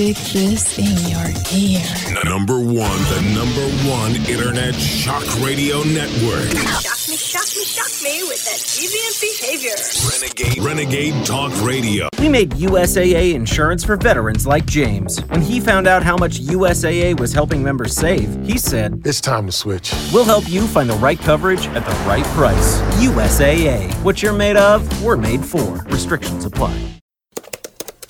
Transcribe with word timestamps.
Stick 0.00 0.16
this 0.32 0.78
in 0.78 0.96
your 1.10 1.28
ear. 1.52 2.24
Number 2.24 2.58
one, 2.58 2.98
the 3.12 3.20
number 3.34 3.68
one 3.86 4.16
internet 4.30 4.74
shock 4.74 5.22
radio 5.44 5.82
network. 5.82 6.48
Shock 6.80 7.06
me, 7.06 7.16
shock 7.18 7.44
me, 7.54 7.64
shock 7.66 7.92
me 8.02 8.22
with 8.22 8.42
that 8.46 8.60
deviant 8.64 9.20
behavior. 9.20 9.76
Renegade, 10.10 10.64
Renegade 10.64 11.26
Talk 11.26 11.52
Radio. 11.62 12.08
We 12.18 12.30
made 12.30 12.52
USAA 12.52 13.34
insurance 13.34 13.84
for 13.84 13.96
veterans 13.96 14.46
like 14.46 14.64
James. 14.64 15.20
When 15.26 15.42
he 15.42 15.60
found 15.60 15.86
out 15.86 16.02
how 16.02 16.16
much 16.16 16.40
USAA 16.40 17.20
was 17.20 17.34
helping 17.34 17.62
members 17.62 17.94
save, 17.94 18.42
he 18.42 18.56
said, 18.56 19.02
It's 19.04 19.20
time 19.20 19.44
to 19.44 19.52
switch. 19.52 19.92
We'll 20.14 20.24
help 20.24 20.48
you 20.48 20.66
find 20.66 20.88
the 20.88 20.94
right 20.94 21.18
coverage 21.18 21.66
at 21.66 21.84
the 21.84 22.08
right 22.08 22.24
price. 22.28 22.80
USAA. 23.04 23.92
What 24.02 24.22
you're 24.22 24.32
made 24.32 24.56
of, 24.56 25.02
we're 25.02 25.18
made 25.18 25.44
for. 25.44 25.74
Restrictions 25.90 26.46
apply. 26.46 26.99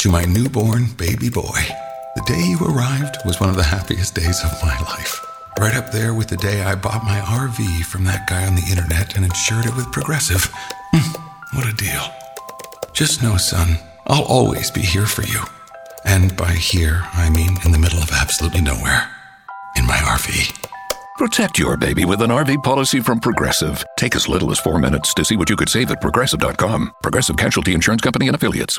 To 0.00 0.08
my 0.08 0.24
newborn 0.24 0.86
baby 0.96 1.28
boy, 1.28 1.60
the 2.16 2.22
day 2.26 2.42
you 2.42 2.58
arrived 2.64 3.18
was 3.26 3.38
one 3.38 3.50
of 3.50 3.56
the 3.56 3.62
happiest 3.62 4.14
days 4.14 4.42
of 4.42 4.62
my 4.62 4.74
life. 4.80 5.20
Right 5.58 5.74
up 5.74 5.92
there 5.92 6.14
with 6.14 6.28
the 6.28 6.38
day 6.38 6.62
I 6.62 6.74
bought 6.74 7.04
my 7.04 7.20
RV 7.20 7.84
from 7.84 8.04
that 8.04 8.26
guy 8.26 8.46
on 8.46 8.54
the 8.54 8.66
internet 8.70 9.14
and 9.14 9.26
insured 9.26 9.66
it 9.66 9.76
with 9.76 9.92
Progressive. 9.92 10.50
Hmm, 10.94 11.20
what 11.54 11.68
a 11.68 11.76
deal. 11.76 12.00
Just 12.94 13.22
know, 13.22 13.36
son, 13.36 13.76
I'll 14.06 14.24
always 14.24 14.70
be 14.70 14.80
here 14.80 15.04
for 15.04 15.20
you. 15.24 15.42
And 16.06 16.34
by 16.34 16.52
here, 16.52 17.02
I 17.12 17.28
mean 17.28 17.58
in 17.66 17.72
the 17.72 17.78
middle 17.78 18.02
of 18.02 18.10
absolutely 18.10 18.62
nowhere. 18.62 19.06
In 19.76 19.86
my 19.86 19.96
RV. 19.96 20.66
Protect 21.18 21.58
your 21.58 21.76
baby 21.76 22.06
with 22.06 22.22
an 22.22 22.30
RV 22.30 22.62
policy 22.62 23.00
from 23.00 23.20
Progressive. 23.20 23.84
Take 23.98 24.16
as 24.16 24.30
little 24.30 24.50
as 24.50 24.60
four 24.60 24.78
minutes 24.78 25.12
to 25.12 25.26
see 25.26 25.36
what 25.36 25.50
you 25.50 25.56
could 25.56 25.68
save 25.68 25.90
at 25.90 26.00
progressive.com. 26.00 26.90
Progressive 27.02 27.36
Casualty 27.36 27.74
Insurance 27.74 28.00
Company 28.00 28.28
and 28.28 28.34
Affiliates. 28.34 28.78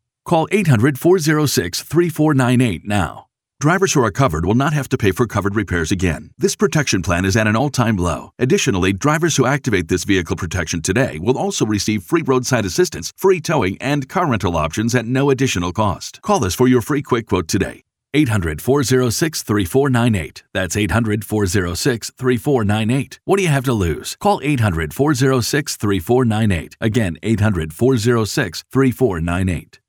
Call 0.25 0.47
800 0.51 0.99
406 0.99 1.81
3498 1.81 2.85
now. 2.85 3.27
Drivers 3.59 3.93
who 3.93 4.03
are 4.03 4.11
covered 4.11 4.43
will 4.43 4.55
not 4.55 4.73
have 4.73 4.89
to 4.89 4.97
pay 4.97 5.11
for 5.11 5.27
covered 5.27 5.55
repairs 5.55 5.91
again. 5.91 6.31
This 6.37 6.55
protection 6.55 7.03
plan 7.03 7.25
is 7.25 7.37
at 7.37 7.45
an 7.45 7.55
all 7.55 7.69
time 7.69 7.95
low. 7.95 8.31
Additionally, 8.39 8.91
drivers 8.91 9.37
who 9.37 9.45
activate 9.45 9.87
this 9.87 10.03
vehicle 10.03 10.35
protection 10.35 10.81
today 10.81 11.19
will 11.19 11.37
also 11.37 11.65
receive 11.65 12.01
free 12.01 12.23
roadside 12.23 12.65
assistance, 12.65 13.11
free 13.15 13.39
towing, 13.39 13.77
and 13.79 14.09
car 14.09 14.27
rental 14.27 14.57
options 14.57 14.95
at 14.95 15.05
no 15.05 15.29
additional 15.29 15.71
cost. 15.71 16.21
Call 16.23 16.43
us 16.43 16.55
for 16.55 16.67
your 16.67 16.81
free 16.81 17.03
quick 17.03 17.27
quote 17.27 17.47
today. 17.47 17.83
800 18.15 18.61
406 18.61 19.43
3498. 19.43 20.43
That's 20.53 20.75
800 20.75 21.23
406 21.23 22.11
3498. 22.17 23.19
What 23.25 23.37
do 23.37 23.43
you 23.43 23.49
have 23.49 23.65
to 23.65 23.73
lose? 23.73 24.15
Call 24.15 24.41
800 24.43 24.91
406 24.91 25.77
3498. 25.77 26.77
Again, 26.81 27.17
800 27.21 27.73
406 27.73 28.63
3498. 28.71 29.80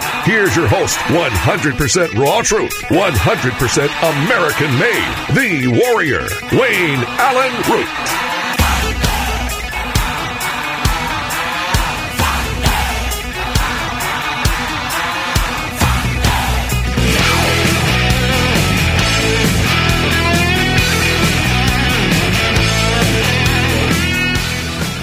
Here's 0.23 0.55
your 0.55 0.67
host, 0.67 0.99
100% 0.99 2.13
raw 2.13 2.43
truth, 2.43 2.79
100% 2.89 3.89
American 4.23 4.77
made, 4.77 5.15
the 5.33 5.67
warrior, 5.81 6.27
Wayne 6.51 7.03
Allyn 7.17 7.51
Root. 7.67 7.87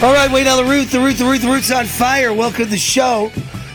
All 0.01 0.15
right, 0.15 0.31
now 0.45 0.57
the 0.57 0.65
root, 0.65 0.91
the 0.91 1.01
root, 1.01 1.17
the 1.17 1.25
root, 1.25 1.41
the 1.41 1.49
root's 1.49 1.73
on 1.73 1.87
fire. 1.87 2.33
Welcome 2.33 2.67
to 2.67 2.71
the 2.71 2.79
show. 2.79 3.33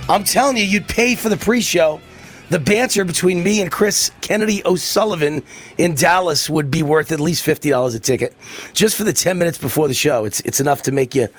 I'm 0.10 0.26
telling 0.26 0.58
you, 0.58 0.64
you'd 0.64 0.88
pay 0.88 1.16
for 1.16 1.30
the 1.30 1.38
pre-show. 1.38 2.02
The 2.50 2.60
banter 2.60 3.06
between 3.06 3.42
me 3.42 3.62
and 3.62 3.72
Chris 3.72 4.12
Kennedy 4.20 4.62
O'Sullivan 4.66 5.42
in 5.78 5.96
Dallas 5.96 6.50
would 6.50 6.70
be 6.70 6.84
worth 6.84 7.12
at 7.12 7.20
least 7.20 7.42
fifty 7.42 7.70
dollars 7.70 7.96
a 7.96 8.00
ticket, 8.00 8.36
just 8.74 8.96
for 8.96 9.06
the 9.06 9.14
ten 9.14 9.40
minutes 9.40 9.58
before 9.58 9.88
the 9.88 9.94
show. 9.94 10.26
It's 10.26 10.42
it's 10.42 10.60
enough 10.60 10.84
to 10.84 10.92
make 10.92 11.16
you 11.16 11.30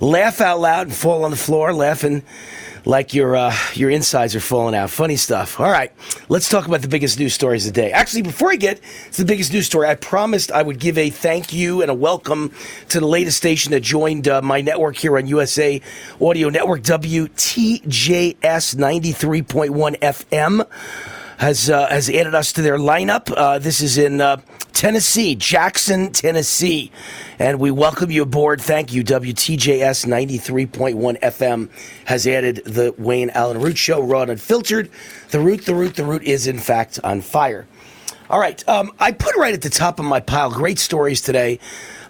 laugh 0.00 0.40
out 0.40 0.60
loud 0.60 0.86
and 0.86 0.96
fall 0.96 1.24
on 1.24 1.32
the 1.32 1.36
floor 1.36 1.74
laughing 1.74 2.22
like 2.84 3.14
your 3.14 3.36
uh, 3.36 3.54
your 3.74 3.90
insides 3.90 4.34
are 4.34 4.40
falling 4.40 4.74
out. 4.74 4.90
Funny 4.90 5.16
stuff. 5.16 5.58
All 5.60 5.70
right, 5.70 5.92
let's 6.28 6.48
talk 6.48 6.66
about 6.66 6.82
the 6.82 6.88
biggest 6.88 7.18
news 7.18 7.34
stories 7.34 7.66
of 7.66 7.72
the 7.74 7.80
day. 7.80 7.92
Actually, 7.92 8.22
before 8.22 8.50
I 8.50 8.56
get 8.56 8.80
to 9.12 9.22
the 9.22 9.26
biggest 9.26 9.52
news 9.52 9.66
story, 9.66 9.88
I 9.88 9.94
promised 9.94 10.52
I 10.52 10.62
would 10.62 10.78
give 10.78 10.98
a 10.98 11.10
thank 11.10 11.52
you 11.52 11.82
and 11.82 11.90
a 11.90 11.94
welcome 11.94 12.52
to 12.90 13.00
the 13.00 13.06
latest 13.06 13.36
station 13.36 13.72
that 13.72 13.80
joined 13.80 14.28
uh, 14.28 14.42
my 14.42 14.60
network 14.60 14.96
here 14.96 15.16
on 15.16 15.26
USA 15.26 15.80
Radio 16.20 16.48
Network, 16.50 16.82
WTJS 16.82 18.76
ninety 18.76 19.12
three 19.12 19.42
point 19.42 19.72
one 19.72 19.94
FM 19.94 20.66
has 21.38 21.70
uh, 21.70 21.88
has 21.88 22.08
added 22.08 22.34
us 22.34 22.52
to 22.52 22.62
their 22.62 22.78
lineup. 22.78 23.32
Uh, 23.36 23.58
this 23.58 23.80
is 23.80 23.98
in 23.98 24.20
uh, 24.20 24.38
Tennessee, 24.72 25.34
Jackson, 25.34 26.12
Tennessee, 26.12 26.90
and 27.38 27.58
we 27.58 27.70
welcome 27.70 28.10
you 28.10 28.22
aboard. 28.22 28.60
Thank 28.60 28.92
you. 28.92 29.04
WTJS 29.04 30.06
ninety 30.06 30.38
three 30.38 30.66
point 30.66 30.96
one 30.96 31.16
FM 31.16 31.70
has 32.06 32.26
added 32.26 32.62
the 32.64 32.94
Wayne 32.98 33.30
Allyn 33.30 33.60
Root 33.60 33.78
Show, 33.78 34.02
raw 34.02 34.22
and 34.22 34.30
unfiltered. 34.32 34.90
The 35.30 35.40
root, 35.40 35.64
the 35.66 35.74
root, 35.74 35.96
the 35.96 36.04
root 36.04 36.22
is 36.22 36.46
in 36.46 36.58
fact 36.58 36.98
on 37.04 37.20
fire. 37.20 37.66
All 38.30 38.40
right, 38.40 38.66
um, 38.66 38.90
I 38.98 39.12
put 39.12 39.36
right 39.36 39.52
at 39.52 39.60
the 39.60 39.68
top 39.68 39.98
of 39.98 40.06
my 40.06 40.18
pile. 40.18 40.50
Great 40.50 40.78
stories 40.78 41.20
today. 41.20 41.58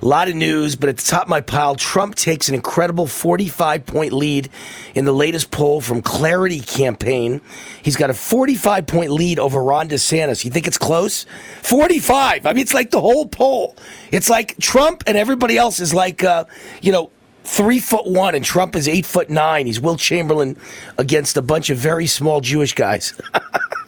A 0.01 0.07
lot 0.07 0.29
of 0.29 0.37
news, 0.37 0.77
but 0.77 0.89
at 0.89 0.97
the 0.97 1.03
top 1.03 1.25
of 1.25 1.29
my 1.29 1.41
pile, 1.41 1.75
Trump 1.75 2.15
takes 2.15 2.49
an 2.49 2.55
incredible 2.55 3.09
45 3.09 3.85
point 3.85 4.13
lead 4.13 4.49
in 4.95 5.07
the 5.07 5.13
latest 5.13 5.51
poll 5.51 5.81
from 5.81 6.03
Clarity 6.03 6.61
Campaign. 6.61 7.41
He's 7.83 7.97
got 7.97 8.11
a 8.11 8.15
45 8.15 8.87
point 8.87 9.11
lead 9.11 9.41
over 9.41 9.61
Ron 9.61 9.89
DeSantis. 9.89 10.45
You 10.45 10.53
think 10.53 10.69
it's 10.69 10.79
close? 10.79 11.27
45. 11.63 12.47
I 12.47 12.53
mean, 12.53 12.63
it's 12.63 12.75
like 12.75 12.93
the 12.93 13.01
whole 13.01 13.27
poll. 13.27 13.75
It's 14.13 14.31
like 14.31 14.57
Trump 14.59 15.03
and 15.09 15.19
everybody 15.19 15.59
else 15.59 15.81
is 15.81 15.93
like, 15.93 16.23
uh, 16.23 16.45
you 16.81 16.93
know, 16.93 17.11
three 17.43 17.81
foot 17.81 18.07
one, 18.07 18.37
and 18.37 18.45
Trump 18.45 18.77
is 18.77 18.87
eight 18.87 19.05
foot 19.05 19.31
nine. 19.31 19.67
He's 19.67 19.81
Wilt 19.81 19.99
Chamberlain 19.99 20.57
against 20.97 21.37
a 21.37 21.43
bunch 21.43 21.71
of 21.71 21.79
very 21.79 22.07
small 22.07 22.41
Jewish 22.41 22.73
guys. 22.75 23.21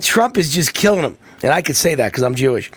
Trump 0.00 0.36
is 0.38 0.52
just 0.52 0.74
killing 0.74 1.02
them. 1.02 1.18
And 1.42 1.52
I 1.52 1.62
could 1.62 1.76
say 1.76 1.94
that 1.94 2.12
because 2.12 2.22
I'm 2.22 2.34
Jewish. 2.34 2.70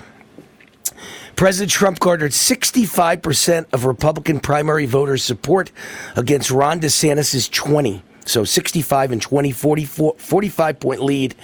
President 1.35 1.69
Trump 1.69 2.00
garnered 2.00 2.31
65% 2.31 3.65
of 3.73 3.85
Republican 3.85 4.39
primary 4.39 4.85
voters' 4.85 5.23
support 5.23 5.71
against 6.15 6.50
Ron 6.50 6.79
DeSantis' 6.79 7.51
20. 7.51 8.01
So 8.25 8.44
65 8.44 9.12
and 9.12 9.21
20, 9.21 9.51
44, 9.51 10.15
45 10.17 10.79
point 10.79 11.03
lead, 11.03 11.35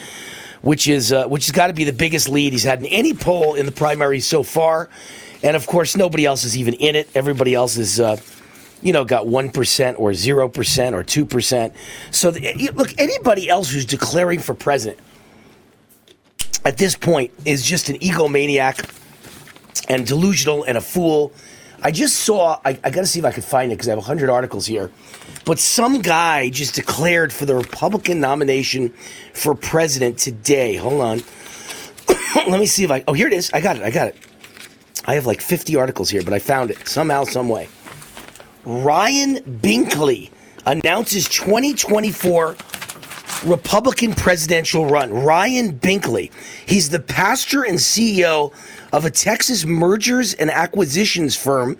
which 0.61 0.87
is 0.87 1.11
uh, 1.11 1.27
which 1.27 1.45
has 1.45 1.51
got 1.51 1.67
to 1.67 1.73
be 1.73 1.83
the 1.83 1.93
biggest 1.93 2.27
lead 2.27 2.53
he's 2.53 2.63
had 2.63 2.79
in 2.79 2.85
any 2.87 3.13
poll 3.13 3.53
in 3.53 3.65
the 3.65 3.71
primary 3.71 4.19
so 4.19 4.41
far. 4.43 4.89
And 5.43 5.55
of 5.55 5.67
course, 5.67 5.95
nobody 5.95 6.25
else 6.25 6.43
is 6.43 6.57
even 6.57 6.73
in 6.75 6.95
it. 6.95 7.09
Everybody 7.13 7.53
else 7.53 7.77
is, 7.77 7.99
uh, 7.99 8.17
you 8.81 8.93
know, 8.93 9.03
got 9.03 9.25
1% 9.25 9.99
or 9.99 10.11
0% 10.11 10.93
or 10.93 11.03
2%. 11.03 11.73
So, 12.11 12.31
the, 12.31 12.71
look, 12.73 12.93
anybody 12.99 13.49
else 13.49 13.71
who's 13.71 13.85
declaring 13.85 14.39
for 14.39 14.53
president 14.53 14.99
at 16.65 16.77
this 16.77 16.95
point 16.95 17.31
is 17.45 17.63
just 17.63 17.89
an 17.89 17.97
egomaniac 17.97 18.89
and 19.89 20.05
delusional 20.05 20.63
and 20.63 20.77
a 20.77 20.81
fool. 20.81 21.33
I 21.83 21.91
just 21.91 22.19
saw. 22.19 22.59
I, 22.63 22.79
I 22.83 22.89
got 22.91 23.01
to 23.01 23.07
see 23.07 23.19
if 23.19 23.25
I 23.25 23.31
could 23.31 23.43
find 23.43 23.71
it 23.71 23.75
because 23.75 23.87
I 23.87 23.91
have 23.91 23.97
100 23.97 24.29
articles 24.29 24.65
here. 24.65 24.91
But 25.45 25.57
some 25.57 26.01
guy 26.01 26.49
just 26.49 26.75
declared 26.75 27.33
for 27.33 27.45
the 27.45 27.55
Republican 27.55 28.19
nomination 28.19 28.93
for 29.33 29.55
president 29.55 30.19
today. 30.19 30.75
Hold 30.75 31.01
on. 31.01 31.23
Let 32.47 32.59
me 32.59 32.67
see 32.67 32.83
if 32.83 32.91
I. 32.91 33.03
Oh, 33.07 33.13
here 33.13 33.27
it 33.27 33.33
is. 33.33 33.51
I 33.53 33.61
got 33.61 33.77
it. 33.77 33.83
I 33.83 33.89
got 33.89 34.09
it. 34.09 34.15
I 35.05 35.15
have 35.15 35.25
like 35.25 35.41
50 35.41 35.75
articles 35.75 36.11
here, 36.11 36.21
but 36.21 36.33
I 36.33 36.39
found 36.39 36.69
it 36.69 36.87
somehow, 36.87 37.23
some 37.23 37.49
way. 37.49 37.67
Ryan 38.63 39.37
Binkley 39.37 40.29
announces 40.67 41.27
2024 41.29 42.55
Republican 43.43 44.13
presidential 44.13 44.85
run. 44.85 45.11
Ryan 45.11 45.77
Binkley. 45.77 46.31
He's 46.65 46.89
the 46.89 46.99
pastor 46.99 47.63
and 47.63 47.77
CEO 47.77 48.53
of 48.93 49.05
a 49.05 49.09
Texas 49.11 49.65
mergers 49.65 50.33
and 50.33 50.51
acquisitions 50.51 51.35
firm. 51.35 51.77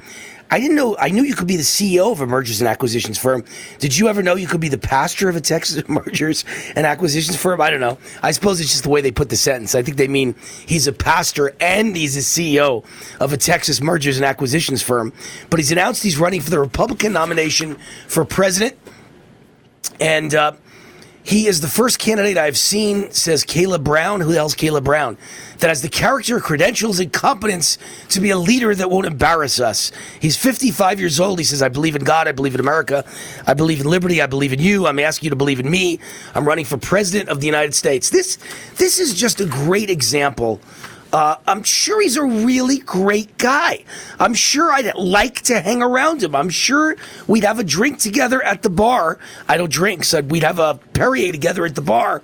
I 0.53 0.59
didn't 0.59 0.75
know, 0.75 0.97
I 0.97 1.09
knew 1.09 1.23
you 1.23 1.33
could 1.33 1.47
be 1.47 1.55
the 1.55 1.63
CEO 1.63 2.11
of 2.11 2.19
a 2.19 2.27
mergers 2.27 2.59
and 2.59 2.67
acquisitions 2.67 3.17
firm. 3.17 3.45
Did 3.79 3.97
you 3.97 4.09
ever 4.09 4.21
know 4.21 4.35
you 4.35 4.47
could 4.47 4.59
be 4.59 4.67
the 4.67 4.77
pastor 4.77 5.29
of 5.29 5.37
a 5.37 5.41
Texas 5.41 5.81
mergers 5.87 6.43
and 6.75 6.85
acquisitions 6.85 7.37
firm? 7.37 7.61
I 7.61 7.69
don't 7.69 7.79
know. 7.79 7.97
I 8.21 8.31
suppose 8.31 8.59
it's 8.59 8.71
just 8.71 8.83
the 8.83 8.89
way 8.89 8.99
they 8.99 9.11
put 9.11 9.29
the 9.29 9.37
sentence. 9.37 9.75
I 9.75 9.81
think 9.81 9.95
they 9.95 10.09
mean 10.09 10.35
he's 10.65 10.87
a 10.87 10.91
pastor 10.91 11.55
and 11.61 11.95
he's 11.95 12.17
a 12.17 12.19
CEO 12.19 12.83
of 13.21 13.31
a 13.31 13.37
Texas 13.37 13.81
mergers 13.81 14.17
and 14.17 14.25
acquisitions 14.25 14.81
firm. 14.81 15.13
But 15.49 15.61
he's 15.61 15.71
announced 15.71 16.03
he's 16.03 16.19
running 16.19 16.41
for 16.41 16.49
the 16.49 16.59
Republican 16.59 17.13
nomination 17.13 17.77
for 18.07 18.25
president. 18.25 18.77
And, 20.01 20.35
uh, 20.35 20.53
he 21.31 21.47
is 21.47 21.61
the 21.61 21.67
first 21.69 21.97
candidate 21.97 22.37
I've 22.37 22.57
seen, 22.57 23.09
says 23.11 23.45
Caleb 23.45 23.85
Brown. 23.85 24.19
Who 24.19 24.31
hell's 24.31 24.53
Caleb 24.53 24.83
Brown? 24.83 25.17
That 25.59 25.69
has 25.69 25.81
the 25.81 25.87
character, 25.87 26.41
credentials, 26.41 26.99
and 26.99 27.11
competence 27.13 27.77
to 28.09 28.19
be 28.19 28.31
a 28.31 28.37
leader 28.37 28.75
that 28.75 28.91
won't 28.91 29.05
embarrass 29.05 29.61
us. 29.61 29.93
He's 30.19 30.35
55 30.35 30.99
years 30.99 31.21
old. 31.21 31.39
He 31.39 31.45
says, 31.45 31.61
I 31.61 31.69
believe 31.69 31.95
in 31.95 32.03
God. 32.03 32.27
I 32.27 32.33
believe 32.33 32.53
in 32.53 32.59
America. 32.59 33.05
I 33.47 33.53
believe 33.53 33.79
in 33.79 33.87
liberty. 33.87 34.21
I 34.21 34.25
believe 34.25 34.51
in 34.51 34.59
you. 34.59 34.87
I'm 34.87 34.99
asking 34.99 35.27
you 35.27 35.29
to 35.29 35.37
believe 35.37 35.61
in 35.61 35.71
me. 35.71 35.99
I'm 36.35 36.45
running 36.45 36.65
for 36.65 36.75
president 36.75 37.29
of 37.29 37.39
the 37.39 37.45
United 37.45 37.75
States. 37.75 38.09
This, 38.09 38.37
this 38.75 38.99
is 38.99 39.13
just 39.13 39.39
a 39.39 39.45
great 39.45 39.89
example 39.89 40.59
uh, 41.13 41.35
I'm 41.45 41.63
sure 41.63 42.01
he's 42.01 42.17
a 42.17 42.23
really 42.23 42.79
great 42.79 43.37
guy. 43.37 43.83
I'm 44.19 44.33
sure 44.33 44.71
I'd 44.71 44.95
like 44.95 45.41
to 45.43 45.59
hang 45.59 45.81
around 45.81 46.23
him. 46.23 46.35
I'm 46.35 46.49
sure 46.49 46.95
we'd 47.27 47.43
have 47.43 47.59
a 47.59 47.63
drink 47.63 47.99
together 47.99 48.41
at 48.43 48.61
the 48.61 48.69
bar. 48.69 49.19
I 49.47 49.57
don't 49.57 49.71
drink, 49.71 50.05
so 50.05 50.21
we'd 50.21 50.43
have 50.43 50.59
a 50.59 50.79
Perrier 50.93 51.31
together 51.31 51.65
at 51.65 51.75
the 51.75 51.81
bar. 51.81 52.23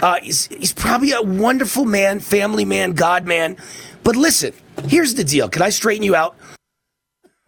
Uh, 0.00 0.20
he's, 0.20 0.46
he's 0.46 0.72
probably 0.72 1.12
a 1.12 1.22
wonderful 1.22 1.84
man, 1.84 2.20
family 2.20 2.64
man, 2.64 2.92
God 2.92 3.26
man. 3.26 3.56
But 4.04 4.14
listen, 4.14 4.52
here's 4.84 5.14
the 5.14 5.24
deal. 5.24 5.48
Can 5.48 5.62
I 5.62 5.70
straighten 5.70 6.04
you 6.04 6.14
out? 6.14 6.36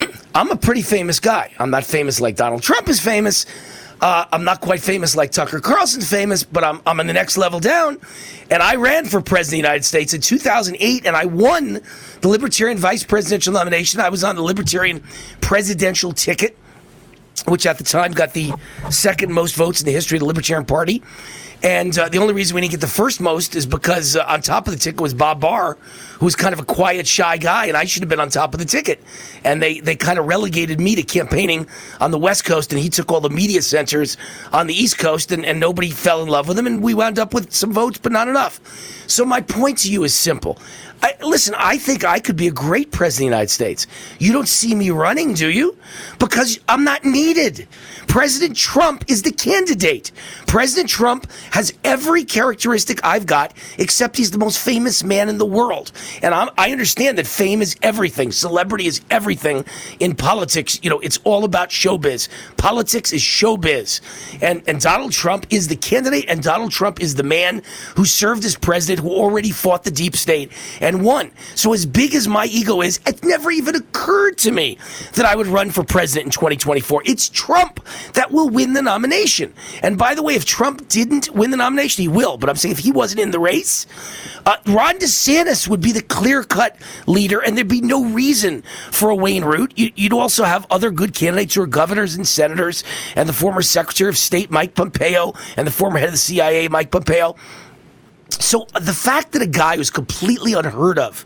I'm 0.35 0.51
a 0.51 0.57
pretty 0.57 0.83
famous 0.83 1.21
guy. 1.21 1.53
I'm 1.59 1.71
not 1.71 1.85
famous 1.85 2.21
like 2.21 2.37
Donald 2.37 2.63
Trump 2.63 2.89
is 2.89 3.01
famous. 3.01 3.47
Uh, 4.01 4.25
I'm 4.33 4.45
not 4.45 4.61
quite 4.63 4.81
famous 4.81 5.15
like 5.15 5.31
Tucker 5.31 5.61
Carlson's 5.61 6.09
famous, 6.09 6.43
but 6.43 6.65
I'm, 6.65 6.81
I'm 6.87 7.01
on 7.01 7.07
the 7.07 7.13
next 7.13 7.37
level 7.37 7.61
down. 7.61 7.99
And 8.51 8.63
I 8.63 8.77
ran 8.77 9.05
for 9.05 9.21
president 9.21 9.47
of 9.47 9.51
the 9.51 9.69
United 9.69 9.85
States 9.85 10.15
in 10.15 10.23
2008, 10.23 11.07
and 11.07 11.15
I 11.15 11.27
won 11.27 11.81
the 12.23 12.29
Libertarian 12.29 12.79
vice 12.79 13.05
presidential 13.05 13.53
nomination. 13.53 14.01
I 14.01 14.09
was 14.09 14.25
on 14.25 14.37
the 14.37 14.43
Libertarian 14.43 15.03
presidential 15.43 16.13
ticket, 16.13 16.57
which 17.47 17.67
at 17.67 17.79
the 17.79 17.85
time 17.85 18.13
got 18.13 18.33
the 18.33 18.53
second 18.91 19.33
most 19.33 19.55
votes 19.55 19.81
in 19.81 19.87
the 19.87 19.93
history 19.93 20.17
of 20.17 20.21
the 20.21 20.27
Libertarian 20.27 20.65
Party. 20.65 21.03
And 21.63 21.99
uh, 21.99 22.09
the 22.09 22.19
only 22.19 22.33
reason 22.33 22.55
we 22.55 22.63
didn't 22.63 22.71
get 22.71 22.81
the 22.81 22.87
first 22.87 23.21
most 23.21 23.55
is 23.55 23.67
because 23.67 24.17
uh, 24.17 24.25
on 24.27 24.41
top 24.41 24.67
of 24.67 24.73
the 24.73 24.79
ticket 24.79 24.99
was 24.99 25.13
Bob 25.13 25.41
Barr, 25.41 25.77
who 26.19 26.25
was 26.25 26.35
kind 26.35 26.55
of 26.55 26.59
a 26.59 26.65
quiet, 26.65 27.07
shy 27.07 27.37
guy, 27.37 27.67
and 27.67 27.77
I 27.77 27.85
should 27.85 28.03
have 28.03 28.09
been 28.09 28.21
on 28.21 28.31
top 28.31 28.55
of 28.55 28.61
the 28.61 28.65
ticket. 28.65 29.03
And 29.45 29.61
they, 29.63 29.81
they 29.81 29.95
kind 29.95 30.19
of 30.19 30.27
relegated 30.27 30.81
me 30.81 30.95
to 30.95 31.03
campaigning 31.03 31.67
on 32.01 32.13
the 32.13 32.19
West 32.19 32.47
Coast, 32.47 32.73
and 32.73 32.81
he 32.81 32.89
took 32.89 33.13
all 33.13 33.21
the 33.21 33.29
media 33.29 33.61
centers 33.61 34.17
on 34.55 34.69
the 34.69 34.75
East 34.75 34.97
Coast, 34.97 35.33
and, 35.33 35.45
and 35.45 35.61
nobody 35.61 35.91
fell 35.91 36.23
in 36.23 36.31
love 36.31 36.49
with 36.49 36.59
him, 36.59 36.67
and 36.67 36.83
we 36.83 36.95
wound 36.95 37.19
up 37.19 37.35
with 37.35 37.53
some 37.53 37.75
votes, 37.75 37.99
but 37.99 38.11
not 38.11 38.27
enough. 38.27 38.59
So 39.07 39.27
my 39.27 39.43
point 39.43 39.79
to 39.79 39.93
you 39.93 40.05
is 40.05 40.15
simple. 40.15 40.59
I, 41.03 41.15
listen, 41.23 41.55
I 41.57 41.79
think 41.79 42.05
I 42.05 42.19
could 42.19 42.37
be 42.37 42.49
a 42.49 42.53
great 42.53 42.91
president 42.91 43.29
of 43.29 43.31
the 43.31 43.37
United 43.37 43.51
States. 43.51 43.87
You 44.19 44.33
don't 44.33 44.49
see 44.49 44.75
me 44.75 44.91
running, 44.91 45.35
do 45.35 45.51
you? 45.51 45.77
Because 46.19 46.59
I'm 46.69 46.85
not 46.85 47.05
needed. 47.05 47.67
President 48.07 48.57
Trump 48.57 49.05
is 49.09 49.23
the 49.23 49.33
candidate. 49.33 50.13
President 50.47 50.91
Trump 50.91 51.31
has 51.53 51.73
every 51.85 52.25
characteristic 52.25 53.01
I've 53.05 53.25
got, 53.25 53.55
except 53.79 54.17
he's 54.17 54.31
the 54.31 54.39
most 54.39 54.59
famous 54.59 55.03
man 55.03 55.29
in 55.29 55.39
the 55.39 55.47
world. 55.47 55.93
And 56.23 56.35
I'm, 56.35 56.51
i 56.59 56.73
understand 56.73 57.19
that 57.19 57.27
fame 57.27 57.63
is 57.63 57.77
everything, 57.83 58.33
celebrity 58.33 58.87
is 58.87 59.01
everything 59.11 59.65
in 60.01 60.15
politics. 60.17 60.81
You 60.83 60.91
know, 60.91 60.99
it's 61.01 61.19
all 61.25 61.45
about 61.45 61.71
showbiz. 61.71 62.29
Politics 62.57 63.13
is 63.13 63.23
showbiz. 63.23 64.01
And, 64.43 64.63
and 64.67 64.81
Donald 64.81 65.13
Trump 65.13 65.47
is 65.51 65.69
the 65.69 65.77
candidate, 65.77 66.25
and 66.29 66.43
Donald 66.43 66.73
Trump 66.73 67.01
is 67.01 67.15
the 67.15 67.23
man 67.23 67.63
who 67.97 68.05
served 68.05 68.45
as 68.45 68.57
president, 68.57 69.01
who 69.07 69.15
already 69.15 69.51
fought 69.51 69.85
the 69.85 69.91
deep 69.91 70.17
state 70.17 70.51
and 70.81 70.90
won. 70.99 71.31
So, 71.55 71.73
as 71.73 71.87
big 71.87 72.15
as 72.15 72.29
my 72.29 72.47
ego 72.47 72.81
is, 72.81 73.01
it 73.07 73.25
never 73.25 73.51
even 73.51 73.75
occurred 73.75 74.39
to 74.39 74.51
me 74.51 74.79
that 75.15 75.25
I 75.25 75.37
would 75.37 75.47
run 75.47 75.71
for 75.71 75.85
president 75.85 76.27
in 76.27 76.31
2024. 76.33 77.03
It's 77.07 77.29
Trump 77.29 77.85
that 78.15 78.31
will 78.31 78.49
win 78.49 78.73
the 78.73 78.83
nomination. 78.83 79.55
And 79.83 79.97
by 79.97 80.15
the 80.15 80.23
way, 80.23 80.35
if 80.35 80.45
Trump 80.45 80.89
didn't 80.89 81.31
win 81.31 81.51
the 81.51 81.57
nomination, 81.57 82.03
he 82.03 82.09
will. 82.09 82.37
But 82.37 82.51
I'm 82.51 82.57
saying 82.57 82.73
if 82.73 82.81
he 82.81 82.93
wasn't 82.93 83.21
in 83.21 83.31
the 83.31 83.39
race, 83.39 83.87
uh, 84.47 84.57
Ron 84.67 84.99
DeSantis 84.99 85.69
would 85.69 85.81
be 85.81 85.93
the 85.93 86.03
clear 86.03 86.43
cut 86.43 86.77
leader, 87.07 87.41
and 87.41 87.57
there'd 87.57 87.69
be 87.69 87.81
no 87.81 88.05
reason 88.05 88.63
for 88.91 89.11
a 89.11 89.17
Wayne 89.17 89.45
Root. 89.45 89.73
You, 89.77 89.91
would 90.03 90.13
also 90.13 90.45
have 90.45 90.67
other 90.71 90.91
good 90.91 91.15
candidates 91.15 91.55
who 91.55 91.63
are 91.63 91.67
governors 91.67 92.15
and 92.15 92.27
senators, 92.27 92.85
and 93.17 93.29
the 93.29 93.33
former 93.33 93.63
Secretary 93.63 94.09
of 94.09 94.19
State, 94.19 94.51
Mike 94.51 94.75
Pompeo, 94.75 95.35
and 95.57 95.67
the 95.67 95.71
former 95.71 95.99
head 95.99 96.09
of 96.09 96.13
the 96.13 96.19
CIA, 96.19 96.69
Mike 96.69 96.91
Pompeo. 96.91 97.37
So 98.35 98.67
the 98.75 98.93
fact 98.93 99.33
that 99.33 99.43
a 99.43 99.47
guy 99.47 99.77
who's 99.77 99.91
completely 99.91 100.55
unheard 100.55 100.99
of 100.99 101.21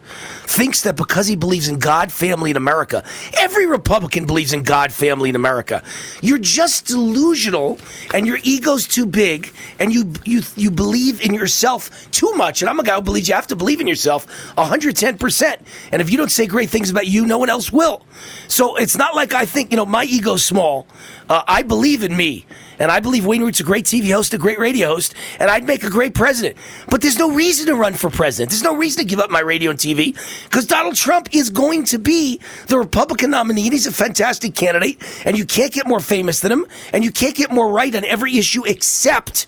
thinks 0.47 0.83
that 0.83 0.97
because 0.97 1.27
he 1.27 1.37
believes 1.37 1.69
in 1.69 1.79
God, 1.79 2.13
family, 2.13 2.51
in 2.51 2.57
America, 2.57 3.05
every 3.39 3.67
Republican 3.67 4.27
believes 4.27 4.53
in 4.53 4.63
God, 4.63 4.93
family, 4.93 5.29
in 5.29 5.37
America. 5.37 5.83
You're 6.23 6.39
just 6.39 6.87
delusional, 6.87 7.79
and 8.13 8.27
your 8.27 8.39
ego's 8.43 8.87
too 8.87 9.07
big, 9.07 9.53
and 9.79 9.93
you 9.93 10.13
you 10.25 10.43
you 10.57 10.71
believe 10.71 11.21
in 11.21 11.35
yourself 11.35 12.11
too 12.11 12.33
much. 12.35 12.63
And 12.63 12.69
I'm 12.69 12.81
a 12.81 12.85
guy 12.85 12.97
who 12.97 13.03
believes 13.03 13.29
you 13.29 13.35
have 13.35 13.47
to 13.49 13.57
believe 13.57 13.81
in 13.81 13.87
yourself 13.87 14.27
110 14.57 15.19
percent. 15.19 15.61
And 15.93 16.01
if 16.01 16.11
you 16.11 16.17
don't 16.17 16.31
say 16.31 16.47
great 16.47 16.71
things 16.71 16.91
about 16.91 17.07
you, 17.07 17.27
no 17.27 17.39
one 17.39 17.51
else 17.51 17.73
will. 17.73 18.05
So 18.49 18.77
it's 18.77 18.97
not 18.97 19.15
like 19.15 19.35
I 19.35 19.45
think 19.45 19.71
you 19.71 19.77
know 19.77 19.87
my 19.87 20.05
ego's 20.05 20.45
small. 20.45 20.87
Uh, 21.29 21.43
I 21.47 21.63
believe 21.63 22.03
in 22.03 22.17
me. 22.17 22.47
And 22.79 22.91
I 22.91 23.01
believe 23.01 23.27
Wayne 23.27 23.43
Root's 23.43 23.61
a 23.61 23.65
great 23.65 23.85
TV 23.85 24.13
host, 24.13 24.35
a 24.35 24.39
great 24.39 24.59
radio 24.59 24.89
host, 24.89 25.15
and 25.39 25.51
I'd 25.51 25.67
make 25.67 25.85
a 25.85 25.91
great 25.91 26.15
president. 26.15 26.57
But 26.89 27.03
there's 27.03 27.19
no 27.19 27.33
reason 27.33 27.67
to 27.67 27.75
run 27.75 27.95
for 27.95 28.11
president. 28.11 28.51
There's 28.51 28.63
no 28.63 28.77
reason 28.77 29.03
to 29.03 29.09
give 29.09 29.21
up 29.21 29.31
my 29.31 29.41
radio 29.41 29.71
and 29.71 29.79
TV 29.79 30.15
because 30.45 30.67
Donald 30.67 30.97
Trump 30.97 31.29
is 31.33 31.51
going 31.51 31.85
to 31.85 31.99
be 31.99 32.41
the 32.67 32.79
Republican 32.79 33.31
nominee. 33.31 33.65
and 33.65 33.73
He's 33.73 33.87
a 33.87 33.93
fantastic 33.93 34.55
candidate, 34.55 35.03
and 35.25 35.39
you 35.39 35.45
can't 35.45 35.73
get 35.73 35.87
more 35.87 36.01
famous 36.01 36.41
than 36.41 36.53
him, 36.53 36.67
and 36.93 37.05
you 37.05 37.11
can't 37.11 37.35
get 37.35 37.51
more 37.51 37.71
right 37.71 37.95
on 37.95 38.05
every 38.05 38.37
issue 38.37 38.65
except 38.67 39.47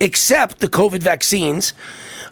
except 0.00 0.58
the 0.58 0.68
COVID 0.68 1.00
vaccines. 1.00 1.72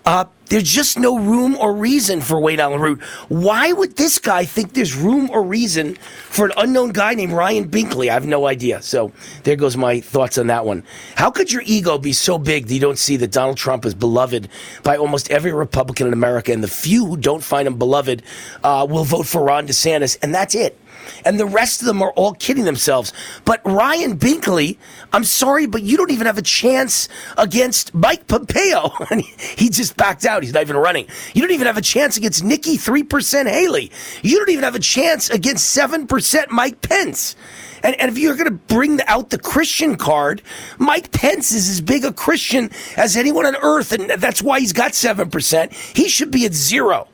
Uh, 0.05 0.27
there's 0.51 0.65
just 0.65 0.99
no 0.99 1.19
room 1.19 1.57
or 1.57 1.73
reason 1.75 2.21
for 2.21 2.39
Wayne 2.39 2.61
Allyn 2.61 2.81
Root. 2.81 3.01
Why 3.29 3.73
would 3.73 3.97
this 3.97 4.19
guy 4.19 4.45
think 4.45 4.75
there's 4.75 4.95
room 4.95 5.31
or 5.31 5.43
reason 5.43 5.95
for 6.29 6.45
an 6.45 6.53
unknown 6.59 6.91
guy 6.91 7.15
named 7.15 7.33
Ryan 7.33 7.71
Binkley? 7.71 8.11
I 8.11 8.13
have 8.13 8.27
no 8.27 8.47
idea. 8.47 8.83
So 8.83 9.13
there 9.45 9.57
goes 9.57 9.79
my 9.79 10.01
thoughts 10.01 10.37
on 10.37 10.49
that 10.49 10.67
one. 10.67 10.85
How 11.17 11.31
could 11.31 11.51
your 11.51 11.63
ego 11.65 11.97
be 11.97 12.13
so 12.13 12.37
big 12.37 12.67
that 12.67 12.75
you 12.75 12.81
don't 12.81 12.99
see 12.99 13.17
that 13.17 13.33
Donald 13.33 13.57
Trump 13.57 13.87
is 13.87 13.95
beloved 13.95 14.51
by 14.83 14.99
almost 14.99 15.31
every 15.31 15.53
Republican 15.53 16.07
in 16.07 16.13
America, 16.13 16.53
and 16.53 16.63
the 16.63 16.69
few 16.69 17.07
who 17.07 17.17
don't 17.17 17.43
find 17.43 17.67
him 17.67 17.79
beloved 17.79 18.23
uh, 18.63 18.87
will 18.89 19.05
vote 19.05 19.27
for 19.27 19.43
Ron 19.43 19.67
DeSantis, 19.67 20.19
and 20.23 20.35
that's 20.35 20.55
it 20.55 20.79
and 21.25 21.39
the 21.39 21.47
rest 21.47 21.81
of 21.81 21.87
them 21.87 22.03
are 22.03 22.13
all 22.13 22.35
kidding 22.35 22.65
themselves. 22.65 23.13
But 23.45 23.61
Ryan 23.65 24.19
Binkley, 24.19 24.79
I'm 25.13 25.25
sorry, 25.25 25.67
but 25.67 25.83
you 25.83 25.97
don't 25.97 26.11
even 26.11 26.27
have 26.27 26.39
a 26.39 26.43
chance 26.43 27.09
against 27.37 27.95
Mike 27.95 28.27
Pompeo. 28.27 28.91
he 29.57 29.69
just 29.69 29.97
backed 29.97 30.25
out. 30.25 30.43
He's 30.43 30.53
not 30.53 30.63
even 30.63 30.77
running. 30.77 31.07
You 31.35 31.43
don't 31.43 31.53
even 31.53 31.67
have 31.67 31.77
a 31.77 31.83
chance 31.83 32.17
against 32.17 32.45
Nikki 32.45 32.77
3% 32.77 33.49
Haley. 33.49 33.91
You 34.23 34.39
don't 34.39 34.51
even 34.51 34.65
have 34.65 34.75
a 34.75 34.81
chance 34.81 35.31
against 35.31 35.77
7% 35.77 36.51
Mike 36.51 36.81
Pence. 36.83 37.37
And, 37.83 38.01
and 38.01 38.11
if 38.11 38.19
you're 38.19 38.35
going 38.35 38.47
to 38.47 38.75
bring 38.75 39.01
out 39.03 39.31
the 39.31 39.39
Christian 39.39 39.97
card, 39.97 40.43
Mike 40.79 41.13
Pence 41.13 41.53
is 41.53 41.69
as 41.69 41.81
big 41.81 42.05
a 42.05 42.13
Christian 42.13 42.71
as 42.97 43.17
anyone 43.17 43.45
on 43.45 43.57
earth, 43.57 43.93
and 43.93 44.11
that's 44.11 44.43
why 44.43 44.59
he's 44.59 44.73
got 44.73 44.93
7%. 44.93 45.73
He 45.95 46.09
should 46.09 46.31
be 46.31 46.47
at 46.47 46.55
zero 46.55 47.09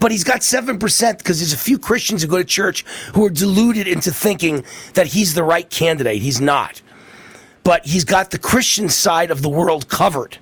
but 0.00 0.10
he's 0.10 0.24
got 0.24 0.40
7% 0.40 1.18
because 1.18 1.38
there's 1.38 1.52
a 1.52 1.58
few 1.58 1.78
Christians 1.78 2.22
who 2.22 2.28
go 2.28 2.38
to 2.38 2.44
church 2.44 2.82
who 3.14 3.24
are 3.26 3.30
deluded 3.30 3.86
into 3.86 4.10
thinking 4.10 4.64
that 4.94 5.08
he's 5.08 5.34
the 5.34 5.44
right 5.44 5.68
candidate. 5.68 6.22
He's 6.22 6.40
not. 6.40 6.82
But 7.62 7.86
he's 7.86 8.04
got 8.04 8.30
the 8.30 8.38
Christian 8.38 8.88
side 8.88 9.30
of 9.30 9.42
the 9.42 9.50
world 9.50 9.88
covered. 9.88 10.38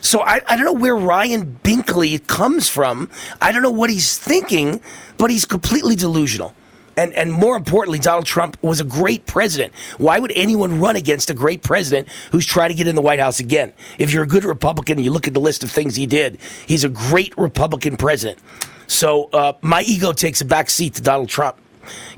So 0.00 0.20
I, 0.20 0.40
I 0.46 0.56
don't 0.56 0.64
know 0.64 0.72
where 0.72 0.96
Ryan 0.96 1.58
Binkley 1.62 2.24
comes 2.26 2.68
from. 2.68 3.10
I 3.40 3.52
don't 3.52 3.62
know 3.62 3.70
what 3.70 3.90
he's 3.90 4.16
thinking, 4.16 4.80
but 5.18 5.30
he's 5.30 5.44
completely 5.44 5.96
delusional. 5.96 6.54
And, 6.96 7.12
and 7.14 7.32
more 7.32 7.56
importantly, 7.56 7.98
Donald 7.98 8.26
Trump 8.26 8.56
was 8.62 8.80
a 8.80 8.84
great 8.84 9.26
president. 9.26 9.72
Why 9.98 10.18
would 10.18 10.32
anyone 10.34 10.80
run 10.80 10.96
against 10.96 11.30
a 11.30 11.34
great 11.34 11.62
president 11.62 12.08
who's 12.30 12.46
trying 12.46 12.70
to 12.70 12.74
get 12.74 12.86
in 12.86 12.94
the 12.94 13.02
White 13.02 13.20
House 13.20 13.40
again? 13.40 13.72
If 13.98 14.12
you're 14.12 14.22
a 14.22 14.28
good 14.28 14.44
Republican 14.44 14.98
and 14.98 15.04
you 15.04 15.10
look 15.10 15.26
at 15.26 15.34
the 15.34 15.40
list 15.40 15.62
of 15.64 15.70
things 15.70 15.96
he 15.96 16.06
did, 16.06 16.38
he's 16.66 16.84
a 16.84 16.88
great 16.88 17.36
Republican 17.36 17.96
president. 17.96 18.38
So 18.90 19.30
uh, 19.32 19.52
my 19.62 19.82
ego 19.82 20.12
takes 20.12 20.40
a 20.40 20.44
back 20.44 20.68
seat 20.68 20.94
to 20.94 21.02
Donald 21.02 21.28
Trump 21.28 21.56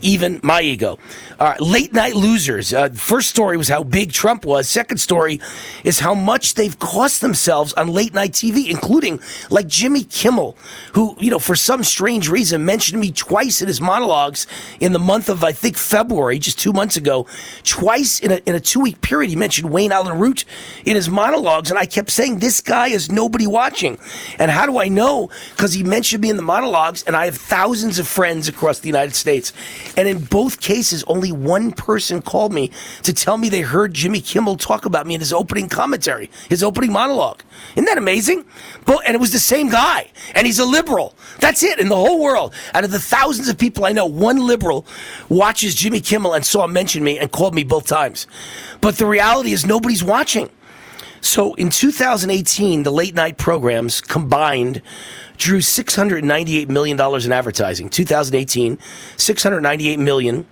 even 0.00 0.40
my 0.42 0.60
ego. 0.60 0.98
Uh, 1.38 1.54
late 1.60 1.92
night 1.92 2.14
losers. 2.14 2.72
Uh, 2.72 2.88
first 2.90 3.28
story 3.28 3.56
was 3.56 3.68
how 3.68 3.82
big 3.82 4.12
Trump 4.12 4.44
was. 4.44 4.68
Second 4.68 4.98
story 4.98 5.40
is 5.84 5.98
how 5.98 6.14
much 6.14 6.54
they've 6.54 6.78
cost 6.78 7.20
themselves 7.20 7.72
on 7.74 7.88
late 7.88 8.14
night 8.14 8.32
TV, 8.32 8.68
including 8.68 9.20
like 9.50 9.66
Jimmy 9.66 10.04
Kimmel, 10.04 10.56
who, 10.94 11.16
you 11.18 11.30
know, 11.30 11.38
for 11.38 11.56
some 11.56 11.82
strange 11.82 12.28
reason 12.28 12.64
mentioned 12.64 13.00
me 13.00 13.10
twice 13.10 13.60
in 13.60 13.68
his 13.68 13.80
monologues 13.80 14.46
in 14.80 14.92
the 14.92 14.98
month 14.98 15.28
of, 15.28 15.42
I 15.42 15.52
think, 15.52 15.76
February, 15.76 16.38
just 16.38 16.58
two 16.58 16.72
months 16.72 16.96
ago. 16.96 17.26
Twice 17.64 18.20
in 18.20 18.32
a, 18.32 18.36
in 18.46 18.54
a 18.54 18.60
two 18.60 18.80
week 18.80 19.00
period, 19.00 19.30
he 19.30 19.36
mentioned 19.36 19.70
Wayne 19.70 19.92
Allyn 19.92 20.18
Root 20.18 20.44
in 20.84 20.94
his 20.94 21.08
monologues. 21.08 21.70
And 21.70 21.78
I 21.78 21.86
kept 21.86 22.10
saying, 22.10 22.38
this 22.38 22.60
guy 22.60 22.88
is 22.88 23.10
nobody 23.10 23.46
watching. 23.46 23.98
And 24.38 24.50
how 24.50 24.66
do 24.66 24.78
I 24.78 24.88
know? 24.88 25.30
Because 25.50 25.72
he 25.72 25.82
mentioned 25.82 26.22
me 26.22 26.30
in 26.30 26.36
the 26.36 26.42
monologues, 26.42 27.02
and 27.04 27.16
I 27.16 27.24
have 27.26 27.36
thousands 27.36 27.98
of 27.98 28.06
friends 28.06 28.48
across 28.48 28.80
the 28.80 28.88
United 28.88 29.14
States. 29.14 29.52
And 29.96 30.08
in 30.08 30.24
both 30.24 30.60
cases, 30.60 31.04
only 31.04 31.32
one 31.32 31.72
person 31.72 32.22
called 32.22 32.52
me 32.52 32.70
to 33.02 33.12
tell 33.12 33.36
me 33.36 33.48
they 33.48 33.60
heard 33.60 33.94
Jimmy 33.94 34.20
Kimmel 34.20 34.56
talk 34.56 34.86
about 34.86 35.06
me 35.06 35.14
in 35.14 35.20
his 35.20 35.32
opening 35.32 35.68
commentary, 35.68 36.30
his 36.48 36.62
opening 36.62 36.92
monologue. 36.92 37.42
Isn't 37.76 37.84
that 37.86 37.98
amazing? 37.98 38.44
But, 38.84 39.02
and 39.06 39.14
it 39.14 39.20
was 39.20 39.32
the 39.32 39.38
same 39.38 39.68
guy. 39.68 40.10
And 40.34 40.46
he's 40.46 40.58
a 40.58 40.64
liberal. 40.64 41.14
That's 41.40 41.62
it 41.62 41.78
in 41.78 41.88
the 41.88 41.96
whole 41.96 42.22
world. 42.22 42.54
Out 42.74 42.84
of 42.84 42.90
the 42.90 42.98
thousands 42.98 43.48
of 43.48 43.58
people 43.58 43.84
I 43.84 43.92
know, 43.92 44.06
one 44.06 44.38
liberal 44.38 44.86
watches 45.28 45.74
Jimmy 45.74 46.00
Kimmel 46.00 46.34
and 46.34 46.44
saw 46.44 46.66
mention 46.66 47.04
me 47.04 47.18
and 47.18 47.30
called 47.30 47.54
me 47.54 47.64
both 47.64 47.86
times. 47.86 48.26
But 48.80 48.96
the 48.96 49.06
reality 49.06 49.52
is 49.52 49.66
nobody's 49.66 50.02
watching. 50.04 50.50
So 51.22 51.54
in 51.54 51.70
2018, 51.70 52.82
the 52.82 52.90
late 52.90 53.14
night 53.14 53.38
programs 53.38 54.00
combined 54.00 54.82
drew 55.38 55.60
$698 55.60 56.68
million 56.68 57.00
in 57.00 57.32
advertising. 57.32 57.88
2018, 57.88 58.76
$698 58.76 59.98
million. 59.98 60.46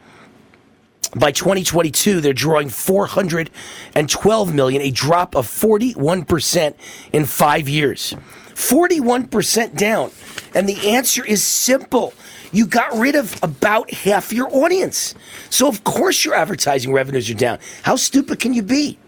By 1.17 1.33
2022, 1.33 2.21
they're 2.21 2.33
drawing 2.33 2.69
412 2.69 4.55
million, 4.55 4.81
a 4.81 4.93
drop 4.93 5.35
of 5.35 5.49
41% 5.49 6.75
in 7.13 7.25
five 7.25 7.69
years. 7.69 8.15
41% 8.55 9.77
down. 9.77 10.13
And 10.55 10.69
the 10.69 10.91
answer 10.91 11.25
is 11.25 11.43
simple. 11.43 12.15
You 12.53 12.67
got 12.67 12.95
rid 12.95 13.17
of 13.17 13.37
about 13.43 13.91
half 13.91 14.33
your 14.33 14.49
audience. 14.55 15.17
So, 15.51 15.67
of 15.67 15.83
course, 15.83 16.25
your 16.25 16.35
advertising 16.35 16.93
revenues 16.93 17.29
are 17.29 17.35
down. 17.35 17.59
How 17.83 17.97
stupid 17.97 18.39
can 18.39 18.55
you 18.55 18.63
be? 18.63 18.99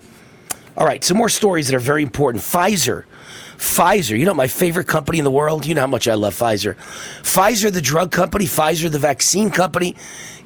All 0.76 0.86
right, 0.86 1.04
some 1.04 1.16
more 1.16 1.28
stories 1.28 1.68
that 1.68 1.76
are 1.76 1.80
very 1.80 2.02
important. 2.02 2.42
Pfizer 2.42 3.04
Pfizer, 3.62 4.18
you 4.18 4.24
know 4.24 4.34
my 4.34 4.48
favorite 4.48 4.88
company 4.88 5.18
in 5.18 5.24
the 5.24 5.30
world. 5.30 5.64
You 5.64 5.76
know 5.76 5.82
how 5.82 5.86
much 5.86 6.08
I 6.08 6.14
love 6.14 6.34
Pfizer. 6.34 6.74
Pfizer, 7.22 7.72
the 7.72 7.80
drug 7.80 8.10
company, 8.10 8.44
Pfizer, 8.44 8.90
the 8.90 8.98
vaccine 8.98 9.50
company, 9.50 9.94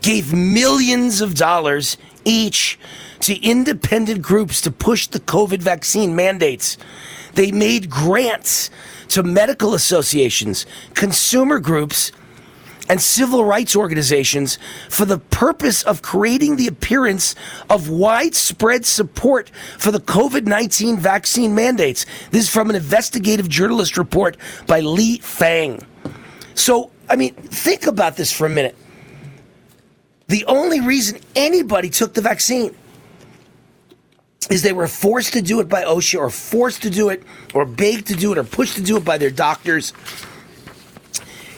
gave 0.03 0.35
millions 0.35 1.23
of 1.23 1.35
dollars 1.35 1.97
each 2.27 2.79
to 3.21 3.35
independent 3.43 4.21
groups 4.21 4.61
to 4.61 4.71
push 4.71 5.07
the 5.07 5.19
COVID 5.19 5.63
vaccine 5.63 6.15
mandates. 6.15 6.77
They 7.33 7.51
made 7.53 7.89
grants 7.89 8.69
to 9.09 9.23
medical 9.23 9.73
associations, 9.73 10.67
consumer 10.93 11.59
groups, 11.59 12.13
and 12.89 13.01
civil 13.01 13.45
rights 13.45 13.75
organizations 13.77 14.59
for 14.89 15.05
the 15.05 15.19
purpose 15.19 15.83
of 15.83 16.03
creating 16.03 16.57
the 16.57 16.67
appearance 16.67 17.35
of 17.69 17.89
widespread 17.89 18.85
support 18.85 19.51
for 19.79 19.91
the 19.91 20.01
COVID 20.01 20.47
19 20.47 20.99
vaccine 20.99 21.55
mandates. 21.55 22.07
This 22.31 22.45
is 22.45 22.51
from 22.51 22.71
an 22.71 22.77
investigative 22.77 23.49
journalist 23.49 23.97
report 23.97 24.37
by 24.67 24.81
Lee 24.81 25.19
Fang. 25.19 25.85
So, 26.55 26.91
I 27.09 27.17
mean, 27.17 27.35
think 27.35 27.87
about 27.87 28.17
this 28.17 28.33
for 28.33 28.47
a 28.47 28.51
minute. 28.51 28.77
The 30.29 30.45
only 30.47 30.81
reason 30.81 31.21
anybody 31.37 31.89
took 31.89 32.15
the 32.15 32.21
vaccine 32.21 32.75
is 34.51 34.63
they 34.63 34.73
were 34.73 34.89
forced 34.89 35.33
to 35.33 35.43
do 35.43 35.61
it 35.61 35.69
by 35.69 35.85
OSHA 35.85 36.19
or 36.19 36.31
forced 36.31 36.83
to 36.83 36.91
do 36.91 37.09
it 37.09 37.23
or 37.55 37.65
begged 37.65 38.07
to 38.09 38.15
do 38.15 38.33
it 38.33 38.39
or 38.39 38.45
pushed 38.45 38.77
to 38.77 38.83
do 38.83 38.97
it 38.97 39.05
by 39.05 39.19
their 39.19 39.31
doctors 39.31 39.93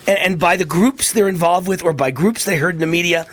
and, 0.09 0.19
and 0.19 0.39
by 0.41 0.57
the 0.57 0.65
groups 0.65 1.13
they're 1.13 1.29
involved 1.29 1.69
with 1.69 1.85
or 1.85 1.93
by 1.93 2.11
groups 2.11 2.45
they 2.45 2.57
heard 2.57 2.75
in 2.75 2.81
the 2.81 2.87
media. 2.87 3.27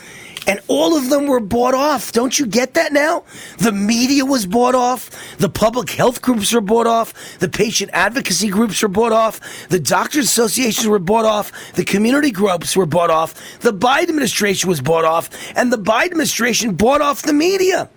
And 0.47 0.59
all 0.67 0.95
of 0.95 1.09
them 1.09 1.25
were 1.25 1.39
bought 1.39 1.73
off. 1.73 2.11
Don't 2.11 2.37
you 2.37 2.45
get 2.45 2.75
that 2.75 2.93
now? 2.93 3.23
The 3.57 3.71
media 3.71 4.25
was 4.25 4.45
bought 4.45 4.75
off. 4.75 5.09
The 5.37 5.49
public 5.49 5.89
health 5.89 6.21
groups 6.21 6.53
were 6.53 6.61
bought 6.61 6.85
off. 6.85 7.39
The 7.39 7.49
patient 7.49 7.89
advocacy 7.93 8.49
groups 8.49 8.83
were 8.83 8.87
bought 8.87 9.11
off. 9.11 9.39
The 9.69 9.79
doctors' 9.79 10.25
associations 10.25 10.87
were 10.87 10.99
bought 10.99 11.25
off. 11.25 11.51
The 11.73 11.83
community 11.83 12.29
groups 12.29 12.77
were 12.77 12.85
bought 12.85 13.09
off. 13.09 13.59
The 13.61 13.73
Biden 13.73 14.09
administration 14.09 14.69
was 14.69 14.81
bought 14.81 15.03
off. 15.03 15.31
And 15.55 15.73
the 15.73 15.79
Biden 15.79 16.11
administration 16.11 16.75
bought 16.75 17.01
off 17.01 17.23
the 17.23 17.33
media. 17.33 17.89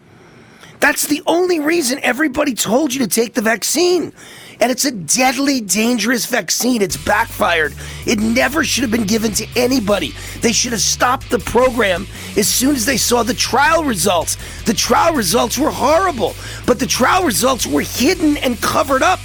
That's 0.80 1.06
the 1.06 1.22
only 1.26 1.60
reason 1.60 2.00
everybody 2.02 2.54
told 2.54 2.94
you 2.94 3.00
to 3.00 3.08
take 3.08 3.34
the 3.34 3.42
vaccine. 3.42 4.14
And 4.60 4.72
it's 4.72 4.84
a 4.84 4.90
deadly, 4.90 5.60
dangerous 5.60 6.26
vaccine. 6.26 6.82
It's 6.82 6.96
backfired. 6.96 7.74
It 8.06 8.18
never 8.18 8.64
should 8.64 8.82
have 8.82 8.90
been 8.90 9.06
given 9.06 9.32
to 9.32 9.46
anybody. 9.54 10.14
They 10.40 10.52
should 10.52 10.72
have 10.72 10.80
stopped 10.80 11.30
the 11.30 11.38
program 11.38 12.06
as 12.36 12.48
soon 12.48 12.74
as 12.74 12.84
they 12.84 12.96
saw 12.96 13.22
the 13.22 13.34
trial 13.34 13.84
results. 13.84 14.36
The 14.64 14.74
trial 14.74 15.14
results 15.14 15.58
were 15.58 15.70
horrible, 15.70 16.34
but 16.66 16.80
the 16.80 16.86
trial 16.86 17.24
results 17.24 17.66
were 17.66 17.82
hidden 17.82 18.36
and 18.38 18.60
covered 18.60 19.02
up 19.02 19.20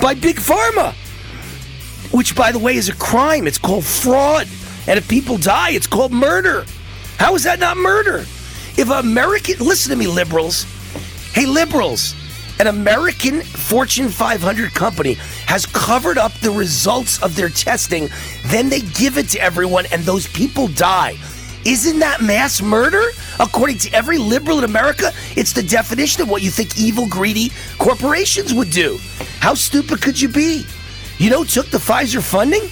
by 0.00 0.14
Big 0.14 0.36
Pharma, 0.36 0.94
which, 2.12 2.36
by 2.36 2.52
the 2.52 2.58
way, 2.58 2.76
is 2.76 2.88
a 2.88 2.94
crime. 2.94 3.46
It's 3.46 3.58
called 3.58 3.84
fraud. 3.84 4.46
And 4.86 4.98
if 4.98 5.08
people 5.08 5.36
die, 5.36 5.70
it's 5.70 5.88
called 5.88 6.12
murder. 6.12 6.64
How 7.18 7.34
is 7.34 7.42
that 7.42 7.58
not 7.58 7.76
murder? 7.76 8.18
If 8.78 8.90
American, 8.90 9.58
listen 9.58 9.90
to 9.90 9.96
me, 9.96 10.06
liberals. 10.06 10.64
Hey, 11.32 11.46
liberals, 11.46 12.14
an 12.58 12.68
American 12.68 13.42
Fortune 13.42 14.08
500 14.08 14.72
company 14.72 15.14
has 15.46 15.66
covered 15.66 16.18
up 16.18 16.32
the 16.34 16.50
results 16.50 17.22
of 17.22 17.36
their 17.36 17.48
testing, 17.48 18.08
then 18.46 18.68
they 18.68 18.80
give 18.80 19.18
it 19.18 19.28
to 19.30 19.40
everyone 19.40 19.86
and 19.92 20.02
those 20.02 20.26
people 20.28 20.68
die. 20.68 21.16
Isn't 21.64 21.98
that 21.98 22.22
mass 22.22 22.62
murder? 22.62 23.02
According 23.40 23.78
to 23.78 23.92
every 23.92 24.18
liberal 24.18 24.58
in 24.58 24.64
America, 24.64 25.12
it's 25.36 25.52
the 25.52 25.62
definition 25.62 26.22
of 26.22 26.30
what 26.30 26.42
you 26.42 26.50
think 26.50 26.78
evil, 26.78 27.06
greedy 27.08 27.50
corporations 27.78 28.54
would 28.54 28.70
do. 28.70 28.98
How 29.40 29.54
stupid 29.54 30.00
could 30.00 30.20
you 30.20 30.28
be? 30.28 30.64
You 31.18 31.30
know, 31.30 31.44
took 31.44 31.66
the 31.66 31.78
Pfizer 31.78 32.22
funding? 32.22 32.62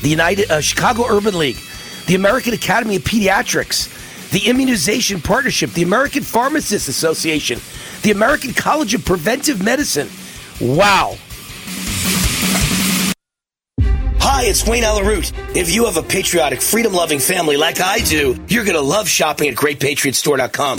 The 0.00 0.08
United 0.08 0.50
uh, 0.50 0.60
Chicago 0.60 1.06
Urban 1.08 1.36
League, 1.36 1.58
the 2.06 2.14
American 2.14 2.54
Academy 2.54 2.96
of 2.96 3.02
Pediatrics, 3.02 4.30
the 4.30 4.48
Immunization 4.48 5.20
Partnership, 5.20 5.70
the 5.70 5.82
American 5.82 6.22
Pharmacists 6.22 6.88
Association, 6.88 7.58
the 8.06 8.12
American 8.12 8.54
College 8.54 8.94
of 8.94 9.04
Preventive 9.04 9.60
Medicine. 9.60 10.08
Wow. 10.60 11.16
Hi, 14.20 14.44
it's 14.44 14.64
Wayne 14.64 14.84
Allyn 14.84 15.04
Root. 15.04 15.32
If 15.56 15.74
you 15.74 15.86
have 15.86 15.96
a 15.96 16.04
patriotic, 16.04 16.62
freedom 16.62 16.92
loving 16.92 17.18
family 17.18 17.56
like 17.56 17.80
I 17.80 17.98
do, 17.98 18.40
you're 18.46 18.62
going 18.62 18.76
to 18.76 18.80
love 18.80 19.08
shopping 19.08 19.48
at 19.48 19.56
greatpatriotstore.com. 19.56 20.78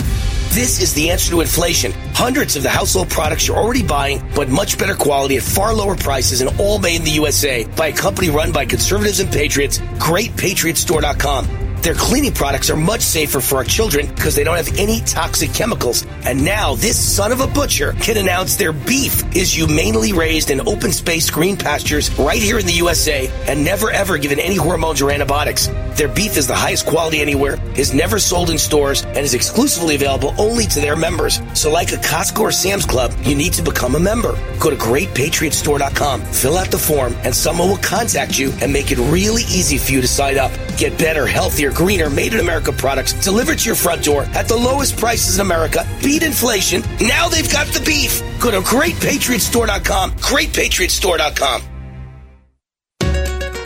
This 0.54 0.80
is 0.80 0.94
the 0.94 1.10
answer 1.10 1.30
to 1.32 1.42
inflation. 1.42 1.92
Hundreds 2.14 2.56
of 2.56 2.62
the 2.62 2.70
household 2.70 3.10
products 3.10 3.46
you're 3.46 3.58
already 3.58 3.82
buying, 3.82 4.26
but 4.34 4.48
much 4.48 4.78
better 4.78 4.94
quality 4.94 5.36
at 5.36 5.42
far 5.42 5.74
lower 5.74 5.96
prices 5.96 6.40
and 6.40 6.58
all 6.58 6.78
made 6.78 6.96
in 6.96 7.04
the 7.04 7.10
USA 7.10 7.66
by 7.76 7.88
a 7.88 7.92
company 7.92 8.30
run 8.30 8.52
by 8.52 8.64
conservatives 8.64 9.20
and 9.20 9.30
patriots, 9.30 9.80
greatpatriotstore.com. 9.98 11.67
Their 11.82 11.94
cleaning 11.94 12.32
products 12.32 12.70
are 12.70 12.76
much 12.76 13.00
safer 13.00 13.40
for 13.40 13.56
our 13.56 13.64
children 13.64 14.06
because 14.14 14.34
they 14.34 14.44
don't 14.44 14.56
have 14.56 14.76
any 14.78 15.00
toxic 15.02 15.52
chemicals. 15.54 16.04
And 16.24 16.44
now 16.44 16.74
this 16.74 16.98
son 16.98 17.30
of 17.32 17.40
a 17.40 17.46
butcher 17.46 17.92
can 17.94 18.16
announce 18.16 18.56
their 18.56 18.72
beef 18.72 19.24
is 19.34 19.56
humanely 19.56 20.12
raised 20.12 20.50
in 20.50 20.60
open 20.66 20.92
space 20.92 21.30
green 21.30 21.56
pastures 21.56 22.10
right 22.18 22.42
here 22.42 22.58
in 22.58 22.66
the 22.66 22.72
USA 22.72 23.30
and 23.46 23.64
never 23.64 23.90
ever 23.90 24.18
given 24.18 24.40
any 24.40 24.56
hormones 24.56 25.00
or 25.00 25.10
antibiotics. 25.10 25.68
Their 25.96 26.08
beef 26.08 26.36
is 26.36 26.46
the 26.46 26.54
highest 26.54 26.86
quality 26.86 27.20
anywhere, 27.20 27.58
is 27.76 27.94
never 27.94 28.18
sold 28.18 28.50
in 28.50 28.58
stores, 28.58 29.02
and 29.02 29.18
is 29.18 29.34
exclusively 29.34 29.94
available 29.96 30.34
only 30.38 30.64
to 30.66 30.80
their 30.80 30.94
members. 30.94 31.40
So 31.54 31.70
like 31.70 31.92
a 31.92 31.96
Costco 31.96 32.40
or 32.40 32.52
Sam's 32.52 32.86
Club, 32.86 33.12
you 33.22 33.34
need 33.34 33.52
to 33.54 33.62
become 33.62 33.96
a 33.96 34.00
member. 34.00 34.32
Go 34.60 34.70
to 34.70 34.76
greatpatriotstore.com, 34.76 36.22
fill 36.22 36.56
out 36.56 36.70
the 36.70 36.78
form, 36.78 37.14
and 37.24 37.34
someone 37.34 37.68
will 37.68 37.78
contact 37.78 38.38
you 38.38 38.52
and 38.60 38.72
make 38.72 38.92
it 38.92 38.98
really 38.98 39.42
easy 39.42 39.78
for 39.78 39.90
you 39.90 40.00
to 40.00 40.08
sign 40.08 40.38
up. 40.38 40.52
Get 40.76 40.96
better, 40.98 41.26
healthier, 41.26 41.67
healthier, 41.68 41.84
greener, 41.84 42.10
made 42.10 42.34
in 42.34 42.40
America 42.40 42.72
products 42.72 43.12
delivered 43.12 43.58
to 43.58 43.66
your 43.66 43.74
front 43.74 44.04
door 44.04 44.22
at 44.34 44.48
the 44.48 44.56
lowest 44.56 44.96
prices 44.96 45.36
in 45.36 45.40
America. 45.40 45.86
Beat 46.02 46.22
inflation. 46.22 46.82
Now 47.00 47.28
they've 47.28 47.50
got 47.50 47.66
the 47.68 47.80
beef. 47.80 48.22
Go 48.40 48.50
to 48.50 48.60
greatpatriotstore.com. 48.60 50.12
Greatpatriotstore.com. 50.12 51.62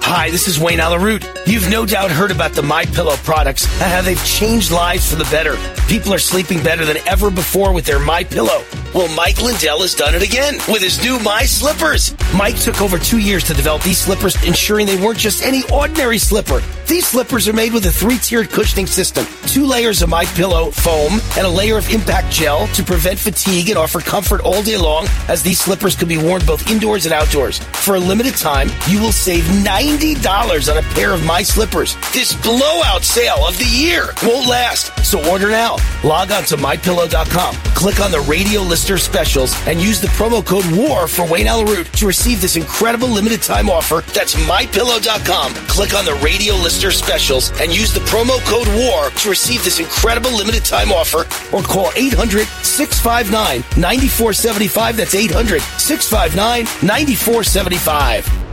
Hi, 0.04 0.30
this 0.30 0.46
is 0.46 0.60
Wayne 0.60 0.80
Allyn 0.80 1.02
Root. 1.02 1.22
You've 1.44 1.68
no 1.68 1.84
doubt 1.84 2.12
heard 2.12 2.30
about 2.30 2.52
the 2.52 2.62
My 2.62 2.84
Pillow 2.84 3.16
products 3.16 3.64
and 3.82 3.90
how 3.90 4.00
they've 4.00 4.24
changed 4.24 4.70
lives 4.70 5.10
for 5.10 5.16
the 5.16 5.24
better. 5.24 5.56
People 5.88 6.14
are 6.14 6.18
sleeping 6.18 6.62
better 6.62 6.84
than 6.84 6.98
ever 7.08 7.30
before 7.30 7.72
with 7.72 7.84
their 7.84 7.98
My 7.98 8.22
Pillow. 8.22 8.62
Well, 8.94 9.12
Mike 9.16 9.40
Lindell 9.40 9.80
has 9.80 9.94
done 9.94 10.14
it 10.14 10.22
again 10.22 10.54
with 10.68 10.82
his 10.82 11.02
new 11.02 11.18
My 11.18 11.44
Slippers. 11.44 12.14
Mike 12.34 12.58
took 12.58 12.80
over 12.80 12.98
two 12.98 13.18
years 13.18 13.42
to 13.44 13.54
develop 13.54 13.82
these 13.82 13.98
slippers, 13.98 14.36
ensuring 14.44 14.86
they 14.86 15.02
weren't 15.02 15.18
just 15.18 15.42
any 15.42 15.62
ordinary 15.72 16.18
slipper. 16.18 16.62
These 16.86 17.06
slippers 17.06 17.48
are 17.48 17.54
made 17.54 17.72
with 17.72 17.86
a 17.86 17.90
three-tiered 17.90 18.50
cushioning 18.50 18.86
system, 18.86 19.26
two 19.46 19.64
layers 19.64 20.02
of 20.02 20.10
My 20.10 20.26
Pillow 20.26 20.70
foam, 20.70 21.20
and 21.36 21.46
a 21.46 21.48
layer 21.48 21.78
of 21.78 21.88
impact 21.90 22.30
gel 22.30 22.66
to 22.68 22.82
prevent 22.82 23.18
fatigue 23.18 23.70
and 23.70 23.78
offer 23.78 24.00
comfort 24.00 24.42
all 24.42 24.62
day 24.62 24.76
long. 24.76 25.06
As 25.28 25.42
these 25.42 25.60
slippers 25.60 25.96
can 25.96 26.06
be 26.06 26.18
worn 26.18 26.44
both 26.46 26.70
indoors 26.70 27.06
and 27.06 27.14
outdoors. 27.14 27.58
For 27.58 27.94
a 27.96 28.00
limited 28.00 28.36
time, 28.36 28.68
you 28.88 29.00
will 29.00 29.12
save 29.12 29.48
ninety 29.64 30.14
dollars 30.16 30.68
on 30.68 30.76
a 30.76 30.82
pair 30.94 31.12
of 31.12 31.24
My 31.24 31.31
Slippers. 31.40 31.96
This 32.12 32.34
blowout 32.34 33.02
sale 33.02 33.46
of 33.46 33.56
the 33.56 33.64
year 33.64 34.12
won't 34.22 34.46
last, 34.46 34.92
so 35.04 35.18
order 35.30 35.48
now. 35.48 35.76
Log 36.04 36.30
on 36.30 36.44
to 36.44 36.56
mypillow.com, 36.56 37.54
click 37.74 38.00
on 38.00 38.10
the 38.10 38.20
radio 38.28 38.60
lister 38.60 38.98
specials, 38.98 39.54
and 39.66 39.80
use 39.80 40.00
the 40.00 40.08
promo 40.08 40.44
code 40.44 40.66
WAR 40.76 41.08
for 41.08 41.26
Wayne 41.26 41.46
Allyn 41.46 41.66
Root 41.66 41.90
to 41.94 42.06
receive 42.06 42.42
this 42.42 42.56
incredible 42.56 43.08
limited 43.08 43.40
time 43.40 43.70
offer. 43.70 44.02
That's 44.12 44.34
mypillow.com. 44.34 45.54
Click 45.68 45.94
on 45.94 46.04
the 46.04 46.14
radio 46.22 46.54
lister 46.56 46.90
specials 46.90 47.50
and 47.60 47.74
use 47.74 47.94
the 47.94 48.00
promo 48.00 48.38
code 48.44 48.68
WAR 48.68 49.08
to 49.10 49.30
receive 49.30 49.64
this 49.64 49.80
incredible 49.80 50.36
limited 50.36 50.64
time 50.66 50.92
offer 50.92 51.20
or 51.54 51.62
call 51.62 51.90
800 51.96 52.46
659 52.62 53.60
9475. 53.80 54.96
That's 54.98 55.14
800 55.14 55.62
659 55.62 56.64
9475. 56.86 58.51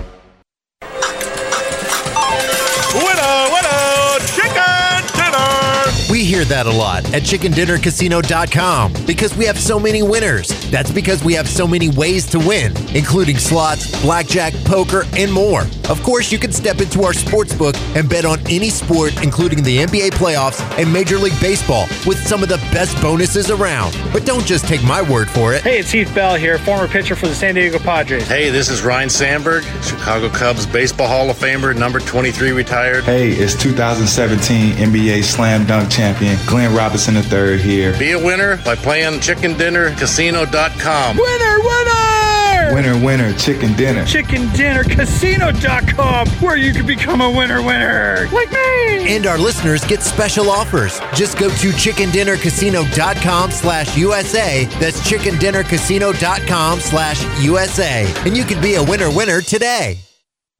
Hear 6.29 6.45
that 6.45 6.67
a 6.67 6.71
lot 6.71 7.11
at 7.11 7.23
chickendinnercasino.com 7.23 8.93
because 9.07 9.35
we 9.35 9.45
have 9.45 9.57
so 9.57 9.79
many 9.79 10.03
winners. 10.03 10.49
That's 10.69 10.91
because 10.91 11.23
we 11.23 11.33
have 11.33 11.49
so 11.49 11.67
many 11.67 11.89
ways 11.89 12.27
to 12.27 12.37
win, 12.37 12.71
including 12.95 13.39
slots, 13.39 13.99
blackjack, 14.03 14.53
poker, 14.63 15.05
and 15.17 15.33
more. 15.33 15.63
Of 15.89 16.03
course, 16.03 16.31
you 16.31 16.37
can 16.37 16.51
step 16.51 16.81
into 16.81 17.01
our 17.01 17.13
sports 17.13 17.55
book 17.55 17.73
and 17.95 18.07
bet 18.07 18.25
on 18.25 18.37
any 18.41 18.69
sport, 18.69 19.23
including 19.23 19.63
the 19.63 19.79
NBA 19.79 20.11
playoffs 20.11 20.61
and 20.77 20.93
Major 20.93 21.17
League 21.17 21.33
Baseball, 21.41 21.87
with 22.05 22.19
some 22.27 22.43
of 22.43 22.49
the 22.49 22.57
best 22.71 23.01
bonuses 23.01 23.49
around. 23.49 23.97
But 24.13 24.27
don't 24.27 24.45
just 24.45 24.67
take 24.67 24.83
my 24.83 25.01
word 25.01 25.31
for 25.31 25.55
it. 25.55 25.63
Hey, 25.63 25.79
it's 25.79 25.89
Heath 25.89 26.13
Bell 26.13 26.35
here, 26.35 26.59
former 26.59 26.87
pitcher 26.87 27.15
for 27.15 27.27
the 27.27 27.33
San 27.33 27.55
Diego 27.55 27.79
Padres. 27.79 28.27
Hey, 28.27 28.51
this 28.51 28.69
is 28.69 28.83
Ryne 28.83 29.09
Sandberg, 29.09 29.63
Chicago 29.81 30.29
Cubs 30.29 30.67
Baseball 30.67 31.07
Hall 31.07 31.31
of 31.31 31.37
Famer, 31.37 31.75
number 31.75 31.99
23 31.99 32.51
retired. 32.51 33.03
Hey, 33.05 33.31
it's 33.31 33.55
2017 33.55 34.73
NBA 34.73 35.23
Slam 35.23 35.65
Dunk 35.65 35.89
champion 35.89 36.18
Glenn 36.47 36.75
Robinson 36.75 37.15
III 37.15 37.57
here. 37.57 37.97
Be 37.97 38.11
a 38.11 38.19
winner 38.19 38.57
by 38.57 38.75
playing 38.75 39.19
chickendinnercasino.com. 39.19 41.17
Winner, 41.17 41.59
winner! 41.59 42.73
Winner, 42.73 42.93
winner, 43.03 43.33
chicken 43.33 43.73
dinner. 43.73 44.03
ChickenDinnerCasino.com, 44.03 46.27
where 46.41 46.55
you 46.57 46.71
can 46.73 46.85
become 46.85 47.21
a 47.21 47.29
winner, 47.29 47.61
winner, 47.63 48.27
like 48.31 48.51
me. 48.51 49.15
And 49.15 49.25
our 49.25 49.37
listeners 49.39 49.83
get 49.85 50.01
special 50.01 50.49
offers. 50.51 50.99
Just 51.15 51.37
go 51.39 51.49
to 51.49 51.69
chickendinnercasino.com 51.71 53.51
slash 53.51 53.97
USA. 53.97 54.65
That's 54.79 55.01
chickendinnercasino.com 55.09 56.79
slash 56.79 57.43
USA. 57.43 58.11
And 58.25 58.37
you 58.37 58.43
can 58.43 58.61
be 58.61 58.75
a 58.75 58.83
winner 58.83 59.09
winner 59.09 59.41
today. 59.41 59.97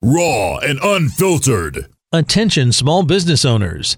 Raw 0.02 0.58
and 0.60 0.80
unfiltered. 0.82 1.88
Attention, 2.12 2.72
small 2.72 3.04
business 3.04 3.46
owners. 3.46 3.98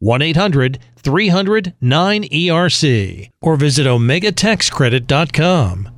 1 0.00 0.22
800 0.22 0.78
300 0.96 1.74
9ERC. 1.82 3.28
Or 3.42 3.56
visit 3.56 3.86
OmegaTaxCredit.com. 3.86 5.97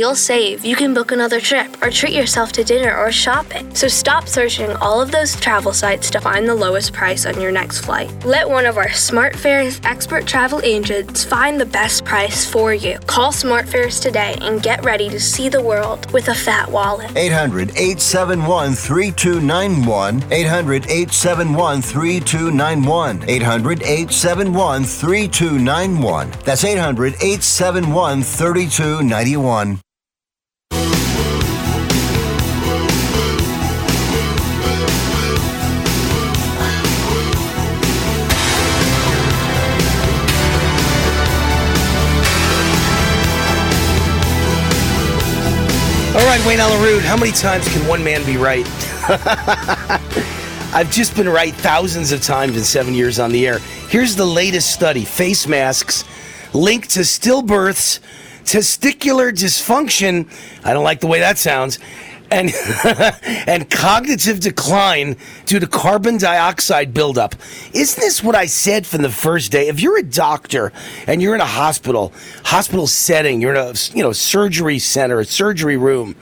you'll 0.00 0.16
save, 0.16 0.64
you 0.64 0.74
can 0.74 0.94
book 0.94 1.12
another 1.12 1.38
trip 1.38 1.70
or 1.82 1.90
treat 1.90 2.14
yourself 2.14 2.52
to 2.52 2.64
dinner 2.64 2.96
or 2.96 3.12
shopping. 3.12 3.72
So 3.74 3.86
stop 3.86 4.26
searching 4.26 4.70
all 4.76 5.00
of 5.00 5.12
those 5.12 5.38
travel 5.38 5.74
sites 5.74 6.10
to 6.10 6.20
find 6.20 6.48
the 6.48 6.54
lowest 6.54 6.94
price 6.94 7.26
on 7.26 7.38
your 7.38 7.52
next 7.52 7.80
flight. 7.84 8.10
Let 8.24 8.48
one 8.48 8.64
of 8.64 8.78
our 8.78 8.88
SmartFares 8.88 9.84
expert 9.84 10.26
travel 10.26 10.60
agents 10.64 11.22
find 11.22 11.60
the 11.60 11.66
best 11.66 12.06
price 12.06 12.50
for 12.50 12.72
you. 12.72 12.98
Call 13.06 13.30
SmartFares 13.30 14.00
today 14.00 14.38
and 14.40 14.62
get 14.62 14.82
ready 14.82 15.10
to 15.10 15.20
see 15.20 15.50
the 15.50 15.62
world 15.62 16.10
with 16.12 16.28
a 16.28 16.34
fat 16.34 16.70
wallet. 16.70 17.14
800 17.14 17.70
871 17.70 18.72
3291. 18.72 20.32
800 20.32 20.86
871 20.86 21.82
3291. 21.82 23.28
800 23.28 23.82
871 23.82 24.84
3291. 24.84 26.30
That's 26.44 26.64
800 26.64 27.14
871 27.14 28.22
3291. 28.22 29.80
All 46.12 46.26
right, 46.26 46.44
Wayne 46.44 46.58
Allyn 46.58 46.82
Root, 46.82 47.04
how 47.04 47.16
many 47.16 47.30
times 47.30 47.72
can 47.72 47.86
one 47.86 48.02
man 48.02 48.26
be 48.26 48.36
right? 48.36 48.66
I've 50.74 50.90
just 50.90 51.14
been 51.14 51.28
right 51.28 51.54
thousands 51.54 52.10
of 52.10 52.20
times 52.20 52.56
in 52.56 52.64
seven 52.64 52.94
years 52.94 53.20
on 53.20 53.30
the 53.30 53.46
air. 53.46 53.60
Here's 53.88 54.16
the 54.16 54.26
latest 54.26 54.74
study 54.74 55.04
face 55.04 55.46
masks 55.46 56.02
linked 56.52 56.90
to 56.90 57.00
stillbirths, 57.00 58.00
testicular 58.42 59.30
dysfunction. 59.30 60.28
I 60.64 60.72
don't 60.72 60.82
like 60.82 60.98
the 60.98 61.06
way 61.06 61.20
that 61.20 61.38
sounds. 61.38 61.78
And, 62.30 62.52
and 63.48 63.68
cognitive 63.68 64.40
decline 64.40 65.16
due 65.46 65.58
to 65.58 65.66
carbon 65.66 66.16
dioxide 66.16 66.94
buildup. 66.94 67.34
Isn't 67.72 68.00
this 68.00 68.22
what 68.22 68.36
I 68.36 68.46
said 68.46 68.86
from 68.86 69.02
the 69.02 69.10
first 69.10 69.50
day? 69.50 69.68
If 69.68 69.80
you're 69.80 69.98
a 69.98 70.02
doctor 70.02 70.72
and 71.06 71.20
you're 71.20 71.34
in 71.34 71.40
a 71.40 71.46
hospital, 71.46 72.12
hospital 72.44 72.86
setting, 72.86 73.40
you're 73.40 73.54
in 73.54 73.60
a 73.60 73.74
you 73.94 74.02
know 74.02 74.12
surgery 74.12 74.78
center, 74.78 75.20
a 75.20 75.24
surgery 75.24 75.76
room, 75.76 76.14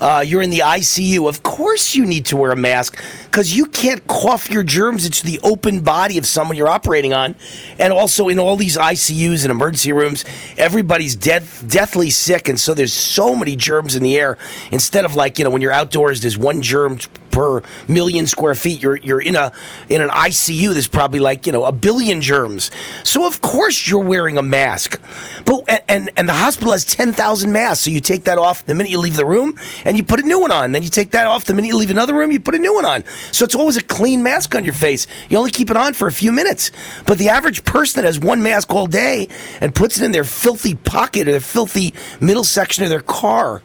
uh, 0.00 0.24
you're 0.26 0.42
in 0.42 0.50
the 0.50 0.60
ICU. 0.60 1.28
Of 1.28 1.42
course, 1.42 1.94
you 1.94 2.06
need 2.06 2.26
to 2.26 2.36
wear 2.36 2.52
a 2.52 2.56
mask 2.56 3.02
because 3.24 3.56
you 3.56 3.66
can't 3.66 4.06
cough 4.06 4.50
your 4.50 4.62
germs 4.62 5.06
into 5.06 5.24
the 5.24 5.40
open 5.42 5.80
body 5.80 6.18
of 6.18 6.26
someone 6.26 6.56
you're 6.56 6.68
operating 6.68 7.12
on. 7.12 7.34
And 7.78 7.92
also, 7.92 8.28
in 8.28 8.38
all 8.38 8.56
these 8.56 8.76
ICUs 8.76 9.44
and 9.44 9.50
emergency 9.50 9.92
rooms, 9.92 10.24
everybody's 10.56 11.16
death, 11.16 11.64
deathly 11.68 12.10
sick. 12.10 12.48
And 12.48 12.58
so 12.58 12.74
there's 12.74 12.92
so 12.92 13.34
many 13.34 13.56
germs 13.56 13.94
in 13.94 14.02
the 14.02 14.16
air. 14.16 14.38
Instead 14.70 15.04
of 15.04 15.14
like, 15.14 15.38
you 15.38 15.44
know, 15.44 15.50
when 15.50 15.62
you're 15.62 15.72
outdoors, 15.72 16.20
there's 16.20 16.38
one 16.38 16.62
germ 16.62 16.98
per 17.30 17.62
million 17.86 18.26
square 18.26 18.54
feet. 18.54 18.82
You're 18.82 18.96
you're 18.96 19.20
in 19.20 19.36
a 19.36 19.52
in 19.88 20.00
an 20.00 20.10
ICU. 20.10 20.72
There's 20.72 20.88
probably 20.88 21.20
like 21.20 21.46
you 21.46 21.52
know 21.52 21.64
a 21.64 21.72
billion 21.72 22.20
germs. 22.20 22.70
So 23.04 23.26
of 23.26 23.40
course 23.40 23.88
you're 23.88 24.04
wearing 24.04 24.38
a 24.38 24.42
mask. 24.42 25.00
But 25.44 25.84
and 25.88 26.10
and 26.16 26.28
the 26.28 26.34
hospital 26.34 26.72
has 26.72 26.84
ten 26.84 27.12
thousand 27.12 27.52
masks. 27.52 27.84
So 27.84 27.90
you 27.90 28.00
take 28.00 28.24
that 28.24 28.38
off 28.38 28.64
the 28.66 28.74
minute 28.74 28.90
you 28.90 28.98
leave 28.98 29.16
the 29.16 29.26
room, 29.26 29.58
and 29.84 29.96
you 29.96 30.04
put 30.04 30.20
a 30.20 30.22
new 30.22 30.40
one 30.40 30.52
on. 30.52 30.72
Then 30.72 30.82
you 30.82 30.90
take 30.90 31.10
that 31.12 31.26
off 31.26 31.44
the 31.44 31.54
minute 31.54 31.68
you 31.68 31.76
leave 31.76 31.90
another 31.90 32.14
room. 32.14 32.32
You 32.32 32.40
put 32.40 32.54
a 32.54 32.58
new 32.58 32.74
one 32.74 32.84
on. 32.84 33.04
So 33.32 33.44
it's 33.44 33.54
always 33.54 33.76
a 33.76 33.82
clean 33.82 34.22
mask 34.22 34.54
on 34.54 34.64
your 34.64 34.74
face. 34.74 35.06
You 35.28 35.38
only 35.38 35.50
keep 35.50 35.70
it 35.70 35.76
on 35.76 35.94
for 35.94 36.08
a 36.08 36.12
few 36.12 36.32
minutes. 36.32 36.70
But 37.06 37.18
the 37.18 37.28
average 37.28 37.64
person 37.64 38.02
that 38.02 38.06
has 38.06 38.18
one 38.18 38.42
mask 38.42 38.72
all 38.72 38.86
day 38.86 39.28
and 39.60 39.74
puts 39.74 40.00
it 40.00 40.04
in 40.04 40.12
their 40.12 40.24
filthy 40.24 40.74
pocket 40.74 41.28
or 41.28 41.32
their 41.32 41.40
filthy 41.40 41.94
middle 42.20 42.44
section 42.44 42.84
of 42.84 42.90
their 42.90 43.00
car 43.00 43.62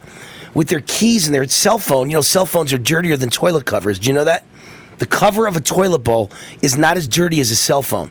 with 0.54 0.68
their 0.68 0.80
keys 0.80 1.26
and 1.26 1.34
their 1.34 1.46
cell 1.48 1.78
phone. 1.78 2.10
You 2.10 2.16
know, 2.16 2.22
cell 2.22 2.46
phones 2.46 2.72
are 2.72 2.78
dirtier 2.78 3.16
than 3.16 3.30
toilet 3.30 3.66
covers. 3.66 3.98
Do 3.98 4.08
you 4.08 4.14
know 4.14 4.24
that? 4.24 4.44
The 4.98 5.06
cover 5.06 5.46
of 5.46 5.56
a 5.56 5.60
toilet 5.60 6.00
bowl 6.00 6.30
is 6.62 6.78
not 6.78 6.96
as 6.96 7.08
dirty 7.08 7.40
as 7.40 7.50
a 7.50 7.56
cell 7.56 7.82
phone. 7.82 8.10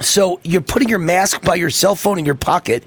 So 0.00 0.40
you're 0.42 0.62
putting 0.62 0.88
your 0.88 0.98
mask 0.98 1.42
by 1.42 1.56
your 1.56 1.68
cell 1.68 1.94
phone 1.94 2.18
in 2.18 2.24
your 2.24 2.34
pocket, 2.34 2.84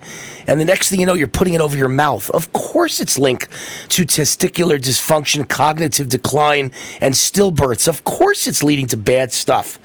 and 0.47 0.59
the 0.59 0.65
next 0.65 0.89
thing 0.89 0.99
you 0.99 1.05
know, 1.05 1.13
you're 1.13 1.27
putting 1.27 1.53
it 1.53 1.61
over 1.61 1.77
your 1.77 1.87
mouth. 1.87 2.29
Of 2.31 2.51
course, 2.53 2.99
it's 2.99 3.19
linked 3.19 3.49
to 3.89 4.03
testicular 4.03 4.79
dysfunction, 4.79 5.47
cognitive 5.47 6.09
decline, 6.09 6.71
and 7.01 7.13
stillbirths. 7.13 7.87
Of 7.87 8.03
course, 8.03 8.47
it's 8.47 8.63
leading 8.63 8.87
to 8.87 8.97
bad 8.97 9.31
stuff. 9.31 9.79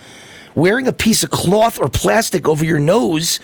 Wearing 0.55 0.89
a 0.89 0.93
piece 0.93 1.23
of 1.23 1.31
cloth 1.31 1.79
or 1.79 1.89
plastic 1.89 2.49
over 2.49 2.65
your 2.65 2.81
nose 2.81 3.41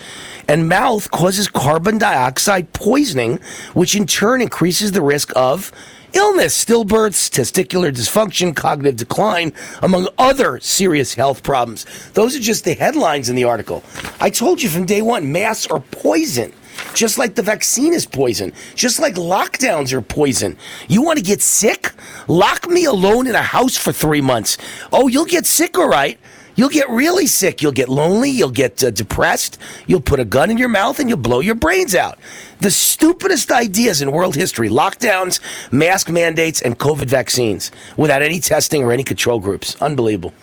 and 0.47 0.69
mouth 0.69 1.09
causes 1.11 1.47
carbon 1.47 1.97
dioxide 1.97 2.73
poisoning, 2.73 3.39
which 3.73 3.95
in 3.95 4.05
turn 4.05 4.41
increases 4.41 4.91
the 4.91 5.01
risk 5.01 5.31
of 5.35 5.71
illness, 6.13 6.63
stillbirths, 6.63 7.29
testicular 7.29 7.93
dysfunction, 7.93 8.55
cognitive 8.55 8.95
decline, 8.95 9.53
among 9.81 10.07
other 10.17 10.59
serious 10.61 11.13
health 11.13 11.43
problems. 11.43 11.85
Those 12.13 12.35
are 12.35 12.39
just 12.39 12.63
the 12.63 12.73
headlines 12.73 13.29
in 13.29 13.35
the 13.35 13.43
article. 13.43 13.83
I 14.19 14.29
told 14.29 14.61
you 14.61 14.69
from 14.69 14.85
day 14.85 15.01
one 15.01 15.31
masks 15.31 15.67
are 15.67 15.81
poison. 15.81 16.53
Just 16.93 17.17
like 17.17 17.35
the 17.35 17.41
vaccine 17.41 17.93
is 17.93 18.05
poison. 18.05 18.51
Just 18.75 18.99
like 18.99 19.15
lockdowns 19.15 19.93
are 19.93 20.01
poison. 20.01 20.57
You 20.87 21.01
want 21.01 21.17
to 21.17 21.23
get 21.23 21.41
sick? 21.41 21.91
Lock 22.27 22.69
me 22.69 22.85
alone 22.85 23.27
in 23.27 23.35
a 23.35 23.41
house 23.41 23.77
for 23.77 23.91
three 23.91 24.21
months. 24.21 24.57
Oh, 24.91 25.07
you'll 25.07 25.25
get 25.25 25.45
sick, 25.45 25.77
all 25.77 25.87
right. 25.87 26.19
You'll 26.55 26.69
get 26.69 26.89
really 26.89 27.27
sick. 27.27 27.61
You'll 27.61 27.71
get 27.71 27.89
lonely. 27.89 28.29
You'll 28.29 28.49
get 28.49 28.83
uh, 28.83 28.91
depressed. 28.91 29.57
You'll 29.87 30.01
put 30.01 30.19
a 30.19 30.25
gun 30.25 30.49
in 30.49 30.57
your 30.57 30.69
mouth 30.69 30.99
and 30.99 31.09
you'll 31.09 31.17
blow 31.17 31.39
your 31.41 31.55
brains 31.55 31.95
out. 31.95 32.17
The 32.59 32.71
stupidest 32.71 33.51
ideas 33.51 34.01
in 34.01 34.11
world 34.11 34.35
history 34.35 34.69
lockdowns, 34.69 35.39
mask 35.71 36.09
mandates, 36.09 36.61
and 36.61 36.77
COVID 36.79 37.05
vaccines 37.05 37.71
without 37.97 38.21
any 38.21 38.39
testing 38.39 38.83
or 38.83 38.91
any 38.91 39.03
control 39.03 39.39
groups. 39.39 39.79
Unbelievable. 39.81 40.33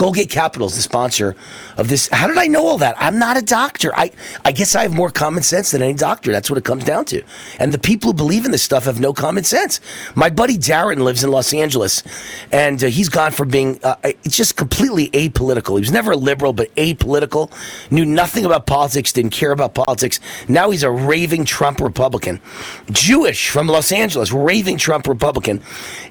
Goldgate 0.00 0.30
Capital 0.30 0.66
is 0.66 0.76
the 0.76 0.80
sponsor 0.80 1.36
of 1.76 1.88
this. 1.88 2.08
How 2.08 2.26
did 2.26 2.38
I 2.38 2.46
know 2.46 2.66
all 2.66 2.78
that? 2.78 2.94
I'm 2.98 3.18
not 3.18 3.36
a 3.36 3.42
doctor. 3.42 3.94
I, 3.94 4.10
I 4.46 4.50
guess 4.50 4.74
I 4.74 4.80
have 4.80 4.94
more 4.94 5.10
common 5.10 5.42
sense 5.42 5.72
than 5.72 5.82
any 5.82 5.92
doctor. 5.92 6.32
That's 6.32 6.48
what 6.48 6.56
it 6.56 6.64
comes 6.64 6.84
down 6.84 7.04
to. 7.06 7.22
And 7.58 7.70
the 7.70 7.78
people 7.78 8.12
who 8.12 8.14
believe 8.14 8.46
in 8.46 8.50
this 8.50 8.62
stuff 8.62 8.84
have 8.86 8.98
no 8.98 9.12
common 9.12 9.44
sense. 9.44 9.78
My 10.14 10.30
buddy 10.30 10.56
Darren 10.56 11.00
lives 11.00 11.22
in 11.22 11.30
Los 11.30 11.52
Angeles, 11.52 12.02
and 12.50 12.82
uh, 12.82 12.86
he's 12.86 13.10
gone 13.10 13.32
from 13.32 13.50
being 13.50 13.78
uh, 13.82 13.96
it's 14.02 14.38
just 14.38 14.56
completely 14.56 15.10
apolitical. 15.10 15.74
He 15.74 15.80
was 15.80 15.92
never 15.92 16.12
a 16.12 16.16
liberal, 16.16 16.54
but 16.54 16.74
apolitical. 16.76 17.52
Knew 17.90 18.06
nothing 18.06 18.46
about 18.46 18.64
politics. 18.64 19.12
Didn't 19.12 19.32
care 19.32 19.52
about 19.52 19.74
politics. 19.74 20.18
Now 20.48 20.70
he's 20.70 20.82
a 20.82 20.90
raving 20.90 21.44
Trump 21.60 21.78
Republican, 21.78 22.40
Jewish 22.90 23.50
from 23.50 23.66
Los 23.66 23.92
Angeles, 23.92 24.32
raving 24.32 24.78
Trump 24.78 25.06
Republican, 25.06 25.60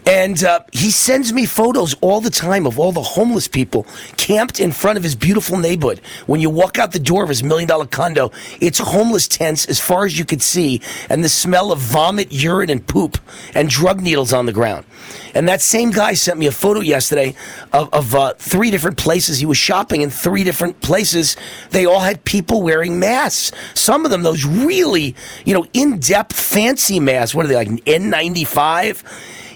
and 0.05 0.43
uh, 0.43 0.59
he 0.71 0.91
sends 0.91 1.33
me 1.33 1.47
photos 1.47 1.95
all 2.01 2.21
the 2.21 2.29
time 2.29 2.67
of 2.67 2.77
all 2.77 2.91
the 2.91 3.01
homeless 3.01 3.47
people 3.47 3.87
camped 4.15 4.59
in 4.59 4.71
front 4.71 4.97
of 4.99 5.03
his 5.03 5.15
beautiful 5.15 5.57
neighborhood. 5.57 6.01
When 6.27 6.39
you 6.39 6.51
walk 6.51 6.77
out 6.77 6.91
the 6.91 6.99
door 6.99 7.23
of 7.23 7.29
his 7.29 7.41
million 7.43 7.67
dollar 7.67 7.87
condo, 7.87 8.31
it's 8.61 8.77
homeless 8.77 9.27
tents 9.27 9.65
as 9.67 9.79
far 9.79 10.05
as 10.05 10.19
you 10.19 10.23
could 10.23 10.43
see, 10.43 10.81
and 11.09 11.23
the 11.23 11.29
smell 11.29 11.71
of 11.71 11.79
vomit, 11.79 12.31
urine, 12.31 12.69
and 12.69 12.85
poop, 12.85 13.17
and 13.55 13.69
drug 13.69 14.01
needles 14.01 14.31
on 14.31 14.45
the 14.45 14.53
ground. 14.53 14.85
And 15.33 15.47
that 15.47 15.61
same 15.61 15.91
guy 15.91 16.13
sent 16.13 16.39
me 16.39 16.45
a 16.47 16.51
photo 16.51 16.81
yesterday 16.81 17.33
of, 17.73 17.89
of 17.93 18.13
uh, 18.13 18.33
three 18.37 18.71
different 18.71 18.97
places. 18.97 19.39
He 19.39 19.45
was 19.45 19.57
shopping 19.57 20.01
in 20.01 20.09
three 20.09 20.43
different 20.43 20.81
places. 20.81 21.35
They 21.71 21.85
all 21.85 21.99
had 21.99 22.23
people 22.23 22.61
wearing 22.61 22.99
masks. 22.99 23.51
Some 23.73 24.05
of 24.05 24.11
them, 24.11 24.23
those 24.23 24.45
really, 24.45 25.15
you 25.45 25.53
know, 25.53 25.65
in 25.73 25.99
depth, 25.99 26.39
fancy 26.39 26.99
masks. 26.99 27.35
What 27.35 27.45
are 27.45 27.47
they, 27.47 27.55
like 27.55 27.67
N95? 27.67 29.03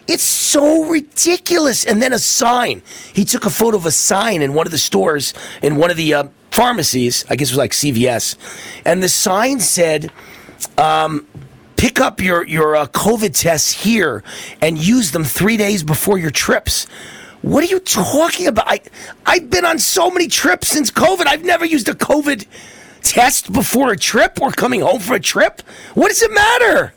It's 0.08 0.24
so 0.24 0.86
ridiculous. 0.86 1.86
And 1.86 2.02
then 2.02 2.14
a 2.14 2.20
sign. 2.20 2.82
He 3.14 3.26
took 3.26 3.46
a 3.46 3.50
photo 3.50 3.78
of 3.78 3.86
a 3.86 3.92
sign 3.92 4.42
in 4.42 4.54
one 4.54 4.68
of 4.68 4.72
the 4.72 4.78
stores, 4.78 5.34
in 5.62 5.78
one 5.78 5.92
of 5.92 5.98
the 5.98 6.14
uh, 6.14 6.24
pharmacies. 6.52 7.26
I 7.30 7.36
guess 7.36 7.50
it 7.50 7.54
was 7.54 7.58
like 7.58 7.72
CVS. 7.72 8.36
And 8.86 9.02
the 9.02 9.10
sign 9.10 9.60
said, 9.60 10.12
um, 10.78 11.28
pick 11.78 12.00
up 12.00 12.22
your, 12.22 12.46
your 12.46 12.76
uh, 12.76 12.86
COVID 12.88 13.38
tests 13.38 13.72
here 13.72 14.24
and 14.62 14.78
use 14.78 15.12
them 15.12 15.24
three 15.24 15.58
days 15.58 15.84
before 15.84 16.18
your 16.18 16.32
trips. 16.32 16.86
What 17.42 17.62
are 17.64 17.68
you 17.68 17.80
talking 17.80 18.48
about? 18.48 18.68
I, 18.70 18.80
I've 19.26 19.50
been 19.50 19.66
on 19.66 19.78
so 19.78 20.10
many 20.10 20.28
trips 20.28 20.70
since 20.70 20.90
COVID. 20.90 21.28
I've 21.28 21.44
never 21.44 21.66
used 21.66 21.90
a 21.90 21.94
COVID 21.94 22.46
test 23.04 23.52
before 23.52 23.92
a 23.92 23.98
trip 23.98 24.42
or 24.42 24.52
coming 24.52 24.82
home 24.82 25.00
for 25.00 25.14
a 25.14 25.20
trip. 25.20 25.62
What 25.94 26.08
does 26.08 26.22
it 26.22 26.32
matter? 26.32 26.94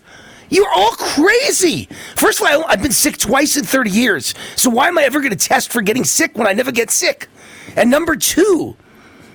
You're 0.49 0.71
all 0.73 0.93
crazy. 0.93 1.89
First 2.15 2.41
of 2.41 2.47
all, 2.47 2.65
I've 2.69 2.83
been 2.83 2.93
sick 2.93 3.19
twice 3.19 3.57
in 3.57 3.65
30 3.65 3.91
years. 3.91 4.35
So 4.55 4.71
why 4.71 4.89
am 4.89 4.99
I 4.99 5.03
ever 5.03 5.21
going 5.21 5.37
to 5.37 5.37
test 5.37 5.73
for 5.73 5.83
getting 5.83 6.05
sick 6.05 6.39
when 6.39 6.47
I 6.47 6.53
never 6.53 6.71
get 6.71 6.91
sick? 6.91 7.29
And 7.75 7.91
number 7.91 8.15
two, 8.15 8.77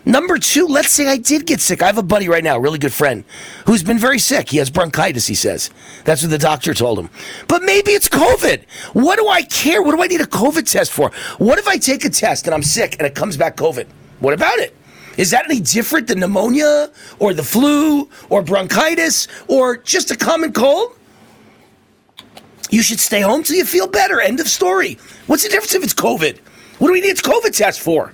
number 0.05 0.37
two, 0.37 0.67
let's 0.67 0.89
say 0.89 1.07
I 1.07 1.17
did 1.17 1.45
get 1.45 1.59
sick. 1.59 1.81
I 1.83 1.87
have 1.87 1.97
a 1.97 2.03
buddy 2.03 2.29
right 2.29 2.43
now, 2.43 2.57
really 2.57 2.79
good 2.79 2.93
friend, 2.93 3.25
who's 3.65 3.83
been 3.83 3.99
very 3.99 4.19
sick. 4.19 4.49
He 4.49 4.57
has 4.57 4.69
bronchitis, 4.69 5.27
he 5.27 5.35
says. 5.35 5.69
That's 6.05 6.21
what 6.21 6.31
the 6.31 6.37
doctor 6.37 6.73
told 6.73 6.97
him. 6.97 7.09
But 7.49 7.63
maybe 7.63 7.91
it's 7.91 8.07
COVID. 8.07 8.63
What 8.93 9.17
do 9.17 9.27
I 9.27 9.43
care? 9.43 9.83
What 9.83 9.95
do 9.95 10.01
I 10.01 10.07
need 10.07 10.21
a 10.21 10.25
COVID 10.25 10.69
test 10.71 10.91
for? 10.93 11.11
What 11.39 11.59
if 11.59 11.67
I 11.67 11.77
take 11.77 12.05
a 12.05 12.09
test 12.09 12.47
and 12.47 12.53
I'm 12.53 12.63
sick 12.63 12.95
and 12.97 13.05
it 13.05 13.15
comes 13.15 13.35
back 13.35 13.57
COVID? 13.57 13.87
What 14.19 14.33
about 14.33 14.59
it? 14.59 14.75
Is 15.17 15.31
that 15.31 15.45
any 15.45 15.59
different 15.59 16.07
than 16.07 16.19
pneumonia 16.19 16.89
or 17.19 17.33
the 17.33 17.43
flu 17.43 18.09
or 18.29 18.41
bronchitis 18.41 19.27
or 19.47 19.77
just 19.77 20.11
a 20.11 20.17
common 20.17 20.53
cold? 20.53 20.97
You 22.69 22.81
should 22.81 22.99
stay 22.99 23.21
home 23.21 23.43
till 23.43 23.57
you 23.57 23.65
feel 23.65 23.87
better. 23.87 24.21
End 24.21 24.39
of 24.39 24.47
story. 24.47 24.97
What's 25.27 25.43
the 25.43 25.49
difference 25.49 25.75
if 25.75 25.83
it's 25.83 25.93
COVID? 25.93 26.39
What 26.79 26.87
do 26.87 26.93
we 26.93 27.01
need 27.01 27.19
a 27.19 27.21
COVID 27.21 27.55
test 27.55 27.81
for? 27.81 28.13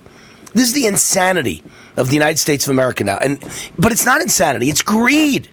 This 0.52 0.68
is 0.68 0.72
the 0.72 0.86
insanity 0.86 1.62
of 1.96 2.08
the 2.08 2.14
United 2.14 2.38
States 2.38 2.66
of 2.66 2.70
America 2.70 3.04
now. 3.04 3.18
And 3.18 3.40
but 3.78 3.92
it's 3.92 4.04
not 4.04 4.20
insanity, 4.20 4.68
it's 4.68 4.82
greed. 4.82 5.48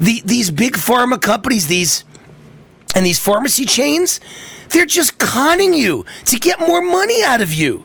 The, 0.00 0.20
these 0.24 0.50
big 0.50 0.74
pharma 0.74 1.20
companies, 1.20 1.68
these 1.68 2.04
and 2.94 3.06
these 3.06 3.18
pharmacy 3.18 3.64
chains, 3.64 4.20
they're 4.70 4.86
just 4.86 5.18
conning 5.18 5.74
you 5.74 6.04
to 6.26 6.38
get 6.38 6.60
more 6.60 6.82
money 6.82 7.22
out 7.22 7.40
of 7.40 7.54
you. 7.54 7.84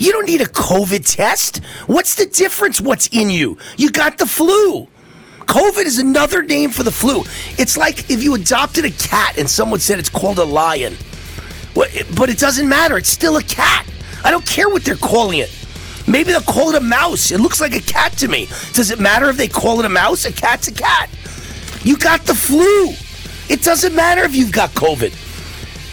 You 0.00 0.12
don't 0.12 0.26
need 0.26 0.40
a 0.40 0.46
COVID 0.46 1.14
test. 1.14 1.58
What's 1.86 2.14
the 2.14 2.24
difference? 2.24 2.80
What's 2.80 3.08
in 3.08 3.28
you? 3.28 3.58
You 3.76 3.90
got 3.90 4.16
the 4.16 4.24
flu. 4.24 4.88
COVID 5.40 5.84
is 5.84 5.98
another 5.98 6.42
name 6.42 6.70
for 6.70 6.82
the 6.82 6.90
flu. 6.90 7.22
It's 7.58 7.76
like 7.76 8.08
if 8.08 8.22
you 8.22 8.34
adopted 8.34 8.86
a 8.86 8.90
cat 8.90 9.36
and 9.36 9.48
someone 9.48 9.78
said 9.78 9.98
it's 9.98 10.08
called 10.08 10.38
a 10.38 10.44
lion. 10.44 10.96
But 11.74 12.30
it 12.30 12.38
doesn't 12.38 12.66
matter. 12.66 12.96
It's 12.96 13.10
still 13.10 13.36
a 13.36 13.42
cat. 13.42 13.86
I 14.24 14.30
don't 14.30 14.46
care 14.46 14.70
what 14.70 14.84
they're 14.84 14.96
calling 14.96 15.38
it. 15.38 15.54
Maybe 16.08 16.32
they'll 16.32 16.40
call 16.40 16.70
it 16.70 16.76
a 16.76 16.80
mouse. 16.80 17.30
It 17.30 17.40
looks 17.40 17.60
like 17.60 17.74
a 17.74 17.80
cat 17.80 18.12
to 18.18 18.28
me. 18.28 18.46
Does 18.72 18.90
it 18.90 19.00
matter 19.00 19.28
if 19.28 19.36
they 19.36 19.48
call 19.48 19.80
it 19.80 19.84
a 19.84 19.90
mouse? 19.90 20.24
A 20.24 20.32
cat's 20.32 20.68
a 20.68 20.72
cat. 20.72 21.10
You 21.84 21.98
got 21.98 22.22
the 22.22 22.34
flu. 22.34 22.94
It 23.50 23.62
doesn't 23.62 23.94
matter 23.94 24.22
if 24.24 24.34
you've 24.34 24.52
got 24.52 24.70
COVID. 24.70 25.12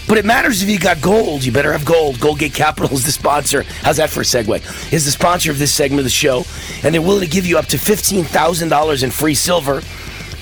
But 0.07 0.17
it 0.17 0.25
matters 0.25 0.63
if 0.63 0.69
you 0.69 0.79
got 0.79 1.01
gold. 1.01 1.43
You 1.43 1.51
better 1.51 1.73
have 1.73 1.83
gold. 1.85 2.15
Goldgate 2.15 2.53
Capital 2.53 2.93
is 2.93 3.05
the 3.05 3.11
sponsor. 3.11 3.63
How's 3.81 3.97
that 3.97 4.09
for 4.09 4.21
a 4.21 4.23
segue? 4.23 4.93
Is 4.93 5.05
the 5.05 5.11
sponsor 5.11 5.51
of 5.51 5.59
this 5.59 5.73
segment 5.73 5.99
of 5.99 6.05
the 6.05 6.09
show, 6.09 6.45
and 6.83 6.93
they're 6.93 7.01
willing 7.01 7.23
to 7.23 7.29
give 7.29 7.45
you 7.45 7.57
up 7.57 7.65
to 7.67 7.77
fifteen 7.77 8.23
thousand 8.23 8.69
dollars 8.69 9.03
in 9.03 9.11
free 9.11 9.35
silver. 9.35 9.81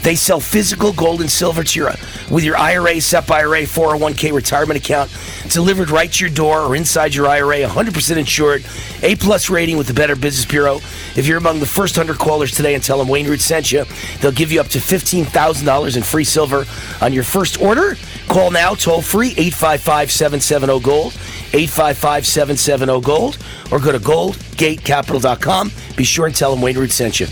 They 0.05 0.13
sell 0.15 0.39
physical 0.39 0.93
gold 0.93 1.21
and 1.21 1.31
silver 1.31 1.63
to 1.63 1.79
your 1.79 1.91
with 2.29 2.43
your 2.43 2.55
IRA, 2.57 3.01
SEP 3.01 3.31
IRA, 3.31 3.63
401k 3.63 4.33
retirement 4.33 4.79
account 4.79 5.09
delivered 5.49 5.89
right 5.89 6.11
to 6.11 6.25
your 6.25 6.33
door 6.33 6.61
or 6.61 6.75
inside 6.75 7.15
your 7.15 7.27
IRA, 7.27 7.61
100% 7.61 8.17
insured, 8.17 8.63
A 9.01 9.15
plus 9.15 9.49
rating 9.49 9.77
with 9.77 9.87
the 9.87 9.95
Better 9.95 10.15
Business 10.15 10.45
Bureau. 10.45 10.75
If 11.15 11.25
you're 11.25 11.39
among 11.39 11.59
the 11.59 11.65
first 11.65 11.97
100 11.97 12.19
callers 12.19 12.51
today 12.51 12.75
and 12.75 12.83
tell 12.83 12.99
them 12.99 13.07
Wayne 13.07 13.27
Root 13.27 13.41
sent 13.41 13.71
you, 13.71 13.85
they'll 14.21 14.31
give 14.31 14.51
you 14.51 14.59
up 14.59 14.67
to 14.67 14.77
$15,000 14.77 15.97
in 15.97 16.03
free 16.03 16.23
silver 16.23 16.65
on 17.01 17.11
your 17.11 17.23
first 17.23 17.59
order. 17.59 17.97
Call 18.27 18.51
now, 18.51 18.75
toll 18.75 19.01
free, 19.01 19.29
855 19.29 20.11
770 20.11 20.79
Gold, 20.81 21.13
855 21.53 22.27
770 22.27 23.01
Gold, 23.01 23.39
or 23.71 23.79
go 23.79 23.91
to 23.91 23.99
goldgatecapital.com. 23.99 25.71
Be 25.95 26.03
sure 26.03 26.27
and 26.27 26.35
tell 26.35 26.51
them 26.51 26.61
Wayne 26.61 26.77
Root 26.77 26.91
sent 26.91 27.19
you. 27.19 27.27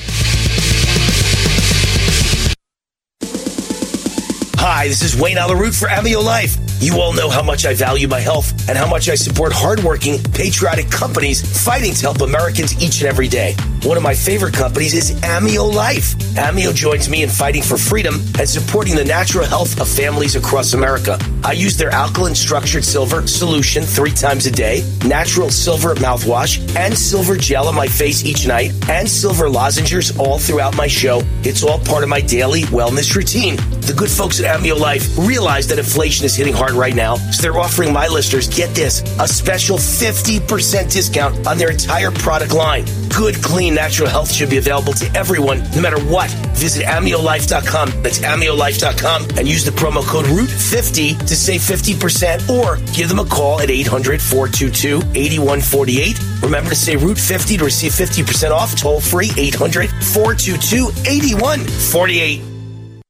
Hi, 4.84 4.89
this 4.89 5.02
is 5.02 5.15
Wayne 5.15 5.38
Allyn 5.38 5.58
Root 5.58 5.74
for 5.74 5.88
Amio 5.88 6.22
Life. 6.22 6.58
You 6.82 7.00
all 7.00 7.13
know 7.13 7.30
how 7.30 7.41
much 7.41 7.65
I 7.65 7.74
value 7.74 8.10
my 8.10 8.19
health 8.19 8.67
and 8.67 8.78
how 8.78 8.86
much 8.86 9.08
I 9.08 9.15
support 9.15 9.54
hardworking, 9.54 10.22
patriotic 10.22 10.91
companies 10.91 11.63
fighting 11.63 11.93
to 11.93 12.02
help 12.02 12.19
Americans 12.19 12.76
each 12.84 13.00
and 13.00 13.08
every 13.08 13.30
day. 13.30 13.56
One 13.84 13.98
of 13.98 14.04
my 14.04 14.13
favorite 14.13 14.54
companies 14.54 14.93
is 14.93 15.12
Amio 15.24 15.69
Life. 15.74 16.15
Amio 16.36 16.74
joins 16.74 17.10
me 17.10 17.22
in 17.22 17.30
fighting 17.30 17.62
for 17.62 17.78
freedom 17.78 18.15
and 18.39 18.48
supporting 18.48 18.96
the 18.96 19.04
natural 19.04 19.46
health 19.46 19.82
of 19.82 19.89
families 19.89 20.38
across 20.38 20.74
America. 20.74 21.19
I 21.43 21.52
use 21.52 21.76
their 21.76 21.89
alkaline 21.89 22.34
structured 22.34 22.86
silver 22.86 23.28
solution 23.28 23.84
three 23.84 24.12
times 24.12 24.46
a 24.46 24.52
day, 24.52 24.89
natural 25.06 25.50
silver 25.50 25.96
mouthwash, 25.96 26.60
and 26.78 26.98
silver 26.98 27.36
gel 27.36 27.67
on 27.67 27.76
my 27.76 27.88
face 27.88 28.24
each 28.24 28.48
night, 28.48 28.72
and 28.89 29.08
silver 29.08 29.50
lozenges 29.50 30.17
all 30.17 30.39
throughout 30.39 30.78
my 30.78 30.88
show. 30.88 31.22
It's 31.43 31.62
all 31.62 31.80
part 31.80 32.04
of 32.04 32.10
my 32.10 32.22
daily 32.22 32.62
wellness 32.72 33.13
routine. 33.17 33.58
The 33.82 33.93
good 33.93 34.10
folks 34.10 34.39
at 34.39 34.46
Amio 34.46 34.80
Life 34.80 35.17
realize 35.17 35.67
that 35.67 35.78
inflation 35.78 36.26
is 36.26 36.38
hitting 36.38 36.54
hard 36.54 36.72
right 36.72 36.96
now, 36.96 37.15
so 37.15 37.41
they're 37.41 37.60
offering 37.60 37.91
my 37.91 38.08
listeners, 38.08 38.48
get 38.48 38.74
this, 38.74 39.02
a 39.19 39.28
special 39.28 39.78
50% 39.78 40.89
discount 40.89 41.46
on 41.46 41.58
their 41.58 41.69
entire 41.69 42.12
product 42.12 42.54
line. 42.54 42.86
Good, 43.10 43.43
clean, 43.43 43.73
natural 43.74 44.10
health 44.10 44.32
should 44.32 44.50
be 44.50 44.58
available 44.58 44.94
to 44.94 45.10
everyone, 45.16 45.64
no 45.72 45.82
matter 45.82 46.00
what. 46.06 46.30
Visit 46.56 46.86
AmioLife.com. 46.86 48.04
That's 48.04 48.20
AmioLife.com 48.20 49.38
and 49.38 49.48
use 49.48 49.66
the 49.66 49.72
promo 49.72 50.04
code 50.06 50.26
ROOT50 50.26 51.20
to 51.28 51.36
save 51.36 51.62
50% 51.62 52.50
or 52.50 52.78
give 52.94 53.10
them 53.10 53.20
a 53.20 53.26
call 53.26 53.62
at 53.62 53.70
800 53.70 54.22
422 54.22 54.98
8148. 55.16 56.20
Remember 56.42 56.70
to 56.70 56.76
say 56.76 56.96
ROOT50 56.96 57.58
to 57.60 57.66
receive 57.66 57.92
50% 57.92 58.52
off 58.52 58.76
toll 58.76 59.02
free 59.02 59.32
800 59.38 59.90
422 59.90 60.90
8148. 61.10 62.42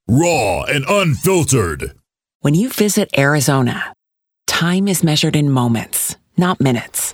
Raw 0.08 0.64
and 0.64 0.86
unfiltered. 0.88 1.94
When 2.42 2.56
you 2.56 2.70
visit 2.70 3.10
Arizona, 3.18 3.94
time 4.48 4.88
is 4.90 5.04
measured 5.04 5.36
in 5.36 5.50
moments, 5.50 6.18
not 6.36 6.60
minutes. 6.60 7.14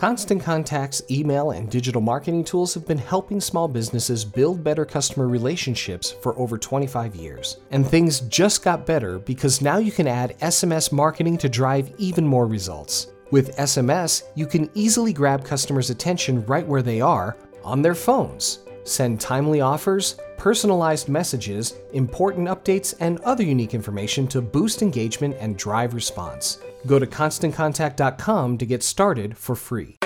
Constant 0.00 0.42
Contact's 0.42 1.02
email 1.10 1.50
and 1.50 1.68
digital 1.68 2.00
marketing 2.00 2.42
tools 2.42 2.72
have 2.72 2.86
been 2.86 2.96
helping 2.96 3.38
small 3.38 3.68
businesses 3.68 4.24
build 4.24 4.64
better 4.64 4.86
customer 4.86 5.28
relationships 5.28 6.10
for 6.22 6.34
over 6.38 6.56
25 6.56 7.14
years. 7.14 7.58
And 7.70 7.86
things 7.86 8.20
just 8.20 8.64
got 8.64 8.86
better 8.86 9.18
because 9.18 9.60
now 9.60 9.76
you 9.76 9.92
can 9.92 10.06
add 10.06 10.38
SMS 10.38 10.90
marketing 10.90 11.36
to 11.36 11.50
drive 11.50 11.92
even 11.98 12.26
more 12.26 12.46
results. 12.46 13.08
With 13.30 13.54
SMS, 13.58 14.22
you 14.34 14.46
can 14.46 14.70
easily 14.72 15.12
grab 15.12 15.44
customers' 15.44 15.90
attention 15.90 16.46
right 16.46 16.66
where 16.66 16.80
they 16.80 17.02
are 17.02 17.36
on 17.62 17.82
their 17.82 17.94
phones. 17.94 18.60
Send 18.84 19.20
timely 19.20 19.60
offers, 19.60 20.16
personalized 20.40 21.06
messages, 21.06 21.74
important 21.92 22.48
updates, 22.48 22.94
and 22.98 23.20
other 23.20 23.44
unique 23.44 23.74
information 23.74 24.26
to 24.26 24.40
boost 24.40 24.80
engagement 24.80 25.36
and 25.38 25.58
drive 25.58 25.92
response. 25.92 26.58
Go 26.86 26.98
to 26.98 27.06
constantcontact.com 27.06 28.56
to 28.56 28.64
get 28.64 28.82
started 28.82 29.36
for 29.36 29.54
free. 29.54 29.98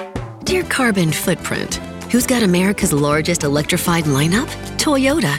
Dear 0.42 0.64
Carbon 0.64 1.12
Footprint, 1.12 1.76
who's 2.10 2.26
got 2.26 2.42
America's 2.42 2.92
largest 2.92 3.44
electrified 3.44 4.04
lineup? 4.04 4.48
Toyota. 4.76 5.34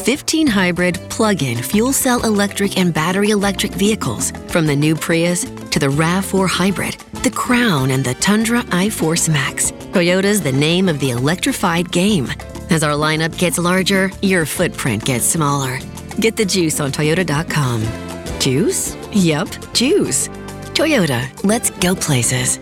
15 0.00 0.48
hybrid, 0.48 0.96
plug 1.08 1.44
in, 1.44 1.62
fuel 1.62 1.92
cell 1.92 2.24
electric, 2.24 2.78
and 2.78 2.92
battery 2.92 3.30
electric 3.30 3.72
vehicles, 3.72 4.32
from 4.48 4.66
the 4.66 4.74
new 4.74 4.96
Prius 4.96 5.44
to 5.44 5.78
the 5.78 5.86
RAV4 5.86 6.48
Hybrid, 6.48 6.94
the 7.22 7.30
Crown, 7.30 7.92
and 7.92 8.04
the 8.04 8.14
Tundra 8.14 8.62
iForce 8.64 9.28
Max. 9.28 9.70
Toyota's 9.92 10.40
the 10.40 10.50
name 10.50 10.88
of 10.88 10.98
the 10.98 11.10
electrified 11.10 11.92
game. 11.92 12.26
As 12.70 12.82
our 12.84 12.92
lineup 12.92 13.36
gets 13.36 13.58
larger, 13.58 14.12
your 14.22 14.46
footprint 14.46 15.04
gets 15.04 15.24
smaller. 15.24 15.80
Get 16.20 16.36
the 16.36 16.44
juice 16.44 16.78
on 16.78 16.92
Toyota.com. 16.92 17.82
Juice? 18.38 18.96
Yep, 19.12 19.48
juice. 19.74 20.28
Toyota, 20.74 21.28
let's 21.44 21.70
go 21.70 21.96
places. 21.96 22.60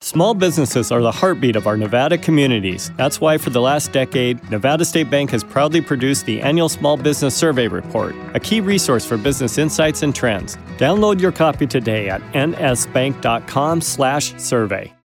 Small 0.00 0.34
businesses 0.34 0.92
are 0.92 1.02
the 1.02 1.10
heartbeat 1.10 1.56
of 1.56 1.66
our 1.66 1.76
Nevada 1.76 2.16
communities. 2.16 2.92
That's 2.96 3.20
why, 3.20 3.38
for 3.38 3.50
the 3.50 3.60
last 3.60 3.90
decade, 3.90 4.48
Nevada 4.52 4.84
State 4.84 5.10
Bank 5.10 5.32
has 5.32 5.42
proudly 5.42 5.80
produced 5.80 6.26
the 6.26 6.40
annual 6.40 6.68
Small 6.68 6.96
Business 6.96 7.34
Survey 7.34 7.66
Report, 7.66 8.14
a 8.34 8.40
key 8.40 8.60
resource 8.60 9.04
for 9.04 9.16
business 9.16 9.58
insights 9.58 10.04
and 10.04 10.14
trends. 10.14 10.56
Download 10.78 11.20
your 11.20 11.32
copy 11.32 11.66
today 11.66 12.08
at 12.08 12.20
nsbank.com/survey. 12.34 14.95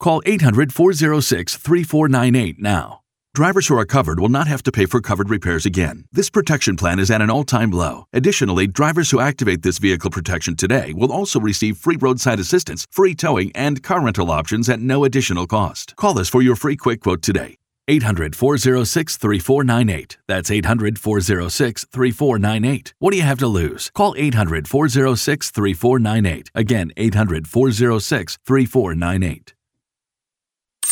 Call 0.00 0.22
800 0.26 0.72
406 0.72 1.56
3498 1.56 2.60
now. 2.60 3.00
Drivers 3.34 3.68
who 3.68 3.78
are 3.78 3.84
covered 3.84 4.18
will 4.18 4.28
not 4.28 4.48
have 4.48 4.62
to 4.64 4.72
pay 4.72 4.86
for 4.86 5.00
covered 5.00 5.30
repairs 5.30 5.66
again. 5.66 6.04
This 6.12 6.30
protection 6.30 6.76
plan 6.76 6.98
is 6.98 7.10
at 7.10 7.20
an 7.20 7.30
all 7.30 7.44
time 7.44 7.70
low. 7.70 8.04
Additionally, 8.12 8.66
drivers 8.66 9.10
who 9.10 9.20
activate 9.20 9.62
this 9.62 9.78
vehicle 9.78 10.10
protection 10.10 10.56
today 10.56 10.92
will 10.92 11.12
also 11.12 11.38
receive 11.38 11.76
free 11.76 11.96
roadside 11.96 12.40
assistance, 12.40 12.86
free 12.90 13.14
towing, 13.14 13.52
and 13.54 13.82
car 13.82 14.00
rental 14.00 14.30
options 14.30 14.68
at 14.68 14.80
no 14.80 15.04
additional 15.04 15.46
cost. 15.46 15.94
Call 15.96 16.18
us 16.18 16.28
for 16.28 16.42
your 16.42 16.56
free 16.56 16.76
quick 16.76 17.00
quote 17.00 17.22
today. 17.22 17.56
800 17.86 18.36
406 18.36 19.16
3498. 19.16 20.18
That's 20.26 20.50
800 20.50 20.98
406 20.98 21.86
3498. 21.90 22.94
What 22.98 23.12
do 23.12 23.16
you 23.16 23.22
have 23.22 23.38
to 23.38 23.46
lose? 23.46 23.90
Call 23.94 24.14
800 24.16 24.68
406 24.68 25.50
3498. 25.50 26.50
Again, 26.54 26.92
800 26.96 27.46
406 27.48 28.38
3498. 28.44 29.54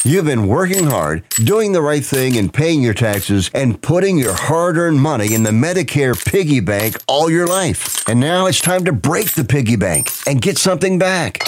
You've 0.07 0.27
been 0.27 0.47
working 0.47 0.85
hard, 0.87 1.25
doing 1.31 1.73
the 1.73 1.83
right 1.83 2.05
thing, 2.05 2.37
and 2.37 2.55
paying 2.55 2.81
your 2.81 2.95
taxes, 2.95 3.51
and 3.53 3.83
putting 3.83 4.17
your 4.17 4.35
hard 4.35 4.77
earned 4.77 5.01
money 5.01 5.35
in 5.35 5.43
the 5.43 5.51
Medicare 5.51 6.15
piggy 6.25 6.61
bank 6.61 6.97
all 7.09 7.29
your 7.29 7.49
life. 7.49 8.09
And 8.09 8.21
now 8.21 8.47
it's 8.47 8.61
time 8.61 8.85
to 8.85 8.93
break 8.93 9.33
the 9.33 9.43
piggy 9.43 9.75
bank 9.75 10.13
and 10.25 10.41
get 10.41 10.59
something 10.59 11.01
back. 11.01 11.39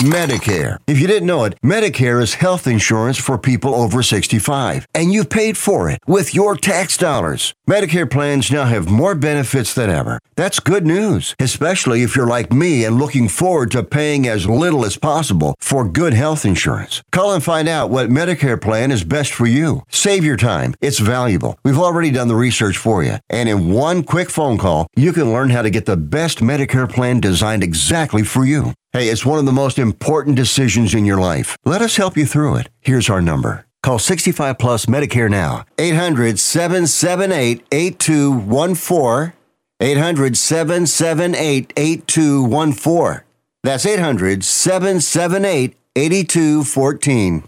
Medicare. 0.00 0.78
If 0.86 0.98
you 0.98 1.06
didn't 1.06 1.26
know 1.26 1.44
it, 1.44 1.60
Medicare 1.62 2.22
is 2.22 2.32
health 2.32 2.66
insurance 2.66 3.18
for 3.18 3.36
people 3.36 3.74
over 3.74 4.02
65, 4.02 4.88
and 4.94 5.12
you've 5.12 5.28
paid 5.28 5.58
for 5.58 5.90
it 5.90 6.00
with 6.06 6.34
your 6.34 6.56
tax 6.56 6.96
dollars. 6.96 7.52
Medicare 7.68 8.08
plans 8.08 8.48
now 8.52 8.64
have 8.64 8.88
more 8.88 9.16
benefits 9.16 9.74
than 9.74 9.90
ever. 9.90 10.20
That's 10.36 10.60
good 10.60 10.86
news, 10.86 11.34
especially 11.40 12.04
if 12.04 12.14
you're 12.14 12.24
like 12.28 12.52
me 12.52 12.84
and 12.84 12.96
looking 12.96 13.26
forward 13.26 13.72
to 13.72 13.82
paying 13.82 14.28
as 14.28 14.46
little 14.46 14.84
as 14.84 14.96
possible 14.96 15.56
for 15.58 15.88
good 15.88 16.14
health 16.14 16.44
insurance. 16.44 17.02
Call 17.10 17.34
and 17.34 17.42
find 17.42 17.68
out 17.68 17.90
what 17.90 18.08
Medicare 18.08 18.60
plan 18.60 18.92
is 18.92 19.02
best 19.02 19.34
for 19.34 19.46
you. 19.46 19.82
Save 19.88 20.24
your 20.24 20.36
time. 20.36 20.76
It's 20.80 21.00
valuable. 21.00 21.58
We've 21.64 21.80
already 21.80 22.12
done 22.12 22.28
the 22.28 22.36
research 22.36 22.78
for 22.78 23.02
you. 23.02 23.16
And 23.28 23.48
in 23.48 23.72
one 23.72 24.04
quick 24.04 24.30
phone 24.30 24.58
call, 24.58 24.86
you 24.94 25.12
can 25.12 25.32
learn 25.32 25.50
how 25.50 25.62
to 25.62 25.70
get 25.70 25.86
the 25.86 25.96
best 25.96 26.38
Medicare 26.38 26.88
plan 26.88 27.18
designed 27.18 27.64
exactly 27.64 28.22
for 28.22 28.44
you. 28.44 28.74
Hey, 28.92 29.08
it's 29.08 29.26
one 29.26 29.40
of 29.40 29.44
the 29.44 29.50
most 29.50 29.76
important 29.76 30.36
decisions 30.36 30.94
in 30.94 31.04
your 31.04 31.18
life. 31.18 31.56
Let 31.64 31.82
us 31.82 31.96
help 31.96 32.16
you 32.16 32.26
through 32.26 32.58
it. 32.58 32.68
Here's 32.80 33.10
our 33.10 33.20
number. 33.20 33.65
Call 33.86 34.00
65 34.00 34.58
Plus 34.58 34.86
Medicare 34.86 35.30
now. 35.30 35.64
800 35.78 36.40
778 36.40 37.64
8214. 37.70 39.32
800 39.78 40.36
778 40.36 41.72
8214. 41.76 43.22
That's 43.62 43.86
800 43.86 44.42
778 44.42 45.76
8214. 45.94 47.44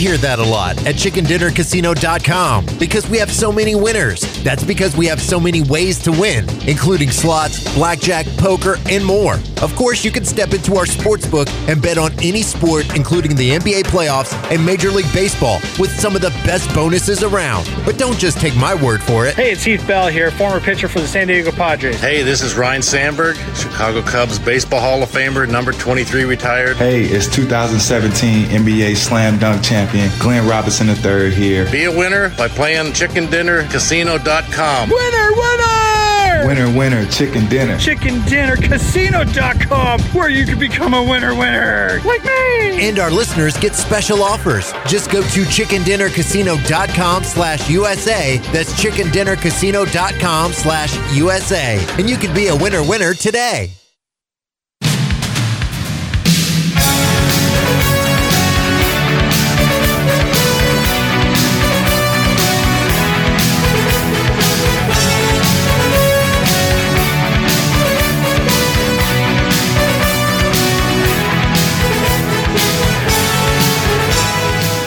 Hear 0.00 0.16
that 0.16 0.38
a 0.38 0.42
lot 0.42 0.78
at 0.86 0.94
chickendinnercasino.com 0.94 2.64
because 2.78 3.06
we 3.10 3.18
have 3.18 3.30
so 3.30 3.52
many 3.52 3.74
winners. 3.74 4.22
That's 4.42 4.64
because 4.64 4.96
we 4.96 5.04
have 5.04 5.20
so 5.20 5.38
many 5.38 5.60
ways 5.60 5.98
to 6.04 6.10
win, 6.10 6.48
including 6.66 7.10
slots, 7.10 7.74
blackjack, 7.74 8.24
poker, 8.38 8.78
and 8.88 9.04
more. 9.04 9.34
Of 9.60 9.76
course, 9.76 10.02
you 10.02 10.10
can 10.10 10.24
step 10.24 10.54
into 10.54 10.76
our 10.76 10.86
sportsbook 10.86 11.50
and 11.70 11.82
bet 11.82 11.98
on 11.98 12.12
any 12.22 12.40
sport, 12.40 12.96
including 12.96 13.36
the 13.36 13.50
NBA 13.50 13.82
playoffs 13.92 14.32
and 14.50 14.64
Major 14.64 14.90
League 14.90 15.12
Baseball, 15.12 15.60
with 15.78 15.90
some 16.00 16.16
of 16.16 16.22
the 16.22 16.30
best 16.46 16.74
bonuses 16.74 17.22
around. 17.22 17.70
But 17.84 17.98
don't 17.98 18.18
just 18.18 18.40
take 18.40 18.56
my 18.56 18.74
word 18.74 19.02
for 19.02 19.26
it. 19.26 19.34
Hey, 19.34 19.52
it's 19.52 19.64
Heath 19.64 19.86
Bell 19.86 20.08
here, 20.08 20.30
former 20.30 20.60
pitcher 20.60 20.88
for 20.88 21.00
the 21.00 21.06
San 21.06 21.26
Diego 21.26 21.52
Padres. 21.52 22.00
Hey, 22.00 22.22
this 22.22 22.40
is 22.40 22.54
Ryne 22.54 22.80
Sandberg, 22.80 23.36
Chicago 23.54 24.00
Cubs 24.00 24.38
Baseball 24.38 24.80
Hall 24.80 25.02
of 25.02 25.10
Famer, 25.10 25.46
number 25.46 25.72
23 25.72 26.24
retired. 26.24 26.78
Hey, 26.78 27.02
it's 27.02 27.26
2017 27.26 28.46
NBA 28.46 28.96
Slam 28.96 29.38
Dunk 29.38 29.62
champion 29.62 29.89
Glenn 30.18 30.46
Robinson 30.48 30.88
III 30.88 31.30
here. 31.34 31.70
Be 31.70 31.84
a 31.84 31.90
winner 31.90 32.30
by 32.30 32.48
playing 32.48 32.92
chickendinnercasino.com. 32.92 34.90
Winner, 34.90 35.32
winner! 35.32 36.46
Winner, 36.46 36.70
winner, 36.76 37.04
chicken 37.06 37.46
dinner. 37.48 37.76
ChickenDinnerCasino.com, 37.76 40.00
where 40.14 40.28
you 40.30 40.46
can 40.46 40.58
become 40.58 40.94
a 40.94 41.02
winner, 41.02 41.34
winner. 41.34 42.00
Like 42.04 42.24
me! 42.24 42.88
And 42.88 42.98
our 42.98 43.10
listeners 43.10 43.58
get 43.58 43.74
special 43.74 44.22
offers. 44.22 44.72
Just 44.86 45.10
go 45.10 45.20
to 45.22 45.42
chickendinnercasino.com 45.42 47.24
slash 47.24 47.68
USA. 47.68 48.38
That's 48.52 48.72
chickendinnercasino.com 48.82 50.52
slash 50.52 51.14
USA. 51.14 51.84
And 51.98 52.08
you 52.08 52.16
can 52.16 52.32
be 52.34 52.46
a 52.48 52.56
winner 52.56 52.82
winner 52.82 53.12
today. 53.14 53.70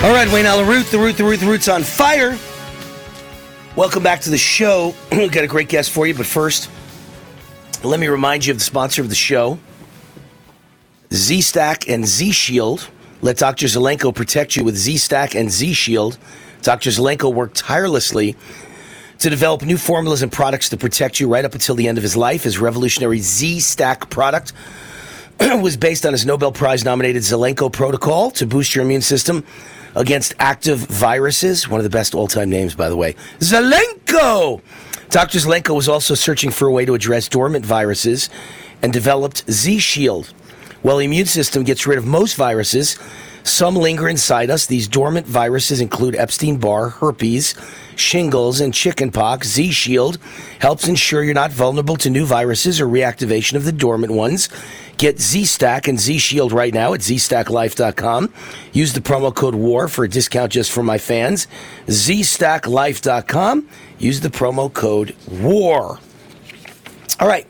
All 0.04 0.12
right, 0.12 0.30
Wayne 0.34 0.46
Allyn 0.46 0.68
Root, 0.68 0.88
the 0.88 1.00
root, 1.00 1.16
the 1.16 1.24
root, 1.24 1.39
the 1.39 1.46
root's 1.46 1.70
on 1.70 1.82
fire. 1.82 2.38
Welcome 3.78 4.04
back 4.04 4.20
to 4.20 4.30
the 4.30 4.38
show. 4.38 4.94
We've 5.10 5.32
got 5.32 5.46
a 5.46 5.48
great 5.48 5.70
guest 5.70 5.92
for 5.92 6.06
you, 6.06 6.13
but 6.13 6.26
first, 6.26 6.70
let 7.86 8.02
me 8.02 8.10
remind 8.10 8.46
you 8.46 8.52
of 8.52 8.58
the 8.58 8.66
sponsor 8.66 9.02
of 9.02 9.08
the 9.08 9.16
show 9.16 9.58
Z 11.13 11.39
Stack 11.39 11.88
and 11.88 12.06
Z 12.06 12.34
Shield. 12.34 12.89
Let 13.22 13.38
Dr. 13.38 13.68
Zelenko 13.68 14.13
protect 14.13 14.58
you 14.58 14.66
with 14.66 14.76
Z 14.76 14.98
Stack 14.98 15.36
and 15.36 15.50
Z 15.50 15.72
Shield. 15.72 16.18
Dr. 16.63 16.89
Zelenko 16.89 17.34
worked 17.34 17.56
tirelessly 17.56 18.36
to 19.20 19.30
develop 19.30 19.62
new 19.62 19.78
formulas 19.78 20.22
and 20.22 20.30
products 20.30 20.68
to 20.72 20.76
protect 20.76 21.22
you 21.22 21.30
right 21.30 21.46
up 21.46 21.54
until 21.54 21.76
the 21.76 21.88
end 21.88 21.98
of 21.98 22.04
his 22.04 22.18
life. 22.18 22.44
His 22.44 22.60
revolutionary 22.60 23.20
Z 23.20 23.62
Stack 23.62 24.10
product 24.10 24.52
was 25.39 25.78
based 25.78 26.06
on 26.06 26.12
his 26.12 26.26
Nobel 26.26 26.52
Prize 26.52 26.84
nominated 26.84 27.22
Zelenko 27.22 27.72
protocol 27.72 28.32
to 28.32 28.46
boost 28.46 28.76
your 28.76 28.84
immune 28.84 29.02
system 29.02 29.46
against 29.95 30.34
active 30.39 30.79
viruses. 30.79 31.67
One 31.67 31.79
of 31.79 31.84
the 31.84 31.89
best 31.89 32.15
all 32.15 32.27
time 32.27 32.49
names, 32.49 32.75
by 32.75 32.89
the 32.89 32.97
way. 32.97 33.15
Zelenko! 33.39 34.62
Dr. 35.10 35.38
Zelenko 35.39 35.75
was 35.75 35.88
also 35.88 36.15
searching 36.15 36.49
for 36.49 36.67
a 36.67 36.71
way 36.71 36.86
to 36.86 36.93
address 36.93 37.27
dormant 37.27 37.65
viruses 37.65 38.29
and 38.82 38.91
developed 38.91 39.49
Z 39.49 39.79
Shield. 39.79 40.34
While 40.82 40.97
the 40.97 41.06
immune 41.06 41.27
system 41.27 41.63
gets 41.63 41.88
rid 41.88 41.97
of 41.97 42.06
most 42.06 42.36
viruses, 42.36 42.97
some 43.43 43.75
linger 43.75 44.08
inside 44.08 44.49
us. 44.49 44.65
These 44.65 44.88
dormant 44.88 45.27
viruses 45.27 45.82
include 45.82 46.15
Epstein 46.15 46.58
Barr, 46.58 46.89
herpes, 46.89 47.56
shingles, 47.95 48.60
and 48.60 48.73
chickenpox. 48.73 49.47
Z 49.47 49.71
Shield 49.71 50.17
helps 50.60 50.88
ensure 50.88 51.23
you're 51.23 51.34
not 51.34 51.51
vulnerable 51.51 51.97
to 51.97 52.10
new 52.10 52.25
viruses 52.25 52.79
or 52.79 52.88
reactivation 52.88 53.56
of 53.56 53.65
the 53.65 53.71
dormant 53.71 54.13
ones. 54.13 54.49
Get 54.97 55.19
Z 55.19 55.45
Stack 55.45 55.88
and 55.88 55.99
Z 55.99 56.19
Shield 56.19 56.51
right 56.51 56.73
now 56.73 56.93
at 56.93 57.01
ZStackLife.com. 57.01 58.34
Use 58.71 58.93
the 58.93 59.01
promo 59.01 59.34
code 59.34 59.56
WAR 59.56 59.88
for 59.88 60.06
a 60.06 60.10
discount 60.10 60.51
just 60.51 60.71
for 60.71 60.84
my 60.84 60.97
fans. 60.97 61.47
ZStackLife.com. 61.88 63.67
Use 63.99 64.21
the 64.21 64.29
promo 64.29 64.73
code 64.73 65.15
WAR. 65.29 65.99
All 67.19 67.27
right. 67.27 67.47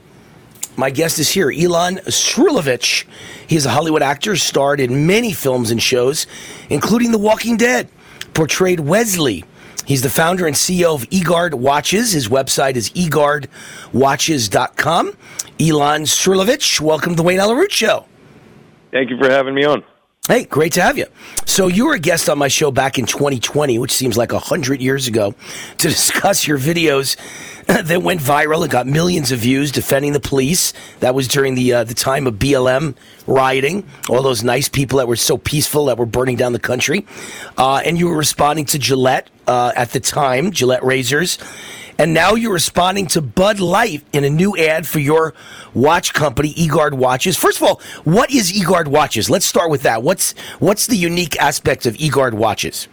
My 0.76 0.90
guest 0.90 1.20
is 1.20 1.30
here, 1.30 1.52
Elon 1.52 1.98
Srulovicz. 1.98 3.04
He's 3.48 3.68
a 3.68 3.70
Hollywood 3.70 4.02
actor, 4.02 4.36
starred 4.36 4.80
in 4.80 5.06
many 5.06 5.32
films 5.32 5.70
and 5.70 5.80
shows, 5.82 6.26
including 6.70 7.12
The 7.12 7.20
Walking 7.20 7.58
Dead, 7.58 7.88
portrayed 8.34 8.80
Wesley. 8.80 9.46
He's 9.86 10.02
the 10.02 10.10
founder 10.10 10.48
and 10.48 10.56
CEO 10.56 10.96
of 10.96 11.04
eGuard 11.10 11.54
Watches. 11.54 12.14
His 12.14 12.28
website 12.28 12.76
is 12.76 12.90
eGuardWatches.com. 12.92 15.18
Elon 15.60 16.02
Srulovicz, 16.04 16.80
welcome 16.82 17.12
to 17.12 17.18
the 17.18 17.24
Wayne 17.24 17.40
Allyn 17.40 17.58
Root 17.58 17.72
Show. 17.72 18.08
Thank 18.92 19.12
you 19.12 19.18
for 19.18 19.30
having 19.30 19.54
me 19.54 19.66
on. 19.66 19.84
Hey, 20.30 20.46
great 20.46 20.72
to 20.74 20.82
have 20.82 20.98
you. 20.98 21.08
So 21.46 21.68
you 21.68 21.86
were 21.86 21.96
a 21.96 22.00
guest 22.00 22.30
on 22.30 22.38
my 22.38 22.48
show 22.48 22.72
back 22.72 22.98
in 22.98 23.06
2020, 23.06 23.78
which 23.78 23.92
seems 23.92 24.16
like 24.16 24.32
a 24.32 24.40
hundred 24.40 24.82
years 24.82 25.06
ago, 25.06 25.36
to 25.80 25.88
discuss 25.90 26.48
your 26.48 26.58
videos 26.58 27.18
that 27.66 28.02
went 28.02 28.22
viral 28.22 28.62
and 28.62 28.72
got 28.72 28.88
millions 28.88 29.34
of 29.34 29.40
views 29.40 29.70
defending 29.70 30.14
the 30.14 30.22
police. 30.22 30.72
That 31.02 31.14
was 31.14 31.28
during 31.28 31.56
the 31.56 31.74
uh, 31.74 31.84
the 31.84 31.94
time 31.94 32.26
of 32.26 32.36
BLM 32.36 32.96
rioting. 33.28 33.86
All 34.08 34.22
those 34.22 34.46
nice 34.46 34.70
people 34.70 35.00
that 35.00 35.10
were 35.10 35.18
so 35.18 35.38
peaceful 35.38 35.88
that 35.88 35.98
were 35.98 36.06
burning 36.06 36.38
down 36.38 36.54
the 36.54 36.60
country, 36.60 37.06
uh, 37.58 37.82
and 37.84 38.00
you 38.00 38.08
were 38.08 38.16
responding 38.16 38.64
to 38.68 38.80
Gillette 38.80 39.30
uh, 39.46 39.74
at 39.76 39.92
the 39.92 40.00
time, 40.00 40.52
Gillette 40.52 40.86
razors. 40.86 41.38
And 41.98 42.14
now 42.14 42.34
you're 42.34 42.54
responding 42.54 43.08
to 43.08 43.22
Bud 43.22 43.60
Light 43.60 44.04
in 44.14 44.24
a 44.24 44.30
new 44.30 44.58
ad 44.58 44.88
for 44.88 45.00
your 45.00 45.34
watch 45.74 46.14
company, 46.14 46.54
eGuard 46.54 46.94
Watches. 46.94 47.38
First 47.38 47.62
of 47.62 47.68
all, 47.68 47.82
what 48.04 48.32
is 48.32 48.52
eGuard 48.52 48.88
Watches? 48.88 49.30
Let's 49.30 49.46
start 49.46 49.70
with 49.70 49.84
that. 49.84 50.02
What's 50.02 50.34
what's 50.60 50.88
the 50.88 50.98
unique 50.98 51.40
aspect 51.40 51.86
of 51.86 51.96
eGuard 51.96 52.34
Watches? 52.34 52.88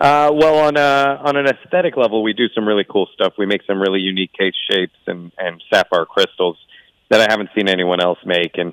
Uh, 0.00 0.30
well, 0.32 0.58
on 0.58 0.76
a, 0.76 1.20
on 1.22 1.36
an 1.36 1.46
aesthetic 1.46 1.96
level, 1.96 2.22
we 2.22 2.32
do 2.32 2.48
some 2.48 2.66
really 2.66 2.84
cool 2.88 3.08
stuff. 3.14 3.34
We 3.38 3.46
make 3.46 3.62
some 3.64 3.80
really 3.80 4.00
unique 4.00 4.32
case 4.32 4.54
shapes 4.68 4.98
and, 5.06 5.30
and 5.38 5.62
sapphire 5.72 6.04
crystals 6.04 6.56
that 7.10 7.20
I 7.20 7.30
haven't 7.30 7.50
seen 7.54 7.68
anyone 7.68 8.00
else 8.00 8.18
make, 8.24 8.58
and 8.58 8.72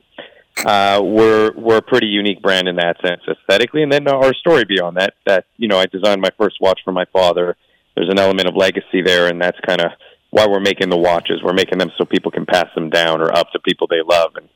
uh, 0.66 1.00
we're 1.04 1.52
we're 1.56 1.78
a 1.78 1.82
pretty 1.82 2.08
unique 2.08 2.42
brand 2.42 2.68
in 2.68 2.78
that 2.78 2.98
sense 3.02 3.22
aesthetically. 3.28 3.84
And 3.84 3.92
then 3.92 4.08
our 4.08 4.34
story 4.34 4.66
beyond 4.66 4.98
that, 4.98 5.14
that 5.26 5.46
you 5.58 5.68
know, 5.68 5.78
I 5.78 5.86
designed 5.86 6.22
my 6.22 6.32
first 6.38 6.58
watch 6.60 6.80
for 6.84 6.92
my 6.92 7.06
father. 7.14 7.56
There's 7.96 8.10
an 8.10 8.20
element 8.20 8.48
of 8.48 8.56
legacy 8.56 9.02
there, 9.02 9.28
and 9.28 9.42
that's 9.42 9.60
kind 9.62 9.82
of 9.82 9.92
why 10.30 10.48
we're 10.48 10.60
making 10.62 10.90
the 10.90 10.98
watches. 10.98 11.42
We're 11.44 11.54
making 11.54 11.78
them 11.78 11.92
so 11.98 12.06
people 12.06 12.32
can 12.32 12.46
pass 12.46 12.68
them 12.76 12.90
down 12.90 13.22
or 13.22 13.36
up 13.36 13.52
to 13.52 13.60
people 13.60 13.88
they 13.88 14.02
love, 14.02 14.36
and 14.36 14.48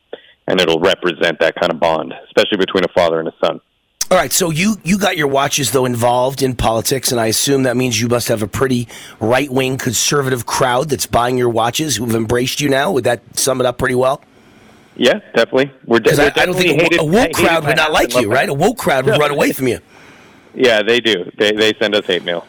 and 0.48 0.62
it'll 0.62 0.80
represent 0.80 1.40
that 1.40 1.56
kind 1.56 1.72
of 1.72 1.80
bond, 1.80 2.14
especially 2.28 2.58
between 2.58 2.84
a 2.86 2.88
father 2.90 3.20
and 3.20 3.28
a 3.28 3.34
son. 3.44 3.60
All 4.12 4.18
right, 4.18 4.32
so 4.32 4.52
you 4.52 4.76
you 4.84 5.00
got 5.00 5.18
your 5.18 5.28
watches 5.28 5.72
though 5.72 5.86
involved 5.86 6.44
in 6.44 6.56
politics, 6.56 7.12
and 7.12 7.20
I 7.20 7.26
assume 7.28 7.64
that 7.64 7.76
means 7.76 8.00
you 8.00 8.08
must 8.08 8.28
have 8.28 8.44
a 8.44 8.48
pretty 8.48 8.88
right 9.20 9.50
wing 9.50 9.78
conservative 9.78 10.46
crowd 10.46 10.90
that's 10.90 11.08
buying 11.08 11.38
your 11.38 11.50
watches 11.50 11.96
who've 11.98 12.14
embraced 12.14 12.62
you 12.62 12.70
now. 12.70 12.92
Would 12.92 13.04
that 13.06 13.22
sum 13.38 13.60
it 13.60 13.66
up 13.66 13.78
pretty 13.80 13.96
well? 13.96 14.22
Yeah, 14.96 15.20
definitely. 15.36 15.72
We're, 15.86 16.00
de- 16.00 16.12
I, 16.12 16.30
don't 16.30 16.34
think 16.34 16.38
a, 16.38 16.40
definitely 16.40 16.70
a 16.70 16.84
hated- 16.84 17.02
woke 17.12 17.34
crowd 17.34 17.66
would 17.66 17.76
not 17.76 17.92
like 17.92 18.16
you, 18.16 18.32
right? 18.32 18.48
A 18.48 18.54
woke 18.54 18.78
crowd 18.78 19.06
would 19.06 19.14
No. 19.16 19.18
run 19.18 19.32
away 19.32 19.52
from 19.52 19.68
you. 19.68 19.80
Yeah, 20.54 20.84
they 20.84 21.00
do. 21.02 21.30
They 21.38 21.52
they 21.52 21.74
send 21.74 21.96
us 21.96 22.06
hate 22.06 22.24
mail. 22.24 22.46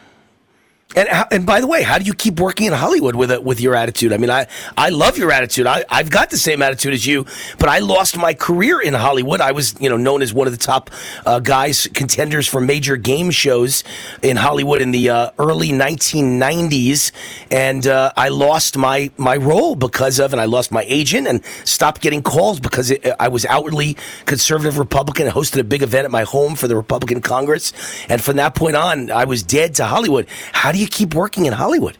And 0.97 1.27
and 1.31 1.45
by 1.45 1.61
the 1.61 1.67
way, 1.67 1.83
how 1.83 1.99
do 1.99 2.05
you 2.05 2.15
keep 2.15 2.39
working 2.39 2.65
in 2.65 2.73
Hollywood 2.73 3.15
with 3.15 3.29
it 3.29 3.43
with 3.43 3.61
your 3.61 3.75
attitude? 3.75 4.11
I 4.13 4.17
mean, 4.17 4.31
I 4.31 4.47
I 4.75 4.89
love 4.89 5.15
your 5.15 5.31
attitude. 5.31 5.67
I 5.67 5.85
I've 5.89 6.09
got 6.09 6.31
the 6.31 6.39
same 6.39 6.63
attitude 6.63 6.95
as 6.95 7.05
you, 7.05 7.27
but 7.59 7.69
I 7.69 7.79
lost 7.79 8.17
my 8.17 8.33
career 8.33 8.81
in 8.81 8.95
Hollywood. 8.95 9.39
I 9.39 9.51
was 9.51 9.75
you 9.79 9.91
know 9.91 9.97
known 9.97 10.23
as 10.23 10.33
one 10.33 10.47
of 10.47 10.53
the 10.53 10.57
top 10.57 10.89
uh, 11.23 11.39
guys 11.39 11.87
contenders 11.93 12.47
for 12.47 12.59
major 12.59 12.97
game 12.97 13.29
shows 13.29 13.83
in 14.23 14.37
Hollywood 14.37 14.81
in 14.81 14.89
the 14.89 15.11
uh, 15.11 15.29
early 15.37 15.69
1990s, 15.69 17.11
and 17.51 17.85
uh, 17.85 18.11
I 18.17 18.29
lost 18.29 18.75
my 18.75 19.11
my 19.17 19.37
role 19.37 19.75
because 19.75 20.17
of, 20.19 20.33
and 20.33 20.41
I 20.41 20.45
lost 20.45 20.71
my 20.71 20.83
agent 20.87 21.27
and 21.27 21.45
stopped 21.63 22.01
getting 22.01 22.23
calls 22.23 22.59
because 22.59 22.89
it, 22.89 23.05
I 23.19 23.27
was 23.27 23.45
outwardly 23.45 23.97
conservative 24.25 24.79
Republican. 24.79 25.27
I 25.27 25.29
hosted 25.29 25.59
a 25.59 25.63
big 25.63 25.83
event 25.83 26.05
at 26.05 26.11
my 26.11 26.23
home 26.23 26.55
for 26.55 26.67
the 26.67 26.75
Republican 26.75 27.21
Congress, 27.21 27.71
and 28.09 28.19
from 28.19 28.37
that 28.37 28.55
point 28.55 28.75
on, 28.75 29.11
I 29.11 29.25
was 29.25 29.43
dead 29.43 29.75
to 29.75 29.85
Hollywood. 29.85 30.25
How 30.53 30.71
do 30.71 30.79
you 30.79 30.86
keep 30.87 31.13
working 31.13 31.45
in 31.45 31.53
Hollywood? 31.53 31.97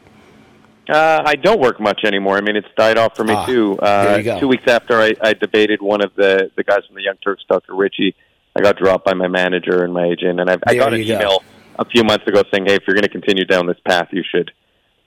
Uh, 0.89 1.21
I 1.25 1.35
don't 1.35 1.59
work 1.59 1.79
much 1.81 2.01
anymore. 2.05 2.37
I 2.37 2.41
mean, 2.41 2.55
it's 2.55 2.67
died 2.77 2.97
off 2.97 3.15
for 3.15 3.25
me 3.25 3.33
Ah, 3.33 3.45
too. 3.45 3.77
Uh, 3.79 4.39
two 4.39 4.47
weeks 4.47 4.63
after 4.67 5.01
I, 5.01 5.13
I 5.21 5.33
debated 5.33 5.81
one 5.81 6.01
of 6.01 6.15
the 6.15 6.49
the 6.55 6.63
guys 6.63 6.85
from 6.87 6.95
the 6.95 7.01
Young 7.03 7.17
Turks, 7.17 7.43
Dr. 7.49 7.75
Richey, 7.75 8.15
I 8.55 8.61
got 8.61 8.77
dropped 8.77 9.03
by 9.05 9.13
my 9.13 9.27
manager 9.27 9.83
and 9.83 9.93
my 9.93 10.05
agent, 10.05 10.39
and 10.39 10.49
I've, 10.49 10.63
I 10.65 10.75
got 10.75 10.93
an 10.93 11.01
go. 11.05 11.13
email 11.15 11.43
a 11.77 11.83
few 11.85 12.03
months 12.05 12.25
ago 12.25 12.41
saying, 12.53 12.65
"Hey, 12.67 12.75
if 12.75 12.83
you're 12.87 12.95
going 12.95 13.03
to 13.03 13.09
continue 13.09 13.43
down 13.43 13.65
this 13.67 13.77
path, 13.85 14.07
you 14.13 14.23
should 14.23 14.51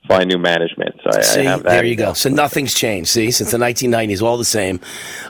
find 0.08 0.28
new 0.28 0.38
management." 0.38 1.00
So 1.02 1.18
I, 1.18 1.22
See, 1.22 1.40
I 1.40 1.44
have 1.44 1.62
that. 1.62 1.70
there 1.70 1.84
you 1.84 1.96
go. 1.96 2.12
So 2.12 2.28
nothing's 2.28 2.74
changed. 2.74 3.10
See, 3.10 3.30
since 3.30 3.50
the 3.50 3.58
1990s, 3.58 4.22
all 4.22 4.38
the 4.38 4.44
same. 4.44 4.80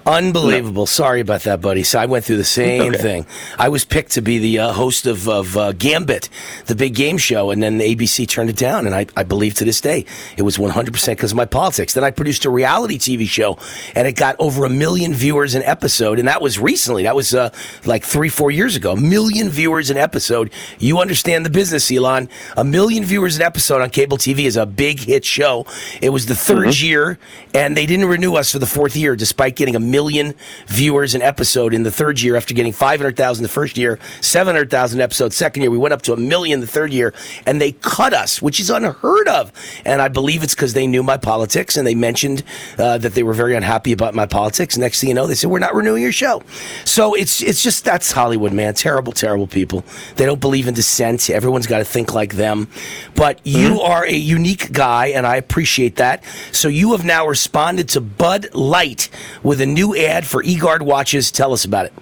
Unbelievable. 0.07 0.87
Sorry 0.87 1.21
about 1.21 1.43
that, 1.43 1.61
buddy. 1.61 1.83
So 1.83 1.99
I 1.99 2.07
went 2.07 2.25
through 2.25 2.39
the 2.39 2.45
same 2.45 2.95
okay. 2.95 2.99
thing. 2.99 3.27
I 3.59 3.69
was 3.69 3.85
picked 3.85 4.13
to 4.13 4.23
be 4.23 4.39
the 4.39 4.59
uh, 4.61 4.73
host 4.73 5.07
of, 5.07 5.29
of 5.29 5.57
uh, 5.57 5.73
Gambit, 5.73 6.29
the 6.67 6.75
big 6.75 6.95
game 6.95 7.19
show, 7.19 7.51
and 7.51 7.63
then 7.63 7.79
the 7.79 7.95
ABC 7.95 8.27
turned 8.29 8.51
it 8.51 8.57
down. 8.57 8.87
And 8.87 8.95
I, 8.95 9.07
I 9.17 9.23
believe 9.23 9.55
to 9.55 9.65
this 9.65 9.81
day 9.81 10.07
it 10.37 10.43
was 10.43 10.57
100% 10.57 11.07
because 11.07 11.33
of 11.33 11.37
my 11.37 11.45
politics. 11.45 11.95
Then 11.95 12.05
I 12.05 12.11
produced 12.11 12.45
a 12.45 12.51
reality 12.51 12.99
TV 12.99 13.29
show, 13.29 13.59
and 13.95 14.07
it 14.09 14.17
got 14.17 14.37
over 14.39 14.65
a 14.65 14.71
million 14.71 15.13
viewers 15.15 15.55
an 15.55 15.63
episode. 15.65 16.19
And 16.19 16.29
that 16.29 16.41
was 16.41 16.59
recently. 16.59 17.05
That 17.05 17.17
was 17.17 17.35
uh, 17.35 17.51
like 17.85 18.05
three, 18.05 18.29
four 18.29 18.51
years 18.51 18.77
ago. 18.77 18.93
A 18.93 19.01
million 19.01 19.49
viewers 19.49 19.91
an 19.91 19.97
episode. 19.97 20.51
You 20.79 20.99
understand 20.99 21.45
the 21.45 21.51
business, 21.51 21.91
Elon. 21.91 22.29
A 22.57 22.65
million 22.65 23.05
viewers 23.05 23.37
an 23.37 23.43
episode 23.43 23.83
on 23.83 23.91
cable 23.91 24.17
TV 24.17 24.45
is 24.45 24.57
a 24.61 24.67
big 24.67 25.01
hit 25.01 25.25
show. 25.25 25.67
It 26.01 26.11
was 26.11 26.27
the 26.27 26.35
3rd 26.35 26.83
year, 26.83 27.19
and 27.55 27.77
they 27.77 27.87
didn't 27.87 28.07
renew 28.07 28.35
us 28.35 28.53
for 28.53 28.59
the 28.59 28.67
fourth 28.67 28.95
year, 28.95 29.17
despite 29.17 29.57
getting 29.57 29.75
a 29.75 29.81
million 29.81 30.35
viewers 30.67 31.15
an 31.15 31.23
episode 31.23 31.75
in 31.75 31.83
the 31.83 31.91
third 31.91 32.21
year 32.21 32.37
after 32.37 32.55
getting 32.55 32.73
500,000 32.73 33.43
the 33.43 33.49
first 33.49 33.77
year, 33.77 33.99
700,000 34.21 35.01
episodes 35.01 35.37
second 35.37 35.63
year. 35.63 35.71
We 35.71 35.79
went 35.79 35.95
up 35.95 36.03
to 36.03 36.13
a 36.13 36.17
million 36.17 36.61
the 36.61 36.67
third 36.67 36.93
year, 36.93 37.13
and 37.47 37.61
they 37.61 37.73
cut 37.73 38.13
us, 38.13 38.41
which 38.41 38.61
is 38.61 38.71
unheard 38.71 39.29
of. 39.29 39.53
And 39.85 40.01
I 40.01 40.09
believe 40.09 40.43
it's 40.43 40.55
because 40.55 40.75
they 40.75 40.87
knew 40.87 41.03
my 41.03 41.17
politics 41.17 41.77
and 41.77 41.87
they 41.87 41.95
mentioned 41.95 42.43
uh, 42.79 42.99
that 42.99 43.15
they 43.15 43.23
were 43.23 43.33
very 43.33 43.57
unhappy 43.57 43.93
about 43.93 44.15
my 44.15 44.27
politics. 44.27 44.77
Next 44.77 45.01
thing 45.01 45.09
you 45.09 45.15
know, 45.15 45.27
they 45.27 45.35
said, 45.35 45.51
We're 45.51 45.59
not 45.59 45.75
renewing 45.75 46.03
your 46.03 46.13
show. 46.13 46.43
So 46.85 47.15
it's, 47.15 47.43
it's 47.43 47.63
just 47.63 47.85
that's 47.85 48.13
Hollywood, 48.13 48.53
man. 48.53 48.75
Terrible, 48.75 49.13
terrible 49.13 49.47
people. 49.47 49.85
They 50.17 50.27
don't 50.27 50.41
believe 50.41 50.69
in 50.69 50.75
dissent. 50.75 51.31
Everyone's 51.31 51.67
got 51.67 51.79
to 51.79 51.85
think 51.85 52.15
like 52.15 52.35
them. 52.35 52.69
But 53.15 53.41
you 53.45 53.81
are 53.81 54.05
a 54.05 54.15
unique 54.15 54.50
guy, 54.57 55.09
and 55.09 55.27
I 55.27 55.37
appreciate 55.37 55.97
that. 55.97 56.25
So 56.53 56.69
you 56.69 56.93
have 56.93 57.05
now 57.05 57.27
responded 57.27 57.89
to 57.91 58.01
Bud 58.01 58.55
Light 58.55 59.09
with 59.43 59.61
a 59.61 59.67
new 59.67 59.97
ad 59.97 60.27
for 60.27 60.43
eGuard 60.43 60.83
watches. 60.83 61.31
Tell 61.31 61.53
us 61.53 61.65
about 61.65 61.87
it. 61.87 61.93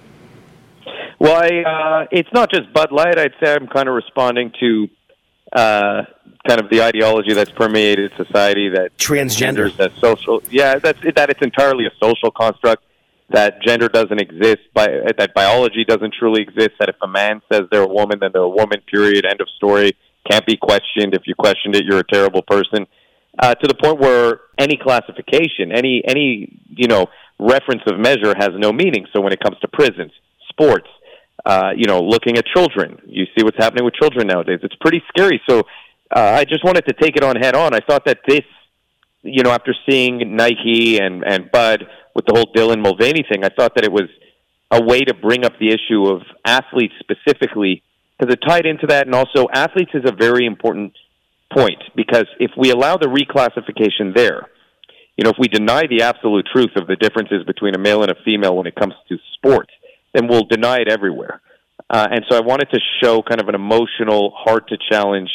Well, 1.19 1.35
I, 1.35 2.03
uh, 2.03 2.07
it's 2.11 2.29
not 2.33 2.49
just 2.49 2.71
Bud 2.73 2.91
Light. 2.91 3.17
I'd 3.19 3.33
say 3.43 3.53
I'm 3.53 3.67
kind 3.67 3.89
of 3.89 3.95
responding 3.95 4.53
to 4.59 4.87
uh, 5.51 6.03
kind 6.47 6.61
of 6.61 6.69
the 6.69 6.81
ideology 6.81 7.33
that's 7.33 7.51
permeated 7.51 8.11
society 8.15 8.69
that 8.69 8.97
transgender 8.97 9.75
that 9.77 9.91
social. 9.97 10.41
Yeah, 10.49 10.79
that's 10.79 10.99
that 11.15 11.29
it's 11.29 11.41
entirely 11.41 11.85
a 11.85 11.91
social 12.01 12.31
construct. 12.31 12.83
That 13.31 13.61
gender 13.61 13.89
doesn't 13.89 14.19
exist. 14.19 14.61
By 14.73 14.87
that 15.17 15.33
biology 15.33 15.83
doesn't 15.83 16.13
truly 16.17 16.41
exist. 16.41 16.71
That 16.79 16.89
if 16.89 16.95
a 17.01 17.07
man 17.07 17.41
says 17.51 17.63
they're 17.71 17.83
a 17.83 17.87
woman, 17.87 18.19
then 18.19 18.31
they're 18.33 18.41
a 18.41 18.49
woman. 18.49 18.81
Period. 18.89 19.25
End 19.25 19.41
of 19.41 19.49
story. 19.57 19.95
Can't 20.29 20.45
be 20.45 20.57
questioned. 20.57 21.13
If 21.13 21.23
you 21.25 21.35
questioned 21.35 21.75
it, 21.75 21.85
you're 21.85 21.99
a 21.99 22.07
terrible 22.07 22.41
person. 22.41 22.87
Uh, 23.37 23.55
to 23.55 23.67
the 23.67 23.75
point 23.75 23.99
where 23.99 24.41
any 24.57 24.77
classification, 24.77 25.71
any 25.71 26.01
any 26.05 26.59
you 26.69 26.87
know 26.87 27.07
reference 27.39 27.81
of 27.87 27.97
measure 27.97 28.33
has 28.37 28.49
no 28.55 28.71
meaning. 28.71 29.05
So 29.13 29.21
when 29.21 29.31
it 29.33 29.39
comes 29.39 29.57
to 29.59 29.67
prisons, 29.67 30.11
sports, 30.49 30.87
uh, 31.45 31.71
you 31.75 31.85
know, 31.85 32.01
looking 32.01 32.37
at 32.37 32.45
children. 32.45 32.99
You 33.05 33.25
see 33.37 33.43
what's 33.43 33.57
happening 33.57 33.85
with 33.85 33.93
children 33.93 34.27
nowadays. 34.27 34.59
It's 34.61 34.75
pretty 34.75 35.01
scary. 35.07 35.41
So 35.49 35.59
uh, 36.15 36.19
I 36.37 36.43
just 36.43 36.63
wanted 36.63 36.85
to 36.87 36.93
take 36.93 37.15
it 37.15 37.23
on 37.23 37.35
head 37.35 37.55
on. 37.55 37.73
I 37.73 37.79
thought 37.79 38.05
that 38.05 38.19
this, 38.27 38.43
you 39.21 39.43
know, 39.43 39.51
after 39.51 39.73
seeing 39.89 40.35
Nike 40.35 40.99
and 40.99 41.23
and 41.23 41.49
Bud 41.51 41.85
with 42.13 42.25
the 42.25 42.33
whole 42.35 42.51
Dylan 42.53 42.81
Mulvaney 42.81 43.23
thing, 43.31 43.43
I 43.43 43.49
thought 43.49 43.75
that 43.75 43.85
it 43.85 43.91
was 43.91 44.09
a 44.71 44.83
way 44.83 45.01
to 45.01 45.13
bring 45.13 45.45
up 45.45 45.53
the 45.59 45.69
issue 45.69 46.07
of 46.07 46.21
athletes 46.45 46.93
specifically 46.99 47.83
because 48.19 48.33
it 48.33 48.39
tied 48.45 48.65
into 48.65 48.87
that, 48.87 49.05
and 49.05 49.15
also 49.15 49.47
athletes 49.53 49.91
is 49.93 50.03
a 50.05 50.11
very 50.11 50.45
important 50.45 50.93
point 51.53 51.81
because 51.95 52.25
if 52.39 52.51
we 52.57 52.71
allow 52.71 52.97
the 52.97 53.07
reclassification 53.07 54.13
there, 54.15 54.47
you 55.17 55.23
know, 55.23 55.31
if 55.31 55.37
we 55.39 55.47
deny 55.47 55.83
the 55.87 56.03
absolute 56.03 56.47
truth 56.53 56.71
of 56.75 56.87
the 56.87 56.95
differences 56.95 57.43
between 57.45 57.75
a 57.75 57.77
male 57.79 58.01
and 58.03 58.11
a 58.11 58.15
female 58.23 58.55
when 58.55 58.67
it 58.67 58.75
comes 58.75 58.93
to 59.09 59.17
sports, 59.33 59.71
then 60.13 60.27
we'll 60.27 60.45
deny 60.45 60.77
it 60.77 60.87
everywhere. 60.89 61.41
Uh, 61.89 62.07
and 62.11 62.25
so 62.29 62.37
I 62.37 62.41
wanted 62.41 62.69
to 62.71 62.79
show 63.01 63.21
kind 63.21 63.41
of 63.41 63.49
an 63.49 63.55
emotional, 63.55 64.31
hard 64.35 64.67
to 64.67 64.77
challenge 64.89 65.29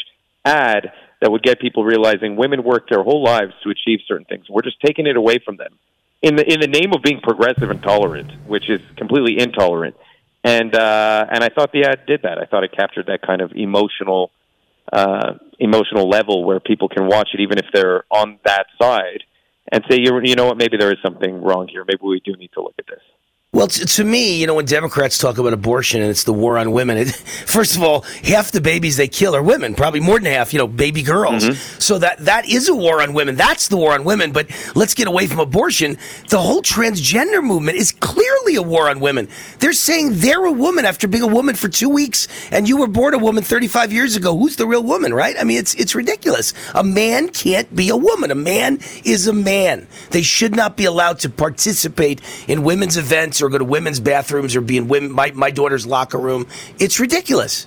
ad 0.44 0.92
that 1.20 1.30
would 1.30 1.42
get 1.42 1.60
people 1.60 1.84
realizing 1.84 2.36
women 2.36 2.62
work 2.62 2.88
their 2.88 3.02
whole 3.02 3.22
lives 3.22 3.52
to 3.62 3.70
achieve 3.70 4.00
certain 4.06 4.26
things. 4.26 4.46
We're 4.48 4.62
just 4.62 4.80
taking 4.84 5.06
it 5.06 5.16
away 5.16 5.38
from 5.44 5.56
them 5.56 5.78
in 6.22 6.36
the 6.36 6.50
in 6.50 6.60
the 6.60 6.68
name 6.68 6.92
of 6.94 7.02
being 7.02 7.20
progressive 7.20 7.70
and 7.70 7.82
tolerant, 7.82 8.30
which 8.46 8.68
is 8.70 8.80
completely 8.96 9.38
intolerant. 9.38 9.96
And 10.44 10.74
uh, 10.74 11.26
and 11.30 11.42
I 11.42 11.48
thought 11.48 11.72
the 11.72 11.84
ad 11.84 12.00
did 12.06 12.22
that. 12.22 12.38
I 12.38 12.44
thought 12.44 12.64
it 12.64 12.72
captured 12.76 13.06
that 13.06 13.22
kind 13.22 13.40
of 13.40 13.52
emotional 13.54 14.30
uh, 14.92 15.34
emotional 15.58 16.08
level 16.08 16.44
where 16.44 16.60
people 16.60 16.88
can 16.88 17.06
watch 17.06 17.30
it 17.32 17.40
even 17.40 17.58
if 17.58 17.64
they're 17.72 18.04
on 18.10 18.38
that 18.44 18.66
side 18.80 19.24
and 19.72 19.82
say, 19.90 19.98
you 19.98 20.20
you 20.22 20.34
know 20.34 20.46
what, 20.46 20.58
maybe 20.58 20.76
there 20.76 20.92
is 20.92 20.98
something 21.02 21.42
wrong 21.42 21.66
here. 21.68 21.84
Maybe 21.86 22.00
we 22.02 22.20
do 22.20 22.36
need 22.36 22.52
to 22.52 22.62
look 22.62 22.74
at 22.78 22.86
this. 22.86 23.00
Well, 23.54 23.68
t- 23.68 23.84
to 23.84 24.04
me, 24.04 24.40
you 24.40 24.48
know, 24.48 24.54
when 24.54 24.64
Democrats 24.64 25.16
talk 25.16 25.38
about 25.38 25.52
abortion 25.52 26.02
and 26.02 26.10
it's 26.10 26.24
the 26.24 26.32
war 26.32 26.58
on 26.58 26.72
women, 26.72 26.98
it, 26.98 27.14
first 27.46 27.76
of 27.76 27.84
all, 27.84 28.00
half 28.24 28.50
the 28.50 28.60
babies 28.60 28.96
they 28.96 29.06
kill 29.06 29.36
are 29.36 29.44
women, 29.44 29.76
probably 29.76 30.00
more 30.00 30.18
than 30.18 30.32
half, 30.32 30.52
you 30.52 30.58
know, 30.58 30.66
baby 30.66 31.02
girls. 31.02 31.44
Mm-hmm. 31.44 31.78
So 31.78 31.98
that 31.98 32.18
that 32.24 32.48
is 32.48 32.68
a 32.68 32.74
war 32.74 33.00
on 33.00 33.14
women. 33.14 33.36
That's 33.36 33.68
the 33.68 33.76
war 33.76 33.92
on 33.92 34.02
women. 34.02 34.32
But 34.32 34.48
let's 34.74 34.92
get 34.92 35.06
away 35.06 35.28
from 35.28 35.38
abortion. 35.38 35.98
The 36.30 36.40
whole 36.40 36.62
transgender 36.62 37.44
movement 37.44 37.78
is 37.78 37.92
clearly 37.92 38.56
a 38.56 38.62
war 38.62 38.90
on 38.90 38.98
women. 38.98 39.28
They're 39.60 39.72
saying 39.72 40.14
they're 40.14 40.44
a 40.44 40.52
woman 40.52 40.84
after 40.84 41.06
being 41.06 41.22
a 41.22 41.28
woman 41.28 41.54
for 41.54 41.68
two 41.68 41.88
weeks, 41.88 42.26
and 42.50 42.68
you 42.68 42.76
were 42.76 42.88
born 42.88 43.14
a 43.14 43.18
woman 43.18 43.44
35 43.44 43.92
years 43.92 44.16
ago. 44.16 44.36
Who's 44.36 44.56
the 44.56 44.66
real 44.66 44.82
woman, 44.82 45.14
right? 45.14 45.36
I 45.38 45.44
mean, 45.44 45.58
it's 45.58 45.76
it's 45.76 45.94
ridiculous. 45.94 46.54
A 46.74 46.82
man 46.82 47.28
can't 47.28 47.72
be 47.72 47.88
a 47.88 47.96
woman. 47.96 48.32
A 48.32 48.34
man 48.34 48.80
is 49.04 49.28
a 49.28 49.32
man. 49.32 49.86
They 50.10 50.22
should 50.22 50.56
not 50.56 50.76
be 50.76 50.86
allowed 50.86 51.20
to 51.20 51.30
participate 51.30 52.20
in 52.48 52.64
women's 52.64 52.96
events 52.96 53.43
or 53.44 53.50
go 53.50 53.58
to 53.58 53.64
women's 53.64 54.00
bathrooms 54.00 54.56
or 54.56 54.60
be 54.60 54.76
in 54.76 54.88
women, 54.88 55.12
my, 55.12 55.30
my 55.32 55.50
daughter's 55.50 55.86
locker 55.86 56.18
room. 56.18 56.46
It's 56.78 56.98
ridiculous. 56.98 57.66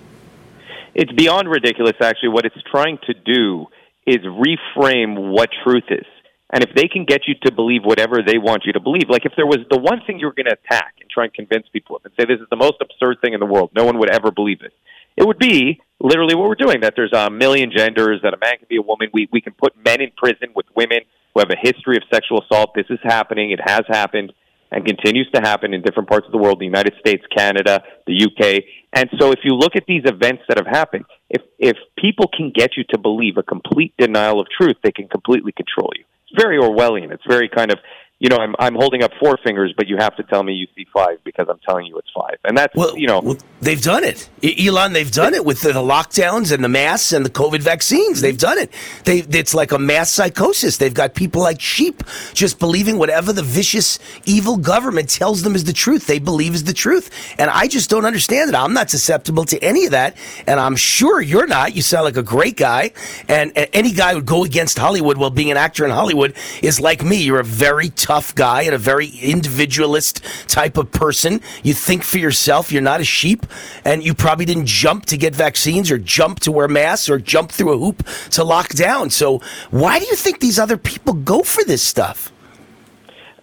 It's 0.94 1.12
beyond 1.12 1.50
ridiculous, 1.50 1.94
actually. 2.02 2.30
What 2.30 2.46
it's 2.46 2.56
trying 2.70 2.98
to 3.08 3.14
do 3.14 3.68
is 4.06 4.18
reframe 4.18 5.32
what 5.32 5.50
truth 5.64 5.84
is. 5.90 6.06
And 6.52 6.64
if 6.64 6.74
they 6.74 6.88
can 6.88 7.04
get 7.04 7.28
you 7.28 7.36
to 7.44 7.52
believe 7.52 7.84
whatever 7.84 8.24
they 8.26 8.38
want 8.38 8.64
you 8.66 8.74
to 8.74 8.80
believe, 8.80 9.10
like 9.10 9.26
if 9.26 9.34
there 9.36 9.46
was 9.46 9.60
the 9.70 9.78
one 9.78 10.00
thing 10.08 10.18
you 10.18 10.28
were 10.28 10.34
going 10.34 10.46
to 10.46 10.54
attack 10.54 10.96
and 11.02 11.10
try 11.10 11.26
and 11.26 11.34
convince 11.34 11.68
people 11.74 11.98
of 11.98 12.06
and 12.06 12.14
say 12.18 12.26
this 12.26 12.40
is 12.42 12.48
the 12.50 12.56
most 12.56 12.76
absurd 12.82 13.18
thing 13.22 13.34
in 13.34 13.40
the 13.40 13.46
world, 13.46 13.72
no 13.76 13.84
one 13.84 14.00
would 14.00 14.10
ever 14.10 14.32
believe 14.32 14.62
it, 14.62 14.72
it 15.18 15.28
would 15.28 15.40
be 15.40 15.82
literally 16.00 16.36
what 16.36 16.48
we're 16.48 16.56
doing 16.56 16.82
that 16.82 16.94
there's 16.96 17.12
a 17.12 17.30
million 17.30 17.72
genders, 17.76 18.22
that 18.24 18.34
a 18.34 18.38
man 18.38 18.58
can 18.58 18.68
be 18.70 18.78
a 18.78 18.82
woman. 18.82 19.10
We, 19.12 19.28
we 19.32 19.42
can 19.42 19.54
put 19.54 19.74
men 19.84 20.00
in 20.00 20.12
prison 20.16 20.50
with 20.56 20.68
women 20.76 21.00
who 21.34 21.42
have 21.42 21.50
a 21.50 21.60
history 21.60 21.98
of 21.98 22.04
sexual 22.12 22.42
assault. 22.42 22.72
This 22.76 22.86
is 22.90 23.00
happening. 23.04 23.52
It 23.52 23.60
has 23.64 23.82
happened 23.88 24.32
and 24.72 24.86
continues 24.86 25.30
to 25.34 25.42
happen 25.42 25.74
in 25.74 25.82
different 25.82 26.10
parts 26.10 26.26
of 26.26 26.32
the 26.32 26.38
world, 26.38 26.60
the 26.60 26.66
United 26.66 26.94
States, 27.00 27.24
Canada, 27.36 27.84
the 28.06 28.26
UK. 28.26 28.64
And 28.94 29.10
so 29.20 29.32
if 29.32 29.40
you 29.44 29.54
look 29.54 29.76
at 29.76 29.86
these 29.88 30.04
events 30.06 30.44
that 30.48 30.58
have 30.58 30.68
happened, 30.68 31.06
if 31.30 31.42
if 31.60 31.78
people 31.98 32.28
can 32.28 32.52
get 32.54 32.78
you 32.78 32.84
to 32.90 32.98
believe 32.98 33.38
a 33.38 33.44
complete 33.44 33.94
denial 33.98 34.40
of 34.40 34.48
truth, 34.50 34.78
they 34.84 34.92
can 34.92 35.08
completely 35.08 35.52
control 35.52 35.92
you. 35.96 36.04
It's 36.30 36.42
very 36.42 36.58
Orwellian. 36.58 37.12
It's 37.12 37.24
very 37.28 37.50
kind 37.50 37.72
of 37.72 37.80
you 38.20 38.30
know, 38.30 38.38
I'm 38.38 38.56
I'm 38.58 38.74
holding 38.74 39.04
up 39.04 39.12
four 39.20 39.38
fingers, 39.44 39.74
but 39.78 39.88
you 39.88 39.98
have 39.98 40.16
to 40.16 40.24
tell 40.24 40.42
me 40.42 40.54
you 40.54 40.68
see 40.76 40.88
five 40.92 41.24
because 41.24 41.48
I'm 41.50 41.60
telling 41.60 41.86
you 41.86 41.98
it's 41.98 42.10
five. 42.16 42.38
And 42.44 42.58
that's 42.58 42.76
well, 42.76 42.98
you 42.98 43.08
know 43.08 43.22
That's 43.22 43.44
They've 43.60 43.82
done 43.82 44.04
it, 44.04 44.30
Elon. 44.44 44.94
They've 44.94 45.12
done 45.12 45.34
it 45.34 45.44
with 45.44 45.62
the 45.62 45.74
lockdowns 45.74 46.52
and 46.52 46.64
the 46.64 46.70
masks 46.70 47.12
and 47.12 47.26
the 47.26 47.30
COVID 47.30 47.62
vaccines. 47.62 48.22
They've 48.22 48.38
done 48.38 48.60
it. 48.60 48.72
They, 49.04 49.20
it's 49.20 49.56
like 49.56 49.72
a 49.72 49.80
mass 49.80 50.12
psychosis. 50.12 50.78
They've 50.78 50.94
got 50.94 51.16
people 51.16 51.42
like 51.42 51.60
sheep 51.60 52.04
just 52.36 52.60
believing 52.60 53.00
whatever 53.00 53.34
the 53.34 53.42
vicious, 53.42 53.98
evil 54.26 54.58
government 54.58 55.10
tells 55.10 55.42
them 55.42 55.56
is 55.56 55.64
the 55.64 55.74
truth. 55.74 56.06
They 56.06 56.20
believe 56.20 56.54
is 56.54 56.66
the 56.66 56.74
truth, 56.74 57.10
and 57.40 57.50
I 57.50 57.68
just 57.68 57.90
don't 57.90 58.06
understand 58.06 58.50
it. 58.50 58.56
I'm 58.56 58.74
not 58.74 58.92
susceptible 58.92 59.46
to 59.46 59.58
any 59.64 59.86
of 59.86 59.92
that, 59.92 60.16
and 60.46 60.60
I'm 60.60 60.76
sure 60.76 61.20
you're 61.20 61.48
not. 61.48 61.76
You 61.76 61.82
sound 61.82 62.06
like 62.06 62.18
a 62.18 62.24
great 62.24 62.58
guy, 62.58 62.92
and, 63.28 63.58
and 63.58 63.68
any 63.74 63.92
guy 63.92 64.14
would 64.14 64.28
go 64.28 64.44
against 64.44 64.78
Hollywood 64.78 65.18
while 65.18 65.32
being 65.32 65.50
an 65.50 65.58
actor 65.58 65.84
in 65.84 65.90
Hollywood 65.90 66.36
is 66.62 66.80
like 66.80 67.04
me. 67.04 67.24
You're 67.24 67.40
a 67.40 67.44
very 67.44 67.90
tough 68.08 68.34
guy 68.36 68.62
and 68.62 68.74
a 68.74 68.78
very 68.78 69.08
individualist 69.08 70.24
type 70.48 70.78
of 70.78 70.90
person. 70.94 71.42
You 71.62 71.74
think 71.74 72.04
for 72.04 72.20
yourself. 72.20 72.72
You're 72.72 72.82
not 72.82 73.02
a 73.02 73.04
sheep 73.04 73.46
and 73.84 74.02
you 74.02 74.14
probably 74.14 74.46
didn't 74.46 74.68
jump 74.68 75.06
to 75.08 75.18
get 75.18 75.36
vaccines 75.36 75.92
or 75.92 75.98
jump 75.98 76.40
to 76.42 76.52
wear 76.54 76.70
masks 76.70 77.10
or 77.10 77.20
jump 77.20 77.52
through 77.52 77.74
a 77.74 77.78
hoop 77.78 78.08
to 78.32 78.46
lock 78.46 78.70
down. 78.70 79.10
So 79.10 79.42
why 79.72 80.00
do 80.00 80.06
you 80.06 80.16
think 80.16 80.40
these 80.40 80.58
other 80.58 80.78
people 80.78 81.14
go 81.16 81.44
for 81.44 81.66
this 81.66 81.84
stuff? 81.84 82.32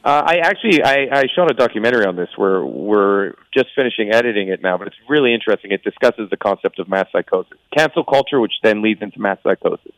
Uh, 0.03 0.23
I 0.27 0.37
actually 0.39 0.83
I, 0.83 1.09
I 1.13 1.25
shot 1.35 1.51
a 1.51 1.55
documentary 1.55 2.07
on 2.07 2.17
this. 2.17 2.29
Where 2.37 2.65
we're 2.65 3.35
just 3.53 3.69
finishing 3.75 4.13
editing 4.13 4.49
it 4.49 4.63
now, 4.63 4.79
but 4.79 4.87
it's 4.87 4.97
really 5.09 5.35
interesting. 5.35 5.73
It 5.73 5.83
discusses 5.83 6.29
the 6.31 6.37
concept 6.39 6.79
of 6.79 6.89
mass 6.89 7.07
psychosis, 7.13 7.59
cancel 7.77 8.05
culture, 8.05 8.41
which 8.41 8.53
then 8.63 8.83
leads 8.83 9.01
into 9.03 9.19
mass 9.19 9.39
psychosis. 9.43 9.93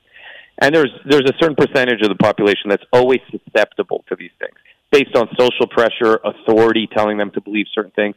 And 0.59 0.75
there's 0.75 0.93
there's 1.05 1.29
a 1.29 1.35
certain 1.39 1.57
percentage 1.57 2.01
of 2.03 2.09
the 2.09 2.17
population 2.17 2.71
that's 2.71 2.85
always 2.93 3.21
susceptible 3.31 4.05
to 4.09 4.17
these 4.17 4.31
things, 4.39 4.55
based 4.91 5.15
on 5.15 5.29
social 5.39 5.67
pressure, 5.67 6.19
authority 6.25 6.89
telling 6.91 7.19
them 7.19 7.31
to 7.33 7.41
believe 7.41 7.67
certain 7.75 7.93
things 7.93 8.15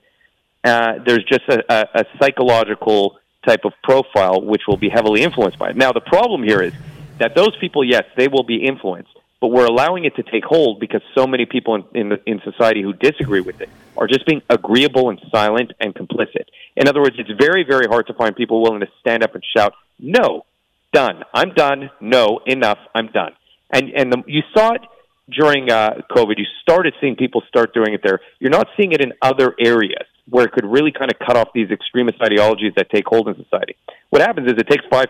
uh, 0.63 0.93
there's 1.05 1.23
just 1.23 1.47
a, 1.47 1.63
a, 1.69 2.01
a 2.01 2.05
psychological 2.19 3.17
type 3.45 3.61
of 3.63 3.73
profile 3.83 4.41
which 4.41 4.63
will 4.67 4.77
be 4.77 4.89
heavily 4.89 5.23
influenced 5.23 5.57
by 5.57 5.69
it. 5.69 5.77
Now, 5.77 5.91
the 5.91 6.01
problem 6.01 6.43
here 6.43 6.61
is 6.61 6.73
that 7.17 7.35
those 7.35 7.55
people, 7.57 7.83
yes, 7.83 8.03
they 8.17 8.27
will 8.27 8.43
be 8.43 8.65
influenced, 8.65 9.11
but 9.39 9.47
we're 9.47 9.65
allowing 9.65 10.03
it 10.03 10.15
to 10.17 10.23
take 10.23 10.43
hold 10.43 10.79
because 10.79 11.01
so 11.15 11.25
many 11.25 11.45
people 11.45 11.75
in, 11.75 11.83
in, 11.93 12.09
the, 12.09 12.21
in 12.25 12.41
society 12.41 12.81
who 12.81 12.93
disagree 12.93 13.39
with 13.39 13.61
it 13.61 13.69
are 13.97 14.07
just 14.07 14.25
being 14.25 14.41
agreeable 14.49 15.09
and 15.09 15.21
silent 15.31 15.71
and 15.79 15.95
complicit. 15.95 16.45
In 16.75 16.87
other 16.87 17.01
words, 17.01 17.15
it's 17.17 17.31
very, 17.39 17.63
very 17.63 17.87
hard 17.87 18.07
to 18.07 18.13
find 18.13 18.35
people 18.35 18.61
willing 18.61 18.81
to 18.81 18.89
stand 18.99 19.23
up 19.23 19.35
and 19.35 19.43
shout, 19.55 19.73
no, 19.97 20.45
done. 20.93 21.23
I'm 21.33 21.53
done. 21.53 21.89
No, 22.01 22.39
enough. 22.45 22.79
I'm 22.93 23.07
done. 23.07 23.33
And, 23.71 23.89
and 23.95 24.11
the, 24.11 24.23
you 24.27 24.41
saw 24.55 24.73
it 24.73 24.81
during 25.29 25.69
uh, 25.69 26.01
COVID. 26.11 26.37
You 26.37 26.45
started 26.61 26.93
seeing 26.99 27.15
people 27.15 27.43
start 27.47 27.73
doing 27.73 27.93
it 27.93 28.01
there. 28.03 28.19
You're 28.39 28.51
not 28.51 28.67
seeing 28.77 28.91
it 28.91 29.01
in 29.01 29.13
other 29.21 29.53
areas 29.59 30.05
where 30.29 30.45
it 30.45 30.51
could 30.51 30.65
really 30.65 30.91
kind 30.91 31.11
of 31.11 31.19
cut 31.19 31.37
off 31.37 31.49
these 31.53 31.69
extremist 31.71 32.21
ideologies 32.21 32.73
that 32.75 32.89
take 32.89 33.05
hold 33.07 33.27
in 33.27 33.35
society. 33.35 33.75
What 34.09 34.21
happens 34.21 34.47
is 34.47 34.53
it 34.57 34.67
takes 34.67 34.85
5%. 34.91 35.07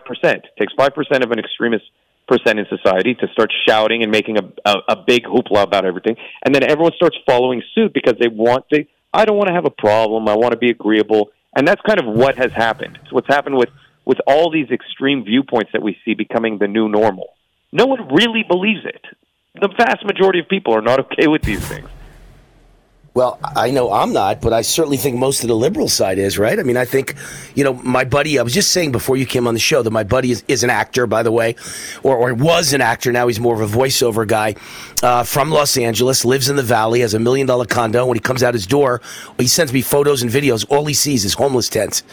Takes 0.58 0.72
5% 0.74 1.24
of 1.24 1.30
an 1.30 1.38
extremist 1.38 1.84
percent 2.26 2.58
in 2.58 2.66
society 2.68 3.14
to 3.14 3.26
start 3.32 3.52
shouting 3.68 4.02
and 4.02 4.10
making 4.10 4.38
a, 4.38 4.70
a, 4.70 4.74
a 4.90 4.96
big 5.04 5.24
hoopla 5.24 5.62
about 5.62 5.84
everything. 5.84 6.16
And 6.44 6.54
then 6.54 6.62
everyone 6.62 6.92
starts 6.96 7.16
following 7.26 7.62
suit 7.74 7.92
because 7.92 8.14
they 8.20 8.28
want 8.28 8.68
to, 8.72 8.84
I 9.12 9.24
don't 9.24 9.36
want 9.36 9.48
to 9.48 9.54
have 9.54 9.64
a 9.64 9.70
problem. 9.70 10.28
I 10.28 10.36
want 10.36 10.52
to 10.52 10.58
be 10.58 10.70
agreeable. 10.70 11.30
And 11.56 11.66
that's 11.66 11.80
kind 11.82 11.98
of 11.98 12.06
what 12.06 12.36
has 12.38 12.52
happened. 12.52 12.98
What's 13.10 13.26
happened 13.26 13.56
with, 13.56 13.68
with 14.10 14.18
all 14.26 14.50
these 14.50 14.68
extreme 14.72 15.22
viewpoints 15.22 15.70
that 15.72 15.82
we 15.82 15.96
see 16.04 16.14
becoming 16.14 16.58
the 16.58 16.66
new 16.66 16.88
normal. 16.88 17.28
No 17.70 17.86
one 17.86 18.12
really 18.12 18.42
believes 18.42 18.84
it. 18.84 19.04
The 19.54 19.68
vast 19.68 20.04
majority 20.04 20.40
of 20.40 20.48
people 20.48 20.74
are 20.74 20.82
not 20.82 20.98
okay 20.98 21.28
with 21.28 21.42
these 21.42 21.64
things. 21.64 21.88
Well, 23.12 23.40
I 23.42 23.72
know 23.72 23.92
I'm 23.92 24.12
not, 24.12 24.40
but 24.40 24.52
I 24.52 24.62
certainly 24.62 24.96
think 24.96 25.18
most 25.18 25.42
of 25.42 25.48
the 25.48 25.56
liberal 25.56 25.88
side 25.88 26.16
is, 26.16 26.38
right? 26.38 26.56
I 26.56 26.62
mean, 26.62 26.76
I 26.76 26.84
think, 26.84 27.16
you 27.56 27.64
know, 27.64 27.72
my 27.72 28.04
buddy, 28.04 28.38
I 28.38 28.42
was 28.42 28.54
just 28.54 28.70
saying 28.70 28.92
before 28.92 29.16
you 29.16 29.26
came 29.26 29.48
on 29.48 29.54
the 29.54 29.60
show 29.60 29.82
that 29.82 29.90
my 29.90 30.04
buddy 30.04 30.30
is, 30.30 30.44
is 30.46 30.62
an 30.62 30.70
actor, 30.70 31.08
by 31.08 31.24
the 31.24 31.32
way, 31.32 31.56
or, 32.04 32.16
or 32.16 32.32
was 32.34 32.72
an 32.72 32.80
actor. 32.80 33.10
Now 33.10 33.26
he's 33.26 33.40
more 33.40 33.60
of 33.60 33.60
a 33.60 33.76
voiceover 33.78 34.28
guy 34.28 34.54
uh, 35.02 35.24
from 35.24 35.50
Los 35.50 35.76
Angeles, 35.76 36.24
lives 36.24 36.48
in 36.48 36.54
the 36.54 36.62
valley, 36.62 37.00
has 37.00 37.12
a 37.12 37.18
million 37.18 37.48
dollar 37.48 37.64
condo. 37.64 38.06
When 38.06 38.14
he 38.16 38.20
comes 38.20 38.44
out 38.44 38.54
his 38.54 38.64
door, 38.68 39.02
he 39.38 39.48
sends 39.48 39.72
me 39.72 39.82
photos 39.82 40.22
and 40.22 40.30
videos. 40.30 40.64
All 40.70 40.84
he 40.86 40.94
sees 40.94 41.24
is 41.24 41.34
homeless 41.34 41.68
tents. 41.68 42.04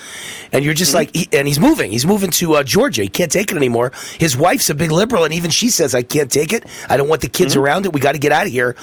And 0.51 0.65
you're 0.65 0.73
just 0.73 0.95
mm-hmm. 0.95 0.97
like, 0.97 1.15
he, 1.15 1.29
and 1.31 1.47
he's 1.47 1.59
moving. 1.59 1.91
He's 1.91 2.07
moving 2.07 2.31
to 2.31 2.55
uh, 2.55 2.63
Georgia. 2.63 3.03
He 3.03 3.09
can't 3.09 3.31
take 3.31 3.51
it 3.51 3.55
anymore. 3.55 3.91
His 4.17 4.35
wife's 4.35 4.71
a 4.71 4.75
big 4.75 4.91
liberal, 4.91 5.25
and 5.25 5.33
even 5.33 5.51
she 5.51 5.69
says, 5.69 5.93
I 5.93 6.01
can't 6.01 6.31
take 6.31 6.53
it. 6.53 6.65
I 6.89 6.97
don't 6.97 7.07
want 7.07 7.21
the 7.21 7.29
kids 7.29 7.53
mm-hmm. 7.53 7.61
around 7.61 7.85
it. 7.85 7.93
We 7.93 7.99
got 7.99 8.13
to 8.13 8.19
get 8.19 8.31
out 8.31 8.47
of 8.47 8.51
here. 8.51 8.75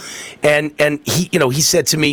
And, 0.44 0.72
and 0.78 1.00
he, 1.04 1.28
you 1.32 1.40
know, 1.40 1.48
he 1.48 1.60
said 1.60 1.88
to 1.88 1.96
me, 1.96 2.03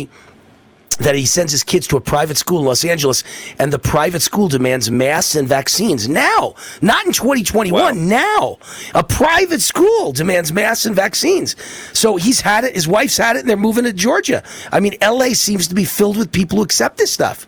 that 0.98 1.14
he 1.14 1.26
sends 1.26 1.52
his 1.52 1.64
kids 1.64 1.86
to 1.88 1.96
a 1.96 2.00
private 2.00 2.36
school 2.36 2.60
in 2.60 2.66
Los 2.66 2.84
Angeles, 2.84 3.24
and 3.58 3.72
the 3.72 3.78
private 3.78 4.22
school 4.22 4.48
demands 4.48 4.90
masks 4.90 5.34
and 5.34 5.48
vaccines 5.48 6.08
now, 6.08 6.54
not 6.80 7.06
in 7.06 7.12
2021. 7.12 7.72
Wow. 7.72 7.90
Now, 7.92 8.58
a 8.94 9.02
private 9.02 9.60
school 9.60 10.12
demands 10.12 10.52
masks 10.52 10.86
and 10.86 10.94
vaccines. 10.94 11.56
So 11.92 12.16
he's 12.16 12.40
had 12.40 12.64
it. 12.64 12.74
His 12.74 12.86
wife's 12.88 13.16
had 13.16 13.36
it, 13.36 13.40
and 13.40 13.48
they're 13.48 13.56
moving 13.56 13.84
to 13.84 13.92
Georgia. 13.92 14.42
I 14.70 14.80
mean, 14.80 14.94
LA 15.02 15.30
seems 15.30 15.68
to 15.68 15.74
be 15.74 15.84
filled 15.84 16.16
with 16.16 16.32
people 16.32 16.58
who 16.58 16.64
accept 16.64 16.98
this 16.98 17.12
stuff. 17.12 17.46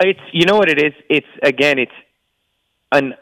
It's 0.00 0.20
you 0.32 0.46
know 0.46 0.56
what 0.56 0.70
it 0.70 0.80
is. 0.80 0.92
It's 1.08 1.26
again, 1.42 1.78
it's 1.78 1.92
an 2.92 3.14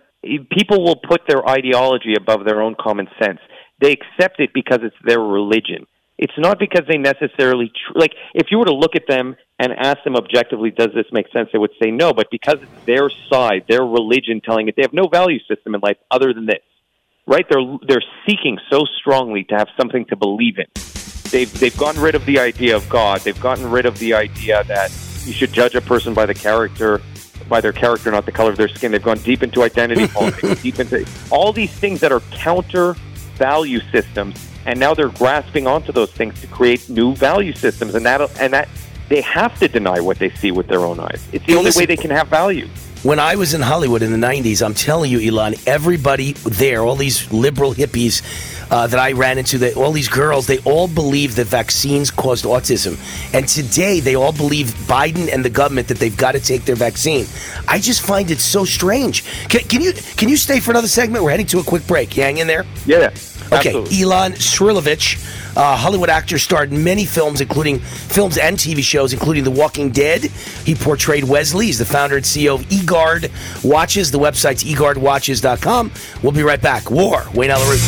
people 0.50 0.82
will 0.82 0.96
put 0.96 1.22
their 1.28 1.48
ideology 1.48 2.14
above 2.16 2.44
their 2.44 2.60
own 2.60 2.74
common 2.78 3.08
sense. 3.22 3.38
They 3.80 3.92
accept 3.92 4.40
it 4.40 4.50
because 4.54 4.80
it's 4.82 4.96
their 5.04 5.20
religion 5.20 5.86
it's 6.18 6.32
not 6.38 6.58
because 6.58 6.86
they 6.88 6.98
necessarily 6.98 7.68
tr- 7.68 7.98
like 7.98 8.12
if 8.34 8.48
you 8.50 8.58
were 8.58 8.64
to 8.64 8.74
look 8.74 8.96
at 8.96 9.06
them 9.06 9.36
and 9.58 9.72
ask 9.72 9.98
them 10.04 10.16
objectively 10.16 10.70
does 10.70 10.90
this 10.94 11.06
make 11.12 11.26
sense 11.32 11.48
they 11.52 11.58
would 11.58 11.72
say 11.82 11.90
no 11.90 12.12
but 12.12 12.26
because 12.30 12.56
it's 12.60 12.84
their 12.84 13.10
side 13.30 13.64
their 13.68 13.84
religion 13.84 14.40
telling 14.44 14.68
it 14.68 14.74
they 14.76 14.82
have 14.82 14.92
no 14.92 15.08
value 15.08 15.38
system 15.48 15.74
in 15.74 15.80
life 15.80 15.96
other 16.10 16.32
than 16.32 16.46
this 16.46 16.62
right? 17.26 17.46
They're 17.48 17.78
they're 17.86 18.04
seeking 18.26 18.58
so 18.70 18.84
strongly 18.98 19.44
to 19.44 19.56
have 19.56 19.68
something 19.76 20.04
to 20.06 20.16
believe 20.16 20.58
in. 20.58 20.66
They've 21.30 21.52
they've 21.58 21.76
gotten 21.76 22.00
rid 22.00 22.14
of 22.14 22.24
the 22.26 22.38
idea 22.38 22.76
of 22.76 22.88
god. 22.88 23.20
They've 23.20 23.40
gotten 23.40 23.70
rid 23.70 23.86
of 23.86 23.98
the 23.98 24.14
idea 24.14 24.64
that 24.64 24.90
you 25.24 25.32
should 25.32 25.52
judge 25.52 25.74
a 25.74 25.80
person 25.80 26.14
by 26.14 26.26
the 26.26 26.34
character 26.34 27.00
by 27.48 27.60
their 27.60 27.72
character 27.72 28.10
not 28.10 28.26
the 28.26 28.32
color 28.32 28.50
of 28.50 28.56
their 28.56 28.68
skin. 28.68 28.92
They've 28.92 29.02
gone 29.02 29.18
deep 29.18 29.42
into 29.42 29.62
identity 29.62 30.06
politics 30.14 30.62
deep 30.62 30.78
into 30.78 31.06
all 31.30 31.52
these 31.52 31.72
things 31.72 32.00
that 32.00 32.12
are 32.12 32.20
counter 32.32 32.94
value 33.36 33.80
systems 33.92 34.55
and 34.66 34.78
now 34.78 34.92
they're 34.92 35.08
grasping 35.08 35.66
onto 35.66 35.92
those 35.92 36.10
things 36.10 36.40
to 36.40 36.46
create 36.48 36.88
new 36.88 37.14
value 37.14 37.52
systems, 37.52 37.94
and 37.94 38.04
that 38.04 38.20
and 38.40 38.52
that 38.52 38.68
they 39.08 39.20
have 39.20 39.58
to 39.60 39.68
deny 39.68 40.00
what 40.00 40.18
they 40.18 40.30
see 40.30 40.50
with 40.50 40.66
their 40.66 40.80
own 40.80 41.00
eyes. 41.00 41.26
It's 41.32 41.46
the 41.46 41.54
only 41.54 41.70
way 41.76 41.86
they 41.86 41.96
can 41.96 42.10
have 42.10 42.28
value. 42.28 42.68
When 43.02 43.20
I 43.20 43.36
was 43.36 43.54
in 43.54 43.60
Hollywood 43.60 44.02
in 44.02 44.10
the 44.10 44.26
90s, 44.26 44.64
I'm 44.64 44.74
telling 44.74 45.12
you, 45.12 45.20
Elon, 45.20 45.54
everybody 45.64 46.32
there, 46.32 46.82
all 46.82 46.96
these 46.96 47.30
liberal 47.30 47.72
hippies 47.72 48.20
uh, 48.68 48.88
that 48.88 48.98
I 48.98 49.12
ran 49.12 49.38
into, 49.38 49.58
that 49.58 49.76
all 49.76 49.92
these 49.92 50.08
girls, 50.08 50.48
they 50.48 50.58
all 50.60 50.88
believe 50.88 51.36
that 51.36 51.46
vaccines 51.46 52.10
caused 52.10 52.44
autism. 52.44 52.98
And 53.32 53.46
today, 53.46 54.00
they 54.00 54.16
all 54.16 54.32
believe 54.32 54.68
Biden 54.88 55.32
and 55.32 55.44
the 55.44 55.50
government 55.50 55.86
that 55.86 55.98
they've 55.98 56.16
got 56.16 56.32
to 56.32 56.40
take 56.40 56.64
their 56.64 56.74
vaccine. 56.74 57.26
I 57.68 57.78
just 57.78 58.04
find 58.04 58.28
it 58.32 58.40
so 58.40 58.64
strange. 58.64 59.22
Can, 59.48 59.60
can 59.60 59.82
you 59.82 59.92
can 59.92 60.28
you 60.28 60.36
stay 60.36 60.58
for 60.58 60.72
another 60.72 60.88
segment? 60.88 61.22
We're 61.22 61.30
heading 61.30 61.46
to 61.46 61.60
a 61.60 61.64
quick 61.64 61.86
break. 61.86 62.16
You 62.16 62.24
hang 62.24 62.38
in 62.38 62.48
there? 62.48 62.64
Yeah. 62.86 63.14
Okay, 63.46 63.68
Absolutely. 63.68 64.02
Elon 64.02 64.32
Shrilovich, 64.32 65.56
uh, 65.56 65.76
Hollywood 65.76 66.10
actor, 66.10 66.38
starred 66.38 66.72
in 66.72 66.82
many 66.82 67.04
films, 67.04 67.40
including 67.40 67.78
films 67.78 68.38
and 68.38 68.56
TV 68.56 68.82
shows, 68.82 69.12
including 69.12 69.44
The 69.44 69.50
Walking 69.50 69.90
Dead. 69.90 70.24
He 70.24 70.74
portrayed 70.74 71.24
Wesley. 71.24 71.66
He's 71.66 71.78
the 71.78 71.84
founder 71.84 72.16
and 72.16 72.24
CEO 72.24 72.56
of 72.56 72.62
eGuard 72.62 73.30
Watches. 73.64 74.10
The 74.10 74.18
website's 74.18 74.64
eGuardWatches.com. 74.64 75.92
We'll 76.22 76.32
be 76.32 76.42
right 76.42 76.60
back. 76.60 76.90
War, 76.90 77.24
Wayne 77.34 77.50
Allyn 77.50 77.78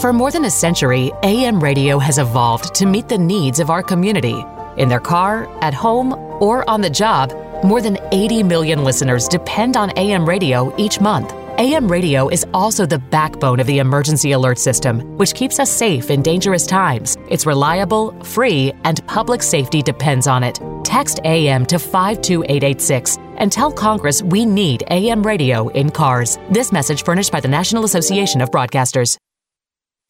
For 0.00 0.12
more 0.12 0.30
than 0.30 0.46
a 0.46 0.50
century, 0.50 1.12
AM 1.22 1.62
radio 1.62 1.98
has 1.98 2.18
evolved 2.18 2.74
to 2.76 2.86
meet 2.86 3.08
the 3.08 3.18
needs 3.18 3.60
of 3.60 3.68
our 3.68 3.82
community. 3.82 4.44
In 4.78 4.88
their 4.88 5.00
car, 5.00 5.46
at 5.62 5.74
home, 5.74 6.14
or 6.40 6.68
on 6.70 6.80
the 6.80 6.88
job, 6.88 7.34
more 7.64 7.82
than 7.82 7.98
80 8.12 8.42
million 8.44 8.82
listeners 8.84 9.28
depend 9.28 9.76
on 9.76 9.90
AM 9.98 10.26
radio 10.26 10.74
each 10.78 11.00
month. 11.00 11.34
AM 11.60 11.92
radio 11.92 12.26
is 12.30 12.46
also 12.54 12.86
the 12.86 12.98
backbone 12.98 13.60
of 13.60 13.66
the 13.66 13.80
emergency 13.80 14.32
alert 14.32 14.58
system, 14.58 15.00
which 15.18 15.34
keeps 15.34 15.58
us 15.58 15.70
safe 15.70 16.08
in 16.08 16.22
dangerous 16.22 16.66
times. 16.66 17.18
It's 17.28 17.44
reliable, 17.44 18.18
free, 18.24 18.72
and 18.84 19.06
public 19.06 19.42
safety 19.42 19.82
depends 19.82 20.26
on 20.26 20.42
it. 20.42 20.58
Text 20.84 21.20
AM 21.24 21.66
to 21.66 21.78
52886 21.78 23.18
and 23.36 23.52
tell 23.52 23.70
Congress 23.70 24.22
we 24.22 24.46
need 24.46 24.84
AM 24.88 25.22
radio 25.22 25.68
in 25.68 25.90
cars. 25.90 26.38
This 26.50 26.72
message 26.72 27.04
furnished 27.04 27.30
by 27.30 27.40
the 27.40 27.48
National 27.48 27.84
Association 27.84 28.40
of 28.40 28.50
Broadcasters. 28.50 29.18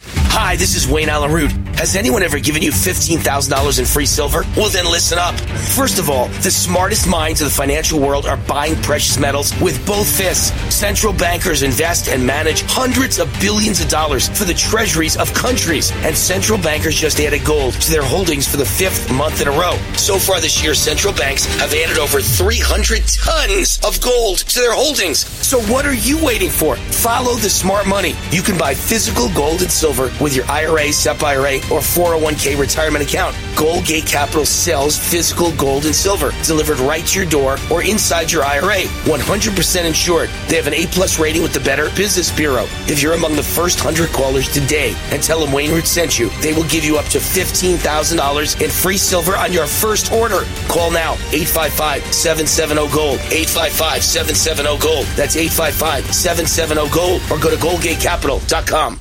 Hi, 0.03 0.57
this 0.57 0.75
is 0.75 0.89
Wayne 0.89 1.09
Allyn 1.09 1.33
Root. 1.33 1.53
Has 1.77 1.97
anyone 1.97 2.23
ever 2.23 2.39
given 2.39 2.63
you 2.63 2.73
$15,000 2.73 3.79
in 3.79 3.85
free 3.85 4.07
silver? 4.07 4.45
Well, 4.57 4.69
then 4.69 4.85
listen 4.85 5.19
up. 5.19 5.35
First 5.75 5.99
of 5.99 6.09
all, 6.09 6.29
the 6.43 6.51
smartest 6.51 7.07
minds 7.07 7.41
of 7.41 7.49
the 7.49 7.55
financial 7.55 8.01
world 8.01 8.27
are 8.27 8.37
buying 8.37 8.77
precious 8.83 9.19
metals 9.19 9.59
with 9.61 9.85
both 9.87 10.07
fists. 10.07 10.53
Central 10.75 11.13
bankers 11.13 11.63
invest 11.63 12.09
and 12.09 12.27
manage 12.27 12.63
hundreds 12.63 13.19
of 13.19 13.33
billions 13.41 13.81
of 13.81 13.89
dollars 13.89 14.29
for 14.29 14.45
the 14.45 14.55
treasuries 14.55 15.17
of 15.17 15.33
countries. 15.35 15.91
And 16.05 16.17
central 16.17 16.59
bankers 16.59 16.97
just 16.97 17.21
added 17.21 17.45
gold 17.45 17.75
to 17.75 17.91
their 17.91 18.03
holdings 18.03 18.49
for 18.49 18.57
the 18.57 18.65
fifth 18.65 19.13
month 19.13 19.41
in 19.41 19.49
a 19.49 19.53
row. 19.53 19.77
So 19.97 20.19
far 20.19 20.41
this 20.41 20.63
year, 20.63 20.75
central 20.75 21.15
banks 21.15 21.45
have 21.59 21.73
added 21.73 21.99
over 21.99 22.21
300 22.21 23.07
tons 23.07 23.81
of 23.85 24.01
gold 24.01 24.39
to 24.39 24.61
their 24.61 24.75
holdings. 24.75 25.27
So 25.47 25.61
what 25.63 25.87
are 25.87 25.95
you 25.95 26.23
waiting 26.25 26.51
for? 26.51 26.77
Follow 26.77 27.35
the 27.37 27.51
smart 27.51 27.87
money. 27.87 28.15
You 28.31 28.43
can 28.43 28.57
buy 28.57 28.75
physical 28.75 29.29
gold 29.35 29.63
and 29.63 29.71
silver 29.71 29.90
with 30.21 30.35
your 30.35 30.45
IRA, 30.47 30.93
SEP 30.93 31.23
IRA, 31.23 31.57
or 31.71 31.81
401k 31.81 32.59
retirement 32.59 33.05
account. 33.05 33.35
Goldgate 33.57 34.07
Capital 34.07 34.47
sells 34.47 34.97
physical 34.97 35.53
gold 35.57 35.85
and 35.85 35.95
silver 35.95 36.33
delivered 36.45 36.79
right 36.79 37.05
to 37.07 37.19
your 37.21 37.29
door 37.29 37.57
or 37.71 37.83
inside 37.83 38.31
your 38.31 38.45
IRA. 38.45 38.83
100% 39.05 39.85
insured. 39.85 40.31
They 40.49 40.57
have 40.57 40.67
an 40.67 40.75
A 40.75 40.87
plus 40.87 41.19
rating 41.19 41.43
with 41.43 41.53
the 41.53 41.61
Better 41.61 41.91
Business 41.97 42.31
Bureau. 42.31 42.65
If 42.87 43.03
you're 43.03 43.15
among 43.15 43.37
the 43.37 43.43
first 43.43 43.85
100 43.85 44.11
callers 44.13 44.49
today 44.49 44.95
and 45.11 45.23
tell 45.23 45.41
them 45.41 45.53
Wayne 45.53 45.73
Root 45.73 45.87
sent 45.87 46.19
you, 46.19 46.31
they 46.41 46.53
will 46.53 46.65
give 46.65 46.85
you 46.85 46.97
up 46.97 47.07
to 47.07 47.19
$15,000 47.19 48.63
in 48.63 48.71
free 48.71 48.99
silver 48.99 49.37
on 49.37 49.53
your 49.53 49.67
first 49.67 50.13
order. 50.13 50.45
Call 50.69 50.91
now 50.91 51.15
855 51.33 52.15
770 52.15 52.95
Gold. 52.95 53.19
855 53.31 54.05
770 54.05 54.79
Gold. 54.79 55.07
That's 55.17 55.37
855 55.37 56.15
770 56.15 56.95
Gold. 56.95 57.23
Or 57.31 57.39
go 57.39 57.51
to 57.51 57.57
goldgatecapital.com. 57.57 59.01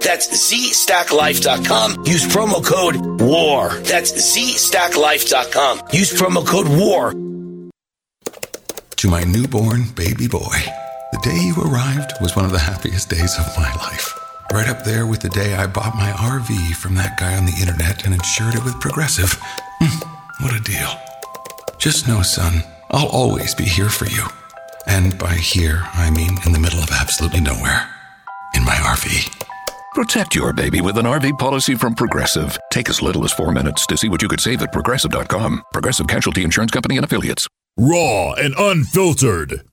That's 0.00 0.52
ZStackLife.com. 0.52 2.04
Use 2.06 2.26
promo 2.26 2.64
code 2.64 3.20
WAR. 3.20 3.70
That's 3.80 4.12
ZStackLife.com. 4.12 5.82
Use 5.92 6.12
promo 6.12 6.46
code 6.46 6.68
WAR. 6.68 7.14
To 8.96 9.08
my 9.08 9.22
newborn 9.22 9.84
baby 9.94 10.26
boy, 10.26 10.58
the 11.12 11.20
day 11.22 11.38
you 11.38 11.54
arrived 11.62 12.12
was 12.20 12.34
one 12.34 12.44
of 12.44 12.52
the 12.52 12.58
happiest 12.58 13.08
days 13.08 13.38
of 13.38 13.46
my 13.56 13.72
life. 13.74 14.12
Right 14.52 14.68
up 14.68 14.82
there 14.82 15.06
with 15.06 15.20
the 15.20 15.28
day 15.28 15.54
I 15.54 15.66
bought 15.66 15.94
my 15.94 16.10
RV 16.10 16.74
from 16.76 16.94
that 16.96 17.18
guy 17.18 17.36
on 17.36 17.44
the 17.44 17.56
internet 17.60 18.04
and 18.04 18.14
insured 18.14 18.54
it 18.54 18.64
with 18.64 18.80
Progressive. 18.80 19.38
Hmm, 19.80 20.44
what 20.44 20.54
a 20.54 20.60
deal. 20.60 20.90
Just 21.78 22.08
know, 22.08 22.22
son, 22.22 22.64
I'll 22.90 23.08
always 23.08 23.54
be 23.54 23.64
here 23.64 23.90
for 23.90 24.06
you. 24.06 24.24
And 24.86 25.16
by 25.18 25.34
here, 25.34 25.82
I 25.92 26.10
mean 26.10 26.38
in 26.46 26.52
the 26.52 26.58
middle 26.58 26.80
of 26.80 26.90
absolutely 26.90 27.40
nowhere. 27.40 27.88
In 28.54 28.64
my 28.64 28.74
RV. 28.74 29.37
Protect 29.94 30.34
your 30.34 30.52
baby 30.52 30.80
with 30.80 30.98
an 30.98 31.06
RV 31.06 31.38
policy 31.38 31.74
from 31.74 31.94
Progressive. 31.94 32.58
Take 32.70 32.88
as 32.88 33.02
little 33.02 33.24
as 33.24 33.32
four 33.32 33.52
minutes 33.52 33.86
to 33.86 33.96
see 33.96 34.08
what 34.08 34.22
you 34.22 34.28
could 34.28 34.40
save 34.40 34.62
at 34.62 34.72
progressive.com. 34.72 35.62
Progressive 35.72 36.06
Casualty 36.06 36.44
Insurance 36.44 36.70
Company 36.70 36.96
and 36.96 37.04
Affiliates. 37.04 37.48
Raw 37.76 38.32
and 38.34 38.54
unfiltered. 38.58 39.67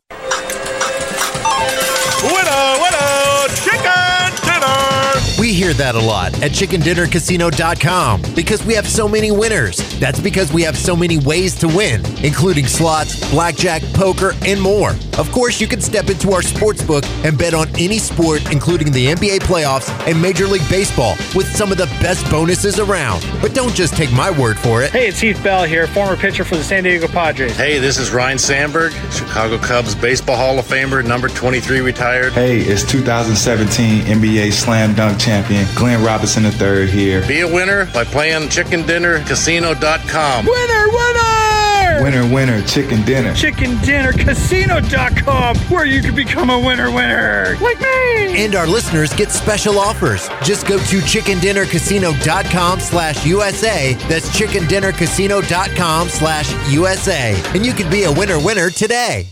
Hear 5.66 5.74
that 5.74 5.96
a 5.96 6.00
lot 6.00 6.32
at 6.44 6.52
chickendinnercasino.com 6.52 8.22
because 8.36 8.64
we 8.64 8.76
have 8.76 8.88
so 8.88 9.08
many 9.08 9.32
winners. 9.32 9.78
That's 10.00 10.20
because 10.20 10.54
we 10.54 10.62
have 10.62 10.78
so 10.78 10.96
many 10.96 11.18
ways 11.18 11.56
to 11.56 11.68
win, 11.68 12.06
including 12.24 12.68
slots, 12.68 13.32
blackjack, 13.32 13.82
poker, 13.96 14.34
and 14.46 14.62
more. 14.62 14.92
Of 15.18 15.32
course, 15.32 15.60
you 15.60 15.66
can 15.66 15.82
step 15.82 16.12
into 16.12 16.34
our 16.34 16.44
sports 16.44 16.84
book 16.84 17.04
and 17.24 17.36
bet 17.36 17.56
on 17.56 17.68
any 17.80 17.98
sport, 17.98 18.52
including 18.52 18.92
the 18.92 19.08
NBA 19.08 19.40
playoffs 19.40 19.90
and 20.08 20.22
Major 20.22 20.46
League 20.46 20.70
Baseball, 20.70 21.16
with 21.34 21.48
some 21.56 21.72
of 21.72 21.80
the 21.80 21.88
best 22.00 22.30
bonuses 22.30 22.78
around. 22.78 23.28
But 23.42 23.56
don't 23.56 23.74
just 23.74 23.96
take 23.96 24.12
my 24.14 24.30
word 24.30 24.60
for 24.60 24.84
it. 24.84 24.92
Hey, 24.92 25.08
it's 25.08 25.20
Heath 25.20 25.42
Bell 25.44 25.64
here, 25.64 25.88
former 25.88 26.16
pitcher 26.16 26.44
for 26.44 26.58
the 26.58 26.64
San 26.64 26.84
Diego 26.84 27.08
Padres. 27.08 27.58
Hey, 27.58 27.80
this 27.80 27.98
is 27.98 28.12
Ryne 28.12 28.38
Sandberg, 28.38 28.94
Chicago 29.12 29.58
Cubs 29.58 29.96
Baseball 29.96 30.36
Hall 30.36 30.60
of 30.60 30.66
Famer, 30.66 31.04
number 31.04 31.28
23 31.28 31.80
retired. 31.80 32.34
Hey, 32.34 32.60
it's 32.60 32.84
2017 32.84 34.04
NBA 34.04 34.52
Slam 34.52 34.94
Dunk 34.94 35.20
Champion 35.20 35.55
Glenn 35.76 36.04
Robinson 36.04 36.44
III 36.46 36.88
here. 36.88 37.22
Be 37.28 37.42
a 37.42 37.48
winner 37.48 37.86
by 37.94 38.04
playing 38.04 38.50
chickendinnercasino.com. 38.50 40.46
Winner, 40.46 40.88
winner! 40.90 42.02
Winner, 42.02 42.26
winner, 42.34 42.62
chicken 42.64 43.04
dinner. 43.04 43.34
ChickenDinnerCasino.com, 43.34 45.58
where 45.70 45.86
you 45.86 46.02
can 46.02 46.16
become 46.16 46.50
a 46.50 46.60
winner, 46.60 46.92
winner, 46.92 47.56
like 47.62 47.80
me. 47.80 48.44
And 48.44 48.56
our 48.56 48.68
listeners 48.68 49.14
get 49.14 49.32
special 49.32 49.80
offers. 49.80 50.28
Just 50.44 50.68
go 50.68 50.78
to 50.78 51.00
chickendinnercasino.com 51.00 52.80
slash 52.80 53.26
USA. 53.26 53.94
That's 54.10 54.30
chickendinnercasino.com 54.38 56.10
slash 56.10 56.70
USA. 56.70 57.42
And 57.54 57.66
you 57.66 57.74
can 57.74 57.90
be 57.90 58.04
a 58.04 58.12
winner 58.12 58.40
winner 58.44 58.70
today. 58.70 59.28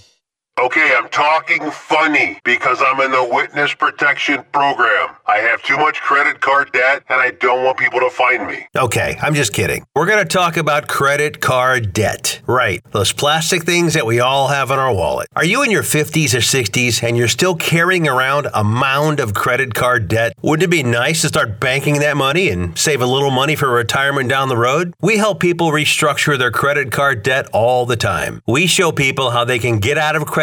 Okay, 0.59 0.93
I'm 0.95 1.09
talking 1.09 1.71
funny 1.71 2.39
because 2.43 2.77
I'm 2.85 3.01
in 3.01 3.09
the 3.09 3.27
witness 3.33 3.73
protection 3.73 4.43
program. 4.51 5.09
I 5.25 5.37
have 5.37 5.63
too 5.63 5.77
much 5.77 5.99
credit 5.99 6.41
card 6.41 6.71
debt 6.71 7.01
and 7.09 7.19
I 7.19 7.31
don't 7.31 7.63
want 7.63 7.79
people 7.79 7.99
to 7.99 8.09
find 8.11 8.45
me. 8.45 8.67
Okay, 8.77 9.17
I'm 9.19 9.33
just 9.33 9.51
kidding. 9.51 9.83
We're 9.95 10.05
going 10.05 10.19
to 10.19 10.25
talk 10.25 10.55
about 10.55 10.87
credit 10.87 11.41
card 11.41 11.91
debt. 11.91 12.39
Right, 12.45 12.83
those 12.91 13.11
plastic 13.11 13.63
things 13.63 13.95
that 13.95 14.05
we 14.05 14.19
all 14.19 14.49
have 14.49 14.69
in 14.69 14.77
our 14.77 14.93
wallet. 14.93 15.27
Are 15.35 15.43
you 15.43 15.63
in 15.63 15.71
your 15.71 15.81
50s 15.81 16.35
or 16.35 16.37
60s 16.37 17.01
and 17.01 17.17
you're 17.17 17.27
still 17.27 17.55
carrying 17.55 18.07
around 18.07 18.47
a 18.53 18.63
mound 18.63 19.19
of 19.19 19.33
credit 19.33 19.73
card 19.73 20.07
debt? 20.07 20.33
Wouldn't 20.43 20.65
it 20.65 20.69
be 20.69 20.83
nice 20.83 21.21
to 21.21 21.29
start 21.29 21.59
banking 21.59 21.99
that 22.01 22.15
money 22.15 22.49
and 22.49 22.77
save 22.77 23.01
a 23.01 23.07
little 23.07 23.31
money 23.31 23.55
for 23.55 23.69
retirement 23.69 24.29
down 24.29 24.49
the 24.49 24.57
road? 24.57 24.93
We 25.01 25.17
help 25.17 25.39
people 25.39 25.71
restructure 25.71 26.37
their 26.37 26.51
credit 26.51 26.91
card 26.91 27.23
debt 27.23 27.47
all 27.53 27.87
the 27.87 27.97
time. 27.97 28.43
We 28.45 28.67
show 28.67 28.91
people 28.91 29.31
how 29.31 29.45
they 29.45 29.57
can 29.57 29.79
get 29.79 29.97
out 29.97 30.15
of 30.15 30.27
credit 30.27 30.42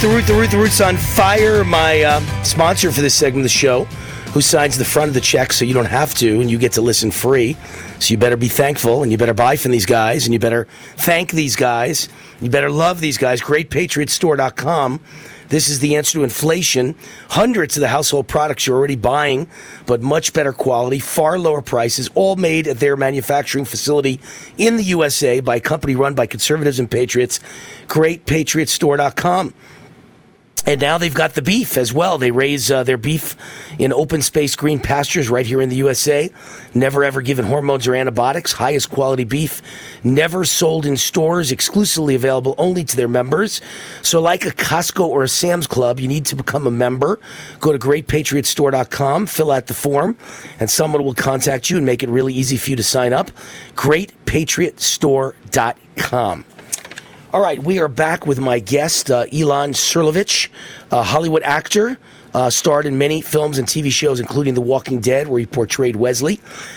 The 0.00 0.08
Root, 0.08 0.26
the 0.26 0.34
Root, 0.34 0.50
the 0.50 0.58
Root's 0.58 0.80
on 0.80 0.96
fire. 0.96 1.64
My 1.64 2.02
uh, 2.02 2.20
sponsor 2.42 2.90
for 2.90 3.00
this 3.00 3.14
segment 3.14 3.40
of 3.40 3.44
the 3.44 3.48
show. 3.48 3.84
who 4.32 4.40
signs 4.40 4.78
the 4.78 4.84
front 4.84 5.08
of 5.08 5.14
the 5.14 5.20
check 5.20 5.52
so 5.52 5.62
you 5.64 5.74
don't 5.74 5.84
have 5.84 6.14
to 6.14 6.40
and 6.40 6.50
you 6.50 6.58
get 6.58 6.72
to 6.72 6.80
listen 6.80 7.10
free. 7.10 7.54
So 8.00 8.12
you 8.12 8.18
better 8.18 8.38
be 8.38 8.48
thankful 8.48 9.02
and 9.02 9.12
you 9.12 9.18
better 9.18 9.34
buy 9.34 9.56
from 9.56 9.72
these 9.72 9.84
guys 9.84 10.24
and 10.24 10.32
you 10.32 10.40
better 10.40 10.66
thank 10.96 11.32
these 11.32 11.54
guys. 11.54 12.08
You 12.40 12.48
better 12.48 12.70
love 12.70 13.00
these 13.00 13.18
guys. 13.18 13.42
GreatPatriotStore.com. 13.42 15.00
This 15.50 15.68
is 15.68 15.80
the 15.80 15.96
answer 15.96 16.14
to 16.14 16.24
inflation. 16.24 16.94
Hundreds 17.28 17.76
of 17.76 17.82
the 17.82 17.88
household 17.88 18.26
products 18.26 18.66
you're 18.66 18.78
already 18.78 18.96
buying, 18.96 19.48
but 19.84 20.00
much 20.00 20.32
better 20.32 20.54
quality, 20.54 20.98
far 20.98 21.38
lower 21.38 21.60
prices, 21.60 22.08
all 22.14 22.36
made 22.36 22.66
at 22.66 22.80
their 22.80 22.96
manufacturing 22.96 23.66
facility 23.66 24.18
in 24.56 24.78
the 24.78 24.84
USA 24.84 25.40
by 25.40 25.56
a 25.56 25.60
company 25.60 25.94
run 25.94 26.14
by 26.14 26.26
conservatives 26.26 26.78
and 26.78 26.90
patriots. 26.90 27.38
GreatPatriotStore.com. 27.88 29.52
And 30.64 30.80
now 30.80 30.96
they've 30.96 31.12
got 31.12 31.34
the 31.34 31.42
beef 31.42 31.76
as 31.76 31.92
well. 31.92 32.18
They 32.18 32.30
raise 32.30 32.70
uh, 32.70 32.84
their 32.84 32.96
beef 32.96 33.34
in 33.80 33.92
open 33.92 34.22
space 34.22 34.54
green 34.54 34.78
pastures 34.78 35.28
right 35.28 35.44
here 35.44 35.60
in 35.60 35.68
the 35.68 35.74
USA. 35.76 36.30
Never 36.72 37.02
ever 37.02 37.20
given 37.20 37.46
hormones 37.46 37.88
or 37.88 37.96
antibiotics. 37.96 38.52
Highest 38.52 38.90
quality 38.90 39.24
beef. 39.24 39.60
Never 40.04 40.44
sold 40.44 40.86
in 40.86 40.96
stores. 40.96 41.50
Exclusively 41.50 42.14
available 42.14 42.54
only 42.58 42.84
to 42.84 42.96
their 42.96 43.08
members. 43.08 43.60
So, 44.02 44.20
like 44.20 44.46
a 44.46 44.50
Costco 44.50 45.04
or 45.04 45.24
a 45.24 45.28
Sam's 45.28 45.66
Club, 45.66 45.98
you 45.98 46.06
need 46.06 46.26
to 46.26 46.36
become 46.36 46.68
a 46.68 46.70
member. 46.70 47.18
Go 47.58 47.72
to 47.72 47.78
greatpatriotstore.com, 47.78 49.26
fill 49.26 49.50
out 49.50 49.66
the 49.66 49.74
form, 49.74 50.16
and 50.60 50.70
someone 50.70 51.02
will 51.02 51.14
contact 51.14 51.70
you 51.70 51.76
and 51.76 51.84
make 51.84 52.04
it 52.04 52.08
really 52.08 52.34
easy 52.34 52.56
for 52.56 52.70
you 52.70 52.76
to 52.76 52.84
sign 52.84 53.12
up. 53.12 53.32
Greatpatriotstore.com. 53.74 56.44
All 57.32 57.40
right, 57.40 57.58
we 57.64 57.78
are 57.78 57.88
back 57.88 58.26
with 58.26 58.38
my 58.38 58.58
guest, 58.58 59.10
uh, 59.10 59.24
Ilan 59.28 59.70
Serlovich, 59.70 60.50
a 60.90 61.02
Hollywood 61.02 61.42
actor. 61.44 61.96
Uh, 62.34 62.50
starred 62.50 62.84
in 62.84 62.98
many 62.98 63.22
films 63.22 63.56
and 63.56 63.66
TV 63.66 63.90
shows, 63.90 64.20
including 64.20 64.52
The 64.52 64.60
Walking 64.60 65.00
Dead, 65.00 65.28
where 65.28 65.40
he 65.40 65.46
portrayed 65.46 65.96
Wesley. 65.96 66.36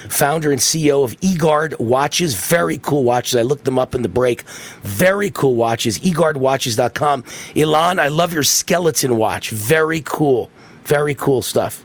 Founder 0.09 0.51
and 0.51 0.59
CEO 0.61 1.03
of 1.03 1.19
eGuard 1.19 1.77
Watches. 1.79 2.35
Very 2.35 2.77
cool 2.77 3.03
watches. 3.03 3.35
I 3.35 3.41
looked 3.41 3.65
them 3.65 3.77
up 3.77 3.95
in 3.95 4.01
the 4.01 4.09
break. 4.09 4.43
Very 4.83 5.29
cool 5.29 5.55
watches. 5.55 5.99
eGuardWatches.com. 5.99 7.25
Elon, 7.55 7.99
I 7.99 8.07
love 8.07 8.33
your 8.33 8.43
skeleton 8.43 9.17
watch. 9.17 9.49
Very 9.49 10.01
cool. 10.05 10.49
Very 10.85 11.15
cool 11.15 11.41
stuff. 11.41 11.83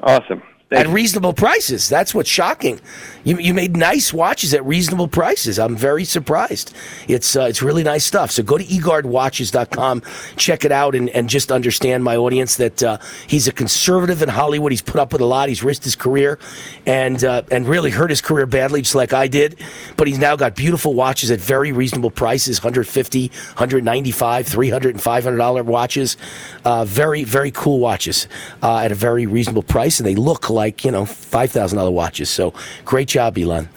Awesome. 0.00 0.42
At 0.70 0.86
reasonable 0.86 1.34
prices. 1.34 1.88
That's 1.88 2.14
what's 2.14 2.30
shocking. 2.30 2.80
You, 3.24 3.38
you 3.38 3.54
made 3.54 3.76
nice 3.76 4.12
watches 4.12 4.52
at 4.52 4.64
reasonable 4.64 5.08
prices. 5.08 5.58
I'm 5.58 5.76
very 5.76 6.04
surprised. 6.04 6.74
It's 7.06 7.36
uh, 7.36 7.42
it's 7.42 7.62
really 7.62 7.84
nice 7.84 8.04
stuff. 8.04 8.30
So 8.30 8.42
go 8.42 8.58
to 8.58 8.64
eGuardWatches.com, 8.64 10.02
check 10.36 10.64
it 10.64 10.72
out, 10.72 10.94
and, 10.94 11.08
and 11.10 11.28
just 11.28 11.52
understand 11.52 12.02
my 12.02 12.16
audience 12.16 12.56
that 12.56 12.82
uh, 12.82 12.98
he's 13.26 13.46
a 13.46 13.52
conservative 13.52 14.22
in 14.22 14.28
Hollywood. 14.28 14.72
He's 14.72 14.82
put 14.82 15.00
up 15.00 15.12
with 15.12 15.20
a 15.20 15.26
lot. 15.26 15.48
He's 15.48 15.62
risked 15.62 15.84
his 15.84 15.94
career 15.94 16.38
and 16.84 17.22
uh, 17.22 17.42
and 17.50 17.68
really 17.68 17.90
hurt 17.90 18.10
his 18.10 18.20
career 18.20 18.46
badly, 18.46 18.82
just 18.82 18.94
like 18.94 19.12
I 19.12 19.28
did. 19.28 19.60
But 19.96 20.08
he's 20.08 20.18
now 20.18 20.34
got 20.34 20.56
beautiful 20.56 20.94
watches 20.94 21.30
at 21.30 21.40
very 21.40 21.70
reasonable 21.70 22.10
prices 22.10 22.60
150 22.60 23.28
195 23.28 24.46
300 24.46 24.94
and 24.94 25.02
500 25.02 25.36
dollar 25.36 25.62
watches. 25.62 26.16
Uh, 26.64 26.84
very 26.84 27.22
very 27.22 27.52
cool 27.52 27.78
watches 27.78 28.26
uh, 28.62 28.78
at 28.78 28.90
a 28.90 28.96
very 28.96 29.26
reasonable 29.26 29.62
price, 29.62 30.00
and 30.00 30.06
they 30.06 30.16
look 30.16 30.50
like 30.50 30.84
you 30.84 30.90
know 30.90 31.04
five 31.04 31.52
thousand 31.52 31.78
dollar 31.78 31.92
watches. 31.92 32.28
So 32.28 32.52
great 32.84 33.11
job, 33.12 33.38
Elon. 33.38 33.68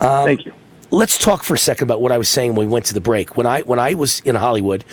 Um, 0.00 0.24
Thank 0.24 0.46
you. 0.46 0.52
Let's 0.92 1.18
talk 1.18 1.42
for 1.42 1.54
a 1.54 1.58
second 1.58 1.88
about 1.88 2.00
what 2.00 2.12
I 2.12 2.18
was 2.18 2.28
saying 2.28 2.54
when 2.54 2.68
we 2.68 2.72
went 2.72 2.84
to 2.86 2.94
the 2.94 3.00
break. 3.00 3.36
When 3.36 3.46
I 3.46 3.62
when 3.62 3.80
I 3.80 3.94
was 3.94 4.20
in 4.20 4.36
Hollywood, 4.36 4.84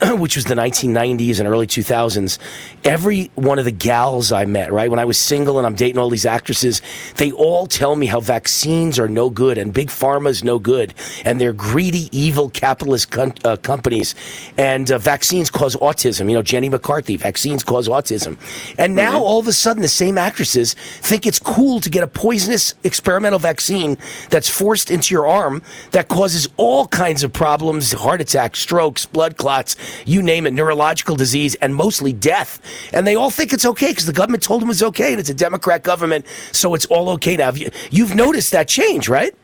which 0.18 0.36
was 0.36 0.44
the 0.44 0.54
1990s 0.54 1.38
and 1.38 1.48
early 1.48 1.66
2000s, 1.66 2.38
every 2.84 3.30
one 3.34 3.58
of 3.58 3.64
the 3.64 3.70
gals 3.72 4.32
I 4.32 4.44
met, 4.44 4.72
right, 4.72 4.90
when 4.90 4.98
I 4.98 5.04
was 5.04 5.18
single 5.18 5.58
and 5.58 5.66
I'm 5.66 5.74
dating 5.74 5.98
all 5.98 6.10
these 6.10 6.26
actresses, 6.26 6.82
they 7.16 7.32
all 7.32 7.66
tell 7.66 7.96
me 7.96 8.06
how 8.06 8.20
vaccines 8.20 8.98
are 8.98 9.08
no 9.08 9.30
good 9.30 9.58
and 9.58 9.72
big 9.72 9.88
pharma 9.88 10.28
is 10.28 10.44
no 10.44 10.58
good 10.58 10.94
and 11.24 11.40
they're 11.40 11.52
greedy, 11.52 12.08
evil 12.16 12.50
capitalist 12.50 13.10
com- 13.10 13.34
uh, 13.44 13.56
companies 13.56 14.14
and 14.58 14.90
uh, 14.90 14.98
vaccines 14.98 15.50
cause 15.50 15.76
autism. 15.76 16.28
You 16.28 16.34
know, 16.34 16.42
Jenny 16.42 16.68
McCarthy, 16.68 17.16
vaccines 17.16 17.64
cause 17.64 17.88
autism. 17.88 18.36
And 18.78 18.94
now 18.94 19.22
all 19.22 19.38
of 19.38 19.48
a 19.48 19.52
sudden 19.52 19.82
the 19.82 19.88
same 19.88 20.18
actresses 20.18 20.74
think 20.74 21.26
it's 21.26 21.38
cool 21.38 21.80
to 21.80 21.88
get 21.88 22.02
a 22.02 22.06
poisonous 22.06 22.74
experimental 22.84 23.38
vaccine 23.38 23.96
that's 24.30 24.50
forced 24.50 24.90
into 24.90 25.14
your 25.14 25.26
arm 25.26 25.62
that 25.92 26.08
causes 26.08 26.48
all 26.56 26.86
kinds 26.88 27.22
of 27.22 27.32
problems, 27.32 27.92
heart 27.92 28.20
attacks, 28.20 28.60
strokes, 28.60 29.06
blood 29.06 29.36
clots, 29.36 29.76
you 30.04 30.22
name 30.22 30.46
it, 30.46 30.52
neurological 30.52 31.16
disease, 31.16 31.54
and 31.56 31.74
mostly 31.74 32.12
death. 32.12 32.60
And 32.92 33.06
they 33.06 33.14
all 33.14 33.30
think 33.30 33.52
it's 33.52 33.66
okay 33.66 33.88
because 33.90 34.06
the 34.06 34.12
government 34.12 34.42
told 34.42 34.62
them 34.62 34.70
it's 34.70 34.82
okay 34.82 35.12
and 35.12 35.20
it's 35.20 35.30
a 35.30 35.34
Democrat 35.34 35.82
government, 35.82 36.26
so 36.52 36.74
it's 36.74 36.86
all 36.86 37.10
okay 37.10 37.36
now. 37.36 37.50
You- 37.52 37.70
You've 37.90 38.14
noticed 38.14 38.52
that 38.52 38.68
change, 38.68 39.08
right? 39.08 39.34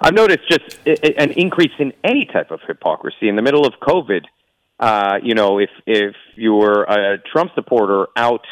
I've 0.00 0.14
noticed 0.14 0.48
just 0.50 0.78
an 0.86 1.30
increase 1.32 1.72
in 1.78 1.92
any 2.04 2.26
type 2.26 2.50
of 2.50 2.60
hypocrisy 2.66 3.28
in 3.28 3.36
the 3.36 3.42
middle 3.42 3.66
of 3.66 3.74
COVID. 3.80 4.24
Uh, 4.78 5.18
you 5.22 5.34
know, 5.34 5.58
if 5.58 5.70
if 5.86 6.14
you 6.34 6.52
were 6.54 6.82
a 6.84 7.16
Trump 7.32 7.52
supporter 7.54 8.06
out 8.14 8.44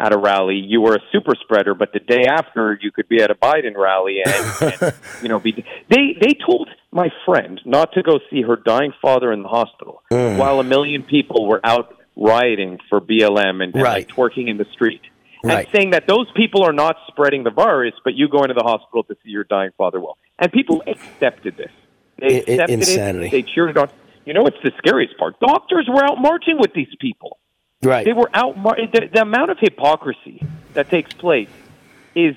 at 0.00 0.12
a 0.14 0.18
rally, 0.18 0.56
you 0.56 0.80
were 0.80 0.94
a 0.94 1.00
super 1.10 1.32
spreader, 1.42 1.74
but 1.74 1.92
the 1.92 1.98
day 1.98 2.24
after 2.28 2.78
you 2.80 2.92
could 2.92 3.08
be 3.08 3.20
at 3.20 3.30
a 3.30 3.34
Biden 3.34 3.76
rally 3.76 4.18
and, 4.24 4.72
and 4.82 4.94
you 5.22 5.28
know 5.28 5.40
be 5.40 5.64
they 5.88 6.16
they 6.20 6.34
told 6.46 6.68
my 6.92 7.08
friend 7.26 7.60
not 7.64 7.92
to 7.94 8.02
go 8.02 8.20
see 8.30 8.42
her 8.42 8.56
dying 8.56 8.92
father 9.02 9.32
in 9.32 9.42
the 9.42 9.48
hospital 9.48 10.02
Mm. 10.12 10.38
while 10.38 10.58
a 10.60 10.64
million 10.64 11.02
people 11.02 11.46
were 11.46 11.60
out 11.64 11.94
rioting 12.16 12.78
for 12.88 13.00
BLM 13.00 13.62
and, 13.62 13.74
and 13.74 13.82
like 13.82 14.08
twerking 14.08 14.48
in 14.48 14.56
the 14.56 14.66
street. 14.72 15.02
Right. 15.44 15.66
And 15.66 15.68
saying 15.72 15.90
that 15.90 16.06
those 16.08 16.26
people 16.34 16.64
are 16.64 16.72
not 16.72 16.96
spreading 17.06 17.44
the 17.44 17.50
virus, 17.50 17.94
but 18.02 18.14
you 18.14 18.28
going 18.28 18.48
to 18.48 18.54
the 18.54 18.64
hospital 18.64 19.04
to 19.04 19.14
see 19.22 19.30
your 19.30 19.44
dying 19.44 19.70
father 19.78 20.00
well. 20.00 20.16
And 20.38 20.50
people 20.50 20.82
accepted 20.86 21.56
this. 21.56 21.70
They 22.18 22.38
accepted 22.40 22.70
insanity. 22.70 23.26
it. 23.26 23.30
They 23.30 23.42
cheered 23.42 23.70
it 23.70 23.76
on. 23.76 23.88
You 24.24 24.34
know, 24.34 24.46
it's 24.46 24.56
the 24.64 24.72
scariest 24.78 25.16
part. 25.16 25.38
Doctors 25.40 25.86
were 25.88 26.04
out 26.04 26.20
marching 26.20 26.58
with 26.58 26.72
these 26.74 26.88
people. 27.00 27.38
Right. 27.82 28.04
They 28.04 28.12
were 28.12 28.30
out. 28.34 28.56
The, 28.56 29.08
the 29.12 29.22
amount 29.22 29.50
of 29.50 29.58
hypocrisy 29.60 30.42
that 30.74 30.90
takes 30.90 31.12
place 31.14 31.50
is 32.14 32.34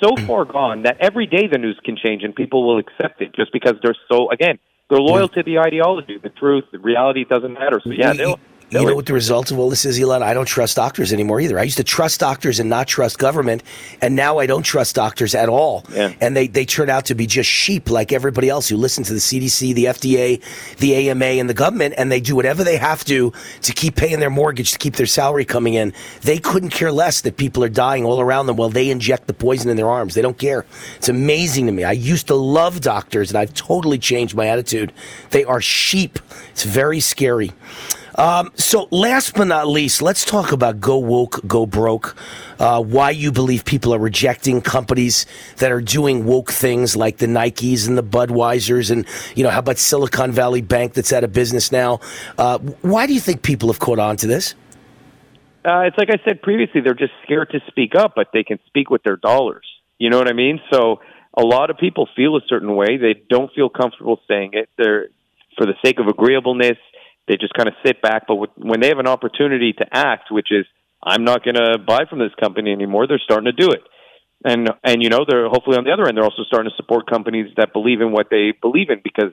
so 0.00 0.10
mm. 0.10 0.26
far 0.26 0.44
gone 0.44 0.82
that 0.82 0.98
every 1.00 1.26
day 1.26 1.46
the 1.46 1.58
news 1.58 1.80
can 1.84 1.96
change 1.96 2.24
and 2.24 2.34
people 2.34 2.66
will 2.66 2.78
accept 2.78 3.22
it 3.22 3.34
just 3.34 3.52
because 3.52 3.74
they're 3.82 3.96
so 4.10 4.30
again 4.30 4.58
they're 4.90 5.00
loyal 5.00 5.28
to 5.28 5.42
the 5.42 5.58
ideology, 5.58 6.18
the 6.18 6.28
truth, 6.28 6.64
the 6.70 6.78
reality 6.78 7.24
doesn't 7.24 7.54
matter. 7.54 7.80
So 7.82 7.92
yeah, 7.92 8.12
they'll. 8.12 8.38
You 8.80 8.86
know 8.86 8.94
what 8.94 9.06
the 9.06 9.12
result 9.12 9.50
of 9.50 9.58
all 9.58 9.68
this 9.68 9.84
is, 9.84 10.00
Elon? 10.00 10.22
I 10.22 10.32
don't 10.32 10.46
trust 10.46 10.76
doctors 10.76 11.12
anymore 11.12 11.40
either. 11.40 11.58
I 11.58 11.62
used 11.62 11.76
to 11.76 11.84
trust 11.84 12.20
doctors 12.20 12.58
and 12.58 12.70
not 12.70 12.88
trust 12.88 13.18
government, 13.18 13.62
and 14.00 14.16
now 14.16 14.38
I 14.38 14.46
don't 14.46 14.62
trust 14.62 14.94
doctors 14.94 15.34
at 15.34 15.48
all. 15.48 15.84
Yeah. 15.92 16.12
And 16.20 16.34
they, 16.36 16.46
they 16.46 16.64
turn 16.64 16.88
out 16.88 17.06
to 17.06 17.14
be 17.14 17.26
just 17.26 17.50
sheep 17.50 17.90
like 17.90 18.12
everybody 18.12 18.48
else 18.48 18.68
who 18.68 18.76
listen 18.76 19.04
to 19.04 19.12
the 19.12 19.18
CDC, 19.18 19.74
the 19.74 19.84
FDA, 19.86 20.76
the 20.78 21.10
AMA, 21.10 21.24
and 21.24 21.50
the 21.50 21.54
government, 21.54 21.94
and 21.98 22.10
they 22.10 22.20
do 22.20 22.34
whatever 22.34 22.64
they 22.64 22.76
have 22.76 23.04
to 23.04 23.32
to 23.62 23.72
keep 23.72 23.96
paying 23.96 24.20
their 24.20 24.30
mortgage, 24.30 24.72
to 24.72 24.78
keep 24.78 24.96
their 24.96 25.06
salary 25.06 25.44
coming 25.44 25.74
in. 25.74 25.92
They 26.22 26.38
couldn't 26.38 26.70
care 26.70 26.92
less 26.92 27.20
that 27.22 27.36
people 27.36 27.62
are 27.64 27.68
dying 27.68 28.04
all 28.04 28.20
around 28.20 28.46
them 28.46 28.56
while 28.56 28.70
they 28.70 28.90
inject 28.90 29.26
the 29.26 29.34
poison 29.34 29.70
in 29.70 29.76
their 29.76 29.88
arms. 29.88 30.14
They 30.14 30.22
don't 30.22 30.38
care. 30.38 30.64
It's 30.96 31.08
amazing 31.08 31.66
to 31.66 31.72
me. 31.72 31.84
I 31.84 31.92
used 31.92 32.28
to 32.28 32.34
love 32.34 32.80
doctors, 32.80 33.30
and 33.30 33.38
I've 33.38 33.54
totally 33.54 33.98
changed 33.98 34.34
my 34.34 34.46
attitude. 34.46 34.92
They 35.30 35.44
are 35.44 35.60
sheep. 35.60 36.18
It's 36.50 36.64
very 36.64 37.00
scary. 37.00 37.52
Um, 38.16 38.52
so, 38.54 38.88
last 38.90 39.34
but 39.34 39.44
not 39.44 39.68
least, 39.68 40.02
let's 40.02 40.24
talk 40.24 40.52
about 40.52 40.80
go 40.80 40.98
woke, 40.98 41.40
go 41.46 41.66
broke. 41.66 42.16
Uh, 42.58 42.82
why 42.82 43.10
you 43.10 43.32
believe 43.32 43.64
people 43.64 43.94
are 43.94 43.98
rejecting 43.98 44.60
companies 44.60 45.26
that 45.56 45.72
are 45.72 45.80
doing 45.80 46.26
woke 46.26 46.50
things 46.50 46.94
like 46.94 47.18
the 47.18 47.26
Nikes 47.26 47.88
and 47.88 47.96
the 47.96 48.02
Budweisers, 48.02 48.90
and 48.90 49.06
you 49.34 49.42
know 49.42 49.50
how 49.50 49.60
about 49.60 49.78
Silicon 49.78 50.32
Valley 50.32 50.60
Bank 50.60 50.92
that's 50.92 51.12
out 51.12 51.24
of 51.24 51.32
business 51.32 51.72
now? 51.72 52.00
Uh, 52.36 52.58
why 52.82 53.06
do 53.06 53.14
you 53.14 53.20
think 53.20 53.42
people 53.42 53.68
have 53.68 53.78
caught 53.78 53.98
on 53.98 54.16
to 54.18 54.26
this? 54.26 54.54
Uh, 55.64 55.82
it's 55.82 55.96
like 55.96 56.10
I 56.10 56.22
said 56.24 56.42
previously, 56.42 56.80
they're 56.80 56.94
just 56.94 57.12
scared 57.22 57.50
to 57.50 57.60
speak 57.68 57.94
up, 57.94 58.12
but 58.16 58.28
they 58.32 58.42
can 58.42 58.58
speak 58.66 58.90
with 58.90 59.02
their 59.04 59.16
dollars. 59.16 59.64
You 59.98 60.10
know 60.10 60.18
what 60.18 60.28
I 60.28 60.32
mean? 60.32 60.60
So 60.72 61.00
a 61.36 61.42
lot 61.42 61.70
of 61.70 61.78
people 61.78 62.08
feel 62.16 62.36
a 62.36 62.40
certain 62.48 62.74
way. 62.74 62.96
They 62.96 63.14
don't 63.30 63.52
feel 63.54 63.68
comfortable 63.68 64.20
saying 64.28 64.50
it. 64.54 64.68
They're 64.76 65.08
for 65.56 65.66
the 65.66 65.74
sake 65.84 65.98
of 66.00 66.06
agreeableness. 66.06 66.78
They 67.28 67.36
just 67.36 67.54
kind 67.54 67.68
of 67.68 67.74
sit 67.84 68.02
back. 68.02 68.26
But 68.26 68.36
when 68.58 68.80
they 68.80 68.88
have 68.88 68.98
an 68.98 69.06
opportunity 69.06 69.72
to 69.74 69.86
act, 69.92 70.30
which 70.30 70.48
is 70.50 70.66
I'm 71.02 71.24
not 71.24 71.44
going 71.44 71.54
to 71.56 71.78
buy 71.78 72.04
from 72.08 72.18
this 72.18 72.34
company 72.40 72.72
anymore, 72.72 73.06
they're 73.06 73.18
starting 73.22 73.46
to 73.46 73.52
do 73.52 73.70
it. 73.72 73.82
And 74.44 74.70
and 74.82 75.02
you 75.02 75.08
know 75.08 75.24
they're 75.28 75.48
hopefully 75.48 75.76
on 75.76 75.84
the 75.84 75.92
other 75.92 76.08
end 76.08 76.16
they're 76.16 76.24
also 76.24 76.42
starting 76.42 76.68
to 76.68 76.76
support 76.76 77.08
companies 77.08 77.52
that 77.56 77.72
believe 77.72 78.00
in 78.00 78.10
what 78.10 78.26
they 78.28 78.52
believe 78.60 78.90
in 78.90 79.00
because 79.04 79.32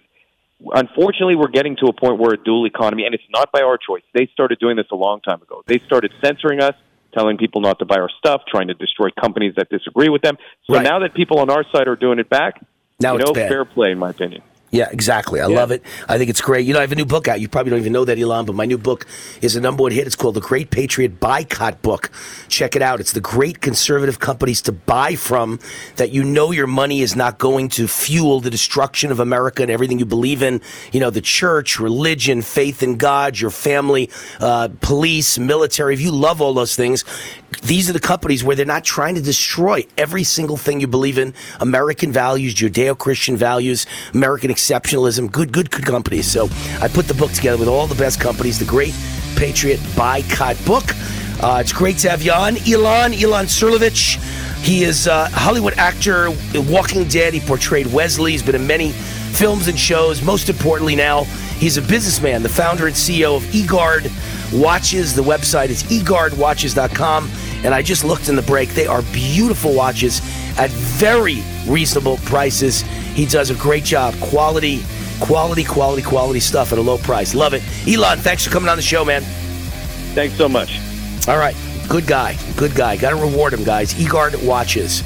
unfortunately 0.74 1.36
we're 1.36 1.48
getting 1.48 1.76
to 1.78 1.88
a 1.88 1.94
point 1.94 2.20
where 2.20 2.34
a 2.34 2.38
dual 2.38 2.66
economy 2.68 3.06
and 3.06 3.16
it's 3.16 3.24
not 3.32 3.52
by 3.52 3.62
our 3.62 3.78
choice 3.78 4.04
they 4.14 4.30
started 4.34 4.60
doing 4.60 4.76
this 4.76 4.86
a 4.92 4.96
long 4.96 5.20
time 5.22 5.42
ago 5.42 5.64
they 5.66 5.80
started 5.80 6.12
censoring 6.24 6.62
us 6.62 6.76
telling 7.14 7.38
people 7.38 7.60
not 7.62 7.80
to 7.80 7.86
buy 7.86 7.96
our 7.96 8.10
stuff 8.20 8.42
trying 8.48 8.68
to 8.68 8.74
destroy 8.76 9.08
companies 9.20 9.54
that 9.56 9.68
disagree 9.70 10.10
with 10.10 10.22
them 10.22 10.38
so 10.70 10.76
Right. 10.76 10.84
now 10.84 11.00
that 11.00 11.16
people 11.16 11.40
on 11.40 11.50
our 11.50 11.64
side 11.74 11.88
are 11.88 11.96
doing 11.96 12.20
it 12.20 12.30
back 12.30 12.62
Now 13.00 13.14
you 13.14 13.20
it's 13.22 13.30
know 13.32 13.34
fair 13.34 13.66
play 13.66 13.92
in 13.92 13.98
my 13.98 14.12
opinion 14.12 14.44
Yeah, 14.72 14.88
exactly. 14.92 15.42
I 15.42 15.48
Yeah. 15.48 15.56
love 15.58 15.72
it. 15.72 15.82
I 16.08 16.18
think 16.20 16.30
it's 16.30 16.42
great. 16.42 16.66
You 16.66 16.74
know, 16.74 16.80
I 16.80 16.84
have 16.84 16.92
a 16.92 16.96
new 16.96 17.06
book 17.06 17.28
out. 17.28 17.40
You 17.42 17.48
probably 17.48 17.72
don't 17.72 17.80
even 17.80 17.92
know 17.94 18.06
that, 18.06 18.20
Elon, 18.20 18.46
but 18.46 18.54
my 18.56 18.66
new 18.66 18.78
book 18.78 19.08
is 19.42 19.56
a 19.56 19.62
number 19.62 19.82
one 19.84 19.92
hit. 19.92 20.06
It's 20.06 20.16
called 20.16 20.36
The 20.36 20.42
Great 20.42 20.70
Patriot 20.70 21.20
Boycott 21.20 21.82
Book. 21.82 22.12
Check 22.50 22.76
it 22.76 22.82
out. 22.84 23.00
It's 23.00 23.12
the 23.14 23.20
great 23.20 23.62
conservative 23.62 24.20
companies 24.20 24.62
to 24.64 24.72
buy 24.72 25.16
from 25.16 25.60
that 25.96 26.12
you 26.12 26.24
know 26.24 26.52
your 26.52 26.68
money 26.68 27.02
is 27.02 27.16
not 27.16 27.40
going 27.40 27.70
to 27.70 27.88
fuel 27.88 28.42
the 28.42 28.52
destruction 28.52 29.12
of 29.12 29.20
America 29.20 29.64
and 29.64 29.72
everything 29.72 29.98
you 29.98 30.06
believe 30.06 30.44
in. 30.44 30.62
You 30.92 31.00
know, 31.00 31.10
the 31.10 31.22
church, 31.22 31.80
religion, 31.80 32.44
faith 32.44 32.84
in 32.84 32.98
God, 32.98 33.40
your 33.40 33.52
family, 33.52 34.10
uh, 34.40 34.70
police, 34.82 35.40
military. 35.40 35.96
If 35.96 36.02
you 36.02 36.12
love 36.12 36.42
all 36.42 36.54
those 36.54 36.76
things, 36.76 37.04
these 37.64 37.90
are 37.90 37.94
the 37.94 38.00
companies 38.00 38.44
where 38.44 38.56
they're 38.56 38.66
not 38.68 38.84
trying 38.84 39.16
to 39.16 39.22
destroy 39.22 39.86
every 39.98 40.24
single 40.24 40.58
thing 40.58 40.80
you 40.80 40.88
believe 40.88 41.18
in 41.18 41.34
American 41.60 42.12
values, 42.12 42.54
Judeo 42.54 42.96
Christian 42.96 43.36
values, 43.36 43.88
American 44.14 44.52
exceptionalism. 44.60 45.32
Good, 45.32 45.52
good, 45.52 45.72
good 45.72 45.86
companies. 45.86 46.30
So 46.30 46.50
I 46.82 46.88
put 46.88 47.08
the 47.08 47.14
book 47.14 47.32
together 47.32 47.58
with 47.58 47.68
all 47.68 47.88
the 47.88 47.96
best 47.96 48.20
companies, 48.20 48.60
the 48.60 48.66
Great 48.66 48.94
Patriot 49.36 49.80
Boycott 49.96 50.58
Book. 50.66 50.84
Uh, 51.42 51.60
it's 51.62 51.72
great 51.72 51.98
to 52.00 52.10
have 52.10 52.22
you 52.22 52.34
on. 52.34 52.58
Elon, 52.68 53.14
Elon 53.14 53.46
Surlovich. 53.46 54.18
He 54.62 54.84
is 54.84 55.08
a 55.08 55.30
Hollywood 55.30 55.78
actor, 55.78 56.30
Walking 56.54 57.06
Dead. 57.06 57.34
He 57.34 57.40
portrayed 57.40 57.88
Wesley. 57.88 58.32
He's 58.34 58.44
been 58.44 58.56
in 58.56 58.68
many 58.68 58.92
films 58.92 59.70
and 59.70 59.80
shows. 59.80 60.22
Most 60.22 60.50
importantly, 60.50 60.98
now, 60.98 61.24
he's 61.60 61.78
a 61.78 61.82
businessman, 61.82 62.44
the 62.44 62.50
founder 62.50 62.88
and 62.88 62.96
CEO 62.96 63.38
of 63.38 63.44
eGuard 63.44 64.12
Watches. 64.52 65.16
The 65.16 65.22
website 65.22 65.70
is 65.70 65.84
eGuardWatches.com. 65.84 67.30
And 67.64 67.74
I 67.74 67.82
just 67.82 68.04
looked 68.04 68.28
in 68.28 68.36
the 68.36 68.42
break. 68.42 68.70
They 68.70 68.88
are 68.88 69.02
beautiful 69.14 69.74
watches 69.74 70.22
at 70.60 70.70
very 70.70 71.42
reasonable 71.66 72.18
prices. 72.18 72.82
He 73.16 73.26
does 73.26 73.50
a 73.50 73.56
great 73.56 73.86
job. 73.86 74.14
Quality, 74.20 74.84
quality, 75.22 75.64
quality, 75.64 76.04
quality 76.04 76.40
stuff 76.42 76.72
at 76.74 76.78
a 76.78 76.82
low 76.82 76.98
price. 76.98 77.34
Love 77.34 77.54
it. 77.54 77.64
Elon, 77.88 78.20
thanks 78.20 78.46
for 78.46 78.52
coming 78.52 78.70
on 78.70 78.76
the 78.76 78.84
show, 78.84 79.06
man. 79.06 79.24
Thanks 80.14 80.36
so 80.36 80.50
much. 80.50 80.80
All 81.28 81.38
right. 81.38 81.56
Good 81.88 82.06
guy. 82.06 82.38
Good 82.58 82.76
guy. 82.76 82.98
Got 82.98 83.12
to 83.12 83.16
reward 83.16 83.54
him, 83.54 83.64
guys. 83.64 83.94
eGuard 83.94 84.46
watches. 84.46 85.00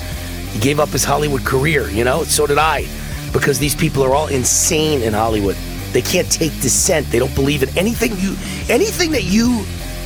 He 0.51 0.59
gave 0.59 0.79
up 0.79 0.89
his 0.89 1.03
Hollywood 1.03 1.45
career, 1.45 1.87
you 1.89 2.03
know? 2.03 2.23
So 2.23 2.45
did 2.47 2.57
I. 2.57 2.87
Because 3.31 3.59
these 3.59 3.75
people 3.75 4.03
are 4.03 4.13
all 4.13 4.27
insane 4.27 5.01
in 5.01 5.13
Hollywood. 5.13 5.55
They 5.93 6.01
can't 6.01 6.29
take 6.31 6.51
dissent. 6.59 7.07
They 7.07 7.19
don't 7.19 7.33
believe 7.35 7.61
in 7.61 7.69
anything 7.77 8.17
you 8.17 8.35
anything 8.67 9.11
that 9.11 9.23
you 9.23 9.63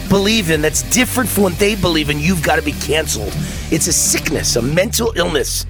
believe 0.10 0.49
in 0.49 0.62
that's 0.62 0.84
different 0.84 1.30
from 1.30 1.43
what 1.43 1.53
they 1.60 1.76
believe 1.76 2.10
in, 2.10 2.20
you've 2.20 2.43
got 2.43 2.58
to 2.58 2.62
be 2.62 2.74
canceled. 2.74 3.34
It's 3.72 3.88
a 3.88 3.93
sickness, 3.93 4.55
a 4.55 4.62
mental 4.62 5.14
illness. 5.16 5.66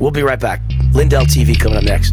We'll 0.00 0.10
be 0.10 0.22
right 0.22 0.38
back. 0.38 0.60
Lindell 0.92 1.24
TV 1.24 1.58
coming 1.58 1.78
up 1.78 1.84
next. 1.84 2.12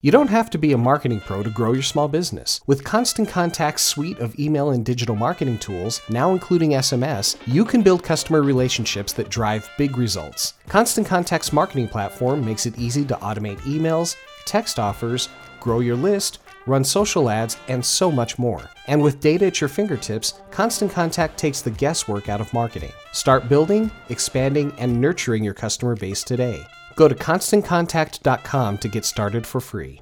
You 0.00 0.12
don't 0.12 0.30
have 0.30 0.48
to 0.50 0.58
be 0.58 0.70
a 0.70 0.78
marketing 0.78 1.18
pro 1.18 1.42
to 1.42 1.50
grow 1.50 1.72
your 1.72 1.82
small 1.82 2.06
business. 2.06 2.60
With 2.68 2.84
Constant 2.84 3.28
Contact's 3.28 3.82
suite 3.82 4.20
of 4.20 4.38
email 4.38 4.70
and 4.70 4.86
digital 4.86 5.16
marketing 5.16 5.58
tools, 5.58 6.00
now 6.08 6.30
including 6.30 6.70
SMS, 6.70 7.36
you 7.48 7.64
can 7.64 7.82
build 7.82 8.04
customer 8.04 8.40
relationships 8.42 9.12
that 9.14 9.28
drive 9.28 9.68
big 9.76 9.98
results. 9.98 10.54
Constant 10.68 11.04
Contact's 11.04 11.52
marketing 11.52 11.88
platform 11.88 12.46
makes 12.46 12.64
it 12.64 12.78
easy 12.78 13.04
to 13.06 13.16
automate 13.16 13.58
emails, 13.62 14.14
text 14.44 14.78
offers, 14.78 15.30
grow 15.58 15.80
your 15.80 15.96
list, 15.96 16.38
run 16.64 16.84
social 16.84 17.28
ads, 17.28 17.56
and 17.66 17.84
so 17.84 18.08
much 18.08 18.38
more. 18.38 18.70
And 18.86 19.02
with 19.02 19.18
data 19.18 19.46
at 19.46 19.60
your 19.60 19.66
fingertips, 19.66 20.34
Constant 20.52 20.92
Contact 20.92 21.36
takes 21.36 21.60
the 21.60 21.72
guesswork 21.72 22.28
out 22.28 22.40
of 22.40 22.54
marketing. 22.54 22.92
Start 23.10 23.48
building, 23.48 23.90
expanding, 24.10 24.72
and 24.78 25.00
nurturing 25.00 25.42
your 25.42 25.54
customer 25.54 25.96
base 25.96 26.22
today. 26.22 26.64
Go 26.98 27.06
to 27.06 27.14
constantcontact.com 27.14 28.78
to 28.78 28.88
get 28.88 29.04
started 29.04 29.46
for 29.46 29.60
free. 29.60 30.00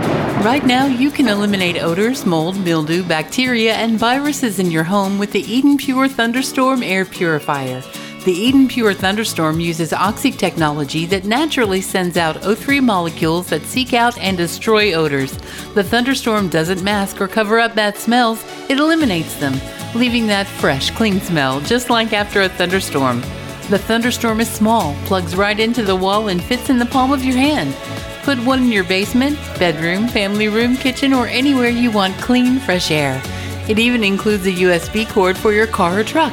Right 0.00 0.66
now, 0.66 0.86
you 0.86 1.12
can 1.12 1.28
eliminate 1.28 1.80
odors, 1.80 2.26
mold, 2.26 2.58
mildew, 2.58 3.04
bacteria, 3.04 3.74
and 3.74 3.96
viruses 3.96 4.58
in 4.58 4.72
your 4.72 4.82
home 4.82 5.20
with 5.20 5.30
the 5.30 5.42
Eden 5.42 5.76
Pure 5.76 6.08
Thunderstorm 6.08 6.82
Air 6.82 7.04
Purifier. 7.04 7.80
The 8.24 8.32
Eden 8.32 8.66
Pure 8.66 8.94
Thunderstorm 8.94 9.60
uses 9.60 9.92
oxy 9.92 10.32
technology 10.32 11.06
that 11.06 11.24
naturally 11.24 11.80
sends 11.80 12.16
out 12.16 12.42
O3 12.42 12.82
molecules 12.82 13.46
that 13.50 13.62
seek 13.62 13.94
out 13.94 14.18
and 14.18 14.36
destroy 14.36 14.94
odors. 14.94 15.38
The 15.74 15.84
Thunderstorm 15.84 16.48
doesn't 16.48 16.82
mask 16.82 17.20
or 17.20 17.28
cover 17.28 17.60
up 17.60 17.76
bad 17.76 17.96
smells, 17.96 18.44
it 18.68 18.80
eliminates 18.80 19.36
them, 19.36 19.54
leaving 19.94 20.26
that 20.26 20.48
fresh, 20.48 20.90
clean 20.90 21.20
smell, 21.20 21.60
just 21.60 21.88
like 21.88 22.12
after 22.12 22.42
a 22.42 22.48
thunderstorm. 22.48 23.22
The 23.70 23.78
Thunderstorm 23.78 24.40
is 24.40 24.50
small, 24.50 24.94
plugs 25.04 25.36
right 25.36 25.58
into 25.58 25.82
the 25.82 25.96
wall, 25.96 26.28
and 26.28 26.42
fits 26.42 26.68
in 26.68 26.78
the 26.78 26.86
palm 26.86 27.12
of 27.12 27.24
your 27.24 27.36
hand. 27.36 27.74
Put 28.22 28.38
one 28.44 28.62
in 28.62 28.72
your 28.72 28.84
basement, 28.84 29.38
bedroom, 29.58 30.08
family 30.08 30.48
room, 30.48 30.76
kitchen, 30.76 31.12
or 31.12 31.26
anywhere 31.26 31.70
you 31.70 31.90
want 31.90 32.16
clean, 32.18 32.58
fresh 32.58 32.90
air. 32.90 33.22
It 33.68 33.78
even 33.78 34.04
includes 34.04 34.46
a 34.46 34.52
USB 34.52 35.08
cord 35.08 35.38
for 35.38 35.52
your 35.52 35.66
car 35.66 36.00
or 36.00 36.04
truck. 36.04 36.32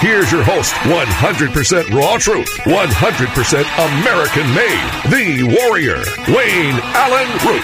Here's 0.00 0.32
your 0.32 0.42
host, 0.42 0.72
100% 0.88 1.90
raw 1.90 2.16
truth, 2.16 2.48
100% 2.64 3.60
American 4.00 4.48
made, 4.54 4.90
the 5.10 5.42
warrior, 5.60 6.02
Wayne 6.26 6.80
Allyn 6.96 7.28
Root. 7.44 7.62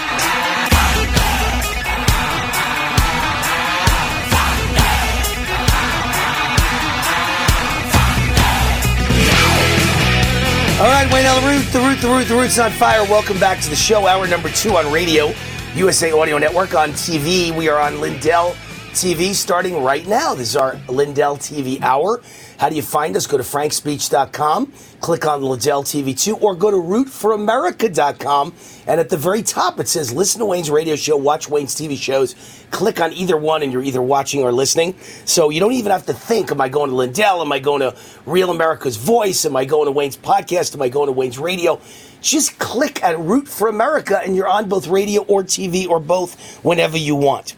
All 10.79 10.85
right, 10.85 11.11
Wayne 11.11 11.25
Allyn 11.25 11.43
Root, 11.43 11.65
the 11.73 11.79
root, 11.79 12.01
the 12.01 12.07
root, 12.07 12.27
the 12.27 12.35
root's 12.35 12.59
on 12.59 12.69
fire. 12.69 13.03
Welcome 13.05 13.39
back 13.39 13.61
to 13.61 13.69
the 13.71 13.75
show, 13.75 14.05
hour 14.05 14.27
number 14.27 14.49
two 14.49 14.77
on 14.77 14.93
radio, 14.93 15.33
USA 15.73 16.13
Radio 16.13 16.37
Network 16.37 16.75
on 16.75 16.91
TV. 16.91 17.51
We 17.51 17.67
are 17.67 17.79
on 17.79 17.99
Lindell 17.99 18.55
TV 18.97 19.35
starting 19.35 19.83
right 19.83 20.07
now. 20.07 20.33
This 20.33 20.49
is 20.49 20.55
our 20.55 20.75
Lindell 20.89 21.37
TV 21.37 21.79
hour. 21.83 22.19
How 22.57 22.67
do 22.67 22.75
you 22.75 22.81
find 22.81 23.15
us? 23.15 23.27
Go 23.27 23.37
to 23.37 23.43
frankspeech.com, 23.43 24.73
click 25.01 25.27
on 25.27 25.43
Lindell 25.43 25.83
TV 25.83 26.19
2, 26.19 26.37
or 26.37 26.55
go 26.55 26.71
to 26.71 26.77
rootforamerica.com. 26.77 28.55
And 28.87 28.99
at 28.99 29.09
the 29.09 29.17
very 29.17 29.43
top, 29.43 29.79
it 29.79 29.87
says 29.87 30.11
listen 30.11 30.39
to 30.39 30.45
Wayne's 30.45 30.71
radio 30.71 30.95
show, 30.95 31.15
watch 31.15 31.47
Wayne's 31.47 31.75
TV 31.75 31.95
shows. 31.95 32.33
Click 32.71 32.99
on 32.99 33.13
either 33.13 33.37
one, 33.37 33.61
and 33.61 33.71
you're 33.71 33.83
either 33.83 34.01
watching 34.01 34.41
or 34.41 34.51
listening. 34.51 34.95
So 35.25 35.51
you 35.51 35.59
don't 35.59 35.73
even 35.73 35.91
have 35.91 36.07
to 36.07 36.13
think, 36.13 36.49
am 36.49 36.59
I 36.59 36.67
going 36.67 36.89
to 36.89 36.95
Lindell? 36.95 37.41
Am 37.41 37.51
I 37.51 37.59
going 37.59 37.81
to 37.81 37.95
Real 38.25 38.49
America's 38.49 38.97
Voice? 38.97 39.45
Am 39.45 39.55
I 39.55 39.65
going 39.65 39.85
to 39.85 39.91
Wayne's 39.91 40.17
podcast? 40.17 40.73
Am 40.73 40.81
I 40.81 40.89
going 40.89 41.05
to 41.05 41.13
Wayne's 41.13 41.37
radio? 41.37 41.79
Just 42.19 42.57
click 42.57 43.03
at 43.03 43.19
Root 43.19 43.47
for 43.47 43.67
America, 43.67 44.19
and 44.25 44.35
you're 44.35 44.49
on 44.49 44.67
both 44.67 44.87
radio 44.87 45.21
or 45.25 45.43
TV 45.43 45.87
or 45.87 45.99
both 45.99 46.63
whenever 46.63 46.97
you 46.97 47.13
want. 47.13 47.55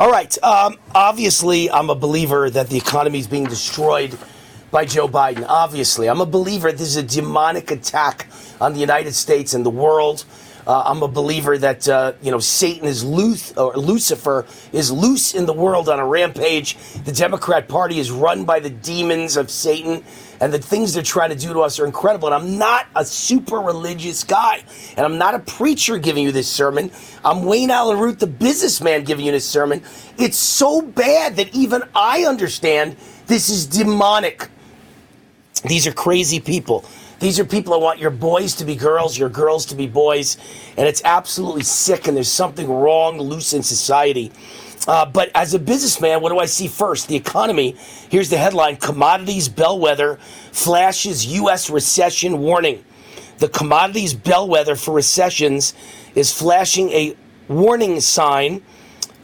All 0.00 0.10
right. 0.10 0.42
Um, 0.42 0.78
obviously, 0.94 1.70
I'm 1.70 1.90
a 1.90 1.94
believer 1.94 2.48
that 2.48 2.70
the 2.70 2.78
economy 2.78 3.18
is 3.18 3.26
being 3.26 3.44
destroyed 3.44 4.16
by 4.70 4.86
Joe 4.86 5.06
Biden. 5.06 5.44
Obviously, 5.46 6.08
I'm 6.08 6.22
a 6.22 6.26
believer 6.26 6.72
this 6.72 6.88
is 6.88 6.96
a 6.96 7.02
demonic 7.02 7.70
attack 7.70 8.26
on 8.62 8.72
the 8.72 8.80
United 8.80 9.14
States 9.14 9.52
and 9.52 9.62
the 9.62 9.68
world. 9.68 10.24
Uh, 10.66 10.84
I'm 10.86 11.02
a 11.02 11.08
believer 11.08 11.58
that 11.58 11.86
uh, 11.86 12.14
you 12.22 12.30
know 12.30 12.38
Satan 12.38 12.88
is 12.88 13.04
loose, 13.04 13.52
or 13.58 13.74
Lucifer 13.74 14.46
is 14.72 14.90
loose 14.90 15.34
in 15.34 15.44
the 15.44 15.52
world 15.52 15.90
on 15.90 15.98
a 15.98 16.06
rampage. 16.06 16.78
The 17.04 17.12
Democrat 17.12 17.68
Party 17.68 17.98
is 17.98 18.10
run 18.10 18.46
by 18.46 18.58
the 18.58 18.70
demons 18.70 19.36
of 19.36 19.50
Satan, 19.50 20.02
and 20.40 20.52
the 20.52 20.58
things 20.58 20.94
they're 20.94 21.02
trying 21.02 21.30
to 21.30 21.36
do 21.36 21.52
to 21.52 21.60
us 21.60 21.78
are 21.78 21.86
incredible. 21.86 22.28
And 22.28 22.34
I'm 22.34 22.58
not 22.58 22.86
a 22.96 23.04
super 23.04 23.58
religious 23.58 24.24
guy, 24.24 24.64
and 24.96 25.04
I'm 25.04 25.18
not 25.18 25.34
a 25.34 25.38
preacher 25.38 25.98
giving 25.98 26.24
you 26.24 26.32
this 26.32 26.50
sermon. 26.50 26.90
I'm 27.24 27.44
Wayne 27.44 27.70
Allyn 27.70 27.98
Root, 27.98 28.18
the 28.18 28.26
businessman, 28.26 29.04
giving 29.04 29.26
you 29.26 29.32
this 29.32 29.48
sermon. 29.48 29.82
It's 30.18 30.38
so 30.38 30.80
bad 30.80 31.36
that 31.36 31.54
even 31.54 31.82
I 31.94 32.24
understand 32.24 32.96
this 33.26 33.50
is 33.50 33.66
demonic. 33.66 34.48
These 35.64 35.86
are 35.86 35.92
crazy 35.92 36.40
people. 36.40 36.84
These 37.20 37.38
are 37.38 37.44
people 37.44 37.74
that 37.74 37.80
want 37.80 37.98
your 37.98 38.10
boys 38.10 38.54
to 38.56 38.64
be 38.64 38.74
girls, 38.74 39.18
your 39.18 39.28
girls 39.28 39.66
to 39.66 39.74
be 39.74 39.86
boys, 39.86 40.38
and 40.78 40.88
it's 40.88 41.02
absolutely 41.04 41.64
sick. 41.64 42.08
And 42.08 42.16
there's 42.16 42.30
something 42.30 42.66
wrong, 42.66 43.20
loose 43.20 43.52
in 43.52 43.62
society. 43.62 44.32
Uh, 44.88 45.04
but 45.06 45.30
as 45.34 45.54
a 45.54 45.58
businessman, 45.58 46.20
what 46.22 46.30
do 46.30 46.38
I 46.38 46.46
see 46.46 46.68
first? 46.68 47.08
The 47.08 47.16
economy. 47.16 47.76
Here's 48.08 48.30
the 48.30 48.38
headline 48.38 48.76
Commodities 48.76 49.48
Bellwether 49.48 50.16
flashes 50.52 51.26
U.S. 51.26 51.70
recession 51.70 52.38
warning. 52.38 52.84
The 53.40 53.48
commodities 53.48 54.12
bellwether 54.12 54.76
for 54.76 54.92
recessions 54.92 55.72
is 56.14 56.30
flashing 56.30 56.90
a 56.90 57.16
warning 57.48 58.00
sign. 58.00 58.62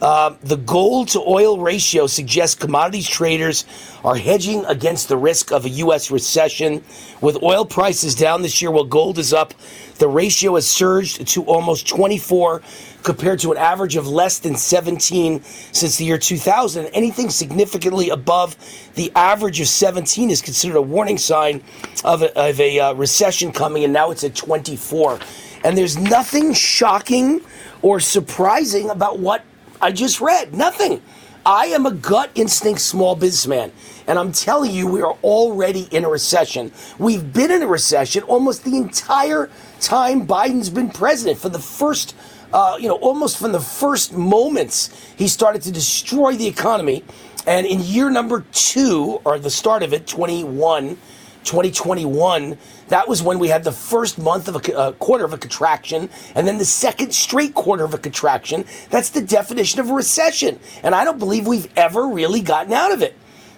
Uh, 0.01 0.35
the 0.41 0.57
gold 0.57 1.07
to 1.09 1.19
oil 1.19 1.59
ratio 1.59 2.07
suggests 2.07 2.55
commodities 2.55 3.07
traders 3.07 3.65
are 4.03 4.15
hedging 4.15 4.65
against 4.65 5.07
the 5.07 5.17
risk 5.17 5.51
of 5.51 5.65
a 5.65 5.69
U.S. 5.69 6.09
recession. 6.09 6.83
With 7.21 7.41
oil 7.43 7.63
prices 7.63 8.15
down 8.15 8.41
this 8.41 8.59
year 8.59 8.71
while 8.71 8.85
gold 8.85 9.19
is 9.19 9.33
up, 9.33 9.53
the 9.99 10.07
ratio 10.07 10.55
has 10.55 10.67
surged 10.67 11.27
to 11.27 11.43
almost 11.43 11.87
24 11.87 12.61
compared 13.07 13.39
to 13.39 13.53
an 13.53 13.57
average 13.57 13.95
of 13.95 14.05
less 14.05 14.37
than 14.39 14.53
17 14.53 15.41
since 15.41 15.97
the 15.97 16.03
year 16.03 16.17
2000. 16.17 16.87
Anything 16.87 17.29
significantly 17.29 18.09
above 18.09 18.57
the 18.95 19.09
average 19.15 19.61
of 19.61 19.67
17 19.69 20.29
is 20.29 20.41
considered 20.41 20.75
a 20.75 20.81
warning 20.81 21.17
sign 21.17 21.63
of 22.03 22.21
a, 22.21 22.37
of 22.37 22.59
a 22.59 22.77
uh, 22.77 22.93
recession 22.95 23.53
coming, 23.53 23.85
and 23.85 23.93
now 23.93 24.11
it's 24.11 24.25
at 24.25 24.35
24. 24.35 25.19
And 25.63 25.77
there's 25.77 25.97
nothing 25.97 26.53
shocking 26.53 27.39
or 27.81 28.01
surprising 28.01 28.89
about 28.89 29.19
what 29.19 29.45
I 29.81 29.93
just 29.93 30.19
read. 30.19 30.53
Nothing. 30.53 31.01
I 31.45 31.67
am 31.67 31.85
a 31.85 31.91
gut 31.91 32.29
instinct 32.35 32.81
small 32.81 33.15
businessman. 33.15 33.71
And 34.05 34.19
I'm 34.19 34.33
telling 34.33 34.71
you, 34.71 34.85
we 34.85 35.01
are 35.01 35.17
already 35.23 35.87
in 35.91 36.03
a 36.03 36.09
recession. 36.09 36.73
We've 36.99 37.31
been 37.31 37.51
in 37.51 37.61
a 37.61 37.67
recession 37.67 38.23
almost 38.23 38.65
the 38.65 38.75
entire 38.75 39.49
time 39.79 40.27
Biden's 40.27 40.69
been 40.69 40.89
president. 40.89 41.39
For 41.39 41.47
the 41.47 41.59
first, 41.59 42.15
uh, 42.53 42.77
you 42.79 42.87
know, 42.87 42.95
almost 42.95 43.37
from 43.37 43.51
the 43.51 43.59
first 43.59 44.13
moments 44.13 44.89
he 45.17 45.27
started 45.27 45.61
to 45.63 45.71
destroy 45.71 46.35
the 46.35 46.47
economy. 46.47 47.03
And 47.45 47.65
in 47.65 47.79
year 47.79 48.09
number 48.09 48.45
two, 48.51 49.21
or 49.23 49.39
the 49.39 49.49
start 49.49 49.83
of 49.83 49.93
it, 49.93 50.05
21, 50.05 50.97
2021, 51.43 52.57
that 52.89 53.07
was 53.07 53.23
when 53.23 53.39
we 53.39 53.47
had 53.47 53.63
the 53.63 53.71
first 53.71 54.19
month 54.19 54.47
of 54.47 54.55
a 54.55 54.77
uh, 54.77 54.91
quarter 54.93 55.23
of 55.23 55.33
a 55.33 55.37
contraction 55.37 56.09
and 56.35 56.47
then 56.47 56.57
the 56.57 56.65
second 56.65 57.13
straight 57.13 57.53
quarter 57.53 57.85
of 57.85 57.93
a 57.93 57.97
contraction. 57.97 58.65
That's 58.89 59.09
the 59.09 59.21
definition 59.21 59.79
of 59.79 59.89
a 59.89 59.93
recession. 59.93 60.59
And 60.83 60.93
I 60.93 61.05
don't 61.05 61.19
believe 61.19 61.47
we've 61.47 61.71
ever 61.77 62.07
really 62.07 62.41
gotten 62.41 62.73
out 62.73 62.91
of 62.91 63.01
it. 63.01 63.15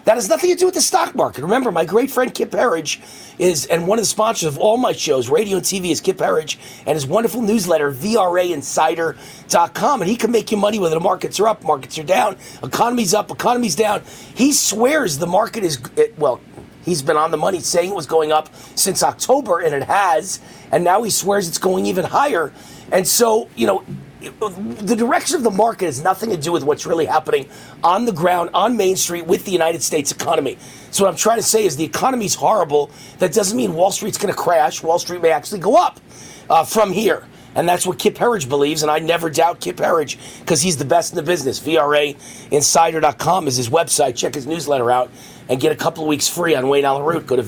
That 0.10 0.18
has 0.18 0.28
nothing 0.28 0.50
to 0.50 0.56
do 0.56 0.66
with 0.66 0.74
the 0.74 0.82
stock 0.82 1.14
market. 1.14 1.44
Remember, 1.44 1.72
my 1.72 1.86
great 1.86 2.10
friend 2.10 2.34
Kip 2.34 2.52
Herriage 2.52 3.00
is, 3.38 3.68
and 3.68 3.86
one 3.86 4.00
of 4.00 4.02
the 4.02 4.10
sponsors 4.10 4.48
of 4.48 4.58
all 4.58 4.76
my 4.76 4.92
shows, 4.92 5.30
radio 5.30 5.58
and 5.58 5.64
TV, 5.64 5.92
is 5.92 6.02
Kip 6.02 6.18
Herriage, 6.18 6.58
and 6.88 6.96
his 6.96 7.06
wonderful 7.06 7.44
newsletter, 7.44 7.92
VRAinsider.com. 7.92 10.02
And 10.02 10.10
he 10.10 10.16
can 10.16 10.32
make 10.32 10.52
you 10.52 10.58
money 10.58 10.80
whether 10.80 10.96
the 10.96 11.00
markets 11.00 11.40
are 11.40 11.48
up, 11.48 11.64
markets 11.64 12.00
are 12.00 12.04
down, 12.04 12.38
economy's 12.64 13.14
up, 13.14 13.30
economy's 13.30 13.76
down. 13.76 14.02
He 14.34 14.52
swears 14.52 15.20
the 15.20 15.28
market 15.28 15.64
is, 15.64 15.78
eh, 15.96 16.08
well, 16.18 16.42
He's 16.84 17.04
been 17.04 17.18
on 17.18 17.30
the 17.30 17.38
money 17.38 17.60
saying 17.60 17.92
it 17.92 17.96
was 17.96 18.08
going 18.08 18.32
up 18.32 18.50
since 18.74 19.04
October, 19.04 19.60
and 19.60 19.76
it 19.76 19.84
has. 19.84 20.40
And 20.72 20.84
now 20.84 21.04
he 21.04 21.12
swears 21.12 21.48
it's 21.48 21.60
going 21.60 21.86
even 21.86 22.06
higher. 22.06 22.52
And 22.92 23.08
so, 23.08 23.48
you 23.56 23.68
know, 23.68 23.84
the 24.20 24.96
direction 24.98 25.38
of 25.38 25.44
the 25.44 25.52
market 25.52 25.86
has 25.86 26.04
nothing 26.04 26.30
to 26.30 26.38
do 26.38 26.52
with 26.52 26.64
what's 26.64 26.86
really 26.86 27.06
happening 27.06 27.48
on 27.84 28.06
the 28.06 28.12
ground, 28.12 28.50
on 28.54 28.76
Main 28.76 28.96
Street, 28.96 29.26
with 29.26 29.46
the 29.46 29.52
United 29.52 29.82
States 29.82 30.12
economy. 30.12 30.58
So, 30.92 31.06
what 31.06 31.12
I'm 31.12 31.18
trying 31.18 31.38
to 31.38 31.44
say 31.44 31.66
is 31.66 31.78
the 31.78 31.86
economy's 31.86 32.36
horrible. 32.36 32.92
That 33.20 33.34
doesn't 33.34 33.56
mean 33.56 33.74
Wall 33.74 33.92
Street's 33.92 34.18
going 34.18 34.34
to 34.34 34.40
crash. 34.40 34.84
Wall 34.84 35.00
Street 35.00 35.22
may 35.22 35.32
actually 35.32 35.62
go 35.62 35.76
up 35.76 36.00
uh, 36.50 36.66
from 36.66 36.92
here. 36.92 37.26
And 37.56 37.68
that's 37.68 37.86
what 37.86 37.98
Kip 37.98 38.18
Herriage 38.18 38.48
believes, 38.48 38.84
and 38.84 38.92
I 38.92 39.00
never 39.00 39.30
doubt 39.30 39.60
Kip 39.60 39.80
Herriage 39.80 40.20
because 40.40 40.62
he's 40.62 40.78
the 40.78 40.86
best 40.86 41.14
in 41.14 41.16
the 41.16 41.24
business. 41.24 41.60
VRAinsider.com 41.60 43.48
is 43.48 43.58
his 43.58 43.70
website. 43.70 44.16
Check 44.16 44.36
his 44.36 44.46
newsletter 44.46 44.92
out 44.92 45.10
and 45.50 45.60
get 45.60 45.72
a 45.72 45.76
couple 45.76 46.04
of 46.04 46.08
weeks 46.08 46.28
free 46.28 46.54
on 46.56 46.70
Wayne 46.70 46.86
Allyn 46.86 47.04
Root. 47.04 47.26
Go 47.26 47.36
to 47.36 47.42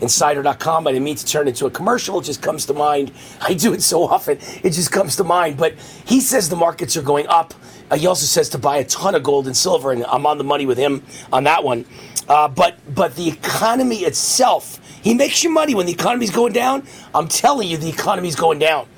VRAinsider.com. 0.00 0.86
I 0.86 0.92
didn't 0.92 1.04
mean 1.04 1.16
to 1.16 1.26
turn 1.26 1.46
it 1.46 1.50
into 1.50 1.66
a 1.66 1.70
commercial. 1.70 2.20
It 2.20 2.24
just 2.24 2.42
comes 2.42 2.66
to 2.66 2.74
mind. 2.74 3.12
I 3.40 3.54
do 3.54 3.72
it 3.72 3.82
so 3.82 4.04
often. 4.04 4.38
It 4.62 4.70
just 4.70 4.92
comes 4.92 5.16
to 5.16 5.24
mind. 5.24 5.56
But 5.56 5.74
he 6.04 6.20
says 6.20 6.48
the 6.48 6.56
markets 6.56 6.96
are 6.96 7.02
going 7.02 7.26
up. 7.28 7.54
Uh, 7.90 7.96
he 7.96 8.06
also 8.06 8.26
says 8.26 8.48
to 8.50 8.58
buy 8.58 8.78
a 8.78 8.84
ton 8.84 9.14
of 9.14 9.22
gold 9.22 9.46
and 9.46 9.56
silver, 9.56 9.92
and 9.92 10.04
I'm 10.06 10.26
on 10.26 10.38
the 10.38 10.44
money 10.44 10.66
with 10.66 10.78
him 10.78 11.04
on 11.32 11.44
that 11.44 11.62
one. 11.62 11.84
Uh, 12.28 12.48
but 12.48 12.76
but 12.94 13.14
the 13.14 13.28
economy 13.28 13.98
itself, 13.98 14.80
he 15.02 15.14
makes 15.14 15.44
you 15.44 15.50
money 15.50 15.74
when 15.74 15.86
the 15.86 15.92
economy's 15.92 16.32
going 16.32 16.52
down. 16.52 16.84
I'm 17.14 17.28
telling 17.28 17.68
you, 17.68 17.76
the 17.76 17.88
economy's 17.88 18.34
going 18.34 18.58
down. 18.58 18.88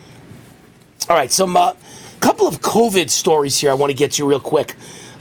All 1.10 1.16
right, 1.16 1.30
some 1.30 1.56
uh, 1.56 1.74
couple 2.20 2.46
of 2.46 2.60
COVID 2.60 3.10
stories 3.10 3.58
here 3.58 3.70
I 3.70 3.74
want 3.74 3.90
to 3.90 3.96
get 3.96 4.12
to 4.12 4.26
real 4.26 4.40
quick. 4.40 4.74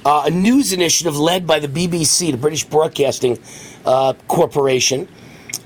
Uh, 0.05 0.23
a 0.25 0.29
news 0.29 0.71
initiative 0.71 1.17
led 1.17 1.45
by 1.45 1.59
the 1.59 1.67
BBC, 1.67 2.31
the 2.31 2.37
British 2.37 2.63
Broadcasting 2.63 3.37
uh, 3.85 4.13
Corporation, 4.27 5.07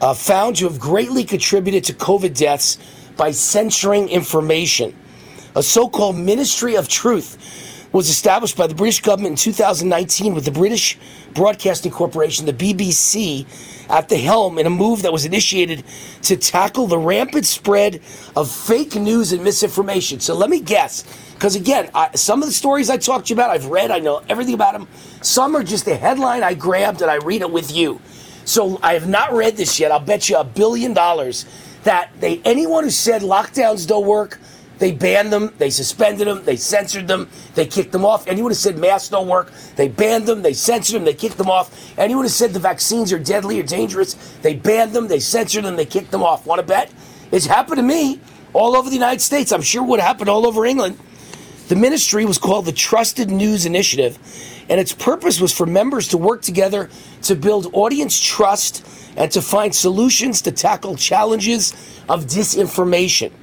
uh, 0.01 0.13
found 0.13 0.57
to 0.57 0.65
have 0.67 0.79
greatly 0.79 1.23
contributed 1.23 1.83
to 1.85 1.93
COVID 1.93 2.35
deaths 2.35 2.77
by 3.15 3.31
censoring 3.31 4.09
information. 4.09 4.95
A 5.55 5.63
so 5.63 5.87
called 5.87 6.17
Ministry 6.17 6.75
of 6.75 6.87
Truth 6.87 7.37
was 7.91 8.09
established 8.09 8.55
by 8.55 8.67
the 8.67 8.75
British 8.75 9.01
government 9.01 9.33
in 9.33 9.53
2019 9.53 10.33
with 10.33 10.45
the 10.45 10.51
British 10.51 10.97
Broadcasting 11.33 11.91
Corporation, 11.91 12.45
the 12.45 12.53
BBC, 12.53 13.45
at 13.89 14.07
the 14.07 14.17
helm 14.17 14.57
in 14.57 14.65
a 14.65 14.69
move 14.69 15.01
that 15.01 15.11
was 15.11 15.25
initiated 15.25 15.83
to 16.21 16.37
tackle 16.37 16.87
the 16.87 16.97
rampant 16.97 17.45
spread 17.45 18.01
of 18.35 18.49
fake 18.49 18.95
news 18.95 19.33
and 19.33 19.43
misinformation. 19.43 20.21
So 20.21 20.33
let 20.33 20.49
me 20.49 20.61
guess, 20.61 21.03
because 21.33 21.55
again, 21.57 21.89
I, 21.93 22.15
some 22.15 22.41
of 22.41 22.47
the 22.47 22.53
stories 22.53 22.89
I 22.89 22.95
talked 22.97 23.27
to 23.27 23.33
you 23.33 23.35
about, 23.35 23.49
I've 23.49 23.65
read, 23.65 23.91
I 23.91 23.99
know 23.99 24.23
everything 24.29 24.53
about 24.53 24.73
them. 24.73 24.87
Some 25.21 25.55
are 25.55 25.63
just 25.63 25.85
a 25.87 25.95
headline 25.95 26.43
I 26.43 26.53
grabbed 26.53 27.01
and 27.01 27.11
I 27.11 27.15
read 27.15 27.41
it 27.41 27.51
with 27.51 27.75
you. 27.75 27.99
So 28.45 28.79
I 28.81 28.93
have 28.93 29.07
not 29.07 29.33
read 29.33 29.57
this 29.57 29.79
yet. 29.79 29.91
I'll 29.91 29.99
bet 29.99 30.29
you 30.29 30.37
a 30.37 30.43
billion 30.43 30.93
dollars 30.93 31.45
that 31.83 32.11
they 32.19 32.41
anyone 32.45 32.83
who 32.83 32.89
said 32.89 33.21
lockdowns 33.21 33.87
don't 33.87 34.05
work 34.05 34.39
they 34.81 34.91
banned 34.91 35.31
them, 35.31 35.53
they 35.59 35.69
suspended 35.69 36.27
them, 36.27 36.43
they 36.43 36.55
censored 36.55 37.07
them, 37.07 37.29
they 37.53 37.67
kicked 37.67 37.91
them 37.91 38.03
off. 38.03 38.27
Anyone 38.27 38.49
who 38.49 38.55
said 38.55 38.79
masks 38.79 39.09
don't 39.09 39.27
work, 39.27 39.53
they 39.75 39.87
banned 39.87 40.25
them, 40.25 40.41
they 40.41 40.53
censored 40.53 40.95
them, 40.95 41.05
they 41.05 41.13
kicked 41.13 41.37
them 41.37 41.51
off. 41.51 41.95
Anyone 41.99 42.25
who 42.25 42.29
said 42.29 42.51
the 42.51 42.59
vaccines 42.59 43.13
are 43.13 43.19
deadly 43.19 43.59
or 43.59 43.63
dangerous, 43.63 44.15
they 44.41 44.55
banned 44.55 44.93
them, 44.93 45.07
they 45.07 45.19
censored 45.19 45.65
them, 45.65 45.75
they 45.75 45.85
kicked 45.85 46.09
them 46.09 46.23
off. 46.23 46.47
Want 46.47 46.59
to 46.61 46.65
bet? 46.65 46.91
It's 47.31 47.45
happened 47.45 47.77
to 47.77 47.83
me 47.83 48.19
all 48.53 48.75
over 48.75 48.89
the 48.89 48.95
United 48.95 49.21
States. 49.21 49.51
I'm 49.51 49.61
sure 49.61 49.83
it 49.83 49.87
would 49.87 49.99
happen 49.99 50.27
all 50.27 50.47
over 50.47 50.65
England. 50.65 50.97
The 51.67 51.75
ministry 51.75 52.25
was 52.25 52.39
called 52.39 52.65
the 52.65 52.71
Trusted 52.71 53.29
News 53.29 53.67
Initiative, 53.67 54.17
and 54.71 54.79
its 54.79 54.93
purpose 54.93 55.41
was 55.41 55.51
for 55.51 55.65
members 55.65 56.07
to 56.07 56.17
work 56.17 56.41
together 56.41 56.89
to 57.23 57.35
build 57.35 57.67
audience 57.73 58.17
trust 58.17 58.87
and 59.17 59.29
to 59.29 59.41
find 59.41 59.75
solutions 59.75 60.41
to 60.43 60.51
tackle 60.51 60.95
challenges 60.95 61.73
of 62.07 62.23
disinformation. 62.25 63.33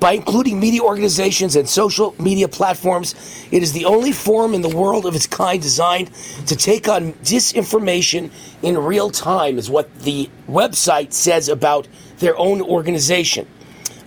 By 0.00 0.12
including 0.12 0.60
media 0.60 0.82
organizations 0.82 1.56
and 1.56 1.66
social 1.66 2.14
media 2.18 2.46
platforms, 2.46 3.14
it 3.50 3.62
is 3.62 3.72
the 3.72 3.86
only 3.86 4.12
forum 4.12 4.52
in 4.52 4.60
the 4.60 4.76
world 4.76 5.06
of 5.06 5.16
its 5.16 5.26
kind 5.26 5.62
designed 5.62 6.10
to 6.46 6.54
take 6.54 6.88
on 6.88 7.14
disinformation 7.24 8.30
in 8.60 8.76
real 8.76 9.08
time, 9.08 9.56
is 9.56 9.70
what 9.70 10.00
the 10.00 10.28
website 10.46 11.14
says 11.14 11.48
about 11.48 11.88
their 12.18 12.36
own 12.36 12.60
organization. 12.60 13.46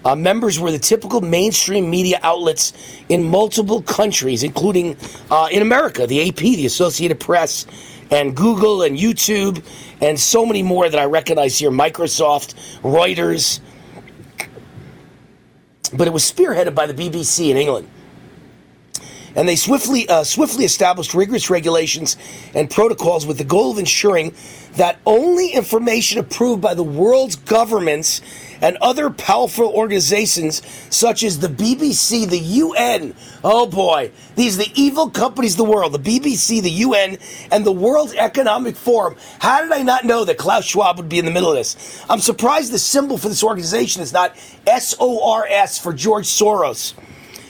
Uh, 0.05 0.15
members 0.15 0.59
were 0.59 0.71
the 0.71 0.79
typical 0.79 1.19
mainstream 1.21 1.89
media 1.89 2.19
outlets 2.23 2.73
in 3.09 3.23
multiple 3.23 3.81
countries, 3.81 4.43
including 4.43 4.95
uh, 5.29 5.49
in 5.51 5.61
America, 5.61 6.07
the 6.07 6.29
AP, 6.29 6.37
the 6.37 6.65
Associated 6.65 7.19
Press, 7.19 7.65
and 8.11 8.35
Google 8.35 8.81
and 8.81 8.97
YouTube, 8.97 9.63
and 10.01 10.19
so 10.19 10.45
many 10.45 10.63
more 10.63 10.89
that 10.89 10.99
I 10.99 11.05
recognize 11.05 11.59
here 11.59 11.69
Microsoft, 11.69 12.55
Reuters, 12.81 13.59
but 15.93 16.07
it 16.07 16.13
was 16.13 16.29
spearheaded 16.29 16.75
by 16.75 16.87
the 16.87 16.93
BBC 16.93 17.49
in 17.49 17.57
England. 17.57 17.89
And 19.35 19.47
they 19.47 19.55
swiftly, 19.55 20.09
uh, 20.09 20.23
swiftly 20.23 20.65
established 20.65 21.13
rigorous 21.13 21.49
regulations 21.49 22.17
and 22.55 22.69
protocols 22.69 23.25
with 23.25 23.37
the 23.37 23.43
goal 23.43 23.71
of 23.71 23.77
ensuring 23.77 24.33
that 24.73 24.97
only 25.05 25.49
information 25.49 26.19
approved 26.19 26.61
by 26.61 26.73
the 26.73 26.83
world's 26.83 27.35
governments 27.35 28.21
and 28.61 28.77
other 28.81 29.09
powerful 29.09 29.67
organizations 29.67 30.61
such 30.89 31.23
as 31.23 31.39
the 31.39 31.47
BBC, 31.47 32.29
the 32.29 32.39
UN. 32.39 33.13
Oh 33.43 33.65
boy, 33.65 34.11
these 34.35 34.59
are 34.59 34.63
the 34.63 34.71
evil 34.75 35.09
companies 35.09 35.53
of 35.53 35.57
the 35.57 35.71
world, 35.71 35.93
the 35.93 35.99
BBC, 35.99 36.61
the 36.61 36.71
UN, 36.71 37.17
and 37.51 37.65
the 37.65 37.71
World 37.71 38.13
Economic 38.17 38.75
Forum. 38.75 39.15
How 39.39 39.61
did 39.61 39.71
I 39.71 39.83
not 39.83 40.05
know 40.05 40.25
that 40.25 40.37
Klaus 40.37 40.65
Schwab 40.65 40.97
would 40.97 41.09
be 41.09 41.19
in 41.19 41.25
the 41.25 41.31
middle 41.31 41.49
of 41.49 41.55
this? 41.55 42.03
I'm 42.09 42.19
surprised 42.19 42.71
the 42.71 42.79
symbol 42.79 43.17
for 43.17 43.29
this 43.29 43.43
organization 43.43 44.01
is 44.01 44.13
not 44.13 44.37
SORS 44.65 45.77
for 45.77 45.93
George 45.93 46.25
Soros. 46.25 46.93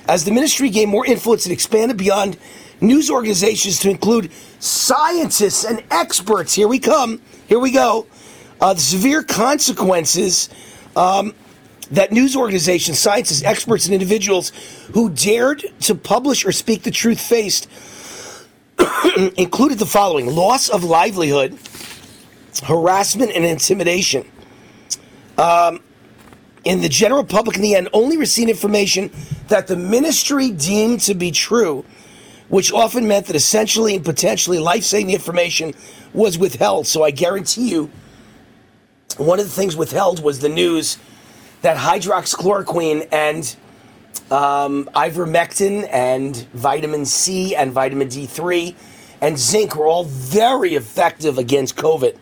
As 0.07 0.25
the 0.25 0.31
ministry 0.31 0.69
gained 0.69 0.89
more 0.89 1.05
influence 1.05 1.45
and 1.45 1.53
expanded 1.53 1.97
beyond 1.97 2.37
news 2.81 3.11
organizations 3.11 3.79
to 3.79 3.89
include 3.89 4.31
scientists 4.59 5.65
and 5.65 5.83
experts, 5.91 6.53
here 6.53 6.67
we 6.67 6.79
come, 6.79 7.21
here 7.47 7.59
we 7.59 7.71
go, 7.71 8.07
uh, 8.61 8.73
the 8.73 8.79
severe 8.79 9.23
consequences 9.23 10.49
um, 10.95 11.33
that 11.91 12.11
news 12.11 12.35
organizations, 12.35 12.99
scientists, 12.99 13.43
experts, 13.43 13.85
and 13.85 13.93
individuals 13.93 14.51
who 14.93 15.09
dared 15.09 15.63
to 15.81 15.95
publish 15.95 16.45
or 16.45 16.51
speak 16.51 16.83
the 16.83 16.91
truth 16.91 17.19
faced 17.19 17.67
included 19.37 19.79
the 19.79 19.85
following 19.85 20.27
loss 20.27 20.69
of 20.69 20.83
livelihood, 20.83 21.57
harassment, 22.63 23.31
and 23.31 23.45
intimidation. 23.45 24.25
Um, 25.37 25.81
in 26.65 26.81
the 26.81 26.89
general 26.89 27.23
public, 27.23 27.55
in 27.55 27.61
the 27.61 27.75
end, 27.75 27.89
only 27.93 28.17
received 28.17 28.49
information 28.49 29.11
that 29.47 29.67
the 29.67 29.75
ministry 29.75 30.51
deemed 30.51 30.99
to 31.01 31.13
be 31.13 31.31
true, 31.31 31.85
which 32.49 32.73
often 32.73 33.07
meant 33.07 33.27
that 33.27 33.35
essentially 33.35 33.95
and 33.95 34.03
potentially 34.03 34.59
life 34.59 34.83
saving 34.83 35.11
information 35.11 35.73
was 36.13 36.37
withheld. 36.37 36.85
So 36.87 37.03
I 37.03 37.11
guarantee 37.11 37.69
you, 37.69 37.89
one 39.19 39.39
of 39.39 39.45
the 39.45 39.51
things 39.51 39.75
withheld 39.75 40.23
was 40.23 40.39
the 40.39 40.49
news 40.49 40.97
that 41.61 41.77
hydroxychloroquine 41.77 43.07
and 43.11 43.55
um, 44.31 44.89
ivermectin 44.95 45.87
and 45.91 46.47
vitamin 46.53 47.05
C 47.05 47.55
and 47.55 47.71
vitamin 47.71 48.07
D3 48.07 48.75
and 49.21 49.37
zinc 49.37 49.75
were 49.75 49.87
all 49.87 50.05
very 50.05 50.75
effective 50.75 51.37
against 51.37 51.75
COVID. 51.75 52.17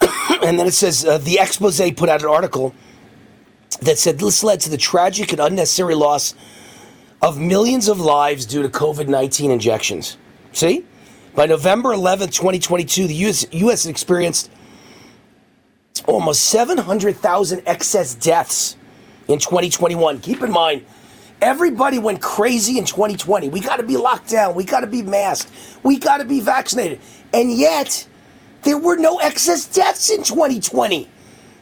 and 0.42 0.58
then 0.58 0.66
it 0.66 0.72
says 0.72 1.04
uh, 1.04 1.18
the 1.18 1.38
expose 1.38 1.80
put 1.92 2.08
out 2.08 2.22
an 2.22 2.28
article 2.28 2.74
that 3.82 3.98
said 3.98 4.18
this 4.18 4.42
led 4.42 4.60
to 4.60 4.70
the 4.70 4.78
tragic 4.78 5.32
and 5.32 5.40
unnecessary 5.40 5.94
loss 5.94 6.34
of 7.20 7.38
millions 7.38 7.88
of 7.88 8.00
lives 8.00 8.46
due 8.46 8.62
to 8.62 8.68
COVID 8.68 9.08
19 9.08 9.50
injections. 9.50 10.16
See? 10.52 10.86
By 11.34 11.46
November 11.46 11.90
11th, 11.90 12.32
2022, 12.32 13.06
the 13.06 13.14
US, 13.14 13.46
US 13.52 13.86
experienced 13.86 14.50
almost 16.08 16.44
700,000 16.44 17.62
excess 17.66 18.14
deaths 18.14 18.76
in 19.28 19.38
2021. 19.38 20.20
Keep 20.20 20.42
in 20.42 20.50
mind, 20.50 20.84
everybody 21.40 21.98
went 21.98 22.22
crazy 22.22 22.78
in 22.78 22.84
2020. 22.84 23.50
We 23.50 23.60
got 23.60 23.76
to 23.76 23.82
be 23.82 23.96
locked 23.96 24.30
down. 24.30 24.54
We 24.54 24.64
got 24.64 24.80
to 24.80 24.86
be 24.86 25.02
masked. 25.02 25.52
We 25.82 25.98
got 25.98 26.18
to 26.18 26.24
be 26.24 26.40
vaccinated. 26.40 27.00
And 27.32 27.52
yet, 27.52 28.06
there 28.62 28.78
were 28.78 28.96
no 28.96 29.18
excess 29.18 29.66
deaths 29.66 30.10
in 30.10 30.22
2020. 30.22 31.08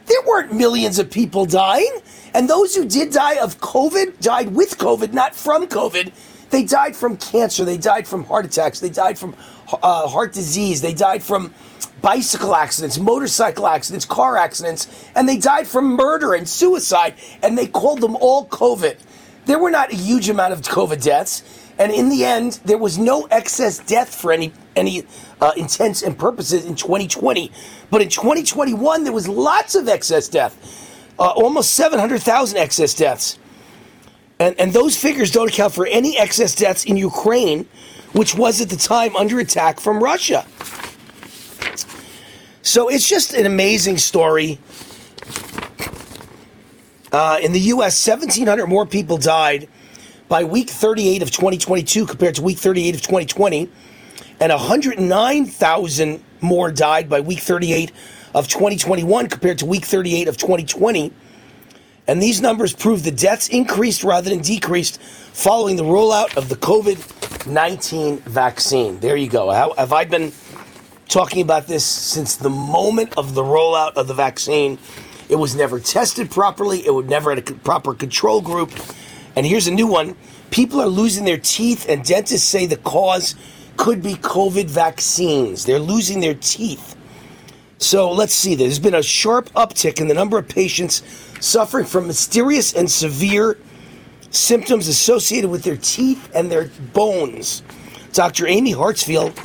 There 0.05 0.21
weren't 0.25 0.53
millions 0.53 0.97
of 0.97 1.11
people 1.11 1.45
dying. 1.45 1.99
And 2.33 2.49
those 2.49 2.73
who 2.73 2.85
did 2.85 3.11
die 3.11 3.35
of 3.35 3.59
COVID 3.59 4.19
died 4.21 4.55
with 4.55 4.77
COVID, 4.77 5.11
not 5.11 5.35
from 5.35 5.67
COVID. 5.67 6.13
They 6.49 6.63
died 6.63 6.95
from 6.95 7.17
cancer. 7.17 7.65
They 7.65 7.77
died 7.77 8.07
from 8.07 8.23
heart 8.23 8.45
attacks. 8.45 8.79
They 8.79 8.89
died 8.89 9.19
from 9.19 9.35
uh, 9.83 10.07
heart 10.07 10.31
disease. 10.31 10.81
They 10.81 10.93
died 10.93 11.21
from 11.21 11.53
bicycle 12.01 12.55
accidents, 12.55 12.97
motorcycle 12.97 13.67
accidents, 13.67 14.05
car 14.05 14.37
accidents, 14.37 15.09
and 15.15 15.27
they 15.27 15.37
died 15.37 15.67
from 15.67 15.95
murder 15.95 16.33
and 16.33 16.47
suicide. 16.47 17.15
And 17.41 17.57
they 17.57 17.67
called 17.67 18.01
them 18.01 18.15
all 18.17 18.47
COVID. 18.47 18.97
There 19.45 19.59
were 19.59 19.71
not 19.71 19.91
a 19.91 19.95
huge 19.95 20.29
amount 20.29 20.53
of 20.53 20.61
COVID 20.61 21.01
deaths. 21.03 21.43
And 21.79 21.91
in 21.91 22.09
the 22.09 22.25
end, 22.25 22.59
there 22.65 22.77
was 22.77 22.97
no 22.97 23.25
excess 23.25 23.79
death 23.79 24.13
for 24.13 24.31
any 24.31 24.51
any 24.75 25.03
uh, 25.41 25.51
intents 25.57 26.03
and 26.03 26.17
purposes 26.17 26.65
in 26.65 26.75
2020. 26.75 27.51
But 27.89 28.01
in 28.01 28.09
2021, 28.09 29.03
there 29.03 29.13
was 29.13 29.27
lots 29.27 29.75
of 29.75 29.87
excess 29.87 30.27
death, 30.27 30.55
uh, 31.19 31.29
almost 31.29 31.73
700,000 31.73 32.57
excess 32.57 32.93
deaths. 32.93 33.39
And, 34.39 34.59
and 34.59 34.71
those 34.71 34.95
figures 34.95 35.31
don't 35.31 35.49
account 35.49 35.73
for 35.73 35.87
any 35.87 36.17
excess 36.17 36.53
deaths 36.53 36.85
in 36.85 36.95
Ukraine, 36.95 37.67
which 38.13 38.35
was 38.35 38.61
at 38.61 38.69
the 38.69 38.75
time 38.75 39.15
under 39.15 39.39
attack 39.39 39.79
from 39.79 40.01
Russia. 40.01 40.45
So 42.61 42.89
it's 42.89 43.07
just 43.07 43.33
an 43.33 43.45
amazing 43.45 43.97
story. 43.97 44.59
Uh, 47.11 47.39
in 47.41 47.53
the 47.53 47.59
U.S., 47.59 48.05
1,700 48.05 48.67
more 48.67 48.85
people 48.85 49.17
died 49.17 49.69
by 50.27 50.43
week 50.43 50.69
38 50.69 51.21
of 51.21 51.31
2022 51.31 52.05
compared 52.05 52.35
to 52.35 52.41
week 52.41 52.57
38 52.57 52.95
of 52.95 53.01
2020 53.01 53.69
and 54.39 54.51
109,000 54.51 56.23
more 56.41 56.71
died 56.71 57.09
by 57.09 57.21
week 57.21 57.39
38 57.39 57.91
of 58.35 58.47
2021 58.47 59.29
compared 59.29 59.59
to 59.59 59.65
week 59.65 59.85
38 59.85 60.27
of 60.27 60.37
2020. 60.37 61.11
And 62.07 62.21
these 62.21 62.41
numbers 62.41 62.73
prove 62.73 63.03
the 63.03 63.11
deaths 63.11 63.49
increased 63.49 64.03
rather 64.03 64.29
than 64.29 64.39
decreased 64.39 65.01
following 65.01 65.75
the 65.75 65.83
rollout 65.83 66.37
of 66.37 66.49
the 66.49 66.55
COVID 66.55 67.47
19 67.47 68.17
vaccine. 68.19 68.99
There 68.99 69.15
you 69.15 69.29
go. 69.29 69.51
How, 69.51 69.73
have 69.73 69.93
I 69.93 70.05
been 70.05 70.31
talking 71.07 71.41
about 71.41 71.67
this 71.67 71.85
since 71.85 72.35
the 72.35 72.49
moment 72.49 73.17
of 73.17 73.33
the 73.33 73.43
rollout 73.43 73.93
of 73.93 74.07
the 74.07 74.13
vaccine? 74.13 74.77
It 75.29 75.35
was 75.35 75.55
never 75.55 75.79
tested 75.79 76.31
properly, 76.31 76.85
it 76.85 76.93
would 76.93 77.09
never 77.09 77.33
had 77.33 77.39
a 77.39 77.53
proper 77.53 77.93
control 77.93 78.41
group. 78.41 78.71
And 79.35 79.45
here's 79.45 79.67
a 79.67 79.71
new 79.71 79.87
one 79.87 80.15
people 80.51 80.79
are 80.79 80.87
losing 80.87 81.25
their 81.25 81.37
teeth, 81.37 81.87
and 81.89 82.03
dentists 82.03 82.47
say 82.47 82.65
the 82.65 82.77
cause 82.77 83.35
could 83.75 84.01
be 84.01 84.15
COVID 84.15 84.65
vaccines. 84.65 85.65
They're 85.65 85.79
losing 85.79 86.19
their 86.19 86.33
teeth. 86.33 86.95
So 87.77 88.11
let's 88.11 88.33
see. 88.33 88.55
There's 88.55 88.79
been 88.79 88.95
a 88.95 89.03
sharp 89.03 89.49
uptick 89.53 90.01
in 90.01 90.07
the 90.07 90.13
number 90.13 90.37
of 90.37 90.47
patients 90.47 91.03
suffering 91.39 91.85
from 91.85 92.07
mysterious 92.07 92.73
and 92.73 92.89
severe 92.89 93.59
symptoms 94.31 94.87
associated 94.87 95.49
with 95.49 95.63
their 95.63 95.77
teeth 95.77 96.29
and 96.33 96.51
their 96.51 96.69
bones. 96.93 97.61
Dr. 98.13 98.47
Amy 98.47 98.73
Hartsfield, 98.73 99.35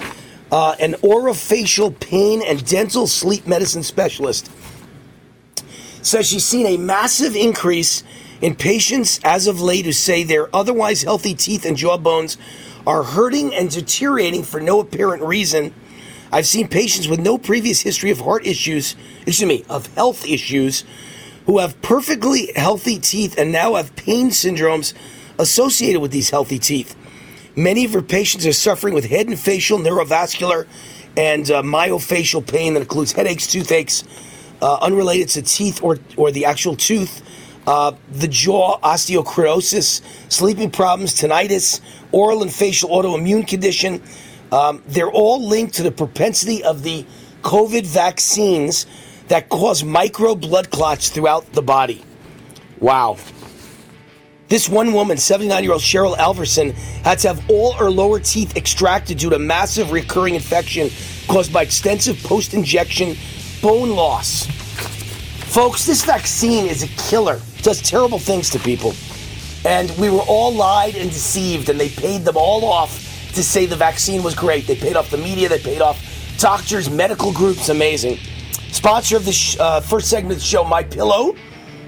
uh, 0.52 0.76
an 0.78 0.92
orofacial 1.02 1.98
pain 1.98 2.42
and 2.42 2.64
dental 2.66 3.06
sleep 3.06 3.46
medicine 3.46 3.82
specialist, 3.82 4.50
says 6.02 6.28
she's 6.28 6.44
seen 6.44 6.66
a 6.66 6.76
massive 6.76 7.34
increase 7.34 8.04
in 8.42 8.54
patients 8.54 9.18
as 9.24 9.46
of 9.46 9.60
late 9.62 9.86
who 9.86 9.92
say 9.92 10.22
their 10.22 10.54
otherwise 10.54 11.02
healthy 11.02 11.34
teeth 11.34 11.64
and 11.64 11.76
jaw 11.76 11.96
bones 11.96 12.36
are 12.86 13.02
hurting 13.02 13.54
and 13.54 13.70
deteriorating 13.70 14.42
for 14.42 14.60
no 14.60 14.80
apparent 14.80 15.22
reason. 15.22 15.72
I've 16.30 16.46
seen 16.46 16.68
patients 16.68 17.08
with 17.08 17.20
no 17.20 17.38
previous 17.38 17.80
history 17.80 18.10
of 18.10 18.20
heart 18.20 18.46
issues, 18.46 18.94
excuse 19.26 19.48
me, 19.48 19.64
of 19.70 19.86
health 19.94 20.26
issues, 20.26 20.84
who 21.46 21.58
have 21.58 21.80
perfectly 21.80 22.52
healthy 22.54 22.98
teeth 22.98 23.38
and 23.38 23.52
now 23.52 23.74
have 23.74 23.96
pain 23.96 24.30
syndromes 24.30 24.92
associated 25.38 26.00
with 26.00 26.10
these 26.10 26.30
healthy 26.30 26.58
teeth. 26.58 26.94
Many 27.56 27.84
of 27.84 27.92
her 27.92 28.02
patients 28.02 28.46
are 28.46 28.52
suffering 28.52 28.94
with 28.94 29.04
head 29.04 29.28
and 29.28 29.38
facial, 29.38 29.78
neurovascular, 29.78 30.66
and 31.16 31.50
uh, 31.50 31.62
pain 32.42 32.74
that 32.74 32.80
includes 32.80 33.12
headaches, 33.12 33.46
toothaches, 33.46 34.04
uh, 34.62 34.78
unrelated 34.80 35.28
to 35.30 35.42
teeth 35.42 35.82
or, 35.82 35.98
or 36.16 36.30
the 36.30 36.46
actual 36.46 36.76
tooth, 36.76 37.22
uh, 37.66 37.92
the 38.10 38.28
jaw, 38.28 38.78
osteoporosis, 38.80 40.00
sleeping 40.30 40.70
problems, 40.70 41.14
tinnitus, 41.14 41.80
oral 42.10 42.42
and 42.42 42.52
facial 42.52 42.88
autoimmune 42.90 43.46
condition, 43.46 44.02
Um, 44.52 44.82
they're 44.86 45.10
all 45.10 45.48
linked 45.48 45.74
to 45.76 45.82
the 45.82 45.90
propensity 45.90 46.62
of 46.62 46.82
the 46.82 47.06
COVID 47.42 47.86
vaccines 47.86 48.86
that 49.28 49.48
cause 49.48 49.82
micro 49.82 50.34
blood 50.34 50.70
clots 50.70 51.08
throughout 51.08 51.50
the 51.54 51.62
body. 51.62 52.04
Wow. 52.78 53.16
This 54.52 54.68
one 54.68 54.92
woman, 54.92 55.16
79 55.16 55.62
year 55.62 55.72
old 55.72 55.80
Cheryl 55.80 56.14
Alverson, 56.14 56.72
had 57.04 57.18
to 57.20 57.28
have 57.28 57.42
all 57.48 57.72
her 57.72 57.90
lower 57.90 58.20
teeth 58.20 58.54
extracted 58.54 59.16
due 59.16 59.30
to 59.30 59.38
massive 59.38 59.92
recurring 59.92 60.34
infection 60.34 60.90
caused 61.26 61.54
by 61.54 61.62
extensive 61.62 62.22
post 62.22 62.52
injection 62.52 63.16
bone 63.62 63.88
loss. 63.88 64.44
Folks, 65.54 65.86
this 65.86 66.04
vaccine 66.04 66.66
is 66.66 66.82
a 66.82 66.88
killer, 67.08 67.40
it 67.56 67.64
does 67.64 67.80
terrible 67.80 68.18
things 68.18 68.50
to 68.50 68.58
people. 68.58 68.92
And 69.64 69.90
we 69.96 70.10
were 70.10 70.20
all 70.28 70.52
lied 70.52 70.96
and 70.96 71.10
deceived, 71.10 71.70
and 71.70 71.80
they 71.80 71.88
paid 71.88 72.26
them 72.26 72.36
all 72.36 72.66
off 72.66 72.92
to 73.32 73.42
say 73.42 73.64
the 73.64 73.74
vaccine 73.74 74.22
was 74.22 74.34
great. 74.34 74.66
They 74.66 74.76
paid 74.76 74.96
off 74.96 75.08
the 75.08 75.16
media, 75.16 75.48
they 75.48 75.60
paid 75.60 75.80
off 75.80 75.98
doctors, 76.36 76.90
medical 76.90 77.32
groups, 77.32 77.70
amazing. 77.70 78.18
Sponsor 78.70 79.16
of 79.16 79.24
the 79.24 79.32
sh- 79.32 79.56
uh, 79.58 79.80
first 79.80 80.10
segment 80.10 80.34
of 80.34 80.40
the 80.40 80.44
show, 80.44 80.62
My 80.62 80.82
Pillow. 80.82 81.36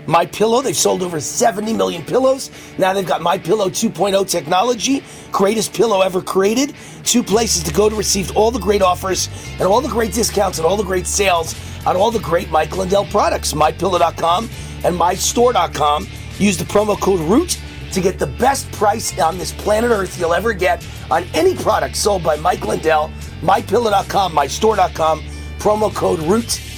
My 0.07 0.27
Pillow, 0.27 0.61
they've 0.61 0.77
sold 0.77 1.03
over 1.03 1.21
70 1.21 1.73
million 1.73 2.05
pillows. 2.05 2.51
Now 2.79 2.93
they've 2.93 3.07
got 3.07 3.23
My 3.23 3.39
Pillow 3.39 3.69
2.0 3.69 4.29
technology, 4.29 5.03
greatest 5.33 5.73
pillow 5.73 6.03
ever 6.03 6.21
created. 6.21 6.75
Two 7.05 7.23
places 7.23 7.63
to 7.65 7.73
go 7.73 7.89
to 7.89 7.97
receive 7.97 8.37
all 8.37 8.51
the 8.51 8.59
great 8.59 8.83
offers 8.83 9.29
and 9.53 9.63
all 9.63 9.81
the 9.81 9.89
great 9.89 10.13
discounts 10.13 10.59
and 10.59 10.67
all 10.67 10.77
the 10.77 10.85
great 10.85 11.07
sales 11.07 11.55
on 11.87 11.97
all 11.97 12.11
the 12.11 12.19
great 12.19 12.51
Mike 12.51 12.77
Lindell 12.77 13.07
products. 13.07 13.53
MyPillow.com 13.53 14.49
and 14.85 14.99
MyStore.com. 14.99 16.07
Use 16.39 16.57
the 16.57 16.65
promo 16.65 17.01
code 17.01 17.21
ROOT 17.21 17.59
to 17.93 18.01
get 18.01 18.19
the 18.19 18.27
best 18.27 18.71
price 18.73 19.17
on 19.19 19.39
this 19.39 19.53
planet 19.53 19.91
Earth 19.91 20.19
you'll 20.19 20.35
ever 20.35 20.53
get 20.53 20.87
on 21.11 21.25
any 21.33 21.55
product 21.55 21.97
sold 21.97 22.23
by 22.23 22.37
Mike 22.37 22.67
Lindell. 22.67 23.11
MyPillow.com, 23.41 24.33
MyStore.com, 24.33 25.23
promo 25.59 25.95
code 25.95 26.19
ROOT. 26.21 26.74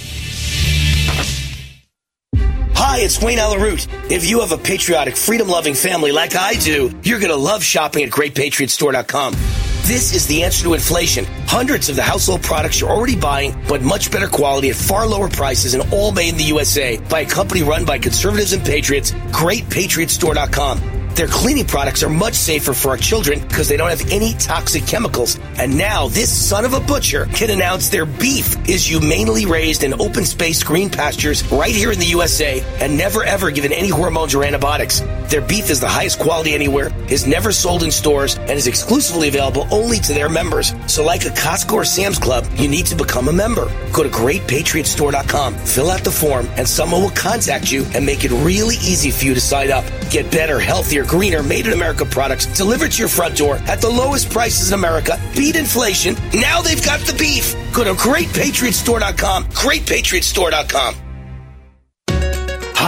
Hi, 2.79 2.99
it's 2.99 3.23
Wayne 3.23 3.39
Allyn 3.39 3.63
Root. 3.63 3.89
If 4.11 4.29
you 4.29 4.41
have 4.41 4.53
a 4.53 4.59
patriotic, 4.59 5.17
freedom 5.17 5.49
loving 5.49 5.73
family 5.73 6.13
like 6.13 6.37
I 6.37 6.55
do, 6.55 6.93
you're 7.03 7.19
going 7.19 7.31
to 7.31 7.37
love 7.37 7.65
shopping 7.65 8.05
at 8.05 8.11
GreatPatriotStore.com. 8.11 9.33
This 9.33 10.13
is 10.15 10.27
the 10.27 10.43
answer 10.43 10.65
to 10.65 10.75
inflation. 10.75 11.25
Hundreds 11.47 11.89
of 11.89 11.97
the 11.97 12.03
household 12.03 12.43
products 12.43 12.79
you're 12.79 12.91
already 12.91 13.17
buying, 13.17 13.57
but 13.67 13.81
much 13.81 14.11
better 14.11 14.29
quality 14.29 14.69
at 14.69 14.77
far 14.77 15.07
lower 15.07 15.31
prices 15.31 15.73
and 15.73 15.91
all 15.91 16.13
made 16.13 16.29
in 16.29 16.37
the 16.37 16.45
USA 16.45 16.99
by 17.09 17.21
a 17.21 17.27
company 17.27 17.63
run 17.63 17.87
by 17.87 17.99
conservatives 17.99 18.53
and 18.53 18.63
patriots. 18.63 19.13
GreatPatriotStore.com. 19.13 20.96
Their 21.17 21.29
cleaning 21.29 21.65
products 21.65 22.03
are 22.03 22.11
much 22.11 22.35
safer 22.35 22.75
for 22.75 22.91
our 22.91 22.99
children 22.99 23.41
because 23.49 23.69
they 23.69 23.79
don't 23.79 23.89
have 23.89 24.13
any 24.13 24.35
toxic 24.35 24.87
chemicals. 24.87 25.41
And 25.57 25.79
now 25.79 26.09
this 26.09 26.31
son 26.31 26.67
of 26.67 26.75
a 26.75 26.81
butcher 26.81 27.25
can 27.33 27.49
announce 27.49 27.89
their 27.89 28.05
beef 28.05 28.69
is 28.69 28.87
humanely 28.87 29.47
raised 29.47 29.83
in 29.83 29.99
open 29.99 30.27
space 30.27 30.63
green 30.63 30.91
pastures 30.91 31.43
right 31.51 31.75
here 31.75 31.91
in 31.91 31.99
the 31.99 32.05
USA 32.05 32.63
and 32.83 32.99
never 32.99 33.25
ever 33.25 33.51
given 33.51 33.73
any 33.73 33.89
hormones 33.89 34.35
or 34.35 34.45
antibiotics. 34.45 35.01
Their 35.31 35.41
beef 35.41 35.71
is 35.71 35.81
the 35.81 35.89
highest 35.89 36.19
quality 36.19 36.53
anywhere, 36.55 36.91
is 37.11 37.27
never 37.27 37.51
sold 37.51 37.83
in 37.83 37.91
stores, 37.91 38.37
and 38.37 38.51
is 38.51 38.67
exclusively 38.67 39.29
available 39.29 39.67
only 39.73 39.99
to 40.01 40.13
their 40.13 40.29
members. 40.29 40.75
So 40.87 41.03
like 41.03 41.25
a 41.25 41.31
Costco 41.31 41.73
or 41.73 41.85
Sam's 41.85 42.19
Club, 42.19 42.47
you 42.57 42.69
need 42.69 42.87
to 42.87 42.95
become 42.95 43.29
a 43.29 43.33
member. 43.33 43.65
Go 43.91 44.03
to 44.03 44.09
greatpatriotstore.com, 44.11 45.55
fill 45.55 45.91
out 45.91 46.05
the 46.05 46.13
form, 46.13 46.47
and 46.57 46.69
someone 46.69 47.01
will 47.01 47.11
contact 47.11 47.73
you 47.73 47.87
and 47.95 48.05
make 48.05 48.25
it 48.25 48.31
really 48.31 48.77
easy 48.77 49.11
for 49.11 49.25
you 49.25 49.35
to 49.35 49.41
sign 49.41 49.73
up. 49.73 49.85
Get 50.11 50.31
better, 50.31 50.61
healthier, 50.61 51.06
greener, 51.07 51.43
made 51.43 51.67
in 51.67 51.73
America 51.73 52.05
products 52.05 52.47
delivered 52.47 52.93
to 52.93 52.99
your 52.99 53.09
front 53.09 53.37
door 53.37 53.57
at 53.67 53.81
the 53.81 53.89
lowest 53.89 54.31
prices 54.31 54.73
in 54.73 54.79
America. 54.79 55.19
Beat 55.35 55.57
inflation. 55.57 56.15
Now 56.35 56.63
they've 56.63 56.85
got 56.85 57.01
the 57.01 57.15
beef. 57.19 57.55
Go 57.73 57.85
to 57.85 57.93
greatpatriotstore.com. 57.93 59.45
Greatpatriotstore.com. 59.45 61.06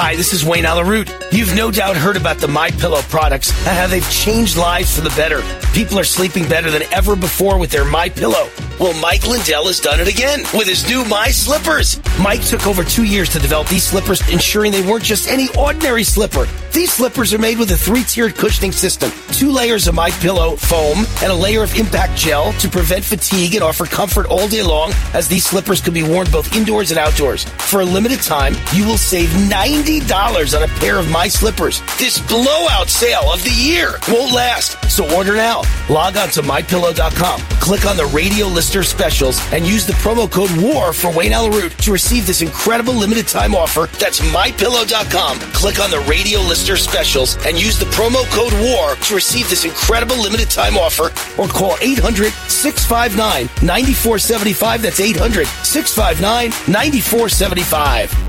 Hi, 0.01 0.15
this 0.15 0.33
is 0.33 0.45
Wayne 0.45 0.65
Allyn 0.65 0.87
Root. 0.87 1.12
You've 1.33 1.57
no 1.57 1.73
doubt 1.73 1.97
heard 1.97 2.16
about 2.16 2.39
the 2.39 2.47
My 2.47 2.70
Pillow 2.70 3.03
products 3.03 3.51
and 3.66 3.77
how 3.77 3.89
they've 3.89 4.09
changed 4.12 4.57
lives 4.57 4.95
for 4.95 5.01
the 5.01 5.11
better. 5.11 5.43
People 5.75 5.99
are 5.99 6.05
sleeping 6.05 6.49
better 6.49 6.70
than 6.70 6.83
ever 6.93 7.16
before 7.16 7.59
with 7.59 7.73
their 7.73 7.85
My 7.85 8.09
Pillow. 8.09 8.49
Well, 8.79 8.95
Mike 9.01 9.27
Lindell 9.27 9.66
has 9.66 9.81
done 9.81 9.99
it 9.99 10.07
again 10.07 10.45
with 10.55 10.69
his 10.69 10.89
new 10.89 11.05
My 11.07 11.31
Slippers. 11.31 12.01
Mike 12.20 12.45
took 12.45 12.65
over 12.69 12.85
two 12.85 13.03
years 13.03 13.29
to 13.31 13.41
develop 13.41 13.66
these 13.66 13.83
slippers, 13.83 14.20
ensuring 14.31 14.70
they 14.70 14.89
weren't 14.89 15.03
just 15.03 15.29
any 15.29 15.49
ordinary 15.59 16.05
slipper. 16.05 16.47
These 16.73 16.93
slippers 16.93 17.35
are 17.35 17.39
made 17.39 17.59
with 17.59 17.73
a 17.73 17.77
three-tiered 17.77 18.37
cushioning 18.37 18.70
system, 18.70 19.11
two 19.33 19.51
layers 19.51 19.89
of 19.89 19.97
My 19.97 20.11
Pillow 20.11 20.55
foam, 20.55 21.07
and 21.23 21.33
a 21.33 21.35
layer 21.35 21.65
of 21.65 21.75
impact 21.75 22.16
gel 22.16 22.53
to 22.53 22.69
prevent 22.69 23.05
fatigue 23.05 23.57
and 23.57 23.65
offer 23.65 23.85
comfort 23.85 24.27
all 24.27 24.47
day 24.47 24.62
long. 24.62 24.93
As 25.12 25.27
these 25.27 25.45
slippers 25.45 25.81
can 25.81 25.93
be 25.93 26.05
worn 26.05 26.31
both 26.31 26.55
indoors 26.55 26.93
and 26.93 27.01
outdoors. 27.01 27.43
For 27.45 27.81
a 27.81 27.85
limited 27.85 28.23
time, 28.23 28.55
you 28.73 28.87
will 28.87 28.97
save 28.97 29.35
ninety 29.51 29.88
dollars 29.97 30.52
on 30.52 30.62
a 30.62 30.69
pair 30.69 30.98
of 30.98 31.10
My 31.10 31.28
Slippers. 31.28 31.81
This 31.98 32.20
blowout 32.20 32.89
sale 32.89 33.32
of 33.32 33.43
the 33.43 33.51
year 33.51 33.98
won't 34.09 34.35
last, 34.35 34.77
so 34.90 35.09
order 35.16 35.35
now. 35.35 35.62
Log 35.89 36.19
on 36.19 36.28
to 36.31 36.43
mypillow.com, 36.43 37.40
click 37.60 37.86
on 37.86 37.97
the 37.97 38.05
radio 38.06 38.47
lister 38.47 38.82
specials, 38.82 39.40
and 39.51 39.66
use 39.66 39.86
the 39.86 39.94
promo 39.94 40.31
code 40.31 40.51
WAR 40.60 40.93
for 40.93 41.10
Wayne 41.16 41.32
Allyn 41.32 41.52
Root 41.52 41.73
to 41.78 41.90
receive 41.90 42.27
this 42.27 42.43
incredible 42.43 42.93
limited 42.93 43.27
time 43.27 43.55
offer. 43.55 43.89
That's 43.98 44.20
mypillow.com. 44.20 45.39
Click 45.52 45.81
on 45.81 45.90
the 45.90 46.01
radio 46.01 46.40
lister 46.40 46.77
specials 46.77 47.36
and 47.47 47.59
use 47.59 47.78
the 47.78 47.86
promo 47.86 48.28
code 48.31 48.52
WAR 48.52 48.94
to 48.94 49.15
receive 49.15 49.48
this 49.48 49.65
incredible 49.65 50.20
limited 50.20 50.51
time 50.51 50.77
offer 50.77 51.05
or 51.40 51.48
call 51.48 51.77
800 51.81 52.32
659 52.48 53.47
9475. 53.66 54.82
That's 54.82 55.01
800 55.01 55.47
659 55.47 56.51
9475. 56.70 58.28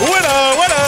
Winner, 0.00 0.56
winner, 0.56 0.79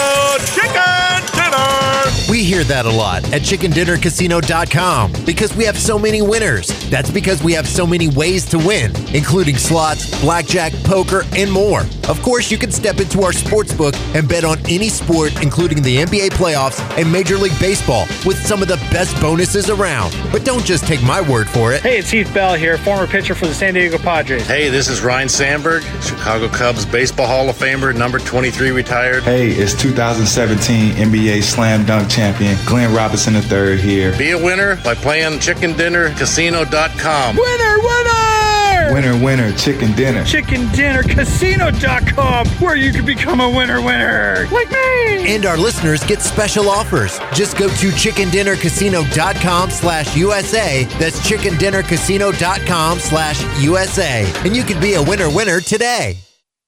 hear 2.53 2.63
that 2.63 2.85
a 2.85 2.91
lot 2.91 3.23
at 3.33 3.41
chickendinnercasino.com 3.41 5.11
because 5.25 5.55
we 5.55 5.65
have 5.65 5.75
so 5.75 5.97
many 5.97 6.21
winners. 6.21 6.67
That's 6.91 7.09
because 7.09 7.41
we 7.41 7.51
have 7.53 7.67
so 7.67 7.87
many 7.87 8.09
ways 8.09 8.45
to 8.51 8.59
win, 8.59 8.91
including 9.15 9.57
slots, 9.57 10.21
blackjack, 10.21 10.71
poker, 10.83 11.23
and 11.35 11.51
more. 11.51 11.81
Of 12.07 12.21
course, 12.21 12.51
you 12.51 12.59
can 12.59 12.69
step 12.69 12.99
into 12.99 13.23
our 13.23 13.33
sports 13.33 13.73
book 13.73 13.95
and 14.13 14.29
bet 14.29 14.43
on 14.43 14.59
any 14.69 14.89
sport, 14.89 15.41
including 15.41 15.81
the 15.81 15.97
NBA 15.97 16.29
playoffs 16.33 16.79
and 16.95 17.11
Major 17.11 17.37
League 17.37 17.59
Baseball, 17.59 18.05
with 18.23 18.37
some 18.45 18.61
of 18.61 18.67
the 18.67 18.77
best 18.91 19.19
bonuses 19.19 19.71
around. 19.71 20.15
But 20.31 20.45
don't 20.45 20.63
just 20.63 20.85
take 20.85 21.01
my 21.01 21.21
word 21.21 21.49
for 21.49 21.73
it. 21.73 21.81
Hey, 21.81 21.97
it's 21.97 22.11
Heath 22.11 22.31
Bell 22.35 22.53
here, 22.53 22.77
former 22.77 23.07
pitcher 23.07 23.33
for 23.33 23.47
the 23.47 23.53
San 23.55 23.73
Diego 23.73 23.97
Padres. 23.97 24.45
Hey, 24.45 24.69
this 24.69 24.89
is 24.89 25.01
Ryne 25.01 25.29
Sandberg, 25.29 25.81
Chicago 26.03 26.47
Cubs 26.49 26.85
Baseball 26.85 27.25
Hall 27.25 27.49
of 27.49 27.55
Famer, 27.55 27.97
number 27.97 28.19
23 28.19 28.69
retired. 28.69 29.23
Hey, 29.23 29.49
it's 29.49 29.73
2017 29.73 30.91
NBA 30.91 31.41
Slam 31.41 31.83
Dunk 31.85 32.11
champion 32.11 32.42
Glenn 32.65 32.93
Robinson 32.93 33.35
III 33.35 33.77
here. 33.77 34.17
Be 34.17 34.31
a 34.31 34.37
winner 34.37 34.75
by 34.83 34.95
playing 34.95 35.39
chickendinnercasino.com. 35.39 37.35
Winner, 37.35 37.77
winner! 37.79 38.93
Winner, 38.93 39.23
winner, 39.23 39.51
chicken 39.53 39.93
dinner. 39.93 40.23
Chicken 40.25 40.67
dinner, 40.71 41.03
ChickenDinnerCasino.com, 41.03 42.47
where 42.59 42.75
you 42.75 42.91
can 42.91 43.05
become 43.05 43.39
a 43.39 43.49
winner, 43.49 43.81
winner, 43.81 44.47
like 44.51 44.69
me. 44.69 45.33
And 45.33 45.45
our 45.45 45.57
listeners 45.57 46.03
get 46.03 46.21
special 46.21 46.69
offers. 46.69 47.19
Just 47.33 47.57
go 47.57 47.67
to 47.67 47.89
chickendinnercasino.com 47.89 49.69
slash 49.71 50.15
USA. 50.17 50.83
That's 50.99 51.19
chickendinnercasino.com 51.27 52.99
slash 52.99 53.61
USA. 53.63 54.31
And 54.45 54.55
you 54.55 54.63
can 54.63 54.81
be 54.81 54.95
a 54.95 55.03
winner 55.03 55.33
winner 55.33 55.61
today. 55.61 56.17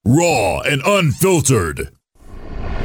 Raw 0.06 0.62
and 0.62 0.82
unfiltered. 0.86 1.95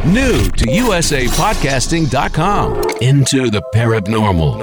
New 0.06 0.48
to 0.56 0.64
USAPodcasting.com. 0.64 2.80
Into 3.02 3.50
the 3.50 3.60
Paranormal. 3.74 4.56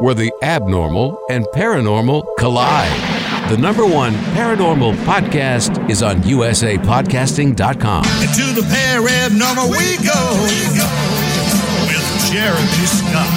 Where 0.00 0.14
the 0.14 0.32
abnormal 0.42 1.18
and 1.28 1.44
paranormal 1.54 2.24
collide. 2.38 2.90
The 3.50 3.58
number 3.58 3.84
one 3.84 4.14
paranormal 4.34 4.94
podcast 5.04 5.90
is 5.90 6.02
on 6.02 6.22
USAPodcasting.com. 6.22 8.04
Into 8.22 8.54
the 8.58 8.62
paranormal 8.72 9.68
we 9.70 9.98
go 10.02 10.42
with 10.42 10.78
Jeremy 12.32 12.86
Scott. 12.86 13.28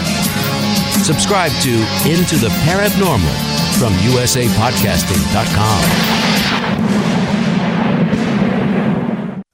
Subscribe 1.03 1.51
to 1.63 1.71
Into 2.09 2.37
the 2.37 2.47
Paranormal 2.63 3.35
from 3.77 3.91
USAPodcasting.com. 4.15 6.36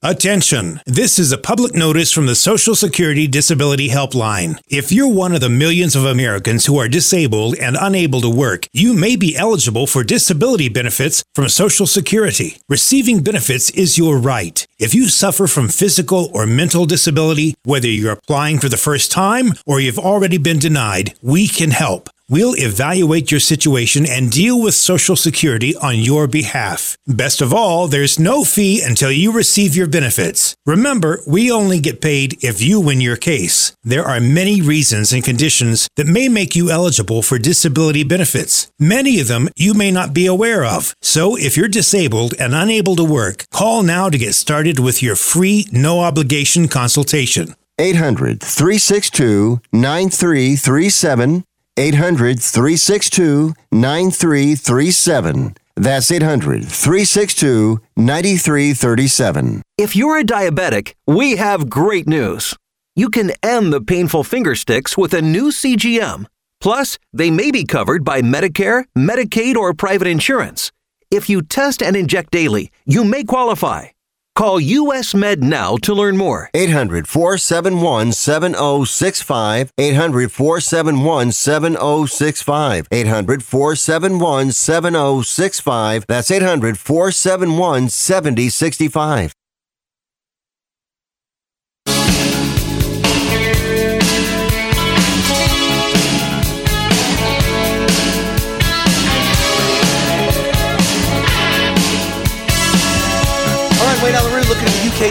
Attention! 0.06 0.82
This 0.86 1.18
is 1.18 1.32
a 1.32 1.38
public 1.38 1.76
notice 1.76 2.12
from 2.12 2.26
the 2.26 2.36
Social 2.36 2.76
Security 2.76 3.26
Disability 3.26 3.88
Helpline. 3.88 4.60
If 4.68 4.92
you're 4.92 5.08
one 5.08 5.34
of 5.34 5.40
the 5.40 5.48
millions 5.48 5.96
of 5.96 6.04
Americans 6.04 6.66
who 6.66 6.78
are 6.78 6.90
disabled 6.90 7.56
and 7.56 7.78
unable 7.80 8.20
to 8.20 8.30
work, 8.30 8.68
you 8.74 8.94
may 8.94 9.16
be 9.16 9.38
eligible 9.38 9.88
for 9.88 10.04
disability 10.04 10.68
benefits 10.68 11.24
from 11.34 11.48
Social 11.48 11.88
Security. 11.88 12.58
Receiving 12.68 13.24
benefits 13.24 13.70
is 13.70 13.98
your 13.98 14.18
right. 14.18 14.68
If 14.78 14.94
you 14.94 15.08
suffer 15.08 15.48
from 15.48 15.70
physical 15.70 16.30
or 16.34 16.46
mental 16.46 16.86
disability, 16.86 17.56
whether 17.64 17.88
you're 17.88 18.12
applying 18.12 18.60
for 18.60 18.68
the 18.68 18.76
first 18.76 19.10
time 19.10 19.54
or 19.66 19.80
you've 19.80 19.98
already 19.98 20.38
been 20.38 20.60
denied, 20.60 21.14
we 21.22 21.48
can 21.48 21.72
help. 21.72 22.10
We'll 22.34 22.56
evaluate 22.58 23.30
your 23.30 23.40
situation 23.40 24.08
and 24.10 24.32
deal 24.32 24.60
with 24.60 24.74
Social 24.74 25.16
Security 25.16 25.76
on 25.76 26.00
your 26.00 26.26
behalf. 26.26 26.98
Best 27.06 27.42
of 27.42 27.54
all, 27.54 27.88
there's 27.88 28.18
no 28.18 28.44
fee 28.44 28.82
until 28.82 29.12
you 29.12 29.32
receive 29.32 29.76
your 29.76 29.86
benefits. 29.86 30.56
Remember, 30.66 31.22
we 31.28 31.52
only 31.52 31.80
get 31.80 32.02
paid 32.02 32.44
if 32.44 32.60
you 32.60 32.80
win 32.80 33.00
your 33.02 33.18
case. 33.18 33.74
There 33.84 34.04
are 34.04 34.20
many 34.20 34.64
reasons 34.64 35.14
and 35.14 35.24
conditions 35.24 35.88
that 35.96 36.08
may 36.08 36.28
make 36.28 36.56
you 36.56 36.72
eligible 36.72 37.22
for 37.22 37.38
disability 37.38 38.04
benefits. 38.04 38.72
Many 38.80 39.20
of 39.20 39.28
them 39.28 39.48
you 39.56 39.76
may 39.76 39.92
not 39.92 40.12
be 40.12 40.26
aware 40.26 40.66
of. 40.66 40.96
So 41.04 41.38
if 41.38 41.56
you're 41.56 41.68
disabled 41.68 42.34
and 42.40 42.56
unable 42.56 42.96
to 42.96 43.04
work, 43.04 43.46
call 43.52 43.84
now 43.84 44.10
to 44.10 44.18
get 44.18 44.34
started 44.34 44.80
with 44.80 45.04
your 45.04 45.16
free, 45.16 45.68
no 45.72 46.00
obligation 46.00 46.68
consultation. 46.68 47.54
800 47.78 48.42
362 48.42 49.62
9337. 49.72 51.44
800 51.78 52.40
362 52.40 53.54
9337. 53.72 55.56
That's 55.76 56.12
800 56.12 56.66
362 56.66 57.80
9337. 57.96 59.62
If 59.78 59.96
you're 59.96 60.20
a 60.20 60.24
diabetic, 60.24 60.94
we 61.08 61.38
have 61.38 61.70
great 61.70 62.08
news. 62.08 62.56
You 62.96 63.10
can 63.10 63.32
end 63.42 63.74
the 63.74 63.82
painful 63.82 64.24
finger 64.24 64.54
sticks 64.54 64.96
with 64.96 65.16
a 65.16 65.22
new 65.22 65.50
CGM. 65.50 66.28
Plus, 66.62 67.00
they 67.12 67.32
may 67.32 67.50
be 67.50 67.66
covered 67.66 68.04
by 68.04 68.22
Medicare, 68.22 68.86
Medicaid, 68.96 69.56
or 69.56 69.74
private 69.74 70.08
insurance. 70.08 70.72
If 71.10 71.28
you 71.28 71.42
test 71.42 71.82
and 71.82 71.96
inject 71.96 72.30
daily, 72.30 72.70
you 72.86 73.04
may 73.04 73.24
qualify. 73.24 73.93
Call 74.36 74.60
US 74.60 75.14
Med 75.14 75.44
now 75.44 75.78
to 75.78 75.94
learn 75.94 76.18
more. 76.18 76.50
800 76.56 77.08
471 77.08 78.14
7065. 78.14 79.72
800 79.78 80.32
471 80.32 81.32
7065. 81.32 82.88
800 82.92 83.44
471 83.44 84.52
7065. 84.56 86.08
That's 86.08 86.32
800 86.32 86.80
471 86.80 87.90
7065. 87.90 89.34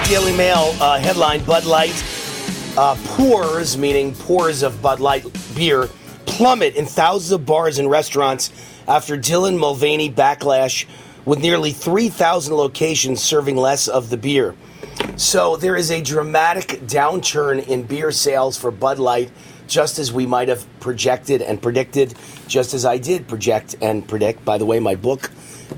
Daily 0.04 0.36
Mail 0.36 0.74
uh, 0.80 0.98
headline 0.98 1.44
Bud 1.44 1.64
Light 1.64 2.04
uh, 2.76 2.96
pours, 3.04 3.78
meaning 3.78 4.14
pours 4.14 4.62
of 4.62 4.82
Bud 4.82 5.00
Light 5.00 5.24
beer, 5.54 5.88
plummet 6.26 6.74
in 6.74 6.86
thousands 6.86 7.30
of 7.30 7.46
bars 7.46 7.78
and 7.78 7.88
restaurants 7.88 8.50
after 8.88 9.16
Dylan 9.16 9.58
Mulvaney 9.58 10.10
backlash 10.10 10.86
with 11.24 11.38
nearly 11.38 11.72
3,000 11.72 12.54
locations 12.54 13.22
serving 13.22 13.56
less 13.56 13.86
of 13.86 14.10
the 14.10 14.16
beer. 14.16 14.54
So 15.16 15.56
there 15.56 15.76
is 15.76 15.90
a 15.90 16.02
dramatic 16.02 16.80
downturn 16.86 17.66
in 17.66 17.84
beer 17.84 18.10
sales 18.10 18.58
for 18.58 18.70
Bud 18.70 18.98
Light, 18.98 19.30
just 19.68 19.98
as 19.98 20.12
we 20.12 20.26
might 20.26 20.48
have 20.48 20.66
projected 20.80 21.42
and 21.42 21.62
predicted, 21.62 22.14
just 22.48 22.74
as 22.74 22.84
I 22.84 22.98
did 22.98 23.28
project 23.28 23.76
and 23.80 24.06
predict. 24.06 24.44
By 24.44 24.58
the 24.58 24.66
way, 24.66 24.80
my 24.80 24.96
book 24.96 25.30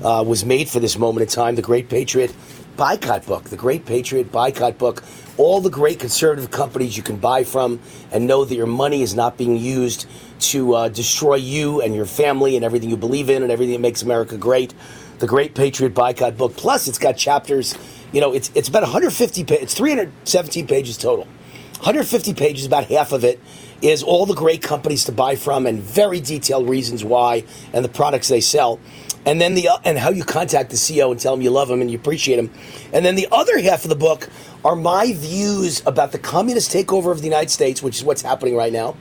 uh, 0.03 0.23
was 0.25 0.43
made 0.43 0.67
for 0.67 0.79
this 0.79 0.97
moment 0.97 1.21
in 1.21 1.27
time, 1.29 1.55
The 1.55 1.61
Great 1.61 1.89
Patriot 1.89 2.33
Boycott 2.75 3.25
Book, 3.25 3.45
The 3.45 3.55
Great 3.55 3.85
Patriot 3.85 4.31
Boycott 4.31 4.77
Book. 4.77 5.03
All 5.37 5.61
the 5.61 5.69
great 5.69 5.99
conservative 5.99 6.51
companies 6.51 6.97
you 6.97 7.03
can 7.03 7.17
buy 7.17 7.43
from 7.43 7.79
and 8.11 8.27
know 8.27 8.43
that 8.43 8.55
your 8.55 8.67
money 8.67 9.01
is 9.01 9.15
not 9.15 9.37
being 9.37 9.57
used 9.57 10.07
to 10.39 10.75
uh, 10.75 10.89
destroy 10.89 11.35
you 11.35 11.81
and 11.81 11.95
your 11.95 12.05
family 12.05 12.55
and 12.55 12.65
everything 12.65 12.89
you 12.89 12.97
believe 12.97 13.29
in 13.29 13.43
and 13.43 13.51
everything 13.51 13.73
that 13.73 13.81
makes 13.81 14.01
America 14.01 14.37
great. 14.37 14.73
The 15.19 15.27
Great 15.27 15.55
Patriot 15.55 15.93
Boycott 15.93 16.37
Book. 16.37 16.57
Plus, 16.57 16.87
it's 16.87 16.99
got 16.99 17.15
chapters. 17.15 17.75
You 18.11 18.19
know, 18.19 18.33
it's 18.33 18.51
it's 18.55 18.67
about 18.67 18.83
150. 18.83 19.45
Pa- 19.45 19.53
it's 19.55 19.73
317 19.73 20.67
pages 20.67 20.97
total. 20.97 21.25
150 21.77 22.33
pages, 22.33 22.65
about 22.65 22.85
half 22.85 23.11
of 23.11 23.23
it 23.23 23.39
is 23.81 24.01
all 24.01 24.25
the 24.25 24.33
great 24.33 24.61
companies 24.61 25.03
to 25.05 25.11
buy 25.11 25.35
from 25.35 25.67
and 25.67 25.79
very 25.81 26.19
detailed 26.19 26.67
reasons 26.69 27.03
why 27.03 27.43
and 27.73 27.83
the 27.85 27.89
products 27.89 28.27
they 28.29 28.41
sell. 28.41 28.79
And 29.25 29.41
then 29.41 29.55
the 29.55 29.69
uh, 29.69 29.77
and 29.83 29.97
how 29.97 30.09
you 30.11 30.23
contact 30.23 30.69
the 30.69 30.75
CEO 30.75 31.11
and 31.11 31.19
tell 31.19 31.33
him 31.33 31.41
you 31.41 31.49
love 31.49 31.69
him 31.69 31.81
and 31.81 31.89
you 31.89 31.97
appreciate 31.97 32.37
him. 32.37 32.51
And 32.93 33.05
then 33.05 33.15
the 33.15 33.27
other 33.31 33.59
half 33.59 33.83
of 33.83 33.89
the 33.89 33.95
book 33.95 34.29
are 34.63 34.75
my 34.75 35.13
views 35.13 35.81
about 35.85 36.11
the 36.11 36.19
communist 36.19 36.71
takeover 36.71 37.11
of 37.11 37.19
the 37.19 37.25
United 37.25 37.49
States, 37.49 37.81
which 37.81 37.97
is 37.97 38.03
what's 38.03 38.21
happening 38.21 38.55
right 38.55 38.73
now, 38.73 38.95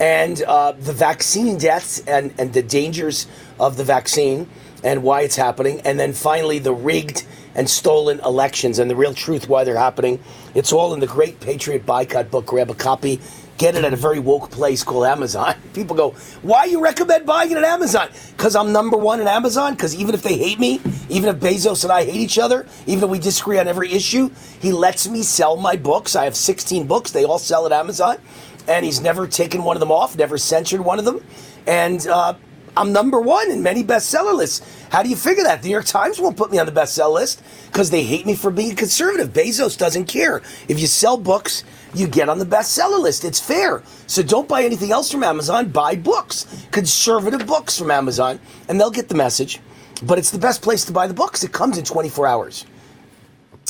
and 0.00 0.42
uh, 0.42 0.72
the 0.72 0.92
vaccine 0.92 1.58
deaths 1.58 2.02
and, 2.06 2.34
and 2.38 2.52
the 2.52 2.62
dangers 2.62 3.26
of 3.58 3.76
the 3.76 3.84
vaccine 3.84 4.48
and 4.82 5.02
why 5.02 5.22
it's 5.22 5.36
happening. 5.36 5.80
And 5.80 5.98
then 5.98 6.12
finally, 6.12 6.58
the 6.58 6.74
rigged 6.74 7.24
and 7.54 7.68
stolen 7.70 8.20
elections 8.20 8.78
and 8.78 8.90
the 8.90 8.96
real 8.96 9.14
truth 9.14 9.48
why 9.48 9.64
they're 9.64 9.78
happening. 9.78 10.22
It's 10.54 10.72
all 10.72 10.92
in 10.92 11.00
the 11.00 11.06
Great 11.06 11.40
Patriot 11.40 11.86
Boycott 11.86 12.30
book. 12.30 12.46
Grab 12.46 12.70
a 12.70 12.74
copy. 12.74 13.20
Get 13.56 13.76
it 13.76 13.84
at 13.84 13.92
a 13.92 13.96
very 13.96 14.18
woke 14.18 14.50
place 14.50 14.82
called 14.82 15.06
Amazon. 15.06 15.54
People 15.74 15.96
go, 15.96 16.10
why 16.42 16.64
you 16.64 16.82
recommend 16.82 17.24
buying 17.26 17.50
it 17.50 17.56
at 17.56 17.64
Amazon? 17.64 18.08
Because 18.36 18.56
I'm 18.56 18.72
number 18.72 18.96
one 18.96 19.20
at 19.20 19.26
Amazon. 19.26 19.74
Because 19.74 19.94
even 19.94 20.14
if 20.14 20.22
they 20.22 20.36
hate 20.36 20.58
me, 20.58 20.80
even 21.08 21.34
if 21.34 21.36
Bezos 21.36 21.84
and 21.84 21.92
I 21.92 22.04
hate 22.04 22.16
each 22.20 22.38
other, 22.38 22.66
even 22.86 23.04
if 23.04 23.10
we 23.10 23.18
disagree 23.18 23.58
on 23.58 23.68
every 23.68 23.92
issue, 23.92 24.30
he 24.60 24.72
lets 24.72 25.08
me 25.08 25.22
sell 25.22 25.56
my 25.56 25.76
books. 25.76 26.16
I 26.16 26.24
have 26.24 26.36
16 26.36 26.86
books. 26.86 27.12
They 27.12 27.24
all 27.24 27.38
sell 27.38 27.66
at 27.66 27.72
Amazon. 27.72 28.18
And 28.66 28.84
he's 28.84 29.00
never 29.00 29.26
taken 29.26 29.62
one 29.62 29.76
of 29.76 29.80
them 29.80 29.92
off, 29.92 30.16
never 30.16 30.38
censored 30.38 30.80
one 30.80 30.98
of 30.98 31.04
them. 31.04 31.22
And 31.66 32.06
uh, 32.06 32.34
I'm 32.76 32.92
number 32.92 33.20
one 33.20 33.50
in 33.50 33.62
many 33.62 33.84
bestseller 33.84 34.34
lists. 34.34 34.66
How 34.90 35.02
do 35.02 35.08
you 35.08 35.16
figure 35.16 35.44
that? 35.44 35.62
The 35.62 35.68
New 35.68 35.72
York 35.72 35.84
Times 35.84 36.18
won't 36.18 36.36
put 36.36 36.50
me 36.50 36.58
on 36.58 36.66
the 36.66 36.72
bestseller 36.72 37.14
list 37.14 37.42
because 37.66 37.90
they 37.90 38.02
hate 38.02 38.26
me 38.26 38.34
for 38.34 38.50
being 38.50 38.74
conservative. 38.74 39.32
Bezos 39.32 39.78
doesn't 39.78 40.06
care. 40.06 40.42
If 40.68 40.80
you 40.80 40.86
sell 40.86 41.16
books, 41.16 41.62
you 41.94 42.08
get 42.08 42.28
on 42.28 42.38
the 42.38 42.46
bestseller 42.46 43.00
list. 43.00 43.24
It's 43.24 43.38
fair. 43.38 43.82
So 44.06 44.22
don't 44.22 44.48
buy 44.48 44.64
anything 44.64 44.90
else 44.90 45.10
from 45.10 45.22
Amazon. 45.22 45.68
Buy 45.68 45.94
books, 45.94 46.66
conservative 46.72 47.46
books 47.46 47.78
from 47.78 47.90
Amazon, 47.90 48.40
and 48.68 48.80
they'll 48.80 48.90
get 48.90 49.08
the 49.08 49.14
message. 49.14 49.60
But 50.02 50.18
it's 50.18 50.30
the 50.30 50.38
best 50.38 50.60
place 50.60 50.84
to 50.86 50.92
buy 50.92 51.06
the 51.06 51.14
books. 51.14 51.44
It 51.44 51.52
comes 51.52 51.78
in 51.78 51.84
24 51.84 52.26
hours. 52.26 52.66